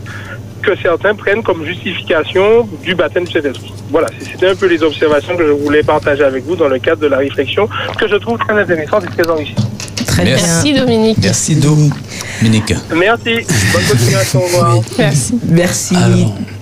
que 0.63 0.77
certains 0.77 1.15
prennent 1.15 1.43
comme 1.43 1.65
justification 1.65 2.69
du 2.83 2.95
baptême 2.95 3.25
du 3.25 3.33
Saint-Esprit. 3.33 3.73
Voilà, 3.91 4.09
c'était 4.21 4.49
un 4.49 4.55
peu 4.55 4.67
les 4.67 4.83
observations 4.83 5.37
que 5.37 5.47
je 5.47 5.53
voulais 5.53 5.83
partager 5.83 6.23
avec 6.25 6.45
vous 6.45 6.57
dans 6.57 6.69
le 6.69 6.79
cadre 6.79 7.01
de 7.01 7.07
la 7.07 7.19
réflexion, 7.19 7.69
que 7.99 8.07
je 8.09 8.17
trouve 8.17 8.39
très 8.39 8.61
intéressante 8.61 9.05
et 9.05 9.23
très 9.23 9.31
enrichissante. 9.31 9.71
Très 10.11 10.25
Merci. 10.25 10.45
Merci 10.47 10.73
Dominique. 10.75 11.19
Merci, 11.23 11.55
Dominique. 11.57 12.75
Merci, 12.95 13.31
bonne 13.73 13.85
continuation, 13.91 14.41
au 14.41 14.45
revoir. 14.47 14.81
Merci. 14.99 15.35
Merci. 15.49 15.95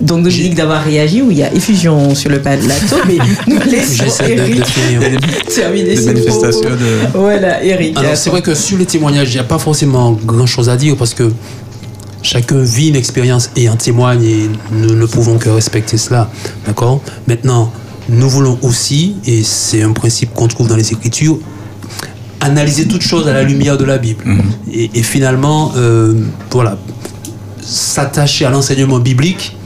Donc, 0.00 0.22
Dominique, 0.24 0.54
d'avoir 0.54 0.84
réagi. 0.84 1.22
Oui, 1.22 1.34
il 1.34 1.38
y 1.38 1.42
a 1.42 1.52
effusion 1.52 2.14
sur 2.14 2.30
le 2.30 2.40
plateau, 2.40 2.96
mais 3.06 3.16
nous 3.46 3.58
laissons 3.70 4.04
J'essaie 4.04 4.34
de- 4.34 4.42
de 4.42 4.48
Eric 4.48 4.66
finir. 4.66 5.00
terminer 5.54 5.96
ses 5.96 6.06
manifestations 6.06 6.70
de- 6.70 7.18
Voilà, 7.18 7.62
Eric. 7.64 7.96
Alors 7.96 8.16
c'est 8.16 8.30
vrai 8.30 8.42
que 8.42 8.54
sur 8.54 8.76
les 8.78 8.86
témoignages, 8.86 9.30
il 9.30 9.34
n'y 9.34 9.40
a 9.40 9.44
pas 9.44 9.58
forcément 9.58 10.12
grand-chose 10.12 10.68
à 10.68 10.76
dire 10.76 10.96
parce 10.96 11.14
que 11.14 11.32
chacun 12.22 12.58
vit 12.60 12.88
une 12.88 12.96
expérience 12.96 13.50
et 13.56 13.68
en 13.68 13.76
témoigne 13.76 14.24
et 14.24 14.50
nous 14.72 14.94
ne 14.94 15.06
pouvons 15.06 15.38
que 15.38 15.48
respecter 15.48 15.96
cela. 15.96 16.30
D'accord? 16.66 17.00
Maintenant, 17.26 17.72
nous 18.10 18.28
voulons 18.28 18.58
aussi, 18.62 19.16
et 19.26 19.42
c'est 19.42 19.82
un 19.82 19.92
principe 19.92 20.32
qu'on 20.34 20.48
trouve 20.48 20.68
dans 20.68 20.76
les 20.76 20.92
Écritures, 20.92 21.38
analyser 22.40 22.86
toute 22.86 23.02
chose 23.02 23.26
à 23.28 23.32
la 23.32 23.42
lumière 23.42 23.76
de 23.78 23.84
la 23.84 23.98
Bible. 23.98 24.24
Et, 24.72 24.90
et 24.94 25.02
finalement, 25.02 25.72
euh, 25.76 26.14
voilà, 26.50 26.78
s'attacher 27.62 28.44
à 28.44 28.50
l'enseignement 28.50 28.98
biblique 28.98 29.56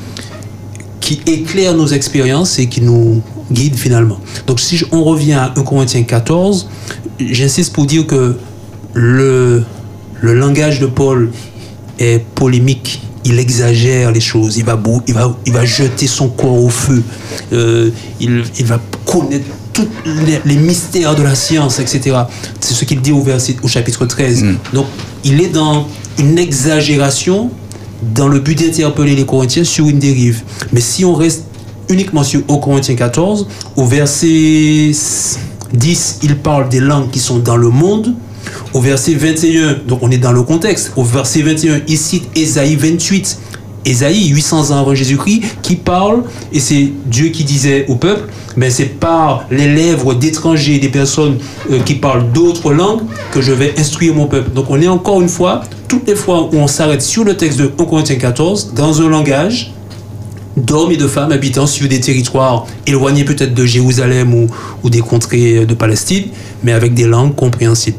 qui 1.01 1.21
éclaire 1.27 1.75
nos 1.75 1.87
expériences 1.89 2.59
et 2.59 2.67
qui 2.69 2.81
nous 2.81 3.23
guide 3.51 3.75
finalement. 3.77 4.19
Donc 4.47 4.61
si 4.61 4.77
je- 4.77 4.87
on 4.93 5.03
revient 5.05 5.33
à 5.35 5.53
1 5.57 5.63
Corinthiens 5.63 6.03
14, 6.05 6.69
j'insiste 7.21 7.73
pour 7.73 7.87
dire 7.87 8.07
que 8.07 8.37
le, 8.95 9.65
le 10.21 10.35
langage 10.35 10.81
de 10.81 10.87
Paul 10.87 11.31
est 11.99 12.25
polémique. 12.35 13.03
Il 13.25 13.39
exagère 13.39 14.11
les 14.11 14.21
choses. 14.21 14.57
Il 14.57 14.65
va, 14.65 14.81
il 15.07 15.15
va, 15.15 15.37
il 15.47 15.53
va 15.53 15.65
jeter 15.65 16.07
son 16.07 16.29
corps 16.29 16.63
au 16.65 16.69
feu. 16.71 17.03
Euh, 17.53 17.91
il, 18.21 18.43
il 18.59 18.65
va 18.67 18.81
connaître 19.05 19.45
tous 19.73 19.89
les, 20.05 20.41
les 20.45 20.57
mystères 20.57 21.15
de 21.15 21.23
la 21.23 21.35
science, 21.35 21.79
etc. 21.79 22.17
C'est 22.61 22.75
ce 22.75 22.85
qu'il 22.85 23.01
dit 23.01 23.13
au, 23.13 23.23
verset, 23.23 23.57
au 23.63 23.69
chapitre 23.69 24.07
13. 24.07 24.45
Donc, 24.73 24.87
il 25.25 25.41
est 25.41 25.49
dans 25.49 25.87
une 26.19 26.39
exagération 26.39 27.51
dans 28.15 28.29
le 28.29 28.41
but 28.41 28.59
d'interpeller 28.59 29.15
les 29.15 29.25
Corinthiens 29.25 29.65
sur 29.65 29.89
une 29.89 29.99
dérive. 29.99 30.43
Mais 30.73 30.81
si 30.81 31.05
on 31.05 31.15
reste 31.15 31.45
uniquement 31.89 32.25
sur 32.25 32.41
au 32.49 32.59
Corinthiens 32.59 32.97
14, 32.97 33.47
au 33.77 33.87
verset 33.87 34.93
10, 35.73 36.19
il 36.23 36.37
parle 36.37 36.69
des 36.69 36.81
langues 36.81 37.11
qui 37.11 37.19
sont 37.19 37.39
dans 37.39 37.57
le 37.57 37.69
monde. 37.69 38.15
Au 38.75 38.81
verset 38.81 39.15
21, 39.15 39.81
donc 39.87 40.01
on 40.03 40.11
est 40.11 40.19
dans 40.19 40.33
le 40.33 40.43
contexte. 40.43 40.93
Au 40.97 41.05
verset 41.05 41.43
21, 41.43 41.83
il 41.87 41.99
cite 41.99 42.25
Ésaïe 42.37 42.75
28. 42.77 43.39
Ésaïe, 43.85 44.29
800 44.29 44.71
ans 44.71 44.81
avant 44.81 44.95
Jésus-Christ, 44.95 45.43
qui 45.63 45.77
parle, 45.77 46.23
et 46.53 46.61
c'est 46.61 46.91
Dieu 47.07 47.29
qui 47.29 47.45
disait 47.45 47.87
au 47.89 47.97
peuple, 47.97 48.29
mais 48.57 48.71
c'est 48.71 48.87
par 48.87 49.45
les 49.51 49.73
lèvres 49.73 50.15
d'étrangers, 50.15 50.79
des 50.79 50.89
personnes 50.89 51.39
euh, 51.71 51.81
qui 51.81 51.95
parlent 51.95 52.31
d'autres 52.33 52.73
langues, 52.73 53.03
que 53.33 53.41
je 53.41 53.53
vais 53.53 53.75
instruire 53.79 54.15
mon 54.15 54.27
peuple. 54.27 54.51
Donc 54.51 54.67
on 54.69 54.81
est 54.81 54.89
encore 54.89 55.21
une 55.21 55.29
fois, 55.29 55.63
toutes 55.89 56.07
les 56.07 56.17
fois 56.17 56.49
où 56.53 56.57
on 56.57 56.67
s'arrête 56.67 57.03
sur 57.03 57.25
le 57.25 57.37
texte 57.37 57.59
de 57.59 57.71
1 57.79 57.85
Corinthiens 57.85 58.17
14, 58.17 58.73
dans 58.75 59.01
un 59.03 59.09
langage 59.09 59.73
d'hommes 60.57 60.93
et 60.93 60.97
de 60.99 61.07
femmes 61.07 61.33
habitant 61.33 61.67
sur 61.67 61.89
des 61.89 62.01
territoires 62.01 62.67
éloignés 62.87 63.25
peut-être 63.25 63.55
de 63.55 63.65
Jérusalem 63.65 64.49
ou 64.83 64.91
des 64.91 65.01
contrées 65.01 65.65
de 65.65 65.75
Palestine, 65.75 66.25
mais 66.63 66.73
avec 66.73 66.93
des 66.93 67.07
langues 67.07 67.35
compréhensibles. 67.35 67.97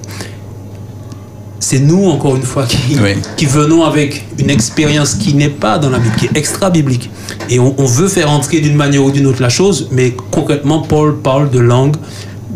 C'est 1.64 1.80
nous, 1.80 2.10
encore 2.10 2.36
une 2.36 2.44
fois, 2.44 2.66
qui, 2.66 2.98
qui 3.38 3.46
venons 3.46 3.86
avec 3.86 4.26
une 4.38 4.50
expérience 4.50 5.16
qui 5.16 5.34
n'est 5.34 5.48
pas 5.48 5.80
dans 5.80 5.90
la 5.90 5.98
Bible, 5.98 6.14
qui 6.18 6.26
est 6.26 6.38
extra-biblique. 6.38 7.10
Et 7.50 7.58
on, 7.58 7.74
on 7.78 7.86
veut 7.86 8.10
faire 8.10 8.30
entrer 8.30 8.60
d'une 8.60 8.76
manière 8.76 9.02
ou 9.02 9.12
d'une 9.12 9.26
autre 9.28 9.42
la 9.42 9.48
chose, 9.48 9.88
mais 9.90 10.14
concrètement, 10.30 10.82
Paul 10.82 11.20
parle 11.20 11.50
de 11.50 11.60
langues 11.60 11.96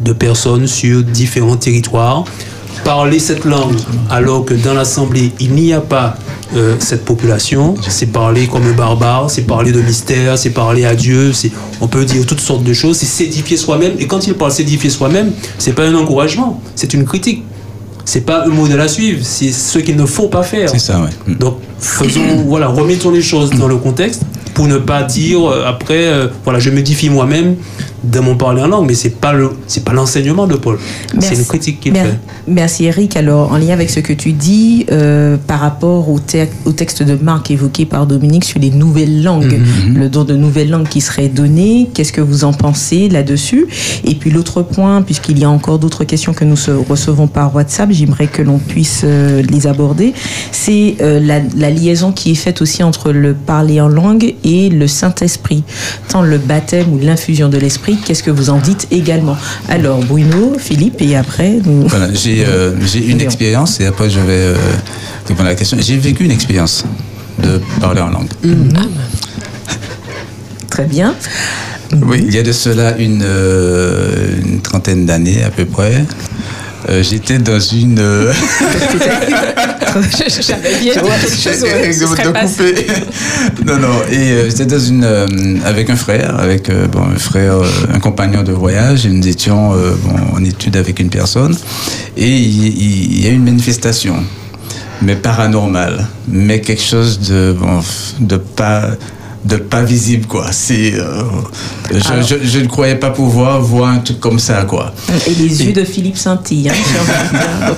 de 0.03 0.11
personnes 0.11 0.67
sur 0.67 1.03
différents 1.03 1.55
territoires. 1.55 2.25
Parler 2.83 3.19
cette 3.19 3.45
langue 3.45 3.77
alors 4.09 4.43
que 4.43 4.53
dans 4.53 4.73
l'assemblée, 4.73 5.31
il 5.39 5.53
n'y 5.53 5.71
a 5.71 5.79
pas 5.79 6.17
euh, 6.55 6.75
cette 6.79 7.05
population, 7.05 7.75
c'est 7.87 8.07
parler 8.07 8.47
comme 8.47 8.65
un 8.67 8.73
barbare, 8.73 9.31
c'est 9.31 9.43
parler 9.43 9.71
de 9.71 9.81
mystère, 9.81 10.37
c'est 10.37 10.51
parler 10.51 10.85
à 10.85 10.95
Dieu, 10.95 11.31
on 11.79 11.87
peut 11.87 12.03
dire 12.03 12.25
toutes 12.25 12.39
sortes 12.41 12.63
de 12.63 12.73
choses, 12.73 12.97
c'est 12.97 13.05
s'édifier 13.05 13.55
soi-même. 13.55 13.93
Et 13.99 14.05
quand 14.07 14.27
il 14.27 14.33
parle 14.33 14.51
s'édifier 14.51 14.89
soi-même, 14.89 15.31
c'est 15.57 15.73
pas 15.73 15.83
un 15.83 15.95
encouragement, 15.95 16.61
c'est 16.75 16.93
une 16.93 17.05
critique. 17.05 17.43
C'est 18.07 18.21
pas 18.21 18.45
un 18.45 18.47
modèle 18.47 18.79
à 18.79 18.87
suivre, 18.87 19.19
c'est 19.21 19.51
ce 19.51 19.79
qu'il 19.79 19.97
ne 19.97 20.05
faut 20.05 20.29
pas 20.29 20.41
faire. 20.41 20.69
C'est 20.69 20.79
ça, 20.79 21.01
ouais. 21.01 21.35
Donc, 21.35 21.57
faisons, 21.77 22.21
voilà, 22.47 22.67
remettons 22.67 23.11
les 23.11 23.21
choses 23.21 23.49
dans 23.49 23.67
le 23.67 23.75
contexte 23.75 24.21
pour 24.53 24.65
ne 24.65 24.77
pas 24.77 25.03
dire 25.03 25.45
euh, 25.45 25.65
après, 25.67 26.07
euh, 26.07 26.27
voilà, 26.45 26.57
je 26.57 26.69
m'édifie 26.69 27.09
moi-même. 27.09 27.57
De 28.03 28.19
mon 28.19 28.35
parler 28.35 28.61
en 28.61 28.67
langue, 28.67 28.87
mais 28.87 28.93
c'est 28.93 29.09
pas 29.19 29.33
le, 29.33 29.49
c'est 29.67 29.83
pas 29.83 29.93
l'enseignement 29.93 30.45
de 30.47 30.55
Paul. 30.55 30.77
C'est 31.19 31.35
une 31.35 31.45
critique 31.45 31.79
qu'il 31.79 31.93
fait. 31.93 32.19
Merci 32.47 32.85
Eric. 32.85 33.15
Alors, 33.17 33.51
en 33.51 33.57
lien 33.57 33.73
avec 33.73 33.89
ce 33.89 33.99
que 33.99 34.13
tu 34.13 34.33
dis, 34.33 34.85
euh, 34.91 35.37
par 35.47 35.59
rapport 35.59 36.09
au, 36.09 36.19
te- 36.19 36.45
au 36.65 36.71
texte 36.71 37.01
de 37.03 37.15
Marc 37.15 37.49
évoqué 37.51 37.85
par 37.85 38.05
Dominique 38.05 38.45
sur 38.45 38.59
les 38.59 38.69
nouvelles 38.69 39.23
langues, 39.23 39.59
le 39.93 40.09
don 40.09 40.23
de 40.23 40.35
nouvelles 40.35 40.69
langues 40.69 40.87
qui 40.87 41.01
serait 41.01 41.27
donné, 41.27 41.89
qu'est-ce 41.93 42.13
que 42.13 42.21
vous 42.21 42.43
en 42.43 42.53
pensez 42.53 43.09
là-dessus? 43.09 43.67
Et 44.05 44.15
puis 44.15 44.29
l'autre 44.29 44.61
point, 44.61 45.01
puisqu'il 45.01 45.39
y 45.39 45.43
a 45.43 45.49
encore 45.49 45.79
d'autres 45.79 46.03
questions 46.03 46.33
que 46.33 46.45
nous 46.45 46.55
recevons 46.87 47.27
par 47.27 47.53
WhatsApp, 47.55 47.89
j'aimerais 47.91 48.27
que 48.27 48.41
l'on 48.41 48.59
puisse 48.59 49.01
euh, 49.03 49.41
les 49.41 49.67
aborder, 49.67 50.13
c'est 50.51 50.95
euh, 51.01 51.19
la, 51.19 51.39
la 51.57 51.69
liaison 51.71 52.11
qui 52.11 52.31
est 52.31 52.35
faite 52.35 52.61
aussi 52.61 52.83
entre 52.83 53.11
le 53.11 53.33
parler 53.33 53.81
en 53.81 53.87
langue 53.87 54.35
et 54.43 54.69
le 54.69 54.87
Saint-Esprit, 54.87 55.63
tant 56.09 56.21
le 56.21 56.37
baptême 56.37 56.93
ou 56.93 56.99
l'infusion 56.99 57.49
de 57.49 57.57
l'Esprit, 57.57 57.96
qu'est-ce 58.05 58.23
que 58.23 58.31
vous 58.31 58.49
en 58.49 58.57
dites 58.57 58.87
également? 58.91 59.37
Alors, 59.67 59.99
Bruno, 59.99 60.57
Philippe, 60.57 61.01
et 61.01 61.15
après, 61.15 61.59
nous... 61.65 61.87
Voilà, 61.87 62.13
j'ai 62.13 62.45
euh, 62.45 62.75
j'ai 62.85 63.05
une 63.05 63.21
expérience 63.21 63.79
et 63.79 63.85
après 63.85 64.09
je 64.09 64.19
vais 64.19 64.33
euh, 64.33 64.55
répondre 65.27 65.47
à 65.47 65.51
la 65.51 65.55
question. 65.55 65.77
J'ai 65.79 65.97
vécu 65.97 66.23
une 66.25 66.31
expérience 66.31 66.85
de 67.41 67.61
parler 67.79 68.01
en 68.01 68.09
langue. 68.09 68.29
Très 70.69 70.85
bien. 70.85 71.15
Oui, 72.01 72.23
il 72.27 72.33
y 72.33 72.37
a 72.37 72.43
de 72.43 72.51
cela 72.51 72.97
une, 72.97 73.23
euh, 73.23 74.41
une 74.43 74.61
trentaine 74.61 75.05
d'années 75.05 75.43
à 75.43 75.49
peu 75.49 75.65
près. 75.65 76.05
Euh, 76.89 77.03
J'étais 77.03 77.39
dans 77.39 77.59
une. 77.59 77.99
euh, 77.99 78.31
J'avais 80.39 80.75
bien 80.79 80.93
dit 80.93 80.99
quelque 80.99 81.41
chose, 81.41 81.63
ouais, 81.63 81.91
ce 81.91 82.05
serait 82.05 82.23
non, 83.65 83.77
non. 83.77 84.01
Et 84.11 84.15
euh, 84.31 84.49
j'étais 84.49 84.65
dans 84.67 84.79
une 84.79 85.03
euh, 85.03 85.25
avec 85.65 85.89
un 85.89 85.95
frère, 85.95 86.39
avec 86.39 86.69
euh, 86.69 86.87
bon, 86.87 87.01
un 87.03 87.17
frère, 87.19 87.55
euh, 87.55 87.67
un 87.93 87.99
compagnon 87.99 88.43
de 88.43 88.51
voyage. 88.51 89.05
Et 89.05 89.09
nous 89.09 89.27
étions 89.27 89.73
euh, 89.73 89.95
bon, 90.03 90.15
en 90.37 90.43
étude 90.45 90.77
avec 90.77 90.99
une 90.99 91.09
personne. 91.09 91.55
Et 92.15 92.29
il 92.37 93.21
y 93.23 93.27
a 93.27 93.29
eu 93.31 93.35
une 93.35 93.43
manifestation, 93.43 94.15
mais 95.01 95.15
paranormale, 95.15 96.07
mais 96.27 96.61
quelque 96.61 96.83
chose 96.83 97.19
de 97.19 97.55
bon, 97.59 97.81
de 98.19 98.37
pas 98.37 98.91
de 99.45 99.57
pas 99.57 99.83
visible 99.83 100.25
quoi. 100.25 100.47
C'est 100.51 100.93
euh, 100.95 101.23
je, 101.91 102.07
Alors- 102.11 102.23
je, 102.27 102.35
je 102.43 102.59
ne 102.59 102.67
croyais 102.67 102.95
pas 102.95 103.09
pouvoir 103.11 103.61
voir 103.61 103.89
un 103.91 103.99
truc 103.99 104.19
comme 104.19 104.39
ça 104.39 104.63
quoi. 104.63 104.93
Et 105.27 105.31
les 105.35 105.63
yeux 105.65 105.73
de 105.73 105.83
Philippe 105.83 106.17
Saint-Y. 106.17 106.69
Hein, 106.69 106.73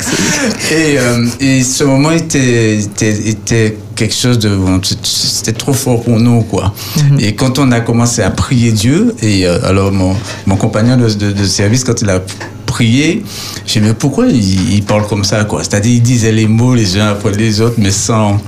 Et, 0.71 0.97
euh, 0.97 1.25
et 1.39 1.63
ce 1.63 1.83
moment 1.83 2.11
était, 2.11 2.79
était, 2.79 3.29
était 3.29 3.77
quelque 3.95 4.13
chose 4.15 4.39
de. 4.39 4.57
C'était 5.03 5.53
trop 5.53 5.73
fort 5.73 6.01
pour 6.03 6.19
nous, 6.19 6.41
quoi. 6.43 6.73
Et 7.19 7.33
quand 7.35 7.59
on 7.59 7.71
a 7.71 7.79
commencé 7.81 8.21
à 8.21 8.29
prier 8.31 8.71
Dieu, 8.71 9.15
et 9.21 9.45
euh, 9.47 9.59
alors 9.65 9.91
mon, 9.91 10.15
mon 10.45 10.55
compagnon 10.55 10.97
de, 10.97 11.09
de- 11.09 11.31
de 11.31 11.45
service, 11.45 11.83
quand 11.83 12.01
il 12.01 12.09
a 12.09 12.19
prié, 12.65 13.23
j'ai 13.65 13.79
dit, 13.79 13.87
mais 13.87 13.93
pourquoi 13.93 14.27
il, 14.27 14.73
il 14.73 14.83
parle 14.83 15.07
comme 15.07 15.23
ça, 15.23 15.43
quoi? 15.45 15.63
C'est-à-dire, 15.63 15.93
il 15.93 16.01
disait 16.01 16.31
les 16.31 16.47
mots 16.47 16.75
les 16.75 16.97
uns 16.97 17.07
après 17.09 17.31
les 17.31 17.61
autres, 17.61 17.75
mais 17.79 17.91
sans 17.91 18.39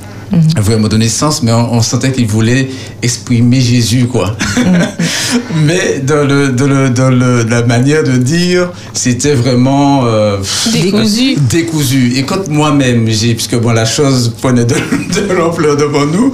vraiment 0.58 0.88
donner 0.88 1.10
sens, 1.10 1.44
mais 1.44 1.52
on, 1.52 1.74
on 1.74 1.82
sentait 1.82 2.12
qu'il 2.12 2.28
voulait 2.28 2.70
exprimer 3.02 3.60
Jésus, 3.62 4.06
quoi. 4.08 4.36
mais 5.66 6.00
dans, 6.04 6.26
le, 6.28 6.50
dans, 6.50 6.68
le, 6.68 6.90
dans 6.90 7.10
le, 7.10 7.44
la 7.44 7.64
manière 7.64 8.04
de 8.04 8.18
dire, 8.18 8.70
c'était 8.94 9.34
vraiment... 9.34 10.06
euh, 10.06 10.38
Décousu. 10.72 11.36
décousu. 11.50 12.14
Et 12.18 12.24
quand 12.24 12.48
moi-même, 12.50 13.08
j'ai, 13.10 13.34
puisque 13.34 13.56
bon, 13.60 13.72
la 13.72 13.86
chose 13.86 14.34
prenait 14.42 14.66
de, 14.66 14.76
de 15.28 15.34
l'ampleur 15.34 15.76
devant 15.78 16.06
nous, 16.06 16.32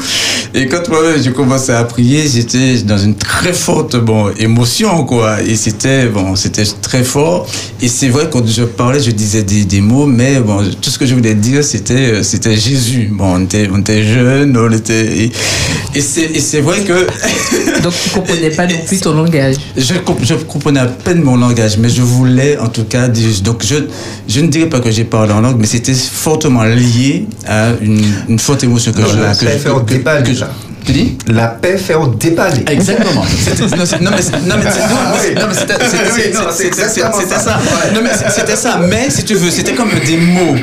et 0.54 0.68
quand 0.68 0.88
moi-même 0.90 1.22
j'ai 1.22 1.32
commencé 1.32 1.72
à 1.72 1.84
prier, 1.84 2.28
j'étais 2.28 2.80
dans 2.84 2.98
une 2.98 3.16
très 3.16 3.54
forte 3.54 3.96
bon, 3.98 4.30
émotion, 4.40 5.04
quoi. 5.06 5.42
Et 5.42 5.56
c'était, 5.56 6.08
bon, 6.08 6.36
c'était 6.36 6.64
très 6.82 7.04
fort. 7.04 7.48
Et 7.82 7.88
c'est 7.88 8.10
vrai, 8.10 8.30
quand 8.32 8.46
je 8.48 8.64
parlais, 8.64 9.00
je 9.02 9.12
disais 9.12 9.44
des, 9.44 9.66
des 9.66 9.82
mots, 9.82 10.06
mais 10.06 10.40
bon, 10.40 10.64
tout 10.82 10.90
ce 10.90 10.98
que 10.98 11.06
je 11.06 11.14
voulais 11.16 11.36
dire, 11.36 11.64
c'était, 11.64 11.94
euh, 11.94 12.24
c'était 12.24 12.56
Jésus. 12.56 13.10
Bon, 13.12 13.36
on 13.36 13.44
était, 13.44 13.70
on 13.72 13.80
était 13.80 13.87
jeunes, 14.04 14.56
on 14.58 14.72
était. 14.72 15.06
Et, 15.24 15.32
et 15.96 16.02
c'est, 16.02 16.22
et 16.24 16.40
c'est 16.40 16.62
vrai 16.62 16.82
que. 16.82 17.08
Donc, 17.82 17.94
tu 18.04 18.10
comprenais 18.10 18.50
pas 18.50 18.66
non 18.68 18.80
plus 18.86 19.00
ton 19.00 19.14
langage. 19.14 19.56
Je, 19.76 19.94
comp- 19.96 20.20
je 20.24 20.34
comprenais 20.36 20.80
à 20.80 20.86
peine 20.88 21.22
mon 21.22 21.38
langage, 21.38 21.78
mais 21.78 21.90
je 21.90 22.02
voulais 22.02 22.58
en 22.58 22.68
tout 22.68 22.84
cas 22.86 23.08
dire. 23.08 23.28
Donc 23.44 23.64
je, 23.66 23.76
je 24.28 24.40
ne 24.42 24.48
dirais 24.48 24.68
pas 24.70 24.80
que 24.80 24.92
j'ai 24.92 25.04
parlé 25.04 25.32
en 25.34 25.42
langue, 25.42 25.58
mais 25.60 25.68
c'était 25.68 25.94
fortement 25.94 26.64
lié 26.64 27.26
à 27.48 27.70
une, 27.82 28.02
une 28.30 28.40
forte 28.40 28.64
émotion 28.64 28.92
que 28.92 29.02
Non, 29.02 29.08
je. 29.08 29.20
la 29.22 29.36
que 29.36 29.46
paix 29.46 29.58
fait 29.58 29.70
au 29.70 29.80
là. 29.80 30.50
Tu 30.86 30.94
dis 30.94 31.18
La 31.28 31.48
paix 31.48 31.78
fait 31.78 31.96
au 31.96 32.08
déballer. 32.08 32.64
Exactement. 32.68 33.24
Non, 33.24 33.24
mais 33.26 33.86
c'est- 33.86 34.02
non, 34.02 34.12
mais 34.12 34.22
c'est- 34.22 34.32
non, 34.48 34.56
mais 34.58 34.72
c'est- 34.72 35.36
non, 35.36 35.46
mais 35.50 35.54
c'était- 35.54 35.74
ça. 37.40 37.60
Non, 37.94 38.02
mais 38.04 38.10
c'était 38.34 38.56
ça. 38.56 38.80
Mais 38.90 39.10
si 39.10 39.24
tu 39.26 39.36
veux, 39.36 39.52
c'était 39.52 39.74
comme 39.74 39.90
des 40.06 40.18
mots. 40.18 40.56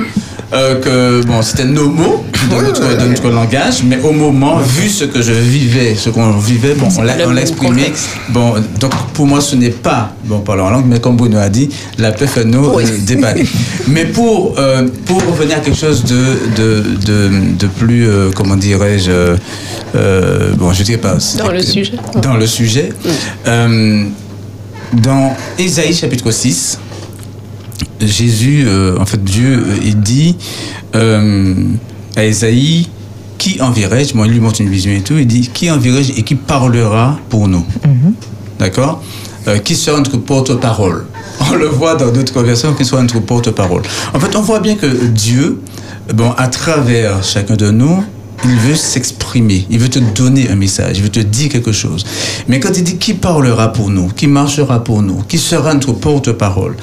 Euh, 0.54 0.80
que 0.80 1.26
bon, 1.26 1.42
c'était 1.42 1.64
nos 1.64 1.88
mots 1.88 2.24
dans 2.50 2.60
notre, 2.62 3.30
langage, 3.30 3.82
mais 3.84 3.98
au 4.02 4.12
moment, 4.12 4.58
vu 4.58 4.88
ce 4.88 5.04
que 5.04 5.22
je 5.22 5.32
vivais, 5.32 5.94
ce 5.94 6.10
qu'on 6.10 6.32
vivait, 6.32 6.74
bon, 6.74 6.88
on 6.98 7.02
l'a 7.02 7.40
exprimé. 7.40 7.92
Bon, 8.30 8.54
donc 8.80 8.92
pour 9.14 9.26
moi, 9.26 9.40
ce 9.40 9.56
n'est 9.56 9.70
pas 9.70 10.14
bon 10.24 10.40
parler 10.40 10.62
en 10.62 10.70
langue, 10.70 10.86
mais 10.86 11.00
comme 11.00 11.16
Bruno 11.16 11.38
a 11.38 11.48
dit, 11.48 11.68
la 11.98 12.12
paix 12.12 12.26
fait 12.26 12.44
nous 12.44 12.70
Oui. 12.74 12.84
euh, 12.86 12.98
déballer. 13.06 13.46
mais 13.88 14.04
pour 14.06 14.54
euh, 14.58 14.86
pour 15.06 15.22
revenir 15.26 15.56
à 15.58 15.60
quelque 15.60 15.78
chose 15.78 16.04
de 16.04 16.22
de 16.56 16.82
de, 17.06 17.30
de 17.58 17.66
plus 17.66 18.06
euh, 18.08 18.30
comment 18.34 18.56
dirais-je 18.56 19.36
bon, 20.58 20.72
je 20.72 20.82
dirais 20.82 20.98
pas 20.98 21.16
Dans 21.38 21.50
le 21.50 21.62
sujet. 21.62 21.92
dans 22.22 22.36
le 22.36 22.46
sujet. 22.46 22.90
Dans 24.92 25.34
Ésaïe 25.58 25.92
chapitre 25.94 26.30
6, 26.30 26.78
Jésus, 28.06 28.64
euh, 28.66 28.98
en 28.98 29.06
fait 29.06 29.22
Dieu, 29.22 29.64
euh, 29.66 29.76
il 29.84 30.00
dit 30.00 30.36
euh, 30.94 31.54
à 32.16 32.24
Ésaïe, 32.24 32.88
qui 33.38 33.60
enverrai-je? 33.60 34.14
Moi, 34.14 34.26
il 34.26 34.32
lui 34.32 34.40
montre 34.40 34.60
une 34.60 34.70
vision 34.70 34.92
et 34.92 35.00
tout, 35.00 35.14
il 35.18 35.26
dit, 35.26 35.50
qui 35.52 35.70
enverrai-je 35.70 36.12
et 36.12 36.22
qui 36.22 36.34
parlera 36.34 37.18
pour 37.28 37.48
nous? 37.48 37.64
D'accord? 38.58 39.02
Euh, 39.46 39.58
Qui 39.58 39.74
sera 39.74 39.98
notre 39.98 40.16
porte-parole? 40.16 41.04
On 41.50 41.54
le 41.54 41.66
voit 41.66 41.96
dans 41.96 42.10
d'autres 42.10 42.42
versions, 42.42 42.72
qui 42.74 42.84
sera 42.84 43.02
notre 43.02 43.20
porte-parole. 43.20 43.82
En 44.14 44.20
fait, 44.20 44.34
on 44.36 44.40
voit 44.40 44.60
bien 44.60 44.76
que 44.76 44.86
Dieu, 44.86 45.60
bon, 46.14 46.30
à 46.38 46.48
travers 46.48 47.22
chacun 47.22 47.56
de 47.56 47.70
nous, 47.70 48.02
il 48.44 48.56
veut 48.56 48.74
s'exprimer, 48.74 49.66
il 49.70 49.78
veut 49.78 49.88
te 49.88 49.98
donner 49.98 50.50
un 50.50 50.56
message, 50.56 50.98
il 50.98 51.02
veut 51.02 51.08
te 51.08 51.20
dire 51.20 51.48
quelque 51.48 51.72
chose. 51.72 52.04
Mais 52.48 52.60
quand 52.60 52.76
il 52.76 52.84
dit 52.84 52.96
qui 52.96 53.14
parlera 53.14 53.72
pour 53.72 53.90
nous, 53.90 54.08
qui 54.08 54.26
marchera 54.26 54.82
pour 54.84 55.02
nous, 55.02 55.22
qui 55.28 55.38
sera 55.38 55.74
notre 55.74 55.92
porte-parole, 55.92 56.76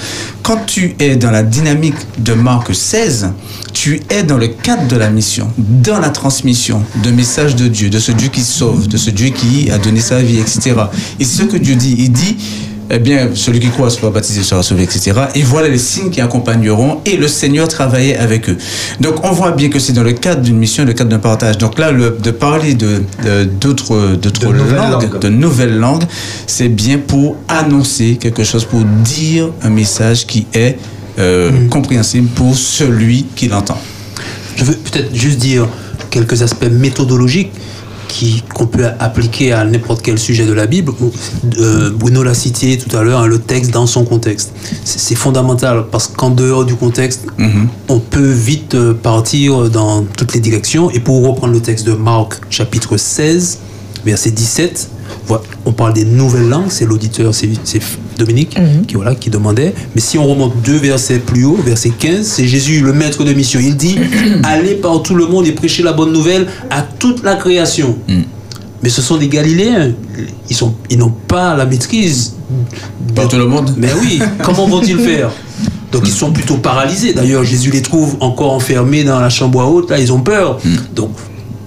quand 0.43 0.65
tu 0.65 0.95
es 0.99 1.15
dans 1.15 1.31
la 1.31 1.43
dynamique 1.43 1.95
de 2.17 2.33
Marc 2.33 2.73
16, 2.73 3.31
tu 3.73 4.01
es 4.09 4.23
dans 4.23 4.37
le 4.37 4.47
cadre 4.47 4.87
de 4.87 4.95
la 4.95 5.09
mission, 5.09 5.51
dans 5.57 5.99
la 5.99 6.09
transmission 6.09 6.83
d'un 7.03 7.11
message 7.11 7.55
de 7.55 7.67
Dieu, 7.67 7.89
de 7.89 7.99
ce 7.99 8.11
Dieu 8.11 8.29
qui 8.29 8.41
sauve, 8.41 8.87
de 8.87 8.97
ce 8.97 9.09
Dieu 9.09 9.29
qui 9.29 9.71
a 9.71 9.77
donné 9.77 9.99
sa 9.99 10.21
vie, 10.21 10.39
etc. 10.39 10.73
Et 11.19 11.25
ce 11.25 11.43
que 11.43 11.57
Dieu 11.57 11.75
dit. 11.75 11.95
Il 11.97 12.11
dit, 12.11 12.37
eh 12.93 12.99
bien, 12.99 13.29
celui 13.33 13.59
qui 13.59 13.69
croit 13.69 13.89
sera 13.89 14.09
baptisé 14.09 14.43
sera 14.43 14.63
sauvé, 14.63 14.83
etc. 14.83 15.13
Et 15.35 15.43
voilà 15.43 15.69
les 15.69 15.77
signes 15.77 16.09
qui 16.09 16.19
accompagneront. 16.19 16.99
Et 17.05 17.15
le 17.15 17.27
Seigneur 17.27 17.67
travaillait 17.67 18.17
avec 18.17 18.49
eux. 18.49 18.57
Donc, 18.99 19.23
on 19.23 19.31
voit 19.31 19.51
bien 19.51 19.69
que 19.69 19.79
c'est 19.79 19.93
dans 19.93 20.03
le 20.03 20.11
cadre 20.11 20.41
d'une 20.41 20.57
mission, 20.57 20.83
le 20.83 20.93
cadre 20.93 21.09
d'un 21.09 21.19
partage. 21.19 21.57
Donc 21.57 21.79
là, 21.79 21.91
le, 21.91 22.17
de 22.21 22.31
parler 22.31 22.73
de 22.73 23.03
d'autres 23.59 23.95
langues, 24.75 25.19
de 25.19 25.29
nouvelles 25.29 25.77
langues, 25.77 26.03
c'est 26.47 26.69
bien 26.69 26.97
pour 26.97 27.37
annoncer 27.47 28.17
quelque 28.19 28.43
chose, 28.43 28.65
pour 28.65 28.81
dire 28.81 29.49
un 29.61 29.69
message 29.69 30.25
qui 30.25 30.47
est 30.53 30.77
euh, 31.19 31.67
compréhensible 31.69 32.27
pour 32.29 32.55
celui 32.55 33.25
qui 33.35 33.47
l'entend. 33.47 33.79
Je 34.55 34.63
veux 34.63 34.75
peut-être 34.75 35.15
juste 35.15 35.39
dire 35.39 35.67
quelques 36.09 36.41
aspects 36.41 36.69
méthodologiques 36.69 37.51
qui- 38.11 38.43
qu'on 38.53 38.67
peut 38.67 38.85
appliquer 38.99 39.53
à 39.53 39.63
n'importe 39.63 40.01
quel 40.01 40.19
sujet 40.19 40.45
de 40.45 40.51
la 40.53 40.67
Bible. 40.67 40.91
Euh, 41.59 41.89
Bruno 41.91 42.23
l'a 42.23 42.33
cité 42.33 42.77
tout 42.77 42.95
à 42.97 43.03
l'heure, 43.03 43.21
hein, 43.21 43.27
le 43.27 43.39
texte 43.39 43.71
dans 43.71 43.87
son 43.87 44.03
contexte. 44.03 44.51
C'est 44.83 45.15
fondamental 45.15 45.85
parce 45.89 46.07
qu'en 46.07 46.29
dehors 46.29 46.65
du 46.65 46.75
contexte, 46.75 47.21
Mhm. 47.37 47.67
on 47.87 47.99
peut 47.99 48.29
vite 48.31 48.75
euh, 48.75 48.93
partir 48.93 49.69
dans 49.69 50.03
toutes 50.17 50.33
les 50.33 50.41
directions. 50.41 50.91
Et 50.91 50.99
pour 50.99 51.25
reprendre 51.25 51.53
le 51.53 51.61
texte 51.61 51.85
de 51.85 51.93
Marc, 51.93 52.33
chapitre 52.49 52.97
16, 52.97 53.59
verset 54.05 54.31
17, 54.31 54.89
voilà, 55.27 55.43
on 55.65 55.71
parle 55.71 55.93
des 55.93 56.05
nouvelles 56.05 56.49
langues, 56.49 56.69
c'est 56.69 56.85
l'auditeur, 56.85 57.33
c'est 57.33 57.49
Dominique 58.23 58.57
qui, 58.87 58.95
voilà, 58.95 59.15
qui 59.15 59.29
demandait. 59.29 59.73
Mais 59.95 60.01
si 60.01 60.17
on 60.17 60.27
remonte 60.27 60.53
deux 60.63 60.77
versets 60.77 61.19
plus 61.19 61.45
haut, 61.45 61.57
verset 61.63 61.91
15, 61.97 62.25
c'est 62.25 62.47
Jésus, 62.47 62.81
le 62.81 62.93
maître 62.93 63.23
de 63.23 63.33
mission. 63.33 63.59
Il 63.61 63.75
dit 63.75 63.97
Allez 64.43 64.75
par 64.75 65.01
tout 65.01 65.15
le 65.15 65.25
monde 65.25 65.47
et 65.47 65.51
prêchez 65.51 65.83
la 65.83 65.93
bonne 65.93 66.11
nouvelle 66.11 66.47
à 66.69 66.81
toute 66.81 67.23
la 67.23 67.35
création. 67.35 67.97
Mais 68.83 68.89
ce 68.89 69.01
sont 69.01 69.17
des 69.17 69.27
Galiléens. 69.27 69.91
Ils 70.89 70.97
n'ont 70.97 71.13
pas 71.27 71.55
la 71.55 71.65
maîtrise. 71.65 72.33
Par 73.15 73.27
tout 73.27 73.37
le 73.37 73.45
monde 73.45 73.73
Mais 73.77 73.89
oui, 74.01 74.21
comment 74.43 74.67
vont-ils 74.67 74.97
faire? 75.09 75.31
Donc 75.91 76.03
ils 76.05 76.13
sont 76.13 76.31
plutôt 76.31 76.57
paralysés. 76.57 77.13
D'ailleurs, 77.13 77.43
Jésus 77.43 77.69
les 77.71 77.81
trouve 77.81 78.15
encore 78.21 78.53
enfermés 78.53 79.03
dans 79.03 79.19
la 79.19 79.29
chambre 79.29 79.61
à 79.61 79.67
haute. 79.67 79.89
Là, 79.89 79.99
ils 79.99 80.11
ont 80.13 80.21
peur. 80.21 80.59
Donc, 80.95 81.11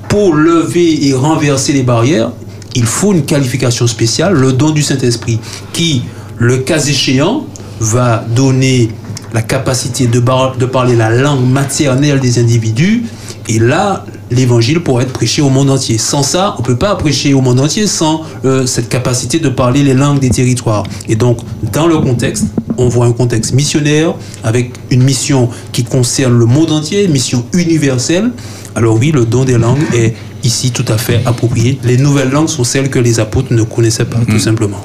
pour 0.08 0.34
lever 0.34 1.06
et 1.06 1.12
renverser 1.12 1.72
les 1.72 1.82
barrières, 1.82 2.30
il 2.74 2.84
faut 2.84 3.12
une 3.12 3.24
qualification 3.24 3.86
spéciale, 3.86 4.34
le 4.34 4.52
don 4.52 4.70
du 4.70 4.82
Saint-Esprit, 4.82 5.38
qui, 5.72 6.02
le 6.38 6.58
cas 6.58 6.78
échéant, 6.78 7.46
va 7.80 8.24
donner 8.34 8.90
la 9.32 9.42
capacité 9.42 10.06
de, 10.06 10.20
parler 10.20 10.94
la 10.94 11.10
langue 11.10 11.44
maternelle 11.44 12.20
des 12.20 12.38
individus. 12.38 13.04
Et 13.48 13.58
là, 13.58 14.06
l'évangile 14.30 14.80
pourra 14.80 15.02
être 15.02 15.12
prêché 15.12 15.42
au 15.42 15.50
monde 15.50 15.70
entier. 15.70 15.98
Sans 15.98 16.22
ça, 16.22 16.54
on 16.56 16.62
ne 16.62 16.66
peut 16.66 16.76
pas 16.76 16.94
prêcher 16.94 17.34
au 17.34 17.40
monde 17.40 17.60
entier 17.60 17.86
sans 17.86 18.22
euh, 18.44 18.64
cette 18.64 18.88
capacité 18.88 19.40
de 19.40 19.48
parler 19.48 19.82
les 19.82 19.92
langues 19.92 20.20
des 20.20 20.30
territoires. 20.30 20.84
Et 21.08 21.16
donc, 21.16 21.38
dans 21.72 21.88
le 21.88 21.98
contexte, 21.98 22.46
on 22.78 22.88
voit 22.88 23.06
un 23.06 23.12
contexte 23.12 23.52
missionnaire 23.52 24.14
avec 24.44 24.72
une 24.90 25.02
mission 25.02 25.50
qui 25.72 25.82
concerne 25.84 26.38
le 26.38 26.46
monde 26.46 26.70
entier, 26.70 27.08
mission 27.08 27.44
universelle. 27.52 28.30
Alors 28.76 28.96
oui, 28.98 29.10
le 29.12 29.26
don 29.26 29.44
des 29.44 29.58
langues 29.58 29.82
est 29.92 30.14
ici 30.44 30.70
tout 30.70 30.84
à 30.88 30.98
fait 30.98 31.20
approprié. 31.24 31.78
Les 31.82 31.96
nouvelles 31.96 32.30
langues 32.30 32.48
sont 32.48 32.64
celles 32.64 32.90
que 32.90 32.98
les 32.98 33.20
apôtres 33.20 33.52
ne 33.52 33.62
connaissaient 33.62 34.04
pas, 34.04 34.18
tout 34.28 34.38
simplement. 34.38 34.80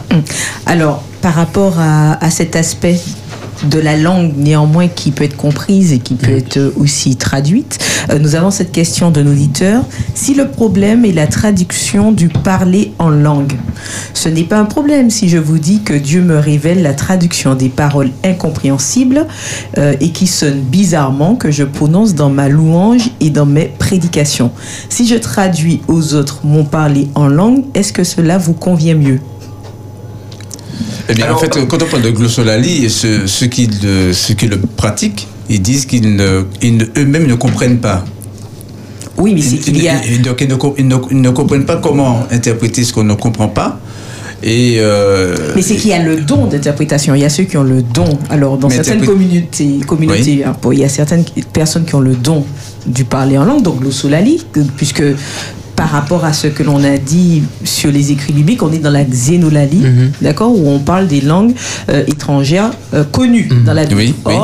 Alors, 0.65 1.03
par 1.21 1.33
rapport 1.35 1.79
à, 1.79 2.23
à 2.23 2.29
cet 2.29 2.55
aspect 2.55 2.99
de 3.65 3.79
la 3.79 3.97
langue 3.97 4.33
néanmoins 4.37 4.87
qui 4.87 5.11
peut 5.11 5.23
être 5.23 5.37
comprise 5.37 5.93
et 5.93 5.99
qui 5.99 6.15
peut 6.15 6.31
être 6.31 6.73
aussi 6.77 7.15
traduite, 7.15 7.79
euh, 8.09 8.19
nous 8.19 8.35
avons 8.35 8.51
cette 8.51 8.71
question 8.71 9.11
de 9.11 9.21
l'auditeur. 9.21 9.83
Si 10.13 10.33
le 10.33 10.49
problème 10.49 11.05
est 11.05 11.11
la 11.11 11.27
traduction 11.27 12.11
du 12.11 12.29
parler 12.29 12.93
en 12.99 13.09
langue, 13.09 13.53
ce 14.13 14.29
n'est 14.29 14.43
pas 14.43 14.57
un 14.57 14.65
problème 14.65 15.09
si 15.09 15.29
je 15.29 15.37
vous 15.37 15.57
dis 15.57 15.81
que 15.81 15.93
Dieu 15.93 16.21
me 16.21 16.37
révèle 16.37 16.81
la 16.81 16.93
traduction 16.93 17.55
des 17.55 17.69
paroles 17.69 18.11
incompréhensibles 18.23 19.27
euh, 19.77 19.93
et 19.99 20.09
qui 20.09 20.27
sonnent 20.27 20.61
bizarrement 20.61 21.35
que 21.35 21.51
je 21.51 21.63
prononce 21.63 22.15
dans 22.15 22.29
ma 22.29 22.49
louange 22.49 23.09
et 23.19 23.29
dans 23.29 23.45
mes 23.45 23.65
prédications. 23.65 24.51
Si 24.89 25.07
je 25.07 25.15
traduis 25.15 25.81
aux 25.87 26.13
autres 26.13 26.41
mon 26.43 26.63
parler 26.63 27.07
en 27.15 27.27
langue, 27.27 27.63
est-ce 27.73 27.93
que 27.93 28.03
cela 28.03 28.37
vous 28.37 28.53
convient 28.53 28.95
mieux? 28.95 29.19
Eh 31.09 31.13
bien, 31.13 31.33
en 31.33 31.37
fait, 31.37 31.49
quand 31.67 31.81
on 31.81 31.85
parle 31.85 32.03
de 32.03 32.09
glossolalie, 32.11 32.89
ceux, 32.89 33.27
ceux 33.27 33.47
qui, 33.47 33.67
le, 33.83 34.13
ceux 34.13 34.33
qui 34.33 34.47
le 34.47 34.57
pratiquent, 34.59 35.27
ils 35.49 35.61
disent 35.61 35.85
qu'ils 35.85 36.15
ne, 36.15 36.43
ils 36.61 36.77
ne- 36.77 36.85
eux-mêmes 36.97 37.27
ne 37.27 37.35
comprennent 37.35 37.79
pas. 37.79 38.05
Oui, 39.17 39.33
mais 39.33 39.41
c'est 39.41 39.57
qu'il 39.57 39.81
y 39.81 39.89
a. 39.89 39.95
Ils, 40.05 40.21
donc, 40.21 40.39
ils 40.41 40.47
ne, 40.47 40.55
com- 40.55 40.73
ils 40.77 40.87
ne- 40.87 40.95
ils 41.11 41.19
ne 41.21 41.29
comprennent 41.31 41.65
pas 41.65 41.77
comment 41.77 42.25
interpréter 42.31 42.83
ce 42.83 42.93
qu'on 42.93 43.03
ne 43.03 43.15
comprend 43.15 43.49
pas. 43.49 43.79
Et 44.41 44.75
euh, 44.77 45.35
Mais 45.55 45.61
c'est 45.61 45.75
qu'il 45.75 45.89
y 45.89 45.93
a 45.93 46.01
le 46.01 46.21
don 46.21 46.45
d'interprétation. 46.45 47.13
Il 47.13 47.19
y 47.21 47.25
a 47.25 47.29
ceux 47.29 47.43
qui 47.43 47.57
ont 47.57 47.63
le 47.63 47.81
don. 47.81 48.17
Alors, 48.29 48.57
dans 48.57 48.69
certaines 48.69 49.05
communautés, 49.05 49.79
communautés 49.85 50.45
hein, 50.45 50.55
il 50.71 50.79
y 50.79 50.85
a 50.85 50.89
certaines 50.89 51.25
personnes 51.51 51.83
qui 51.83 51.95
ont 51.95 51.99
le 51.99 52.15
don 52.15 52.45
du 52.85 53.03
parler 53.03 53.37
en 53.37 53.43
langue, 53.43 53.61
donc 53.63 53.83
l'osolali, 53.83 54.45
que- 54.53 54.61
puisque 54.77 55.03
par 55.79 55.91
rapport 55.91 56.25
à 56.25 56.33
ce 56.33 56.47
que 56.47 56.61
l'on 56.61 56.83
a 56.83 56.97
dit 56.97 57.41
sur 57.63 57.89
les 57.89 58.11
écrits 58.11 58.33
bibliques, 58.33 58.61
on 58.61 58.73
est 58.73 58.79
dans 58.79 58.89
la 58.89 59.05
xénolalie, 59.05 59.81
d'accord, 60.21 60.51
où 60.51 60.67
on 60.67 60.79
parle 60.79 61.07
des 61.07 61.21
langues 61.21 61.53
euh, 61.87 62.03
étrangères 62.05 62.71
euh, 62.93 63.05
connues 63.05 63.47
dans 63.65 63.73
la 63.73 63.85
Bible. 63.85 64.01
Oui, 64.01 64.13
oui. 64.25 64.35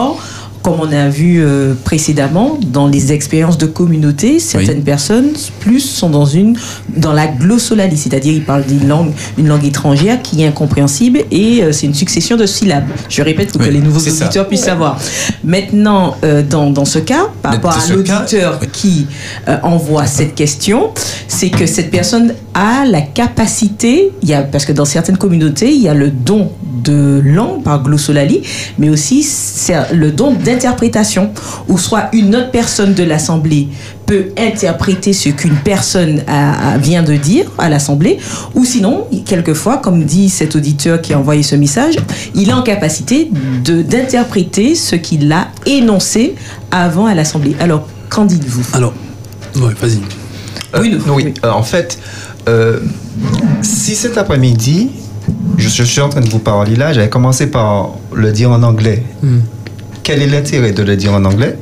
Comme 0.65 0.79
on 0.81 0.91
a 0.91 1.09
vu 1.09 1.43
euh, 1.43 1.75
précédemment, 1.83 2.57
dans 2.73 2.87
les 2.87 3.13
expériences 3.13 3.59
de 3.59 3.67
communauté, 3.67 4.39
certaines 4.39 4.81
personnes 4.81 5.29
plus 5.59 5.79
sont 5.79 6.09
dans 6.09 6.25
une 6.25 6.57
dans 6.97 7.13
la 7.13 7.27
glossolalie, 7.27 7.95
c'est-à-dire 7.95 8.33
ils 8.33 8.43
parlent 8.43 8.65
d'une 8.65 8.87
langue, 8.87 9.11
une 9.37 9.47
langue 9.47 9.63
étrangère 9.63 10.23
qui 10.23 10.41
est 10.41 10.47
incompréhensible 10.47 11.19
et 11.29 11.61
euh, 11.61 11.71
c'est 11.71 11.85
une 11.85 11.93
succession 11.93 12.35
de 12.35 12.47
syllabes. 12.47 12.87
Je 13.09 13.21
répète 13.21 13.51
pour 13.51 13.61
Oui, 13.61 13.67
que 13.67 13.73
les 13.73 13.79
nouveaux 13.79 13.99
ça. 13.99 14.09
auditeurs 14.25 14.47
puissent 14.47 14.63
savoir. 14.63 14.99
Maintenant, 15.43 16.15
euh, 16.23 16.41
dans, 16.41 16.71
dans 16.71 16.85
ce 16.85 16.97
cas, 16.97 17.27
par 17.43 17.51
Mais 17.51 17.57
rapport 17.57 17.77
à 17.77 17.87
cas, 17.87 17.93
l'auditeur 17.93 18.59
qui 18.73 19.05
euh, 19.47 19.57
envoie 19.61 20.07
cette 20.07 20.33
question, 20.33 20.89
c'est 21.27 21.51
que 21.51 21.67
cette 21.67 21.91
personne 21.91 22.33
a 22.55 22.85
la 22.85 23.01
capacité, 23.01 24.11
il 24.23 24.29
y 24.29 24.33
a, 24.33 24.41
parce 24.41 24.65
que 24.65 24.71
dans 24.71 24.85
certaines 24.85 25.17
communautés, 25.17 25.71
il 25.71 25.81
y 25.83 25.89
a 25.89 25.93
le 25.93 26.09
don 26.09 26.49
de 26.85 27.21
langue 27.25 27.63
par 27.63 27.81
glossolalie, 27.83 28.41
mais 28.77 28.89
aussi 28.89 29.25
le 29.93 30.11
don 30.11 30.33
d'interprétation, 30.33 31.31
où 31.67 31.77
soit 31.77 32.09
une 32.13 32.35
autre 32.35 32.51
personne 32.51 32.93
de 32.93 33.03
l'assemblée 33.03 33.67
peut 34.05 34.25
interpréter 34.37 35.13
ce 35.13 35.29
qu'une 35.29 35.55
personne 35.55 36.21
a- 36.27 36.73
a- 36.73 36.77
vient 36.77 37.01
de 37.01 37.15
dire 37.15 37.45
à 37.57 37.69
l'assemblée, 37.69 38.19
ou 38.53 38.63
sinon, 38.63 39.05
quelquefois, 39.25 39.77
comme 39.77 40.03
dit 40.03 40.29
cet 40.29 40.55
auditeur 40.55 41.01
qui 41.01 41.13
a 41.13 41.19
envoyé 41.19 41.41
ce 41.41 41.55
message, 41.55 41.95
il 42.35 42.49
est 42.49 42.53
en 42.53 42.61
capacité 42.61 43.29
d'interpréter 43.89 44.75
ce 44.75 44.95
qu'il 44.95 45.31
a 45.31 45.47
énoncé 45.65 46.35
avant 46.71 47.05
à 47.07 47.15
l'assemblée. 47.15 47.55
Alors, 47.59 47.87
qu'en 48.09 48.25
dites-vous? 48.25 48.63
Alors, 48.73 48.93
ouais, 49.55 49.73
vas-y. 49.81 49.99
Euh, 50.75 50.99
oui, 51.09 51.33
euh, 51.43 51.51
en 51.51 51.63
fait, 51.63 51.97
euh, 52.47 52.79
si 53.61 53.95
cet 53.95 54.17
après-midi, 54.17 54.89
je, 55.57 55.69
je 55.69 55.83
suis 55.83 56.01
en 56.01 56.09
train 56.09 56.21
de 56.21 56.29
vous 56.29 56.39
parler 56.39 56.75
là, 56.75 56.93
j'avais 56.93 57.09
commencé 57.09 57.47
par 57.47 57.91
le 58.13 58.31
dire 58.31 58.51
en 58.51 58.61
anglais. 58.63 59.03
Quel 60.03 60.21
est 60.21 60.27
l'intérêt 60.27 60.71
de 60.71 60.83
le 60.83 60.95
dire 60.95 61.13
en 61.13 61.25
anglais? 61.25 61.57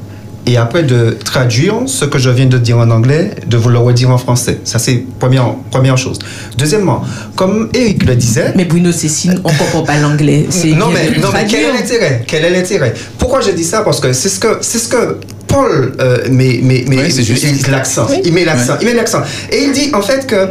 Et 0.46 0.58
après 0.58 0.84
de 0.84 1.18
traduire 1.24 1.76
ce 1.86 2.04
que 2.04 2.20
je 2.20 2.30
viens 2.30 2.48
de 2.48 2.58
dire 2.58 2.78
en 2.78 2.92
anglais, 2.92 3.32
de 3.48 3.56
vous 3.56 3.70
le 3.70 3.78
redire 3.80 4.10
en 4.10 4.18
français. 4.18 4.60
Ça, 4.66 4.78
c'est 4.78 5.06
première, 5.18 5.56
première 5.72 5.98
chose. 5.98 6.20
Deuxièmement, 6.58 7.02
comme 7.38 7.70
Eric 7.74 8.04
le 8.06 8.14
disait... 8.18 8.52
Mais 8.54 8.66
Bruno 8.66 8.92
Cécile, 8.92 9.40
on 9.46 9.54
ne 9.54 9.58
comprend 9.58 9.84
pas 9.84 9.98
l'anglais. 10.00 10.48
C'est 10.50 10.72
Non, 10.72 10.88
mais, 10.94 11.18
non, 11.22 11.30
mais 11.34 11.46
quel 11.50 11.62
est 11.70 11.72
l'intérêt? 11.72 12.26
Quel 12.28 12.44
est 12.44 12.50
l'intérêt? 12.50 12.94
Pourquoi 13.18 13.40
je 13.40 13.52
dis 13.52 13.64
ça? 13.64 13.84
Parce 13.84 14.02
que 14.02 14.12
c'est 14.12 14.28
ce 14.28 14.40
que, 14.42 14.58
c'est 14.60 14.80
ce 14.80 14.90
que 14.90 15.18
Paul 15.48 15.94
euh, 16.02 16.28
met, 16.30 16.60
met, 16.62 16.84
met- 16.90 17.10
c'est 17.10 17.24
juste. 17.24 17.46
il- 17.46 17.72
l'accent. 17.72 18.08
Il 18.26 18.34
met 18.34 18.44
l'accent. 18.44 18.74
Il 18.82 18.88
met 18.88 18.94
l'accent. 18.96 19.22
Et 19.50 19.64
il 19.64 19.72
dit 19.72 19.92
en 19.94 20.02
fait 20.02 20.28
que 20.28 20.50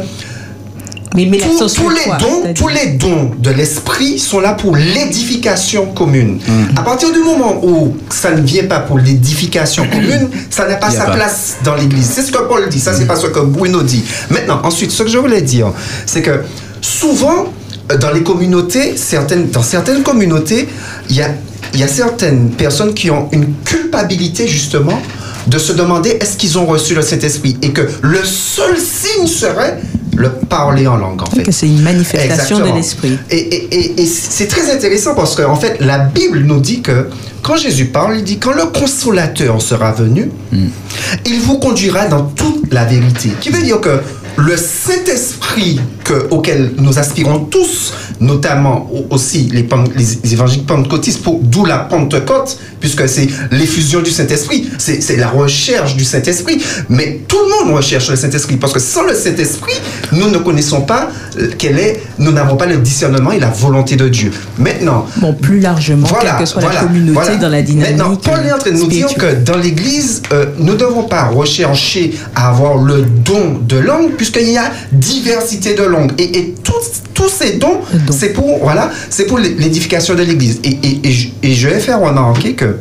Mais, 1.15 1.27
mais 1.29 1.37
tous, 1.37 1.89
les 1.89 2.03
quoi, 2.03 2.17
dons, 2.17 2.53
tous 2.55 2.67
les 2.67 2.93
dons 2.93 3.31
de 3.37 3.51
l'esprit 3.51 4.17
sont 4.17 4.39
là 4.39 4.53
pour 4.53 4.75
l'édification 4.75 5.87
commune. 5.87 6.39
Mm. 6.47 6.77
À 6.77 6.81
partir 6.81 7.11
du 7.11 7.19
moment 7.19 7.63
où 7.63 7.95
ça 8.09 8.31
ne 8.31 8.41
vient 8.41 8.65
pas 8.65 8.79
pour 8.79 8.97
l'édification 8.97 9.87
commune, 9.87 10.29
ça 10.49 10.67
n'a 10.67 10.75
pas 10.75 10.89
sa 10.89 11.05
pas. 11.05 11.13
Place 11.13 11.57
dans 11.63 11.75
l'Église. 11.75 12.09
C'est 12.13 12.23
ce 12.23 12.31
que 12.31 12.41
Paul 12.47 12.67
dit. 12.69 12.79
Ça, 12.79 12.93
c'est 12.93 13.05
pas 13.05 13.15
ce 13.15 13.27
que 13.27 13.39
Bruno 13.39 13.83
dit. 13.83 14.03
Maintenant, 14.29 14.61
ensuite, 14.63 14.91
ce 14.91 15.03
que 15.03 15.09
je 15.09 15.17
voulais 15.17 15.41
dire, 15.41 15.71
c'est 16.05 16.21
que 16.21 16.41
souvent 16.81 17.45
euh, 17.91 17.97
dans 17.97 18.11
les 18.11 18.23
communautés, 18.23 18.95
certaines, 18.97 19.49
dans 19.49 19.63
certaines 19.63 20.03
communautés, 20.03 20.67
il 21.09 21.15
y 21.15 21.21
a, 21.21 21.29
il 21.73 21.79
y 21.79 21.83
a 21.83 21.87
certaines 21.87 22.51
personnes 22.51 22.93
qui 22.93 23.11
ont 23.11 23.29
une 23.31 23.53
culpabilité 23.65 24.47
justement 24.47 24.99
de 25.47 25.57
se 25.57 25.73
demander 25.73 26.11
est-ce 26.21 26.37
qu'ils 26.37 26.57
ont 26.57 26.65
reçu 26.65 26.95
le 26.95 27.01
Saint-Esprit 27.01 27.57
et 27.61 27.71
que 27.71 27.81
le 28.01 28.23
seul 28.23 28.77
signe 28.77 29.27
serait 29.27 29.79
le 30.23 30.29
parler 30.29 30.87
en 30.87 30.97
langue 30.97 31.21
en 31.21 31.25
fait. 31.35 31.51
c'est 31.51 31.67
une 31.67 31.81
manifestation 31.81 32.33
Exactement. 32.57 32.69
de 32.71 32.75
l'esprit. 32.77 33.17
Et, 33.29 33.37
et- 33.37 33.75
et- 33.75 34.01
et 34.01 34.05
c'est 34.05 34.47
très 34.47 34.71
intéressant 34.75 35.13
parce 35.15 35.35
qu'en 35.35 35.55
fait, 35.55 35.77
la 35.79 35.99
Bible 35.99 36.39
nous 36.39 36.59
dit 36.59 36.81
que 36.81 37.09
quand 37.43 37.57
Jésus 37.57 37.85
parle, 37.85 38.17
il 38.17 38.23
dit 38.23 38.39
quand 38.39 38.53
le 38.53 38.65
consolateur 38.79 39.61
sera 39.61 39.91
venu, 39.91 40.31
il 41.31 41.39
vous 41.41 41.57
conduira 41.59 42.05
dans 42.07 42.23
toute 42.23 42.71
la 42.73 42.85
vérité. 42.85 43.29
Qui 43.41 43.49
veut 43.49 43.61
dire 43.63 43.79
que 43.81 43.99
le 44.37 44.55
Saint-Esprit 44.57 45.79
que- 46.03 46.27
auquel 46.31 46.71
nous 46.77 46.97
aspirons 46.99 47.39
tous, 47.45 47.93
notamment 48.19 48.89
au- 48.91 49.13
aussi 49.13 49.49
les, 49.51 49.67
les 49.95 50.33
évangéliques 50.33 50.65
pentecôtistes, 50.67 51.21
d'où 51.41 51.65
la 51.65 51.77
Pentecôte, 51.79 52.57
puisque 52.79 53.07
c'est 53.07 53.27
l'effusion 53.51 54.01
du 54.01 54.09
Saint-Esprit, 54.11 54.69
c'est 54.77 55.15
la 55.17 55.29
recherche 55.29 55.95
du 55.95 56.03
Saint-Esprit. 56.03 56.61
Mais 56.89 57.21
tout 57.27 57.37
le 57.37 57.65
monde 57.65 57.75
recherche 57.77 58.09
le 58.09 58.15
Saint-Esprit, 58.15 58.57
parce 58.57 58.73
que 58.73 58.79
sans 58.79 59.03
le 59.03 59.13
Saint-Esprit, 59.13 59.73
nous 60.11 60.29
ne 60.29 60.37
connaissons 60.39 60.81
pas 60.81 61.09
euh, 61.39 61.49
quel 61.57 61.79
est, 61.79 62.01
nous 62.19 62.31
n'avons 62.31 62.55
pas 62.57 62.65
le 62.65 62.77
discernement 62.77 63.31
et 63.31 63.39
la 63.39 63.49
volonté 63.49 63.95
de 63.95 64.09
Dieu. 64.09 64.31
Maintenant, 64.57 65.05
Bon, 65.17 65.33
plus 65.33 65.59
largement, 65.59 66.07
quelle 66.21 66.35
que 66.39 66.45
soit 66.45 66.61
la 66.61 66.81
communauté 66.81 67.11
voilà. 67.13 67.35
dans 67.37 67.49
la 67.49 67.61
dynamique. 67.61 67.97
Maintenant, 67.97 68.15
Paul 68.17 68.45
est 68.45 68.51
en 68.51 68.57
train 68.57 68.71
de 68.71 68.77
nous 68.77 68.87
dire 68.87 69.13
que 69.15 69.35
dans 69.45 69.57
l'Église, 69.57 70.21
euh, 70.33 70.47
nous 70.57 70.73
ne 70.73 70.77
devons 70.77 71.03
pas 71.03 71.25
rechercher 71.29 72.13
à 72.35 72.49
avoir 72.49 72.77
le 72.77 73.01
don 73.03 73.59
de 73.61 73.77
langue, 73.77 74.11
puisqu'il 74.23 74.51
y 74.53 74.57
a 74.57 74.71
diversité 74.93 75.73
de 75.75 75.83
langues. 75.83 76.13
Et, 76.17 76.37
et 76.37 76.55
tous, 77.13 77.27
ces 77.27 77.53
dons, 77.57 77.79
c'est 78.11 78.29
pour, 78.31 78.59
voilà, 78.59 78.89
c'est 79.09 79.25
pour 79.25 79.37
l'édification 79.37 80.15
de 80.15 80.23
l'Église. 80.23 80.59
Et, 80.63 81.11
je- 81.11 81.27
et 81.41 81.53
je 81.53 81.67
vais 81.67 81.79
faire 81.79 81.99
remarquer 81.99 82.53
que 82.53 82.77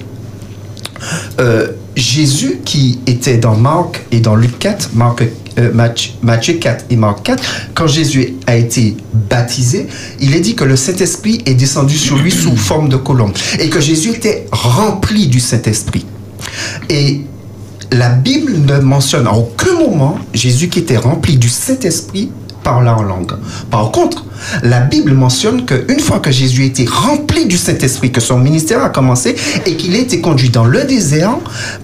euh, 1.40 1.68
Jésus, 1.96 2.60
qui 2.64 3.00
était 3.08 3.38
dans 3.38 3.56
Marc 3.56 4.02
et 4.12 4.20
dans 4.20 4.36
Luc 4.36 4.56
4, 4.60 4.90
Marc, 4.94 5.22
euh, 5.58 5.72
Matthieu, 5.72 6.12
Matthieu 6.22 6.54
4 6.54 6.84
et 6.90 6.96
Marc 6.96 7.24
4, 7.24 7.42
quand 7.74 7.86
Jésus 7.88 8.34
a 8.46 8.56
été 8.56 8.96
baptisé, 9.28 9.88
il 10.20 10.34
est 10.36 10.40
dit 10.40 10.54
que 10.54 10.64
le 10.64 10.76
Saint-Esprit 10.76 11.42
est 11.46 11.54
descendu 11.54 11.98
sur 11.98 12.16
lui 12.18 12.30
sous 12.30 12.56
forme 12.56 12.88
de 12.88 12.96
colombe 12.96 13.32
et 13.58 13.68
que 13.68 13.80
Jésus 13.80 14.10
était 14.10 14.46
rempli 14.52 15.26
du 15.26 15.40
Saint-Esprit. 15.40 16.06
Et 16.88 17.22
la 17.92 18.08
Bible 18.08 18.52
ne 18.66 18.78
mentionne 18.78 19.26
à 19.26 19.32
aucun 19.32 19.74
moment 19.74 20.18
Jésus 20.32 20.68
qui 20.68 20.80
était 20.80 20.96
rempli 20.96 21.36
du 21.36 21.48
Saint-Esprit 21.48 22.30
parlant 22.62 22.98
en 22.98 23.02
langue. 23.02 23.32
Par 23.70 23.90
contre, 23.90 24.24
la 24.62 24.80
Bible 24.80 25.12
mentionne 25.12 25.64
qu'une 25.66 26.00
fois 26.00 26.20
que 26.20 26.30
Jésus 26.30 26.64
était 26.64 26.86
rempli 26.88 27.46
du 27.46 27.56
Saint-Esprit, 27.56 28.12
que 28.12 28.20
son 28.20 28.38
ministère 28.38 28.82
a 28.82 28.88
commencé 28.88 29.36
et 29.66 29.76
qu'il 29.76 29.94
a 29.94 29.98
été 29.98 30.20
conduit 30.20 30.48
dans 30.48 30.64
le 30.64 30.84
désert 30.84 31.36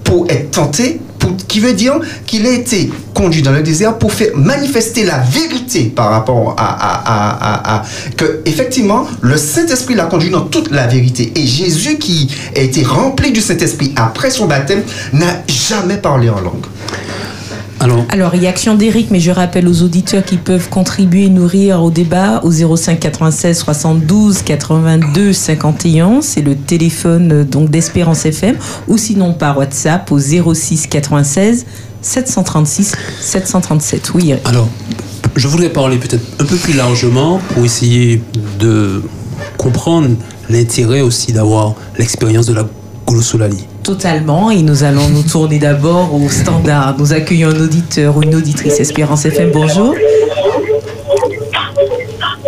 pour 0.03 0.25
être 0.29 0.51
tenté, 0.51 1.01
qui 1.47 1.59
veut 1.59 1.73
dire 1.73 1.99
qu'il 2.25 2.45
a 2.45 2.51
été 2.51 2.91
conduit 3.13 3.41
dans 3.41 3.51
le 3.51 3.61
désert 3.61 3.97
pour 3.97 4.11
faire 4.13 4.29
manifester 4.35 5.03
la 5.03 5.17
vérité 5.19 5.83
par 5.95 6.09
rapport 6.11 6.55
à, 6.57 6.65
à- 6.65 7.77
à- 7.79 7.83
que 8.17 8.41
effectivement 8.45 9.07
le 9.21 9.37
Saint-Esprit 9.37 9.95
l'a 9.95 10.05
conduit 10.05 10.29
dans 10.29 10.41
toute 10.45 10.71
la 10.71 10.87
vérité 10.87 11.31
et 11.35 11.45
Jésus 11.45 11.97
qui 11.97 12.29
a 12.55 12.59
été 12.61 12.83
rempli 12.83 13.31
du 13.31 13.41
Saint-Esprit 13.41 13.93
après 13.95 14.29
son 14.31 14.45
baptême 14.45 14.83
n'a 15.13 15.41
jamais 15.47 15.97
parlé 15.97 16.29
en 16.29 16.39
langue. 16.39 16.65
Alors, 17.79 18.05
Alors, 18.09 18.35
il 18.35 18.43
y 18.43 18.47
a 18.47 18.49
Action 18.49 18.75
d'Éric, 18.75 19.09
mais 19.09 19.19
je 19.19 19.31
rappelle 19.31 19.67
aux 19.67 19.83
auditeurs 19.83 20.23
qui 20.23 20.37
peuvent 20.37 20.69
contribuer 20.69 21.25
et 21.25 21.29
nourrir 21.29 21.81
au 21.81 21.91
débat 21.91 22.41
au 22.43 22.51
05 22.51 22.99
96 22.99 23.57
72 23.57 24.41
82 24.41 25.31
51. 25.31 26.21
C'est 26.21 26.41
le 26.41 26.55
téléphone 26.55 27.31
euh, 27.31 27.43
donc 27.45 27.69
d'Espérance 27.69 28.25
FM 28.25 28.57
ou 28.87 28.97
sinon 28.97 29.33
par 29.33 29.57
WhatsApp 29.57 30.11
au 30.11 30.19
06 30.19 30.87
96 30.87 31.65
736 32.01 32.95
737. 33.21 34.11
Oui, 34.13 34.31
Eric. 34.31 34.41
Alors, 34.45 34.67
je 35.35 35.47
voudrais 35.47 35.69
parler 35.69 35.97
peut-être 35.97 36.25
un 36.39 36.45
peu 36.45 36.57
plus 36.57 36.73
largement 36.73 37.39
pour 37.53 37.63
essayer 37.63 38.21
de 38.59 39.01
comprendre 39.57 40.09
l'intérêt 40.49 41.01
aussi 41.01 41.31
d'avoir 41.31 41.75
l'expérience 41.97 42.45
de 42.45 42.53
la 42.53 42.65
glossolalie. 43.07 43.68
Totalement. 43.83 44.51
Et 44.51 44.61
nous 44.61 44.83
allons 44.83 45.07
nous 45.09 45.23
tourner 45.23 45.59
d'abord 45.59 46.13
au 46.13 46.29
standard. 46.29 46.95
Nous 46.97 47.13
accueillons 47.13 47.49
un 47.49 47.59
auditeur 47.59 48.17
ou 48.17 48.23
une 48.23 48.35
auditrice 48.35 48.79
Espérance 48.79 49.25
FM. 49.25 49.51
Bonjour. 49.51 49.95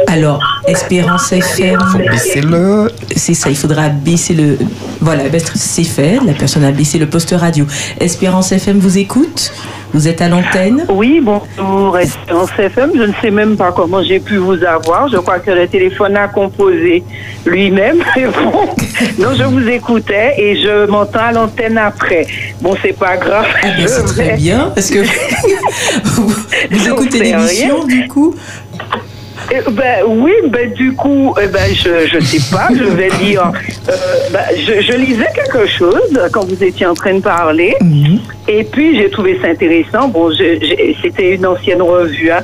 Alors, 0.07 0.41
Espérance 0.67 1.31
FM. 1.31 1.79
C'est 2.17 2.41
le 2.41 2.91
C'est 3.15 3.33
ça, 3.33 3.49
il 3.49 3.55
faudra 3.55 3.89
baisser 3.89 4.33
le. 4.33 4.57
Voilà, 4.99 5.29
ben, 5.29 5.41
c'est 5.55 5.83
fait. 5.83 6.19
La 6.25 6.33
personne 6.33 6.63
a 6.63 6.71
baissé 6.71 6.99
le 6.99 7.07
poste 7.07 7.33
radio. 7.37 7.65
Espérance 7.99 8.51
FM 8.51 8.77
vous 8.79 8.97
écoute. 8.97 9.53
Vous 9.93 10.07
êtes 10.07 10.21
à 10.21 10.29
l'antenne. 10.29 10.85
Oui, 10.89 11.21
bonjour, 11.21 11.97
Espérance 11.97 12.49
FM. 12.57 12.91
Je 12.95 13.03
ne 13.03 13.13
sais 13.21 13.31
même 13.31 13.57
pas 13.57 13.71
comment 13.73 14.01
j'ai 14.01 14.19
pu 14.19 14.37
vous 14.37 14.63
avoir. 14.63 15.09
Je 15.09 15.17
crois 15.17 15.39
que 15.39 15.51
le 15.51 15.67
téléphone 15.67 16.15
a 16.15 16.27
composé 16.27 17.03
lui-même. 17.45 17.97
Mais 18.15 18.25
bon, 18.27 18.69
non, 19.17 19.33
je 19.37 19.43
vous 19.43 19.67
écoutais 19.67 20.33
et 20.37 20.55
je 20.61 20.85
m'entends 20.87 21.19
à 21.19 21.31
l'antenne 21.31 21.77
après. 21.77 22.27
Bon, 22.61 22.75
c'est 22.81 22.97
pas 22.97 23.17
grave. 23.17 23.45
Ah 23.63 23.67
ben, 23.67 23.81
Je 23.81 23.87
c'est 23.87 24.03
très 24.05 24.33
bien 24.35 24.71
parce 24.73 24.89
que 24.89 24.99
vous, 26.03 26.27
vous 26.71 26.87
écoutez 26.89 27.19
l'émission 27.19 27.81
rien. 27.81 27.87
du 28.01 28.07
coup. 28.07 28.35
Eh 29.53 29.69
ben, 29.71 30.03
oui, 30.07 30.31
ben, 30.49 30.71
du 30.73 30.93
coup, 30.93 31.33
eh 31.41 31.47
ben, 31.47 31.73
je 31.73 32.07
je 32.07 32.19
sais 32.23 32.55
pas, 32.55 32.69
je 32.73 32.83
vais 32.83 33.09
dire. 33.21 33.51
euh, 33.89 33.93
ben, 34.31 34.39
je, 34.55 34.81
je 34.81 34.93
lisais 34.93 35.27
quelque 35.35 35.67
chose 35.67 36.19
quand 36.31 36.45
vous 36.45 36.63
étiez 36.63 36.85
en 36.85 36.93
train 36.93 37.15
de 37.15 37.21
parler. 37.21 37.75
Et 38.47 38.63
puis, 38.63 38.97
j'ai 38.97 39.09
trouvé 39.09 39.39
ça 39.41 39.49
intéressant. 39.49 40.07
Bon, 40.07 40.29
c'était 41.01 41.35
une 41.35 41.45
ancienne 41.45 41.81
revue. 41.81 42.31
hein. 42.31 42.43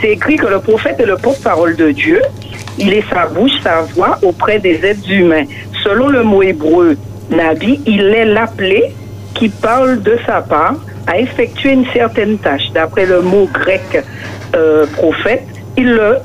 C'est 0.00 0.10
écrit 0.10 0.36
que 0.36 0.46
le 0.46 0.60
prophète 0.60 1.00
est 1.00 1.06
le 1.06 1.16
porte-parole 1.16 1.74
de 1.76 1.90
Dieu. 1.90 2.20
Il 2.78 2.92
est 2.92 3.04
sa 3.08 3.26
bouche, 3.26 3.52
sa 3.62 3.82
voix 3.94 4.18
auprès 4.22 4.58
des 4.58 4.74
êtres 4.84 5.10
humains. 5.10 5.44
Selon 5.84 6.08
le 6.08 6.22
mot 6.22 6.42
hébreu 6.42 6.96
Nabi, 7.30 7.80
il 7.86 8.02
est 8.02 8.24
l'appelé 8.24 8.92
qui 9.34 9.48
parle 9.48 10.02
de 10.02 10.16
sa 10.26 10.40
part 10.40 10.76
à 11.06 11.18
effectuer 11.18 11.72
une 11.72 11.86
certaine 11.92 12.38
tâche. 12.38 12.70
D'après 12.72 13.06
le 13.06 13.20
mot 13.20 13.48
grec 13.52 14.02
euh, 14.56 14.86
prophète, 14.96 15.44
il 15.76 15.90
le, 15.90 16.16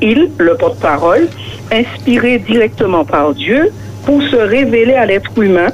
il, 0.00 0.30
le 0.38 0.54
porte-parole, 0.54 1.28
inspiré 1.72 2.38
directement 2.38 3.04
par 3.04 3.34
Dieu 3.34 3.72
pour 4.06 4.22
se 4.22 4.36
révéler 4.36 4.94
à 4.94 5.06
l'être 5.06 5.36
humain 5.40 5.68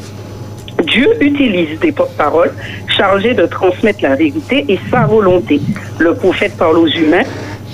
Dieu 0.84 1.08
utilise 1.20 1.78
des 1.80 1.92
porte-paroles 1.92 2.52
chargés 2.96 3.34
de 3.34 3.46
transmettre 3.46 4.02
la 4.02 4.14
vérité 4.14 4.64
et 4.68 4.78
sa 4.90 5.06
volonté. 5.06 5.60
Le 5.98 6.14
prophète 6.14 6.56
parle 6.56 6.78
aux 6.78 6.86
humains, 6.86 7.24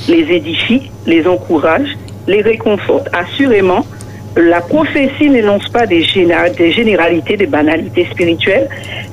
les 0.09 0.22
édifie, 0.30 0.90
les 1.06 1.26
encourage, 1.26 1.89
les 2.26 2.43
réconforte. 2.43 3.09
Assurément, 3.12 3.84
la 4.36 4.60
prophétie 4.60 5.28
n'énonce 5.28 5.68
pas 5.68 5.86
des, 5.86 6.04
des 6.56 6.72
généralités, 6.72 7.36
des 7.36 7.46
banalités 7.46 8.06
spirituelles. 8.10 8.68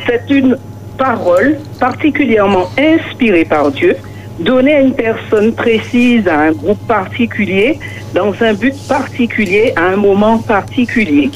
C'est 0.06 0.30
une 0.30 0.58
parole 0.98 1.58
particulièrement 1.80 2.68
inspirée 2.78 3.46
par 3.46 3.72
Dieu, 3.72 3.96
donnée 4.40 4.76
à 4.76 4.82
une 4.82 4.94
personne 4.94 5.54
précise, 5.54 6.28
à 6.28 6.40
un 6.40 6.52
groupe 6.52 6.86
particulier, 6.88 7.80
dans 8.14 8.34
un 8.42 8.54
but 8.54 8.76
particulier, 8.88 9.74
à 9.76 9.88
un 9.88 9.96
moment 9.96 10.40
particulier. 10.40 11.30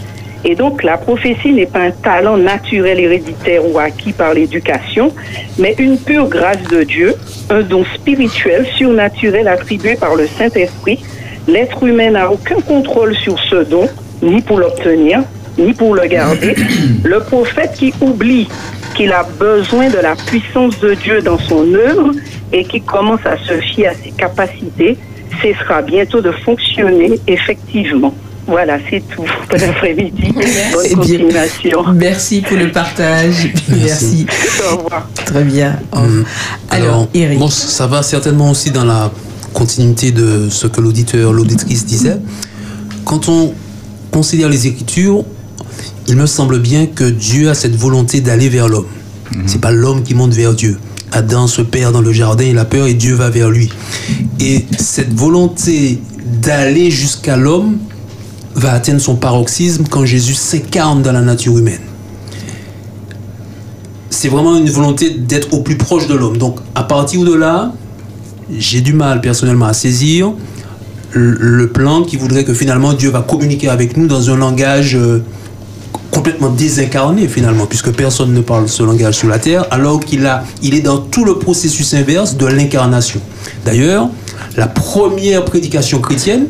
Et 0.45 0.55
donc, 0.55 0.83
la 0.83 0.97
prophétie 0.97 1.53
n'est 1.53 1.65
pas 1.65 1.79
un 1.79 1.91
talent 1.91 2.37
naturel 2.37 2.99
héréditaire 2.99 3.65
ou 3.65 3.79
acquis 3.79 4.11
par 4.11 4.33
l'éducation, 4.33 5.13
mais 5.57 5.73
une 5.79 5.97
pure 5.97 6.27
grâce 6.27 6.61
de 6.63 6.83
Dieu, 6.83 7.15
un 7.49 7.61
don 7.61 7.85
spirituel, 7.95 8.65
surnaturel 8.75 9.47
attribué 9.47 9.95
par 9.95 10.15
le 10.15 10.27
Saint-Esprit. 10.27 11.01
L'être 11.47 11.83
humain 11.83 12.11
n'a 12.11 12.31
aucun 12.31 12.59
contrôle 12.61 13.15
sur 13.15 13.37
ce 13.49 13.63
don, 13.63 13.87
ni 14.21 14.41
pour 14.41 14.59
l'obtenir, 14.59 15.21
ni 15.57 15.73
pour 15.73 15.95
le 15.95 16.07
garder. 16.07 16.55
Le 17.03 17.19
prophète 17.19 17.73
qui 17.77 17.93
oublie 18.01 18.47
qu'il 18.95 19.11
a 19.11 19.23
besoin 19.39 19.89
de 19.89 19.97
la 19.97 20.15
puissance 20.15 20.79
de 20.79 20.93
Dieu 20.93 21.21
dans 21.21 21.37
son 21.39 21.73
œuvre 21.73 22.11
et 22.51 22.63
qui 22.63 22.79
commence 22.81 23.25
à 23.25 23.37
se 23.37 23.59
fier 23.61 23.87
à 23.87 23.93
ses 23.93 24.11
capacités, 24.11 24.97
cessera 25.41 25.81
bientôt 25.81 26.21
de 26.21 26.31
fonctionner 26.31 27.19
effectivement. 27.27 28.13
Voilà, 28.45 28.77
c'est 28.89 29.01
tout. 29.09 29.23
Bon 29.49 29.63
après-midi. 29.69 30.31
Bonne 30.33 30.43
Eh 30.45 30.87
bien, 30.89 30.95
continuation. 30.95 31.83
Merci 31.93 32.41
pour 32.41 32.57
le 32.57 32.71
partage. 32.71 33.51
Merci. 33.69 34.25
Au 34.71 34.77
revoir. 34.77 35.07
Très 35.25 35.43
bien. 35.43 35.79
Hum, 35.93 36.25
Alors, 36.69 37.07
Eric. 37.13 37.39
bon, 37.39 37.47
ça 37.49 37.87
va 37.87 38.03
certainement 38.03 38.51
aussi 38.51 38.69
dans 38.71 38.83
la 38.85 39.11
continuité 39.53 40.11
de 40.11 40.49
ce 40.49 40.67
que 40.67 40.81
l'auditeur, 40.81 41.33
l'auditrice 41.33 41.85
disait. 41.85 42.17
Quand 43.05 43.29
on 43.29 43.53
considère 44.11 44.49
les 44.49 44.67
Écritures, 44.67 45.23
il 46.07 46.15
me 46.17 46.25
semble 46.25 46.59
bien 46.59 46.85
que 46.85 47.05
Dieu 47.05 47.49
a 47.49 47.53
cette 47.53 47.75
volonté 47.75 48.21
d'aller 48.21 48.49
vers 48.49 48.67
l'homme. 48.67 48.87
C'est 49.47 49.61
pas 49.61 49.71
l'homme 49.71 50.03
qui 50.03 50.13
monte 50.13 50.33
vers 50.33 50.53
Dieu. 50.53 50.77
Adam 51.11 51.47
se 51.47 51.61
perd 51.61 51.93
dans 51.93 52.01
le 52.01 52.11
jardin, 52.11 52.43
il 52.43 52.57
a 52.57 52.65
peur 52.65 52.87
et 52.87 52.93
Dieu 52.93 53.15
va 53.15 53.29
vers 53.29 53.49
lui. 53.49 53.69
Et 54.39 54.65
cette 54.77 55.13
volonté 55.13 55.99
d'aller 56.41 56.91
jusqu'à 56.91 57.37
l'homme 57.37 57.77
va 58.55 58.73
atteindre 58.73 59.01
son 59.01 59.15
paroxysme 59.15 59.85
quand 59.89 60.05
Jésus 60.05 60.35
s'incarne 60.35 61.01
dans 61.01 61.11
la 61.11 61.21
nature 61.21 61.57
humaine 61.57 61.81
c'est 64.23 64.29
vraiment 64.29 64.55
une 64.55 64.69
volonté 64.69 65.09
d'être 65.09 65.53
au 65.53 65.59
plus 65.59 65.75
proche 65.75 66.07
de 66.07 66.13
l'homme. 66.13 66.37
Donc, 66.37 66.59
à 66.75 66.83
partir 66.83 67.25
de 67.25 67.33
là, 67.33 67.73
j'ai 68.57 68.81
du 68.81 68.93
mal 68.93 69.21
personnellement 69.21 69.65
à 69.65 69.73
saisir 69.73 70.33
le, 71.13 71.67
plan 71.67 72.03
qui 72.03 72.17
voudrait 72.17 72.43
que 72.43 72.53
finalement 72.53 72.93
Dieu 72.93 73.09
va 73.09 73.21
communiquer 73.21 73.69
avec 73.69 73.97
nous 73.97 74.07
dans 74.07 74.29
un 74.29 74.37
langage 74.37 74.95
euh, 74.95 75.23
complètement 76.11 76.49
désincarné 76.49 77.27
finalement, 77.27 77.65
puisque 77.65 77.91
personne 77.91 78.33
ne 78.33 78.41
parle 78.41 78.67
ce 78.67 78.83
langage 78.83 79.15
sur 79.15 79.27
la 79.27 79.39
terre, 79.39 79.65
alors 79.71 79.99
qu'il 79.99 80.29
il 80.61 80.75
est 80.75 80.81
dans 80.81 80.97
tout 80.97 81.25
le 81.25 81.35
processus 81.35 81.93
inverse 81.93 82.37
de 82.37 82.45
l'incarnation. 82.45 83.19
D'ailleurs, 83.65 84.09
la 84.57 84.67
première 84.67 85.43
prédication 85.45 85.99
chrétienne 85.99 86.47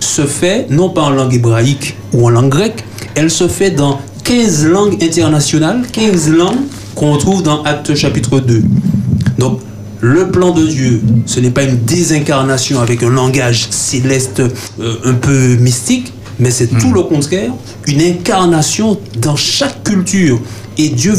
se 0.00 0.22
fait 0.22 0.66
non 0.70 0.90
pas 0.90 1.02
en 1.02 1.10
langue 1.10 1.34
hébraïque 1.34 1.96
ou 2.12 2.26
en 2.26 2.30
langue 2.30 2.50
grecque, 2.50 2.84
elle 3.14 3.30
se 3.30 3.48
fait 3.48 3.70
dans 3.70 4.00
15 4.24 4.66
langues 4.66 5.02
internationales, 5.02 5.82
15 5.92 6.30
langues 6.30 6.60
qu'on 6.94 7.12
retrouve 7.12 7.42
dans 7.42 7.62
Actes 7.62 7.94
chapitre 7.94 8.40
2. 8.40 8.62
Donc, 9.38 9.60
le 10.00 10.30
plan 10.30 10.52
de 10.52 10.66
Dieu, 10.66 11.02
ce 11.26 11.40
n'est 11.40 11.50
pas 11.50 11.64
une 11.64 11.76
désincarnation 11.76 12.80
avec 12.80 13.02
un 13.02 13.10
langage 13.10 13.68
céleste 13.70 14.40
euh, 14.80 14.96
un 15.04 15.14
peu 15.14 15.56
mystique, 15.56 16.12
mais 16.38 16.50
c'est 16.50 16.68
tout 16.78 16.92
le 16.92 17.02
contraire, 17.02 17.52
une 17.86 18.00
incarnation 18.00 18.98
dans 19.18 19.36
chaque 19.36 19.84
culture. 19.84 20.40
Et 20.78 20.88
Dieu, 20.88 21.14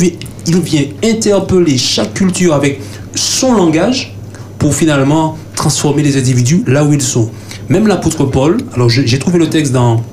il 0.48 0.60
vient 0.62 0.86
interpeller 1.04 1.78
chaque 1.78 2.16
culture 2.16 2.56
avec 2.56 2.82
son 3.14 3.54
langage 3.54 4.16
pour 4.58 4.74
finalement 4.74 5.38
transformer 5.56 6.02
les 6.02 6.18
individus 6.18 6.64
là 6.66 6.84
où 6.84 6.92
ils 6.92 7.02
sont. 7.02 7.30
Même 7.70 7.88
l'apôtre 7.88 8.26
Paul, 8.26 8.58
alors 8.74 8.90
j'ai 8.90 9.20
trouvé 9.20 9.38
le 9.38 9.50
texte 9.50 9.74
dans 9.74 10.04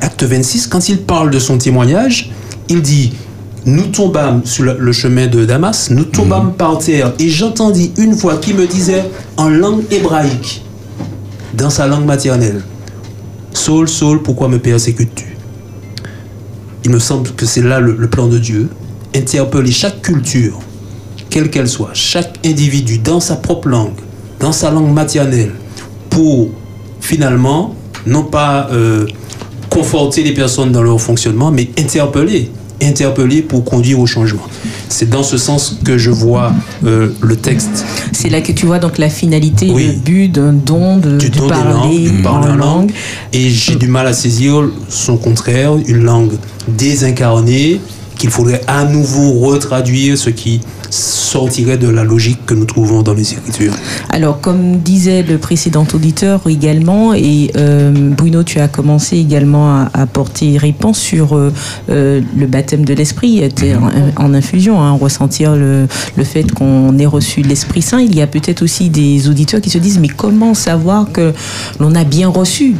Acte 0.00 0.24
26, 0.24 0.66
quand 0.66 0.90
il 0.90 0.98
parle 0.98 1.30
de 1.30 1.38
son 1.38 1.56
témoignage, 1.56 2.30
il 2.68 2.82
dit 2.82 3.12
Nous 3.66 3.86
tombâmes 3.86 4.42
sur 4.44 4.64
le, 4.64 4.76
le 4.78 4.92
chemin 4.92 5.26
de 5.26 5.44
Damas, 5.44 5.90
nous 5.90 6.04
tombâmes 6.04 6.52
par 6.52 6.78
terre, 6.78 7.12
et 7.18 7.28
j'entendis 7.28 7.92
une 7.96 8.12
voix 8.12 8.36
qui 8.36 8.52
me 8.52 8.66
disait 8.66 9.04
en 9.36 9.48
langue 9.48 9.84
hébraïque, 9.90 10.62
dans 11.54 11.70
sa 11.70 11.86
langue 11.86 12.04
maternelle 12.04 12.62
Saul, 13.52 13.88
Saul, 13.88 14.22
pourquoi 14.22 14.48
me 14.48 14.58
persécutes-tu? 14.58 15.36
Il 16.84 16.90
me 16.90 16.98
semble 16.98 17.30
que 17.30 17.46
c'est 17.46 17.62
là 17.62 17.80
le, 17.80 17.96
le 17.96 18.08
plan 18.10 18.26
de 18.26 18.38
Dieu 18.38 18.68
interpeller 19.14 19.70
chaque 19.70 20.02
culture, 20.02 20.58
quelle 21.30 21.48
qu'elle 21.50 21.68
soit, 21.68 21.90
chaque 21.94 22.38
individu 22.44 22.98
dans 22.98 23.20
sa 23.20 23.36
propre 23.36 23.68
langue, 23.68 23.94
dans 24.40 24.52
sa 24.52 24.70
langue 24.70 24.92
maternelle, 24.92 25.52
pour 26.10 26.50
finalement, 27.00 27.74
non 28.06 28.24
pas 28.24 28.68
euh, 28.72 29.06
conforter 29.70 30.22
les 30.22 30.34
personnes 30.34 30.72
dans 30.72 30.82
leur 30.82 31.00
fonctionnement, 31.00 31.50
mais 31.50 31.70
interpeller, 31.78 32.50
interpeller 32.84 33.42
pour 33.42 33.64
conduire 33.64 33.98
au 34.00 34.06
changement. 34.06 34.46
C'est 34.88 35.08
dans 35.08 35.22
ce 35.22 35.36
sens 35.36 35.78
que 35.84 35.98
je 35.98 36.10
vois 36.10 36.52
euh, 36.84 37.10
le 37.20 37.36
texte. 37.36 37.84
C'est 38.12 38.28
là 38.28 38.40
que 38.40 38.52
tu 38.52 38.66
vois 38.66 38.78
donc 38.78 38.98
la 38.98 39.08
finalité, 39.08 39.66
le 39.66 39.92
but 39.92 40.28
d'un 40.28 40.52
don 40.52 40.98
de, 40.98 41.18
du 41.18 41.30
de 41.30 41.38
don 41.38 41.48
parler 41.48 41.72
langues, 41.72 42.22
parler 42.22 42.48
en 42.48 42.52
en 42.52 42.56
langue. 42.56 42.58
langue. 42.58 42.92
Et 43.32 43.50
j'ai 43.50 43.76
du 43.76 43.88
mal 43.88 44.06
à 44.06 44.12
saisir 44.12 44.68
son 44.88 45.16
contraire, 45.16 45.74
une 45.86 46.04
langue 46.04 46.32
désincarnée 46.68 47.80
qu'il 48.24 48.32
faudrait 48.32 48.62
à 48.66 48.86
nouveau 48.86 49.32
retraduire, 49.32 50.16
ce 50.16 50.30
qui 50.30 50.62
sortirait 50.88 51.76
de 51.76 51.88
la 51.88 52.04
logique 52.04 52.46
que 52.46 52.54
nous 52.54 52.64
trouvons 52.64 53.02
dans 53.02 53.12
les 53.12 53.32
Écritures. 53.32 53.74
Alors, 54.08 54.40
comme 54.40 54.78
disait 54.78 55.22
le 55.22 55.36
précédent 55.36 55.86
auditeur 55.92 56.40
également, 56.48 57.12
et 57.12 57.50
euh, 57.56 57.90
Bruno, 57.92 58.42
tu 58.42 58.60
as 58.60 58.68
commencé 58.68 59.18
également 59.18 59.74
à 59.74 59.90
apporter 59.92 60.56
réponse 60.56 60.98
sur 60.98 61.36
euh, 61.36 61.52
euh, 61.90 62.22
le 62.38 62.46
baptême 62.46 62.84
de 62.84 62.94
l'Esprit 62.94 63.42
en, 64.16 64.32
infusion, 64.32 64.80
hein, 64.80 64.92
ressentir 64.92 65.54
le, 65.56 65.86
le 66.16 66.24
fait 66.24 66.50
qu'on 66.50 66.96
ait 66.98 67.06
reçu 67.06 67.42
l'Esprit 67.42 67.82
Saint. 67.82 68.00
Il 68.00 68.14
y 68.14 68.22
a 68.22 68.26
peut-être 68.26 68.62
aussi 68.62 68.88
des 68.88 69.28
auditeurs 69.28 69.60
qui 69.60 69.70
se 69.70 69.78
disent, 69.78 69.98
mais 69.98 70.08
comment 70.08 70.54
savoir 70.54 71.12
que 71.12 71.32
l'on 71.78 71.94
a 71.94 72.04
bien 72.04 72.28
reçu 72.28 72.76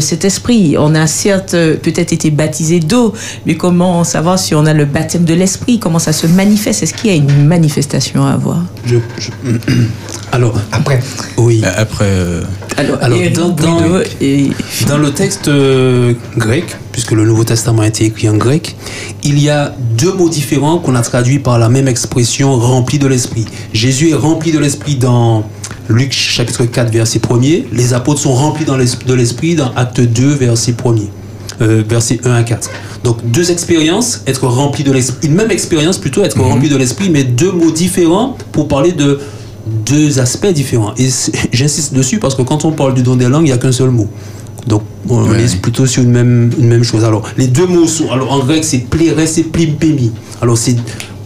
cet 0.00 0.24
esprit 0.24 0.76
On 0.78 0.94
a 0.94 1.06
certes 1.06 1.52
peut-être 1.52 2.12
été 2.12 2.30
baptisé 2.30 2.80
d'eau, 2.80 3.12
mais 3.46 3.56
comment 3.56 3.99
savoir 4.04 4.38
si 4.38 4.54
on 4.54 4.66
a 4.66 4.72
le 4.74 4.84
baptême 4.84 5.24
de 5.24 5.34
l'Esprit 5.34 5.78
Comment 5.78 5.98
ça 5.98 6.12
se 6.12 6.26
manifeste 6.26 6.82
Est-ce 6.82 6.94
qu'il 6.94 7.10
y 7.10 7.12
a 7.12 7.16
une 7.16 7.46
manifestation 7.46 8.24
à 8.26 8.32
avoir? 8.32 8.58
Je, 8.84 8.96
je- 9.18 9.30
alors, 10.32 10.54
après 10.72 11.00
Oui. 11.36 11.62
Après. 11.76 12.04
euh, 12.06 12.42
Alors, 12.76 12.98
dans, 13.34 13.48
dans- 13.48 13.54
Bruno 13.80 14.00
et- 14.20 14.50
dans 14.88 14.98
le 14.98 15.10
texte 15.12 15.48
euh, 15.48 16.14
grec, 16.36 16.76
puisque 16.92 17.12
le 17.12 17.24
Nouveau 17.24 17.44
Testament 17.44 17.82
a 17.82 17.86
été 17.88 18.04
écrit 18.04 18.28
en 18.28 18.36
grec, 18.36 18.76
il 19.22 19.38
y 19.38 19.50
a 19.50 19.74
deux 19.96 20.12
mots 20.12 20.28
différents 20.28 20.78
qu'on 20.78 20.94
a 20.94 21.02
traduits 21.02 21.38
par 21.38 21.58
la 21.58 21.68
même 21.68 21.88
expression 21.88 22.54
rempli 22.56 22.98
de 22.98 23.06
l'esprit. 23.06 23.44
Jésus 23.72 24.10
est 24.10 24.14
rempli 24.14 24.52
de 24.52 24.58
l'esprit 24.58 24.96
dans 24.96 25.44
Luc 25.88 26.12
chapitre 26.12 26.64
4, 26.64 26.92
verset 26.92 27.18
1er. 27.18 27.64
Les 27.72 27.94
apôtres 27.94 28.20
sont 28.20 28.32
remplis 28.32 28.64
dans 28.64 28.76
de 28.76 29.14
l'esprit 29.14 29.54
dans 29.56 29.72
Acte 29.74 30.00
2, 30.00 30.34
verset 30.34 30.72
1er. 30.72 31.08
Euh, 31.60 31.82
versets 31.88 32.20
1 32.24 32.30
à 32.32 32.42
4. 32.42 32.70
Donc 33.04 33.18
deux 33.30 33.50
expériences, 33.50 34.22
être 34.26 34.46
rempli 34.46 34.84
de 34.84 34.92
l'esprit, 34.92 35.28
une 35.28 35.34
même 35.34 35.50
expérience 35.50 35.98
plutôt, 35.98 36.22
être 36.22 36.40
rempli 36.40 36.68
de 36.68 36.76
l'esprit, 36.76 37.10
mais 37.10 37.24
deux 37.24 37.52
mots 37.52 37.70
différents 37.70 38.36
pour 38.52 38.68
parler 38.68 38.92
de 38.92 39.18
deux 39.86 40.18
aspects 40.18 40.46
différents. 40.48 40.94
Et 40.98 41.08
j'insiste 41.52 41.94
dessus 41.94 42.18
parce 42.18 42.34
que 42.34 42.42
quand 42.42 42.64
on 42.64 42.72
parle 42.72 42.94
du 42.94 43.02
don 43.02 43.16
des 43.16 43.28
langues, 43.28 43.42
il 43.42 43.50
n'y 43.50 43.52
a 43.52 43.58
qu'un 43.58 43.72
seul 43.72 43.90
mot. 43.90 44.08
Donc 44.66 44.82
on 45.08 45.30
Ouais. 45.30 45.42
est 45.44 45.60
plutôt 45.60 45.86
sur 45.86 46.02
une 46.02 46.10
même, 46.10 46.50
une 46.58 46.68
même 46.68 46.84
chose. 46.84 47.04
Alors 47.04 47.22
les 47.38 47.46
deux 47.46 47.66
mots 47.66 47.86
sont, 47.86 48.10
alors 48.10 48.32
en 48.32 48.40
grec 48.44 48.62
c'est 48.64 48.78
plérès 48.78 49.38
et 49.38 49.42
plimpémi. 49.44 50.12
Alors 50.42 50.58
c'est 50.58 50.76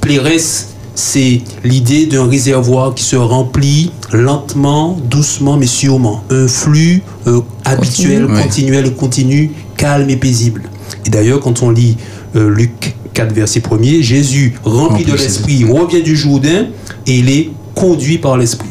plérès, 0.00 0.68
c'est 0.94 1.42
l'idée 1.64 2.06
d'un 2.06 2.28
réservoir 2.28 2.94
qui 2.94 3.02
se 3.02 3.16
remplit 3.16 3.90
lentement, 4.12 4.96
doucement, 5.10 5.56
mais 5.56 5.66
sûrement. 5.66 6.22
Un 6.30 6.46
flux 6.46 7.02
euh, 7.26 7.40
habituel, 7.64 8.26
continuel 8.26 8.94
continu, 8.94 9.50
calme 9.76 10.08
et 10.10 10.16
paisible. 10.16 10.62
Et 11.06 11.10
d'ailleurs, 11.10 11.40
quand 11.40 11.62
on 11.62 11.70
lit 11.70 11.96
euh, 12.36 12.48
Luc 12.48 12.94
4, 13.12 13.32
verset 13.32 13.60
1er, 13.60 14.02
Jésus, 14.02 14.54
rempli 14.64 15.04
de 15.04 15.12
l'Esprit, 15.14 15.64
revient 15.64 16.02
du 16.02 16.16
Jourdain 16.16 16.66
et 17.06 17.18
il 17.18 17.30
est 17.30 17.50
conduit 17.74 18.18
par 18.18 18.36
l'Esprit. 18.36 18.68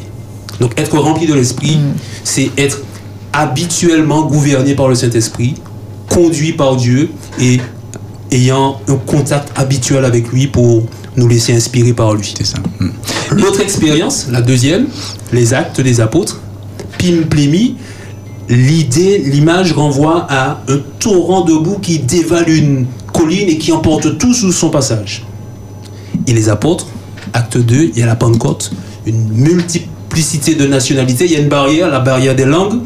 Donc 0.59 0.79
être 0.79 0.97
rempli 0.97 1.25
de 1.27 1.33
l'Esprit, 1.33 1.77
c'est 2.23 2.51
être 2.57 2.81
habituellement 3.33 4.25
gouverné 4.25 4.75
par 4.75 4.87
le 4.87 4.95
Saint-Esprit, 4.95 5.55
conduit 6.09 6.53
par 6.53 6.75
Dieu 6.75 7.09
et 7.39 7.59
ayant 8.31 8.79
un 8.87 8.95
contact 8.95 9.51
habituel 9.55 10.05
avec 10.05 10.31
lui 10.31 10.47
pour 10.47 10.83
nous 11.17 11.27
laisser 11.27 11.53
inspirer 11.53 11.93
par 11.93 12.13
lui. 12.13 12.33
C'est 12.37 12.45
ça. 12.45 12.57
L'autre 13.31 13.61
expérience, 13.61 14.27
la 14.31 14.41
deuxième, 14.41 14.87
les 15.31 15.53
actes 15.53 15.81
des 15.81 16.01
apôtres, 16.01 16.39
Pim 16.97 17.23
Plémi, 17.29 17.75
l'idée, 18.49 19.19
l'image 19.19 19.73
renvoie 19.73 20.27
à 20.29 20.61
un 20.67 20.79
torrent 20.99 21.41
de 21.41 21.53
boue 21.53 21.79
qui 21.79 21.99
dévale 21.99 22.49
une 22.49 22.85
colline 23.11 23.49
et 23.49 23.57
qui 23.57 23.71
emporte 23.71 24.17
tout 24.17 24.33
sous 24.33 24.51
son 24.51 24.69
passage. 24.69 25.25
Et 26.27 26.33
les 26.33 26.49
apôtres, 26.49 26.87
acte 27.33 27.57
2, 27.57 27.91
il 27.93 27.99
y 27.99 28.03
a 28.03 28.05
la 28.05 28.15
Pentecôte, 28.15 28.71
une 29.05 29.29
multiplicité 29.29 30.55
de 30.55 30.65
nationalités, 30.65 31.25
il 31.25 31.31
y 31.31 31.35
a 31.35 31.39
une 31.39 31.49
barrière, 31.49 31.89
la 31.89 31.99
barrière 31.99 32.35
des 32.35 32.45
langues, 32.45 32.79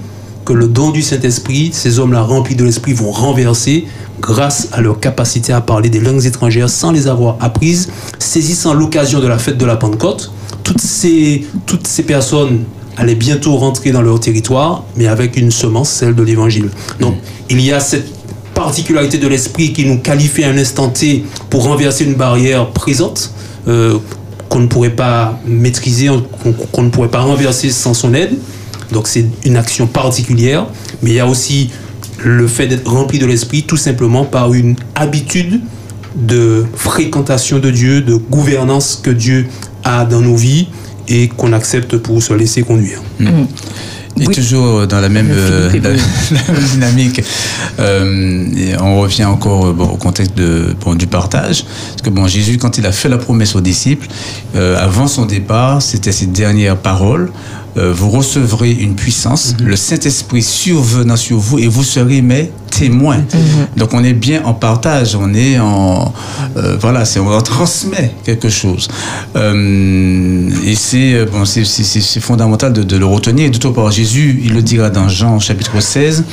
que 0.48 0.53
le 0.53 0.69
don 0.69 0.91
du 0.91 1.02
Saint-Esprit, 1.02 1.72
ces 1.74 1.99
hommes-là 1.99 2.22
remplis 2.22 2.56
de 2.56 2.64
l'Esprit 2.64 2.94
vont 2.94 3.11
renverser 3.11 3.86
grâce 4.22 4.69
à 4.72 4.80
leur 4.80 5.02
capacité 5.02 5.52
à 5.52 5.60
parler 5.60 5.90
des 5.90 5.99
langues 5.99 6.26
étrangères 6.26 6.69
sans 6.69 6.94
les 6.94 7.10
avoir 7.10 7.36
apprises, 7.41 7.90
saisissant 8.18 8.74
l'occasion 8.74 9.19
de 9.19 9.28
la 9.28 9.40
fête 9.40 9.57
de 9.57 9.65
la 9.65 9.76
Pentecôte. 9.76 10.32
Toutes 10.64 10.80
ces, 10.80 11.45
toutes 11.65 11.86
ces 11.86 12.03
personnes 12.03 12.64
allaient 12.95 13.15
bientôt 13.15 13.57
rentrer 13.57 13.91
dans 13.91 14.02
leur 14.02 14.22
territoire, 14.22 14.86
mais 14.95 15.07
avec 15.07 15.36
une 15.36 15.52
semence, 15.52 15.90
celle 15.90 16.15
de 16.15 16.24
l'Évangile. 16.24 16.69
Donc, 17.02 17.15
il 17.49 17.60
y 17.60 17.74
a 17.74 17.82
cette 17.82 18.07
particularité 18.53 19.18
de 19.18 19.28
l'esprit 19.28 19.74
qui 19.74 19.86
nous 19.86 19.98
qualifie 19.98 20.45
à 20.45 20.49
un 20.49 20.57
instant 20.57 20.88
T 20.88 21.26
pour 21.49 21.64
renverser 21.64 22.06
une 22.06 22.15
barrière 22.15 22.69
présente 22.69 23.34
euh, 23.68 23.98
qu'on 24.48 24.60
ne 24.60 24.68
pourrait 24.68 24.95
pas 24.95 25.38
maîtriser, 25.45 26.07
qu'on 26.41 26.53
qu'on 26.53 26.84
ne 26.84 26.90
pourrait 26.90 27.10
pas 27.10 27.19
renverser 27.19 27.69
sans 27.69 27.94
son 27.94 28.14
aide. 28.14 28.38
Donc 28.91 29.07
c'est 29.07 29.26
une 29.45 29.57
action 29.57 29.88
particulière, 29.88 30.65
mais 31.01 31.11
il 31.11 31.15
y 31.15 31.19
a 31.19 31.27
aussi 31.27 31.69
le 32.23 32.47
fait 32.47 32.68
d'être 32.68 32.89
rempli 32.89 33.19
de 33.19 33.26
l'esprit 33.26 33.64
tout 33.64 33.77
simplement 33.77 34.26
par 34.26 34.53
une 34.53 34.76
habitude 34.95 35.59
de 36.15 36.65
fréquentation 36.76 37.59
de 37.59 37.69
Dieu, 37.69 38.01
de 38.01 38.15
gouvernance 38.15 38.99
que 39.01 39.11
Dieu 39.11 39.47
a 39.84 40.03
dans 40.05 40.22
nos 40.22 40.35
vies 40.35 40.68
et 41.07 41.27
qu'on 41.27 41.53
accepte 41.53 41.97
pour 41.97 42.22
se 42.23 42.34
laisser 42.34 42.64
conduire. 42.64 43.01
Et 44.19 44.26
toujours 44.34 44.88
dans 44.88 44.99
la 44.99 45.09
même, 45.09 45.30
euh, 45.31 45.72
la- 45.73 45.91
la 46.31 46.53
même 46.53 46.64
dynamique, 46.72 47.22
euh, 47.80 48.45
et 48.57 48.76
on 48.81 48.99
revient 49.01 49.26
encore 49.26 49.68
euh, 49.68 49.73
bon, 49.73 49.85
au 49.85 49.95
contexte 49.97 50.35
de, 50.35 50.76
bon, 50.84 50.95
du 50.95 51.05
partage. 51.05 51.65
Parce 51.91 52.01
que 52.03 52.09
bon, 52.09 52.26
Jésus, 52.27 52.57
quand 52.57 52.80
il 52.80 52.85
a 52.88 52.91
fait 52.91 53.09
la 53.09 53.18
promesse 53.19 53.55
aux 53.55 53.61
disciples, 53.61 54.07
euh, 54.55 54.76
avant 54.84 55.07
son 55.07 55.26
départ, 55.26 55.81
c'était 55.84 56.11
ses 56.11 56.26
dernières 56.26 56.77
paroles. 56.77 57.31
Euh, 57.77 57.93
vous 57.93 58.09
recevrez 58.09 58.71
une 58.71 58.95
puissance, 58.95 59.55
le 59.59 59.75
Saint-Esprit 59.75 60.41
survenant 60.41 61.15
sur 61.15 61.37
vous 61.37 61.59
et 61.59 61.67
vous 61.67 61.83
serez 61.83 62.21
mes 62.21 62.51
témoins. 62.71 63.23
Donc 63.75 63.93
on 63.93 64.03
est 64.03 64.13
bien 64.13 64.43
en 64.45 64.53
partage, 64.53 65.15
on 65.15 65.33
est 65.33 65.59
en 65.59 66.13
euh, 66.57 66.77
voilà, 66.79 67.05
c'est 67.05 67.19
on 67.19 67.41
transmet 67.41 68.13
quelque 68.23 68.49
chose. 68.49 68.87
Euh, 69.35 70.49
et 70.65 70.75
c'est 70.75 71.25
bon, 71.25 71.45
c'est 71.45 72.19
fondamental 72.19 72.73
de, 72.73 72.83
de 72.83 72.97
le 72.97 73.05
retenir. 73.05 73.51
D'autre 73.51 73.71
part, 73.71 73.91
Jésus, 73.91 74.41
il 74.43 74.53
le 74.53 74.61
dira 74.61 74.89
dans 74.89 75.07
Jean 75.07 75.39
chapitre 75.39 75.79
16, 75.79 76.23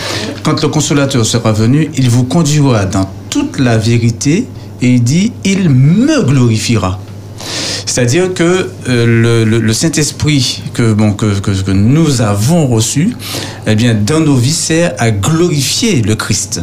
quand 0.43 0.63
le 0.63 0.69
consolateur 0.69 1.25
sera 1.27 1.53
venu, 1.53 1.91
il 1.97 2.09
vous 2.09 2.25
conduira 2.25 2.85
dans 2.85 3.09
toute 3.31 3.59
la 3.59 3.77
vérité 3.77 4.47
et 4.81 4.95
il 4.95 5.03
dit, 5.03 5.33
il 5.45 5.71
me 5.71 6.23
glorifiera. 6.23 6.99
C'est-à-dire 7.87 8.35
que 8.35 8.71
euh, 8.89 9.45
le, 9.45 9.73
Saint-Esprit 9.73 10.63
que 10.73 11.71
nous 11.71 12.23
avons 12.23 12.67
reçu, 12.67 13.17
eh 13.67 13.75
bien, 13.75 13.95
dans 13.95 14.21
nos 14.21 14.37
vies, 14.37 14.53
sert 14.53 14.95
à 14.99 15.11
glorifier 15.11 16.03
le 16.03 16.15
Christ. 16.15 16.61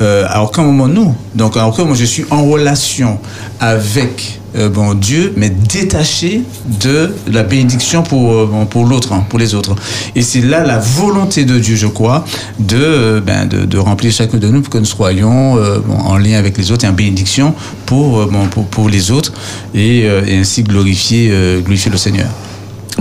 Euh, 0.00 0.26
à 0.28 0.42
aucun 0.42 0.62
moment 0.62 0.88
nous. 0.88 1.14
Donc, 1.34 1.56
à 1.56 1.68
aucun 1.68 1.82
moment 1.84 1.94
je 1.94 2.04
suis 2.04 2.24
en 2.30 2.44
relation 2.44 3.18
avec 3.60 4.40
euh, 4.56 4.68
bon, 4.68 4.94
Dieu, 4.94 5.32
mais 5.36 5.50
détaché 5.50 6.42
de 6.80 7.12
la 7.30 7.42
bénédiction 7.42 8.02
pour, 8.02 8.32
euh, 8.32 8.64
pour 8.70 8.86
l'autre, 8.86 9.12
hein, 9.12 9.24
pour 9.28 9.38
les 9.38 9.54
autres. 9.54 9.74
Et 10.14 10.22
c'est 10.22 10.40
là 10.40 10.64
la 10.64 10.78
volonté 10.78 11.44
de 11.44 11.58
Dieu, 11.58 11.74
je 11.74 11.88
crois, 11.88 12.24
de, 12.60 12.76
euh, 12.76 13.20
ben, 13.20 13.48
de, 13.48 13.78
remplir 13.78 14.12
chacun 14.12 14.38
de 14.38 14.48
nous 14.48 14.62
pour 14.62 14.70
que 14.70 14.78
nous 14.78 14.84
soyons 14.84 15.58
en 15.88 16.16
lien 16.16 16.38
avec 16.38 16.56
les 16.56 16.70
autres 16.70 16.84
et 16.84 16.88
en 16.88 16.92
bénédiction 16.92 17.54
pour, 17.86 18.28
pour, 18.70 18.88
les 18.88 19.10
autres 19.10 19.32
et, 19.74 20.08
ainsi 20.08 20.62
glorifier, 20.62 21.60
glorifier 21.62 21.90
le 21.90 21.98
Seigneur. 21.98 22.28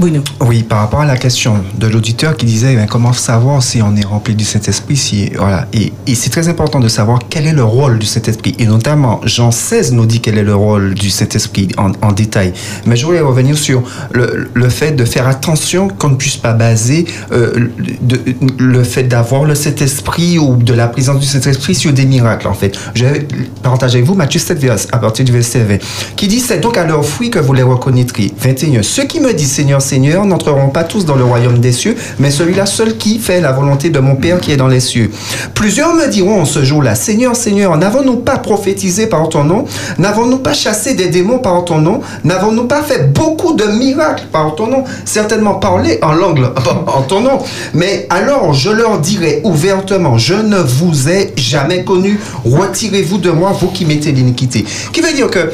Oui, 0.02 0.64
par 0.64 0.80
rapport 0.80 1.02
à 1.02 1.06
la 1.06 1.18
question 1.18 1.58
de 1.78 1.88
l'auditeur 1.88 2.36
qui 2.36 2.46
disait 2.46 2.76
ben, 2.76 2.88
comment 2.88 3.14
savoir 3.14 3.62
si 3.62 3.82
on 3.82 3.96
est 3.96 4.06
rempli 4.06 4.34
du 4.34 4.44
Saint-Esprit, 4.44 4.98
si 4.98 5.30
voilà, 5.38 5.68
et, 5.74 5.92
c'est 6.16 6.32
très 6.32 6.48
important 6.48 6.80
de 6.80 6.88
savoir 6.88 7.20
quel 7.30 7.46
est 7.46 7.54
le 7.54 7.64
rôle 7.64 8.00
du 8.00 8.06
Saint-Esprit, 8.06 8.56
et 8.58 8.66
notamment 8.66 9.22
Jean 9.24 9.52
16 9.52 9.94
nous 9.94 10.06
dit 10.06 10.20
quel 10.20 10.38
est 10.38 10.44
le 10.44 10.56
rôle 10.56 10.96
du 10.96 11.10
Saint-Esprit 11.10 11.70
en, 11.78 12.12
détail. 12.12 12.54
Mais 12.86 12.96
je 12.96 13.06
voulais 13.06 13.22
revenir 13.22 13.58
sur 13.58 13.84
le, 14.12 14.70
fait 14.70 14.94
de 14.94 15.06
faire 15.06 15.28
attention 15.28 15.88
qu'on 15.88 16.10
ne 16.10 16.16
puisse 16.16 16.38
pas 16.38 16.54
baser 16.54 17.06
euh, 17.32 17.70
le 18.58 18.84
fait 18.84 19.04
d'avoir 19.04 19.46
le 19.46 19.56
Saint-Esprit 19.56 20.40
ou 20.40 20.56
de 20.56 20.74
la 20.74 20.88
présence 20.88 21.20
du 21.20 21.28
Saint-Esprit 21.28 21.76
sur 21.76 21.94
des 21.94 22.06
miracles 22.06 22.48
en 22.48 22.54
fait. 22.54 22.78
Je 22.96 23.06
vais 23.06 23.28
partager 23.62 23.98
avec 23.98 24.08
vous 24.08 24.16
Matthieu 24.16 24.40
7 24.40 24.58
vers- 24.60 24.78
à 24.92 24.98
partir 24.98 25.26
du 25.26 25.32
verset 25.32 25.64
20 25.64 25.78
qui 26.16 26.28
dit 26.28 26.40
c'est 26.40 26.60
donc 26.60 26.78
à 26.78 26.86
leurs 26.86 27.06
fruits 27.06 27.30
que 27.30 27.40
vous 27.40 27.54
les 27.54 27.64
reconnaîtrez. 27.64 28.32
21. 28.40 28.82
Ceux 28.82 29.06
qui 29.06 29.20
me 29.20 29.34
disent 29.34 29.52
Seigneur 29.52 29.83
Seigneur 29.84 30.26
n'entreront 30.26 30.70
pas 30.70 30.84
tous 30.84 31.06
dans 31.06 31.16
le 31.16 31.24
royaume 31.24 31.60
des 31.60 31.72
cieux, 31.72 31.96
mais 32.18 32.32
celui-là 32.32 32.66
seul 32.66 32.98
qui 32.98 33.20
fait 33.20 33.42
la 33.42 33.52
volonté 33.52 33.90
de 33.90 34.00
mon 34.00 34.16
Père 34.16 34.40
qui 34.40 34.52
est 34.52 34.58
dans 34.58 34.68
les 34.68 34.80
cieux. 34.80 35.12
Plusieurs 35.54 35.94
me 35.94 36.08
diront 36.08 36.42
en 36.42 36.46
ce 36.46 36.64
jour-là, 36.64 36.96
Seigneur, 36.96 37.36
Seigneur, 37.36 37.78
n'avons-nous 37.78 38.18
pas 38.18 38.38
prophétisé 38.38 39.08
par 39.08 39.30
ton 39.30 39.44
nom? 39.44 39.66
N'avons-nous 40.00 40.40
pas 40.40 40.54
chassé 40.54 40.96
des 40.96 41.08
démons 41.08 41.40
par 41.40 41.66
ton 41.66 41.80
nom? 41.80 42.02
N'avons-nous 42.24 42.66
pas 42.66 42.82
fait 42.82 43.14
beaucoup 43.14 43.54
de 43.54 43.66
miracles 43.66 44.26
par 44.32 44.56
ton 44.56 44.68
nom? 44.68 44.84
Certainement 45.06 45.56
parlé 45.56 46.00
en 46.02 46.14
langue 46.14 46.46
en 46.88 47.02
ton 47.02 47.22
nom. 47.22 47.40
Mais 47.74 48.08
alors 48.10 48.54
je 48.54 48.70
leur 48.70 49.00
dirai 49.00 49.42
ouvertement, 49.44 50.18
je 50.18 50.36
ne 50.36 50.58
vous 50.58 51.10
ai 51.10 51.34
jamais 51.36 51.84
connu. 51.84 52.20
Retirez-vous 52.46 53.18
de 53.18 53.32
moi, 53.32 53.52
vous 53.60 53.68
qui 53.68 53.86
mettez 53.86 54.12
l'iniquité. 54.12 54.66
Qui 54.92 55.02
veut 55.02 55.14
dire 55.14 55.30
que 55.30 55.52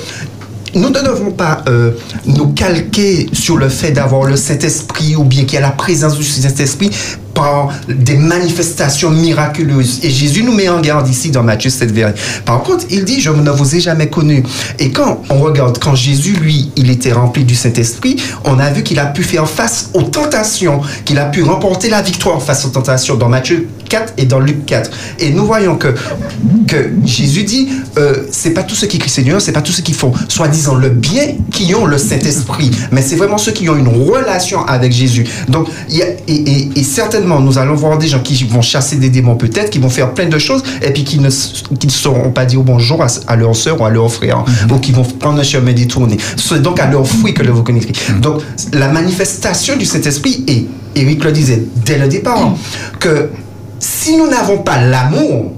nous 0.76 0.90
ne 0.90 1.02
devons 1.02 1.32
pas 1.32 1.64
euh, 1.68 1.91
nous 2.26 2.50
calquer 2.54 3.28
sur 3.34 3.58
le 3.58 3.70
fait 3.70 3.91
d'avoir 3.91 4.26
le 4.26 4.36
Saint-Esprit 4.36 5.16
ou 5.16 5.24
bien 5.24 5.44
qu'il 5.44 5.56
y 5.56 5.58
a 5.58 5.62
la 5.62 5.72
présence 5.72 6.18
du 6.18 6.24
Saint-Esprit 6.24 6.91
par 7.34 7.69
des 7.88 8.18
manifestations 8.18 9.11
miraculeuses. 9.11 9.99
Et 10.03 10.10
Jésus 10.10 10.43
nous 10.43 10.53
met 10.53 10.69
en 10.69 10.81
garde 10.81 11.07
ici 11.07 11.31
dans 11.31 11.43
Matthieu 11.43 11.69
7, 11.69 11.91
verset. 11.91 12.15
Par 12.45 12.61
contre, 12.64 12.85
il 12.89 13.06
dit, 13.06 13.22
je 13.22 13.30
ne 13.30 13.49
vous 13.49 13.76
ai 13.76 13.80
jamais 13.80 14.10
connu. 14.10 14.43
Et 14.80 14.91
quand 14.91 15.22
on 15.30 15.39
regarde, 15.39 15.80
quand 15.80 15.95
Jésus, 15.95 16.34
lui, 16.34 16.72
il 16.76 16.89
était 16.89 17.11
rempli 17.11 17.45
du 17.45 17.56
Saint-Esprit, 17.56 18.18
on 18.45 18.60
a 18.60 18.69
vu 18.72 18.84
qu'il 18.84 18.99
a 18.99 19.06
pu 19.06 19.23
faire 19.23 19.47
face 19.47 19.89
aux 19.93 20.03
tentations, 20.03 20.81
qu'il 21.06 21.19
a 21.19 21.26
pu 21.26 21.43
remporter 21.43 21.89
la 21.89 22.01
victoire 22.01 22.41
face 22.41 22.65
aux 22.65 22.69
tentations 22.69 23.15
dans 23.15 23.30
Matthieu 23.30 23.68
4 23.89 24.14
et 24.18 24.26
dans 24.26 24.39
Luc 24.39 24.65
4. 24.65 24.91
Et 25.19 25.31
nous 25.31 25.45
voyons 25.45 25.76
que, 25.76 25.93
que 26.68 26.91
Jésus 27.06 27.43
dit, 27.43 27.69
euh, 27.97 28.23
c'est 28.31 28.51
pas 28.51 28.64
tous 28.64 28.76
ceux 28.76 28.88
qui 28.88 28.99
crient 28.99 29.10
Seigneur, 29.10 29.41
c'est 29.41 29.51
pas 29.51 29.61
tous 29.61 29.72
ceux 29.72 29.84
qui 29.84 29.93
font 29.93 30.14
soi-disant 30.27 30.76
le 30.76 30.89
bien 30.89 31.35
qui 31.51 31.73
ont 31.76 31.85
le 31.85 31.97
Saint-Esprit, 31.97 32.72
mais 32.91 33.01
c'est 33.01 33.15
vraiment 33.15 33.38
ceux 33.38 33.51
qui 33.51 33.68
ont 33.69 33.76
une 33.76 33.88
relation 33.88 34.64
avec 34.65 34.91
Jésus. 34.91 35.26
Donc, 35.47 35.68
y 35.89 36.01
a, 36.01 36.06
et, 36.27 36.34
et, 36.34 36.69
et 36.76 36.84
certainement, 37.20 37.41
nous 37.41 37.58
allons 37.58 37.76
voir 37.76 37.98
des 37.98 38.08
gens 38.08 38.20
qui 38.22 38.41
vont 38.46 38.62
chasser 38.62 38.96
des 38.96 39.10
démons 39.10 39.36
peut-être, 39.36 39.70
qui 39.70 39.80
vont 39.80 39.90
faire 39.90 40.14
plein 40.14 40.28
de 40.28 40.38
choses, 40.38 40.64
et 40.82 40.91
puis 40.91 41.04
qui 41.04 41.20
ne, 41.20 41.30
qui 41.30 41.88
ne 41.88 41.91
sauront 41.91 42.32
pas 42.32 42.46
dire 42.46 42.62
bonjour 42.62 43.04
à, 43.04 43.08
à 43.28 43.36
leur 43.36 43.56
soeur 43.56 43.82
ou 43.82 43.86
à 43.86 43.90
leur 43.90 44.10
frère, 44.12 44.46
Mhm. 44.48 44.72
ou 44.72 44.80
qui 44.80 44.91
vont 44.94 45.04
prendre 45.04 45.40
un 45.40 45.44
chemin 45.44 45.74
détourné. 45.74 46.18
C'est 46.38 46.62
donc 46.62 46.80
à 46.80 46.90
leur 46.90 47.06
fruit 47.06 47.34
que 47.34 47.44
le 47.44 47.52
vous 47.52 47.64
connaîtrez. 47.64 47.91
Mhm. 48.14 48.22
Donc, 48.22 48.41
la 48.74 48.88
manifestation 48.88 49.76
du 49.76 49.86
Saint-Esprit, 49.86 50.46
et 50.48 50.66
Eric 50.96 51.24
le 51.26 51.32
disait 51.34 51.64
dès 51.86 51.98
le 51.98 52.08
départ, 52.08 52.40
Mhm. 52.52 52.56
que 53.00 53.30
si 53.80 54.16
nous 54.16 54.28
n'avons 54.28 54.60
pas 54.60 54.82
l'amour, 54.82 55.52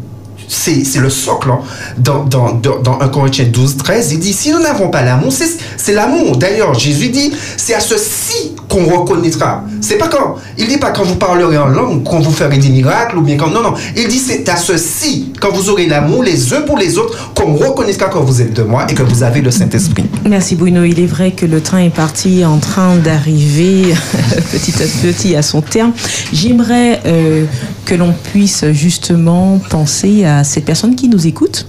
c'est 0.52 1.00
le 1.00 1.10
socle. 1.10 1.50
hein. 1.50 1.60
Dans, 1.98 2.24
dans, 2.26 2.52
dans, 2.54 2.80
dans 2.80 3.00
1 3.00 3.08
Corinthiens 3.08 3.46
12, 3.52 3.78
13, 3.78 4.12
il 4.12 4.20
dit, 4.20 4.34
si 4.34 4.52
nous 4.52 4.60
n'avons 4.60 4.90
pas 4.90 5.02
l'amour, 5.02 5.32
c'est 5.78 5.94
l'amour. 5.94 6.38
D'ailleurs, 6.38 6.74
Jésus 6.74 7.10
dit, 7.10 7.32
c'est 7.58 7.74
à 7.74 7.80
ceci 7.80 8.52
qu'on 8.68 8.86
reconnaîtra. 8.86 9.64
C'est 9.82 9.98
pas 9.98 10.08
quand, 10.08 10.36
il 10.58 10.68
dit 10.68 10.78
pas 10.78 10.92
quand 10.92 11.04
vous 11.04 11.16
parlerez 11.16 11.58
en 11.58 11.68
langue, 11.68 12.04
quand 12.04 12.20
vous 12.20 12.32
ferez 12.32 12.58
des 12.58 12.70
miracles, 12.70 13.18
ou 13.18 13.22
bien 13.22 13.38
quand, 13.38 13.50
non, 13.50 13.62
non. 13.64 13.74
Il 13.96 14.08
dit, 14.08 14.18
c'est 14.20 14.48
à 14.50 14.56
ceci, 14.58 15.32
quand 15.40 15.52
vous 15.52 15.70
aurez 15.70 15.88
l'amour 15.88 16.24
les 16.24 16.54
uns 16.54 16.62
pour 16.62 16.78
les 16.78 16.98
autres, 16.98 17.32
qu'on 17.34 17.54
reconnaîtra 17.56 18.08
que 18.10 18.18
vous 18.18 18.42
êtes 18.42 18.54
de 18.54 18.64
moi 18.64 18.86
et 18.90 18.94
que 18.94 19.04
vous 19.04 19.24
avez 19.24 19.42
le 19.42 19.52
Saint-Esprit. 19.52 20.06
Merci 20.28 20.56
Bruno. 20.56 20.84
Il 20.84 21.00
est 21.00 21.06
vrai 21.08 21.32
que 21.32 21.46
le 21.46 21.62
train 21.62 21.80
est 21.80 21.90
parti 21.96 22.44
en 22.46 22.58
train 22.58 22.96
d'arriver 22.98 23.94
petit 24.52 24.74
à 24.82 24.86
petit 25.02 25.36
à 25.36 25.42
son 25.42 25.62
terme. 25.62 25.92
J'aimerais 26.34 27.00
euh, 27.06 27.46
que 27.86 27.96
l'on 27.96 28.14
puisse 28.32 28.66
justement 28.72 29.60
penser 29.70 30.26
à 30.26 30.41
cette 30.44 30.66
personne 30.66 30.96
qui 30.96 31.08
nous 31.08 31.28
écoute 31.28 31.68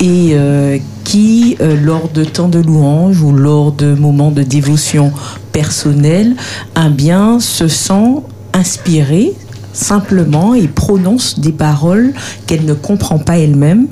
et 0.00 0.30
euh, 0.32 0.78
qui, 1.04 1.56
euh, 1.60 1.76
lors 1.80 2.08
de 2.08 2.24
temps 2.24 2.48
de 2.48 2.58
louange 2.58 3.20
ou 3.22 3.32
lors 3.32 3.72
de 3.72 3.94
moments 3.94 4.30
de 4.30 4.42
dévotion 4.42 5.12
personnelle, 5.52 6.36
un 6.74 6.90
bien 6.90 7.40
se 7.40 7.68
sent 7.68 8.16
inspiré 8.52 9.32
simplement 9.72 10.54
et 10.54 10.68
prononce 10.68 11.38
des 11.40 11.52
paroles 11.52 12.14
qu'elle 12.46 12.64
ne 12.64 12.74
comprend 12.74 13.18
pas 13.18 13.38
elle-même 13.38 13.88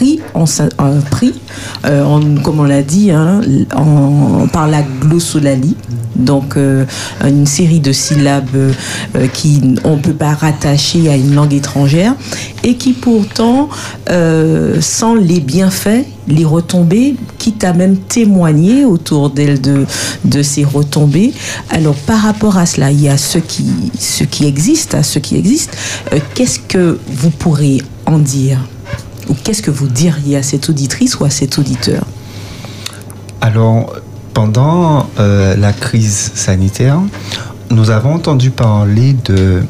pris, 0.00 0.18
en, 0.32 0.44
euh, 0.80 1.00
pris 1.10 1.34
euh, 1.84 2.02
en- 2.04 2.40
comme 2.42 2.60
on 2.60 2.64
l'a 2.64 2.80
dit, 2.82 3.10
hein, 3.10 3.42
en- 3.76 4.46
par 4.50 4.66
la 4.66 4.82
glossolalie. 4.82 5.76
Donc, 6.16 6.56
euh, 6.56 6.84
une 7.24 7.46
série 7.46 7.80
de 7.80 7.92
syllabes 7.92 8.72
qui 9.32 9.60
on 9.84 9.96
ne 9.96 10.02
peut 10.02 10.12
pas 10.14 10.34
rattacher 10.34 11.08
à 11.10 11.16
une 11.16 11.34
langue 11.34 11.52
étrangère 11.54 12.14
et 12.64 12.74
qui 12.76 12.92
pourtant, 12.92 13.68
sans 14.80 15.14
les 15.14 15.40
bienfaits, 15.40 16.04
les 16.28 16.44
retombées, 16.44 17.14
quitte 17.38 17.64
à 17.64 17.72
même 17.72 17.96
témoigner 17.96 18.84
autour 18.84 19.30
d'elle 19.30 19.60
de, 19.60 20.42
ces 20.42 20.64
retombées. 20.64 21.32
Alors, 21.70 21.94
par 21.94 22.20
rapport 22.22 22.58
à 22.58 22.66
cela, 22.66 22.90
il 22.90 23.00
y 23.00 23.08
a 23.08 23.16
ce 23.16 23.38
qui, 23.38 23.64
ce 23.98 24.24
qui 24.24 24.44
existe, 24.46 24.94
à 24.94 25.02
ce 25.02 25.18
qui 25.20 25.36
existe. 25.36 25.76
Qu'est-ce 26.34 26.58
que 26.58 26.98
vous 27.08 27.30
pourrez 27.30 27.78
en 28.06 28.18
dire? 28.18 28.58
Qu'est-ce 29.34 29.62
que 29.62 29.70
vous 29.70 29.88
diriez 29.88 30.36
à 30.36 30.42
cette 30.42 30.68
auditrice 30.68 31.18
ou 31.18 31.24
à 31.24 31.30
cet 31.30 31.58
auditeur? 31.58 32.04
Alors, 33.40 33.94
pendant 34.34 35.08
euh, 35.18 35.56
la 35.56 35.72
crise 35.72 36.32
sanitaire, 36.34 37.00
nous 37.70 37.90
avons 37.90 38.14
entendu 38.14 38.50
parler 38.50 39.16
de, 39.24 39.62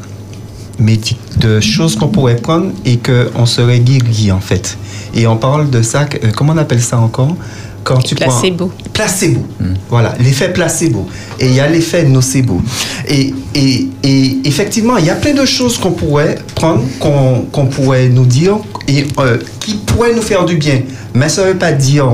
de 1.38 1.60
choses 1.60 1.96
qu'on 1.96 2.08
pourrait 2.08 2.36
prendre 2.36 2.72
et 2.84 2.98
qu'on 2.98 3.46
serait 3.46 3.80
guéri 3.80 4.32
en 4.32 4.40
fait. 4.40 4.78
Et 5.14 5.26
on 5.26 5.36
parle 5.36 5.70
de 5.70 5.82
ça, 5.82 6.06
euh, 6.22 6.30
comment 6.36 6.52
on 6.52 6.58
appelle 6.58 6.82
ça 6.82 6.98
encore? 6.98 7.36
Quand 7.84 7.98
tu 7.98 8.14
prends- 8.14 8.26
Placebo. 8.40 8.72
Placebo. 8.92 9.46
Voilà, 9.88 10.14
l'effet 10.20 10.52
placebo. 10.52 11.08
Et 11.38 11.46
il 11.46 11.54
y 11.54 11.60
a 11.60 11.66
l'effet 11.68 12.04
nocebo. 12.04 12.60
Et, 13.08 13.34
et, 13.54 13.88
et 14.02 14.38
effectivement, 14.44 14.96
il 14.98 15.06
y 15.06 15.10
a 15.10 15.14
plein 15.14 15.34
de 15.34 15.44
choses 15.46 15.78
qu'on 15.78 15.92
pourrait 15.92 16.36
prendre, 16.54 16.82
qu'on 17.00 17.42
qu'on 17.50 17.66
pourrait 17.66 18.08
nous 18.08 18.26
dire, 18.26 18.58
et 18.86 19.06
euh, 19.18 19.38
qui 19.60 19.74
pourraient 19.74 20.14
nous 20.14 20.22
faire 20.22 20.44
du 20.44 20.56
bien. 20.56 20.82
Mais 21.14 21.28
ça 21.28 21.42
ne 21.44 21.48
veut 21.52 21.58
pas 21.58 21.72
dire, 21.72 22.06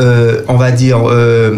euh, 0.00 0.42
on 0.48 0.56
va 0.56 0.70
dire, 0.70 1.00
euh, 1.08 1.56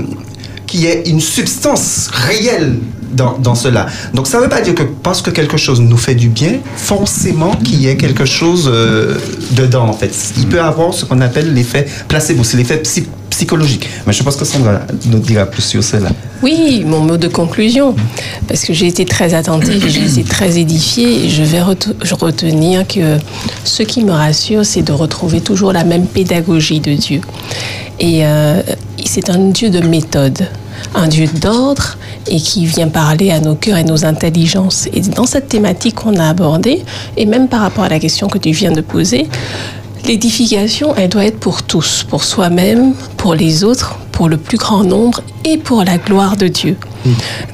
qu'il 0.67 0.81
y 0.81 0.87
ait 0.87 1.03
une 1.07 1.21
substance 1.21 2.09
réelle 2.13 2.79
dans, 3.13 3.39
dans 3.39 3.55
cela. 3.55 3.87
Donc 4.13 4.27
ça 4.27 4.39
ne 4.39 4.43
veut 4.45 4.49
pas 4.49 4.61
dire 4.61 4.75
que 4.75 4.83
parce 4.83 5.23
que 5.23 5.31
quelque 5.31 5.57
chose 5.57 5.81
nous 5.81 5.97
fait 5.97 6.17
du 6.17 6.29
bien, 6.31 6.55
forcément 6.77 7.55
qu'il 7.57 7.81
y 7.81 7.87
ait 7.89 7.97
quelque 7.97 8.25
chose 8.25 8.69
euh, 8.73 9.15
dedans 9.53 9.87
en 9.89 9.93
fait. 9.93 10.13
Il 10.37 10.49
peut 10.49 10.61
avoir 10.61 10.93
ce 10.95 11.05
qu'on 11.05 11.21
appelle 11.21 11.55
l'effet 11.55 11.87
placebo, 12.09 12.43
c'est 12.43 12.57
l'effet 12.57 12.79
psy- 12.79 13.07
psychologique. 13.35 13.89
Mais 14.07 14.13
je 14.13 14.23
pense 14.23 14.37
que 14.37 14.45
Sandra 14.45 14.81
nous 15.07 15.19
dira 15.19 15.45
plus 15.47 15.63
sur 15.63 15.83
cela. 15.83 16.11
Oui, 16.43 16.85
mon 16.87 17.01
mot 17.01 17.17
de 17.17 17.27
conclusion, 17.27 17.97
parce 18.47 18.65
que 18.65 18.73
j'ai 18.73 18.87
été 18.87 19.05
très 19.05 19.35
attentive, 19.35 19.85
j'ai 19.89 20.05
été 20.05 20.23
très 20.23 20.57
édifiée, 20.59 21.29
je 21.29 21.43
vais 21.43 21.61
retenir 21.61 22.87
que 22.87 23.19
ce 23.65 23.83
qui 23.83 24.05
me 24.05 24.13
rassure, 24.13 24.65
c'est 24.65 24.83
de 24.83 24.93
retrouver 24.93 25.41
toujours 25.41 25.73
la 25.73 25.83
même 25.83 26.07
pédagogie 26.07 26.81
de 26.81 26.95
Dieu. 26.95 27.21
Et 27.99 28.25
euh, 28.25 28.63
c'est 29.05 29.31
un 29.31 29.51
Dieu 29.51 29.71
de 29.71 29.81
méthode, 29.81 30.47
un 30.95 31.09
Dieu 31.09 31.27
d'ordre 31.27 31.97
et 32.29 32.37
qui 32.37 32.67
vient 32.67 32.89
parler 32.89 33.31
à 33.31 33.41
nos 33.41 33.57
cœurs 33.57 33.79
et 33.79 33.85
nos 33.85 34.05
intelligences. 34.05 34.89
Et 34.93 35.01
dans 35.01 35.27
cette 35.27 35.49
thématique 35.49 35.97
qu'on 35.97 36.17
a 36.17 36.29
abordée, 36.29 36.85
et 37.17 37.27
même 37.27 37.49
par 37.49 37.61
rapport 37.63 37.85
à 37.85 37.89
la 37.89 37.99
question 37.99 38.29
que 38.29 38.39
tu 38.39 38.51
viens 38.53 38.73
de 38.73 38.81
poser, 38.81 39.27
L'édification, 40.07 40.95
elle 40.97 41.09
doit 41.09 41.25
être 41.25 41.41
pour 41.41 41.63
tous, 41.63 42.05
pour 42.05 42.25
soi-même, 42.25 42.95
pour 43.17 43.35
les 43.35 43.65
autres, 43.65 43.97
pour 44.13 44.29
le 44.29 44.37
plus 44.37 44.59
grand 44.59 44.85
nombre 44.85 45.23
et 45.45 45.57
pour 45.57 45.83
la 45.83 45.99
gloire 45.99 46.37
de 46.37 46.47
Dieu. 46.49 46.77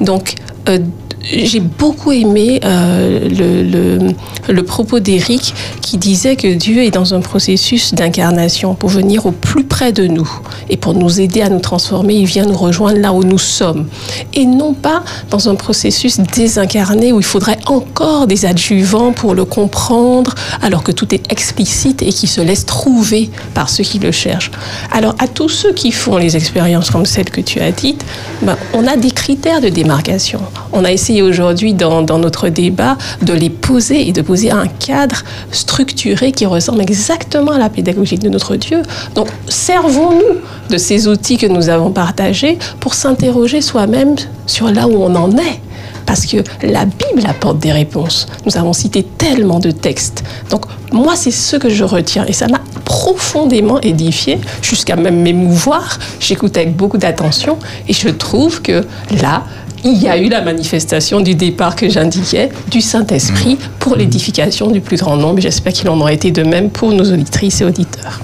Donc, 0.01 0.35
euh, 0.67 0.79
j'ai 1.23 1.59
beaucoup 1.59 2.11
aimé 2.11 2.59
euh, 2.63 4.13
le, 4.49 4.63
propos 4.63 4.99
d'Éric 4.99 5.53
qui 5.81 5.97
disait 5.97 6.35
que 6.35 6.53
Dieu 6.53 6.83
est 6.83 6.91
dans 6.91 7.13
un 7.13 7.19
processus 7.19 7.93
d'incarnation 7.93 8.73
pour 8.73 8.89
venir 8.89 9.25
au 9.25 9.31
plus 9.31 9.63
près 9.63 9.91
de 9.91 10.07
nous 10.07 10.29
et 10.69 10.77
pour 10.77 10.93
nous 10.93 11.19
aider 11.19 11.41
à 11.41 11.49
nous 11.49 11.59
transformer, 11.59 12.15
il 12.15 12.25
vient 12.25 12.45
nous 12.45 12.57
rejoindre 12.57 12.99
là 12.99 13.11
où 13.11 13.23
nous 13.23 13.37
sommes 13.37 13.87
et 14.33 14.45
non 14.45 14.73
pas 14.73 15.03
dans 15.29 15.49
un 15.49 15.55
processus 15.55 16.19
désincarné 16.19 17.11
où 17.11 17.19
il 17.19 17.25
faudrait 17.25 17.57
encore 17.65 18.27
des 18.27 18.45
adjuvants 18.45 19.11
pour 19.11 19.35
le 19.35 19.45
comprendre 19.45 20.33
alors 20.61 20.83
que 20.83 20.91
tout 20.91 21.13
est 21.13 21.31
explicite 21.31 22.01
et 22.01 22.13
qui 22.13 22.27
se 22.27 22.41
laisse 22.41 22.65
trouver 22.65 23.29
par 23.53 23.69
ceux 23.69 23.83
qui 23.83 23.99
le 23.99 24.11
cherchent. 24.11 24.51
Alors 24.91 25.15
à 25.19 25.27
tous 25.27 25.49
ceux 25.49 25.73
qui 25.73 25.91
font 25.91 26.17
les 26.17 26.37
expériences 26.37 26.89
comme 26.89 27.05
celle 27.05 27.29
que 27.29 27.41
tu 27.41 27.59
as 27.59 27.71
dites, 27.71 28.05
ben, 28.41 28.57
on 28.73 28.87
a 28.87 28.95
des 28.95 29.11
critères 29.11 29.61
de 29.61 29.69
démarcation. 29.69 30.39
On 30.71 30.85
a 30.85 30.91
essayé 30.91 31.10
aujourd'hui 31.19 31.73
dans, 31.73 32.03
dans 32.03 32.19
notre 32.19 32.49
débat 32.49 32.97
de 33.21 33.33
les 33.33 33.49
poser 33.49 34.07
et 34.07 34.11
de 34.11 34.21
poser 34.21 34.51
un 34.51 34.67
cadre 34.67 35.23
structuré 35.51 36.31
qui 36.31 36.45
ressemble 36.45 36.81
exactement 36.81 37.51
à 37.51 37.57
la 37.57 37.69
pédagogie 37.69 38.19
de 38.19 38.29
notre 38.29 38.55
Dieu. 38.55 38.83
Donc 39.15 39.27
servons-nous 39.47 40.39
de 40.69 40.77
ces 40.77 41.07
outils 41.07 41.37
que 41.37 41.47
nous 41.47 41.69
avons 41.69 41.91
partagés 41.91 42.57
pour 42.79 42.93
s'interroger 42.93 43.61
soi-même 43.61 44.15
sur 44.45 44.71
là 44.71 44.87
où 44.87 45.03
on 45.03 45.15
en 45.15 45.31
est. 45.31 45.59
Parce 46.05 46.25
que 46.25 46.37
la 46.63 46.85
Bible 46.85 47.25
apporte 47.27 47.59
des 47.59 47.71
réponses. 47.71 48.27
Nous 48.45 48.57
avons 48.57 48.73
cité 48.73 49.03
tellement 49.03 49.59
de 49.59 49.71
textes. 49.71 50.23
Donc 50.49 50.65
moi, 50.91 51.15
c'est 51.15 51.31
ce 51.31 51.55
que 51.55 51.69
je 51.69 51.83
retiens. 51.83 52.25
Et 52.27 52.33
ça 52.33 52.47
m'a 52.47 52.59
profondément 52.83 53.79
édifié, 53.79 54.39
jusqu'à 54.61 54.95
même 54.95 55.21
m'émouvoir. 55.21 55.99
J'écoute 56.19 56.57
avec 56.57 56.75
beaucoup 56.75 56.97
d'attention. 56.97 57.57
Et 57.87 57.93
je 57.93 58.09
trouve 58.09 58.61
que 58.61 58.85
là, 59.21 59.43
il 59.83 60.01
y 60.01 60.07
a 60.07 60.17
eu 60.17 60.29
la 60.29 60.41
manifestation 60.41 61.21
du 61.21 61.35
départ 61.35 61.75
que 61.75 61.89
j'indiquais 61.89 62.49
du 62.69 62.81
Saint-Esprit 62.81 63.57
pour 63.79 63.95
l'édification 63.95 64.69
du 64.69 64.81
plus 64.81 64.97
grand 64.97 65.17
nombre. 65.17 65.39
J'espère 65.41 65.73
qu'il 65.73 65.89
en 65.89 65.99
aura 65.99 66.13
été 66.13 66.31
de 66.31 66.43
même 66.43 66.69
pour 66.69 66.91
nos 66.91 67.11
auditrices 67.11 67.61
et 67.61 67.65
auditeurs. 67.65 68.21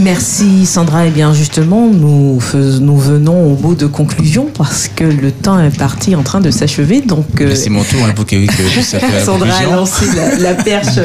Merci 0.00 0.66
Sandra. 0.66 1.06
Et 1.06 1.10
bien 1.10 1.32
justement, 1.32 1.88
nous, 1.90 2.38
fais- 2.40 2.80
nous 2.80 2.98
venons 2.98 3.52
au 3.52 3.54
bout 3.54 3.74
de 3.74 3.86
conclusion 3.86 4.48
parce 4.56 4.88
que 4.94 5.04
le 5.04 5.30
temps 5.32 5.58
est 5.60 5.76
parti 5.76 6.14
en 6.14 6.22
train 6.22 6.40
de 6.40 6.50
s'achever. 6.50 7.00
Donc, 7.00 7.26
euh, 7.40 7.54
C'est 7.54 7.70
mon 7.70 7.82
tour 7.82 8.00
hein, 8.06 8.12
pour 8.14 8.24
puisse 8.26 8.90
faire 8.90 9.02
la 9.12 9.24
Sandra 9.24 9.48
a 9.56 9.62
lancé 9.76 10.04
la, 10.14 10.36
la 10.38 10.54
perche 10.54 10.98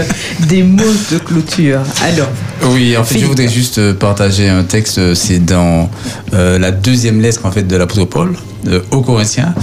des 0.47 0.63
mots 0.63 0.83
de 1.11 1.17
clôture. 1.19 1.79
Alors, 2.03 2.29
Oui, 2.71 2.95
en 2.97 3.03
fait, 3.03 3.19
je 3.19 3.25
voudrais 3.25 3.47
juste 3.47 3.77
euh, 3.79 3.93
partager 3.93 4.49
un 4.49 4.63
texte. 4.63 4.97
euh, 4.97 5.15
C'est 5.15 5.39
dans 5.43 5.89
euh, 6.33 6.57
la 6.59 6.71
deuxième 6.71 7.21
lettre 7.21 7.41
en 7.45 7.51
fait 7.51 7.63
de 7.63 7.75
l'apôtre 7.75 8.05
Paul 8.05 8.33
euh, 8.67 8.81
aux 8.91 9.01
Corinthiens, 9.01 9.53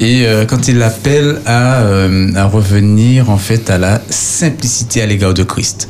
et 0.00 0.24
quand 0.48 0.66
il 0.68 0.82
appelle 0.82 1.40
à, 1.46 1.82
à 2.36 2.44
revenir 2.46 3.30
en 3.30 3.36
fait 3.38 3.68
à 3.70 3.78
la 3.78 4.00
simplicité 4.10 5.02
à 5.02 5.06
l'égard 5.06 5.34
de 5.34 5.42
Christ. 5.42 5.88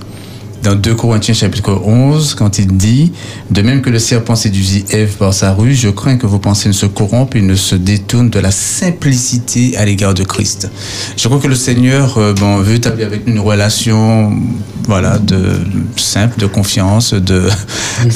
Dans 0.62 0.74
2 0.74 0.94
Corinthiens 0.94 1.32
chapitre 1.32 1.80
11, 1.84 2.34
quand 2.34 2.58
il 2.58 2.66
dit 2.66 3.12
De 3.50 3.62
même 3.62 3.80
que 3.80 3.88
le 3.88 3.98
serpent 3.98 4.36
séduisit 4.36 4.84
Ève 4.90 5.16
par 5.16 5.32
sa 5.32 5.54
ruse, 5.54 5.80
je 5.80 5.88
crains 5.88 6.18
que 6.18 6.26
vos 6.26 6.38
pensées 6.38 6.68
ne 6.68 6.74
se 6.74 6.84
corrompent 6.84 7.34
et 7.34 7.40
ne 7.40 7.54
se 7.54 7.74
détournent 7.74 8.28
de 8.28 8.38
la 8.38 8.50
simplicité 8.50 9.76
à 9.78 9.86
l'égard 9.86 10.12
de 10.12 10.22
Christ. 10.22 10.70
Je 11.16 11.28
crois 11.28 11.40
que 11.40 11.46
le 11.46 11.54
Seigneur 11.54 12.18
euh, 12.18 12.34
bon, 12.34 12.58
veut 12.58 12.74
établir 12.74 13.06
avec 13.06 13.26
nous 13.26 13.32
une 13.32 13.40
relation 13.40 14.36
voilà, 14.86 15.18
de 15.18 15.40
simple, 15.96 16.38
de 16.38 16.46
confiance, 16.46 17.14
de 17.14 17.48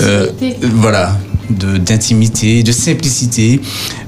euh, 0.01 0.27
voilà, 0.75 1.17
de 1.51 1.77
d'intimité, 1.79 2.63
de 2.63 2.73
simplicité. 2.73 3.61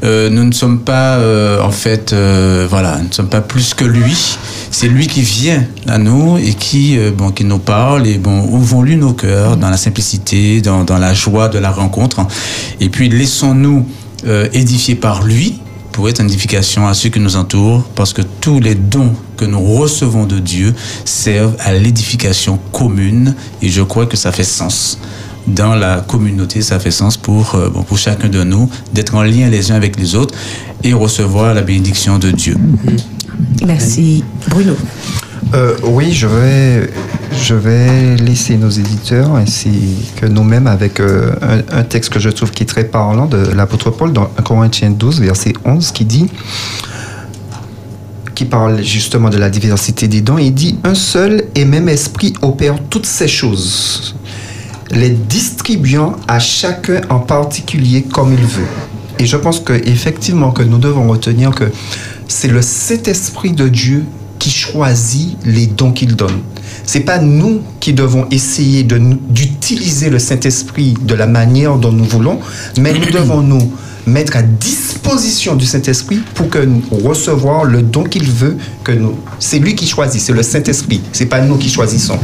Euh, 0.05 0.31
nous 0.31 0.45
ne 0.45 0.53
sommes 0.53 0.81
pas 0.81 1.17
euh, 1.17 1.61
en 1.61 1.71
fait 1.71 2.13
euh, 2.13 2.67
voilà, 2.69 2.99
nous 2.99 3.09
ne 3.09 3.15
sommes 3.15 3.29
pas 3.29 3.41
plus 3.41 3.75
que 3.75 3.85
lui. 3.85 4.37
C'est 4.71 4.89
lui 4.89 5.07
qui 5.07 5.23
vient 5.23 5.65
à 5.87 5.99
nous 5.99 6.39
et 6.39 6.53
qui 6.53 6.99
euh, 6.99 7.11
bon 7.11 7.31
qui 7.31 7.45
nous 7.45 7.59
parle 7.59 8.07
et 8.07 8.19
bon 8.27 8.43
ouvrons-lui 8.51 8.97
nos 8.97 9.13
cœurs 9.13 9.57
dans 9.57 9.71
la 9.71 9.77
simplicité, 9.77 10.61
dans, 10.61 10.85
la 10.99 11.15
joie 11.15 11.49
de 11.49 11.59
la 11.59 11.71
rencontre. 11.71 12.27
Et 12.81 12.89
puis 12.89 13.09
laissons-nous 13.09 13.87
euh, 14.27 14.49
édifier 14.53 14.97
par 14.97 15.23
lui 15.23 15.61
pour 15.93 16.09
être 16.09 16.21
une 16.21 16.27
édification 16.27 16.89
à 16.89 16.93
ceux 16.93 17.09
qui 17.09 17.21
nous 17.21 17.37
entourent, 17.37 17.85
parce 17.95 18.13
que 18.13 18.23
tous 18.41 18.61
les 18.61 18.75
dons 18.75 19.15
que 19.37 19.45
nous 19.47 19.63
recevons 19.63 20.27
de 20.27 20.39
Dieu 20.41 20.75
servent 21.05 21.57
à 21.61 21.73
l'édification 21.73 22.59
commune, 22.73 23.35
et 23.63 23.71
je 23.71 23.81
crois 23.81 24.05
que 24.05 24.17
ça 24.17 24.31
fait 24.31 24.45
sens. 24.45 24.99
Dans 25.47 25.75
la 25.75 26.01
communauté, 26.01 26.61
ça 26.61 26.81
fait 26.81 26.91
sens 26.91 27.17
pour, 27.17 27.55
euh, 27.55 27.71
pour 27.71 27.97
chacun 27.97 28.29
de 28.29 28.43
nous 28.43 28.69
d'être 28.93 29.15
en 29.15 29.23
lien 29.23 29.49
les 29.49 29.71
uns 29.71 29.77
avec 29.77 29.99
les 29.99 30.17
autres 30.17 30.35
et 30.83 30.93
recevoir 30.93 31.55
la 31.55 31.63
bénédiction 31.63 32.19
de 32.19 32.33
Dieu. 32.33 32.57
merci 33.65 34.25
Bruno. 34.51 34.75
Euh, 35.55 35.77
oui, 35.85 36.13
je 36.13 36.27
vais, 36.27 36.91
je 37.33 37.55
vais 37.55 38.17
laisser 38.17 38.57
nos 38.57 38.69
éditeurs 38.69 39.35
ainsi 39.37 40.11
que 40.17 40.27
nous-mêmes 40.27 40.67
avec 40.67 40.99
euh, 40.99 41.33
un, 41.41 41.79
un 41.79 41.83
texte 41.85 42.13
que 42.13 42.19
je 42.19 42.31
trouve 42.31 42.51
qui 42.51 42.65
est 42.65 42.67
très 42.67 42.85
parlant 42.85 43.27
de 43.27 43.37
l'apôtre 43.55 43.91
Paul 43.91 44.13
dans 44.13 44.29
1 44.39 44.43
Corinthiens 44.43 44.91
12, 44.91 45.21
verset 45.21 45.53
11, 45.65 45.93
qui 45.93 46.05
dit, 46.05 46.29
qui 48.35 48.45
parle 48.45 48.83
justement 48.83 49.31
de 49.31 49.39
la 49.39 49.49
diversité 49.49 50.09
des 50.09 50.21
dons, 50.21 50.39
il 50.39 50.53
dit 50.53 50.79
Un 50.85 50.95
seul 50.95 51.45
et 51.55 51.65
même 51.65 51.89
esprit 51.89 52.35
opère 52.43 52.77
toutes 52.91 53.07
ces 53.07 53.29
choses, 53.29 54.17
les 54.91 55.11
distribuant 55.11 56.17
à 56.27 56.41
chacun 56.41 57.01
en 57.09 57.21
particulier 57.21 58.03
comme 58.03 58.33
il 58.33 58.45
veut. 58.45 58.67
Et 59.19 59.27
je 59.27 59.37
pense 59.37 59.61
que 59.61 59.73
effectivement 59.73 60.51
que 60.51 60.63
nous 60.63 60.79
devons 60.79 61.09
retenir 61.09 61.53
que 61.53 61.65
c'est 62.29 62.49
le 62.49 62.61
Saint-Esprit 62.63 63.53
de 63.53 63.69
Dieu 63.69 64.05
qui 64.47 64.53
choisit 64.53 65.37
les 65.45 65.67
dons 65.67 65.91
qu'il 65.91 66.15
donne. 66.15 66.39
C'est 66.85 67.01
pas 67.01 67.19
nous 67.19 67.63
qui 67.81 67.93
devons 67.93 68.29
essayer 68.31 68.85
d'utiliser 68.85 70.09
le 70.09 70.21
Saint-Esprit 70.21 70.95
de 71.03 71.15
la 71.15 71.27
manière 71.27 71.79
dont 71.79 71.91
nous 71.91 72.05
voulons, 72.05 72.39
mais 72.79 72.93
nous 72.93 73.11
devons 73.11 73.43
nous 73.43 73.73
mettre 74.07 74.37
à 74.37 74.43
disposition 74.43 75.57
du 75.57 75.67
Saint-Esprit 75.67 76.21
pour 76.35 76.49
que 76.49 76.61
nous 76.61 76.81
recevoir 77.05 77.65
le 77.65 77.83
don 77.83 78.05
qu'il 78.05 78.31
veut 78.31 78.57
que 78.85 78.93
nous. 78.93 79.17
C'est 79.41 79.59
lui 79.59 79.75
qui 79.75 79.85
choisit, 79.85 80.21
c'est 80.21 80.33
le 80.33 80.45
Saint-Esprit. 80.45 81.01
C'est 81.11 81.27
pas 81.27 81.41
nous 81.41 81.57
qui 81.57 81.69
choisissons. 81.69 82.21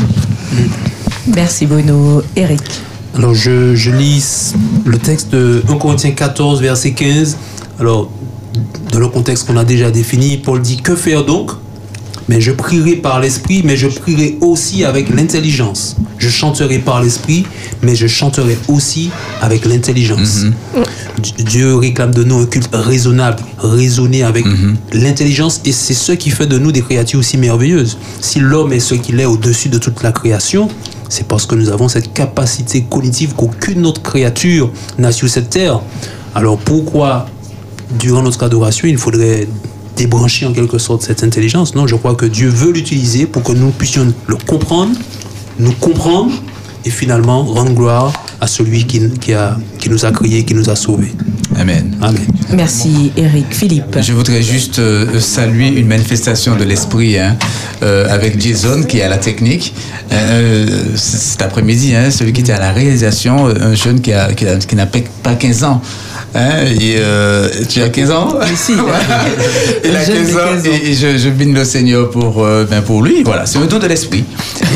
Merci 1.27 1.67
Bruno. 1.67 2.23
Eric. 2.37 2.63
Alors, 3.17 3.35
je, 3.35 3.75
je 3.75 3.91
lis 3.91 4.55
le 4.85 4.99
texte 4.99 5.33
de 5.33 5.61
1 5.69 5.75
Corinthiens 5.75 6.13
14, 6.13 6.61
verset 6.61 6.93
15. 6.93 7.37
Alors, 7.81 8.13
dans 8.93 9.01
le 9.01 9.09
contexte 9.09 9.49
qu'on 9.49 9.57
a 9.57 9.65
déjà 9.65 9.91
défini, 9.91 10.37
Paul 10.37 10.63
dit 10.63 10.77
Que 10.77 10.95
faire 10.95 11.25
donc? 11.25 11.51
Mais 12.29 12.41
je 12.41 12.53
prierai 12.53 12.97
par 12.97 13.21
l'esprit, 13.21 13.63
mais 13.65 13.77
je 13.77 13.89
prierai 13.89 14.37
aussi 14.41 14.85
avec 14.85 15.09
l'intelligence. 15.11 15.97
Je 16.19 16.29
chanterai 16.29 16.79
par 16.79 17.03
l'esprit, 17.03 17.45
mais 17.83 17.97
je 17.97 18.07
chanterai 18.07 18.57
aussi 18.69 19.11
avec 19.41 19.65
l'intelligence. 19.65 20.45
D- 21.19 21.45
Dieu 21.45 21.75
réclame 21.77 22.13
de 22.15 22.23
nous 22.23 22.39
un 22.39 22.47
culte 22.47 22.71
raisonnable, 22.73 23.39
raisonné 23.59 24.23
avec 24.23 24.45
l'intelligence, 24.93 25.61
et 25.65 25.73
c'est 25.73 25.95
ce 25.95 26.13
qui 26.13 26.31
fait 26.31 26.47
de 26.47 26.59
nous 26.59 26.71
des 26.73 26.83
créatures 26.83 27.19
aussi 27.19 27.39
merveilleuses. 27.39 27.99
Si 28.21 28.39
l'homme 28.41 28.73
est 28.73 28.81
ce 28.81 28.95
qu'il 28.95 29.19
est 29.21 29.25
au-dessus 29.25 29.69
de 29.69 29.79
toute 29.79 30.03
la 30.03 30.13
création, 30.13 30.69
c'est 31.09 31.27
parce 31.27 31.45
que 31.45 31.55
nous 31.57 31.69
avons 31.71 31.89
cette 31.89 32.13
capacité 32.15 32.83
cognitive 32.89 33.35
qu'aucune 33.35 33.85
autre 33.85 34.01
créature 34.01 34.71
n'a 34.99 35.13
sur 35.13 35.29
cette 35.29 35.51
terre. 35.51 35.81
Alors 36.35 36.57
pourquoi, 36.59 37.27
durant 37.99 38.23
notre 38.23 38.43
adoration, 38.45 38.89
il 38.89 38.97
faudrait 38.97 39.47
débrancher 39.97 40.47
en 40.47 40.53
quelque 40.53 40.79
sorte 40.79 41.03
cette 41.03 41.23
intelligence 41.23 41.75
Non, 41.75 41.87
je 41.87 41.97
crois 41.97 42.15
que 42.15 42.27
Dieu 42.27 42.49
veut 42.49 42.73
l'utiliser 42.73 43.27
pour 43.27 43.43
que 43.43 43.53
nous 43.53 43.71
puissions 43.71 44.13
le 44.27 44.37
comprendre, 44.47 44.93
nous 45.59 45.73
comprendre 45.73 46.33
et 46.85 46.91
finalement 46.91 47.45
rendre 47.45 47.73
gloire 47.75 48.13
à 48.41 48.47
celui 48.49 48.85
qui, 48.87 49.09
qui 49.21 49.33
a, 49.35 49.57
qui 49.79 49.89
nous 49.89 50.05
a 50.05 50.11
créés, 50.11 50.45
qui 50.45 50.55
nous 50.55 50.69
a 50.69 50.75
sauvés. 50.75 51.13
Amen. 51.57 51.97
Amen. 52.01 52.23
Merci 52.55 53.13
Eric. 53.17 53.47
Philippe. 53.51 53.99
Je 54.01 54.13
voudrais 54.13 54.43
juste 54.43 54.79
euh, 54.81 55.21
saluer 55.21 55.69
une 55.69 55.87
manifestation 55.87 56.57
de 56.57 56.65
l'esprit 56.65 57.19
hein, 57.19 57.37
euh, 57.83 58.09
avec 58.09 58.41
Jason 58.41 58.83
qui 58.83 58.99
est 58.99 59.03
à 59.03 59.09
la 59.09 59.19
technique. 59.19 59.73
Euh, 60.11 60.67
cet 60.97 61.43
après-midi, 61.43 61.95
hein, 61.95 62.11
celui 62.11 62.33
qui 62.33 62.41
était 62.41 62.53
à 62.53 62.59
la 62.59 62.73
réalisation, 62.73 63.47
un 63.47 63.75
jeune 63.75 64.01
qui 64.01 64.13
a- 64.13 64.33
qui 64.33 64.47
a- 64.47 64.57
qui 64.57 64.75
n'a 64.75 64.87
pas 64.87 64.99
pas 65.23 65.35
15 65.35 65.63
ans. 65.65 65.81
Hein, 66.35 66.65
et, 66.81 66.95
euh, 66.99 67.49
tu 67.69 67.83
as 67.83 67.89
15 67.91 68.11
ans? 68.11 68.39
Si, 68.57 68.73
Il 69.85 69.97
a 69.97 70.01
Un 70.01 70.05
jeune 70.05 70.25
de 70.25 70.33
15 70.33 70.37
ans 70.37 70.39
15 70.55 70.67
ans. 70.67 70.71
et, 70.85 70.95
je, 70.95 71.19
je 71.19 71.29
bénis 71.29 71.53
le 71.53 71.65
Seigneur 71.65 72.11
pour, 72.11 72.43
euh, 72.45 72.65
ben 72.69 72.81
pour 72.83 73.03
lui. 73.03 73.23
Voilà, 73.23 73.45
c'est 73.47 73.59
un 73.59 73.67
don 73.67 73.79
de 73.79 73.87
l'esprit. 73.87 74.25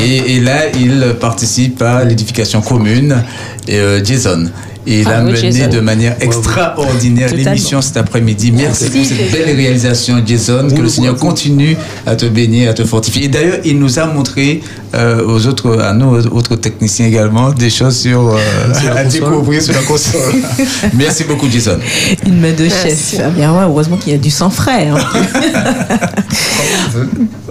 Et, 0.03 0.35
et 0.35 0.39
là, 0.39 0.67
il 0.79 1.15
participe 1.19 1.81
à 1.81 2.03
l'édification 2.03 2.61
commune, 2.61 3.23
et, 3.67 3.75
euh, 3.79 4.03
Jason. 4.03 4.45
Et 4.89 5.01
il 5.01 5.07
a 5.09 5.15
Bravo, 5.19 5.31
mené 5.31 5.51
Jason. 5.51 5.69
de 5.69 5.79
manière 5.81 6.15
extraordinaire 6.21 7.33
l'émission 7.33 7.81
cet 7.81 7.97
après-midi. 7.97 8.53
Merci, 8.53 8.85
pour 8.85 9.05
cette 9.05 9.31
belle 9.31 9.53
réalisation, 9.55 10.21
Jason. 10.25 10.69
Que 10.73 10.81
le 10.81 10.87
Seigneur 10.87 11.15
continue 11.17 11.75
à 12.05 12.15
te 12.15 12.25
bénir, 12.25 12.69
à 12.69 12.73
te 12.73 12.85
fortifier. 12.85 13.25
Et 13.25 13.27
d'ailleurs, 13.27 13.57
il 13.65 13.79
nous 13.79 13.99
a 13.99 14.05
montré 14.05 14.61
euh, 14.95 15.25
aux 15.27 15.45
autres, 15.47 15.79
à 15.81 15.93
nous 15.93 16.25
autres 16.27 16.55
techniciens 16.55 17.05
également, 17.07 17.51
des 17.51 17.69
choses 17.69 17.97
sur, 17.97 18.29
euh, 18.29 18.37
Sur 18.73 18.93
la 18.93 19.01
à 19.01 19.03
découvrir 19.05 19.61
sur 19.61 19.73
la 19.73 19.81
console. 19.81 20.35
Merci 20.93 21.23
beaucoup, 21.25 21.47
Jason. 21.49 21.77
Une 22.25 22.39
main 22.39 22.53
de 22.53 22.63
Merci. 22.63 23.15
chef. 23.17 23.21
Ah 23.25 23.29
bien 23.29 23.51
ouais, 23.53 23.63
heureusement 23.63 23.97
qu'il 23.97 24.13
y 24.13 24.15
a 24.15 24.19
du 24.19 24.31
sang 24.31 24.49
frais. 24.49 24.87
hein. 24.89 24.97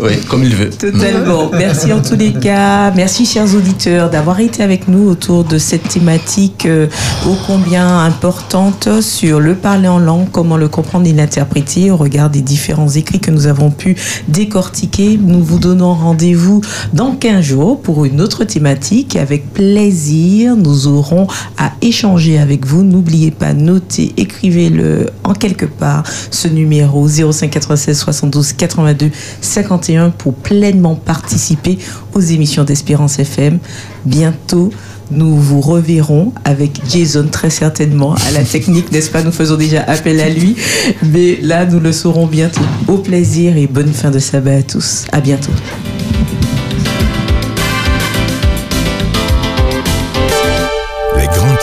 Oui, 0.03 0.13
comme 0.29 0.45
il 0.45 0.55
veut. 0.55 0.71
Totalement. 0.71 1.51
Merci 1.53 1.93
en 1.93 2.03
tous 2.03 2.17
les 2.17 2.33
cas. 2.33 2.91
Merci 2.91 3.25
chers 3.25 3.55
auditeurs 3.55 4.11
d'avoir 4.11 4.41
été 4.41 4.63
avec 4.63 4.89
nous 4.89 5.09
autour 5.09 5.45
de 5.45 5.57
cette 5.59 5.89
thématique 5.89 6.67
euh, 6.67 6.87
ô 7.27 7.35
combien 7.47 8.01
importante 8.01 9.01
sur 9.01 9.41
le 9.41 9.55
parler 9.55 9.89
en 9.89 9.99
langue, 9.99 10.27
comment 10.31 10.57
le 10.59 10.69
comprendre 10.69 11.07
et 11.07 11.13
l'interpréter 11.13 11.91
au 11.91 11.97
regard 11.97 12.29
des 12.29 12.43
différents 12.43 12.89
écrits 12.91 13.21
que 13.21 13.31
nous 13.31 13.47
avons 13.47 13.71
pu 13.71 13.97
décortiquer. 14.29 15.19
Nous 15.23 15.43
vous 15.43 15.59
donnons 15.59 15.95
rendez-vous 15.95 16.61
dans 16.93 17.13
15 17.27 17.45
jours 17.45 17.81
pour 17.81 18.05
une 18.05 18.21
autre 18.21 18.45
thématique. 18.45 19.17
Avec 19.17 19.53
plaisir, 19.53 20.57
nous 20.57 20.87
aurons 20.87 21.27
à 21.59 21.73
échanger 21.83 22.39
avec 22.39 22.65
vous. 22.65 22.85
N'oubliez 22.85 23.33
pas, 23.33 23.53
notez, 23.53 24.13
écrivez-le 24.17 25.11
en 25.25 25.33
quelque 25.33 25.67
part 25.67 26.05
ce 26.31 26.47
numéro 26.47 27.09
05 27.09 27.51
96 27.51 27.99
72 27.99 28.53
82 28.53 29.11
51 29.41 30.11
pour 30.11 30.35
pleinement 30.35 30.95
participer 30.95 31.79
aux 32.15 32.21
émissions 32.21 32.63
d'Espérance 32.63 33.19
FM. 33.19 33.59
Bientôt, 34.05 34.71
nous 35.11 35.35
vous 35.35 35.61
reverrons 35.61 36.33
avec 36.45 36.81
Jason 36.89 37.27
très 37.29 37.51
certainement 37.51 38.15
à 38.29 38.31
la 38.31 38.45
technique, 38.45 38.93
n'est-ce 38.93 39.11
pas? 39.11 39.25
Nous 39.25 39.33
faisons 39.33 39.57
déjà 39.57 39.83
appel 39.83 40.21
à 40.21 40.29
lui, 40.29 40.55
mais 41.03 41.41
là, 41.43 41.67
nous 41.67 41.81
le 41.81 41.91
saurons 41.91 42.29
bientôt. 42.29 42.63
Au 42.87 42.99
plaisir 42.99 43.57
et 43.57 43.67
bonne 43.67 43.93
fin 43.93 44.13
de 44.13 44.21
sabbat 44.21 44.59
à 44.59 44.63
tous. 44.63 45.07
À 45.11 45.21
bientôt. 45.21 45.51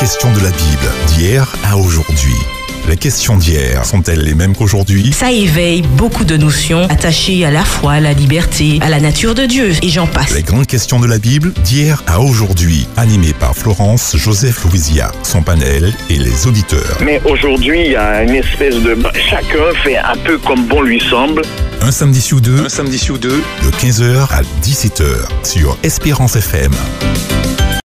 Questions 0.03 0.33
de 0.33 0.39
la 0.39 0.49
Bible 0.49 0.91
d'hier 1.07 1.55
à 1.63 1.77
aujourd'hui. 1.77 2.35
Les 2.89 2.97
questions 2.97 3.37
d'hier 3.37 3.85
sont-elles 3.85 4.19
les 4.19 4.33
mêmes 4.33 4.53
qu'aujourd'hui? 4.53 5.13
Ça 5.13 5.31
éveille 5.31 5.81
beaucoup 5.81 6.25
de 6.25 6.35
notions 6.35 6.89
attachées 6.89 7.45
à 7.45 7.51
la 7.51 7.63
foi, 7.63 7.93
à 7.93 7.99
la 8.01 8.11
liberté, 8.11 8.79
à 8.81 8.89
la 8.89 8.99
nature 8.99 9.33
de 9.33 9.45
Dieu, 9.45 9.71
et 9.81 9.87
j'en 9.87 10.05
passe. 10.05 10.35
Les 10.35 10.43
grandes 10.43 10.67
questions 10.67 10.99
de 10.99 11.07
la 11.07 11.19
Bible 11.19 11.53
d'hier 11.63 12.03
à 12.05 12.19
aujourd'hui, 12.19 12.85
animées 12.97 13.31
par 13.31 13.55
Florence 13.55 14.17
Joseph 14.17 14.65
Louisia, 14.65 15.09
son 15.23 15.41
panel 15.41 15.93
et 16.09 16.17
les 16.17 16.47
auditeurs. 16.47 16.97
Mais 17.01 17.21
aujourd'hui, 17.23 17.85
il 17.85 17.91
y 17.93 17.95
a 17.95 18.23
une 18.23 18.35
espèce 18.35 18.75
de... 18.75 18.97
Chacun 19.29 19.73
fait 19.85 19.95
un 19.99 20.17
peu 20.25 20.37
comme 20.37 20.67
bon 20.67 20.81
lui 20.81 20.99
semble. 20.99 21.43
Un 21.81 21.91
samedi 21.93 22.19
sur 22.19 22.41
deux, 22.41 22.65
un 22.65 22.67
samedi 22.67 22.97
sur 22.97 23.19
deux, 23.19 23.41
de 23.63 23.71
15h 23.71 24.27
à 24.33 24.41
17h 24.61 25.05
sur 25.45 25.77
Espérance 25.81 26.35
FM. 26.35 26.73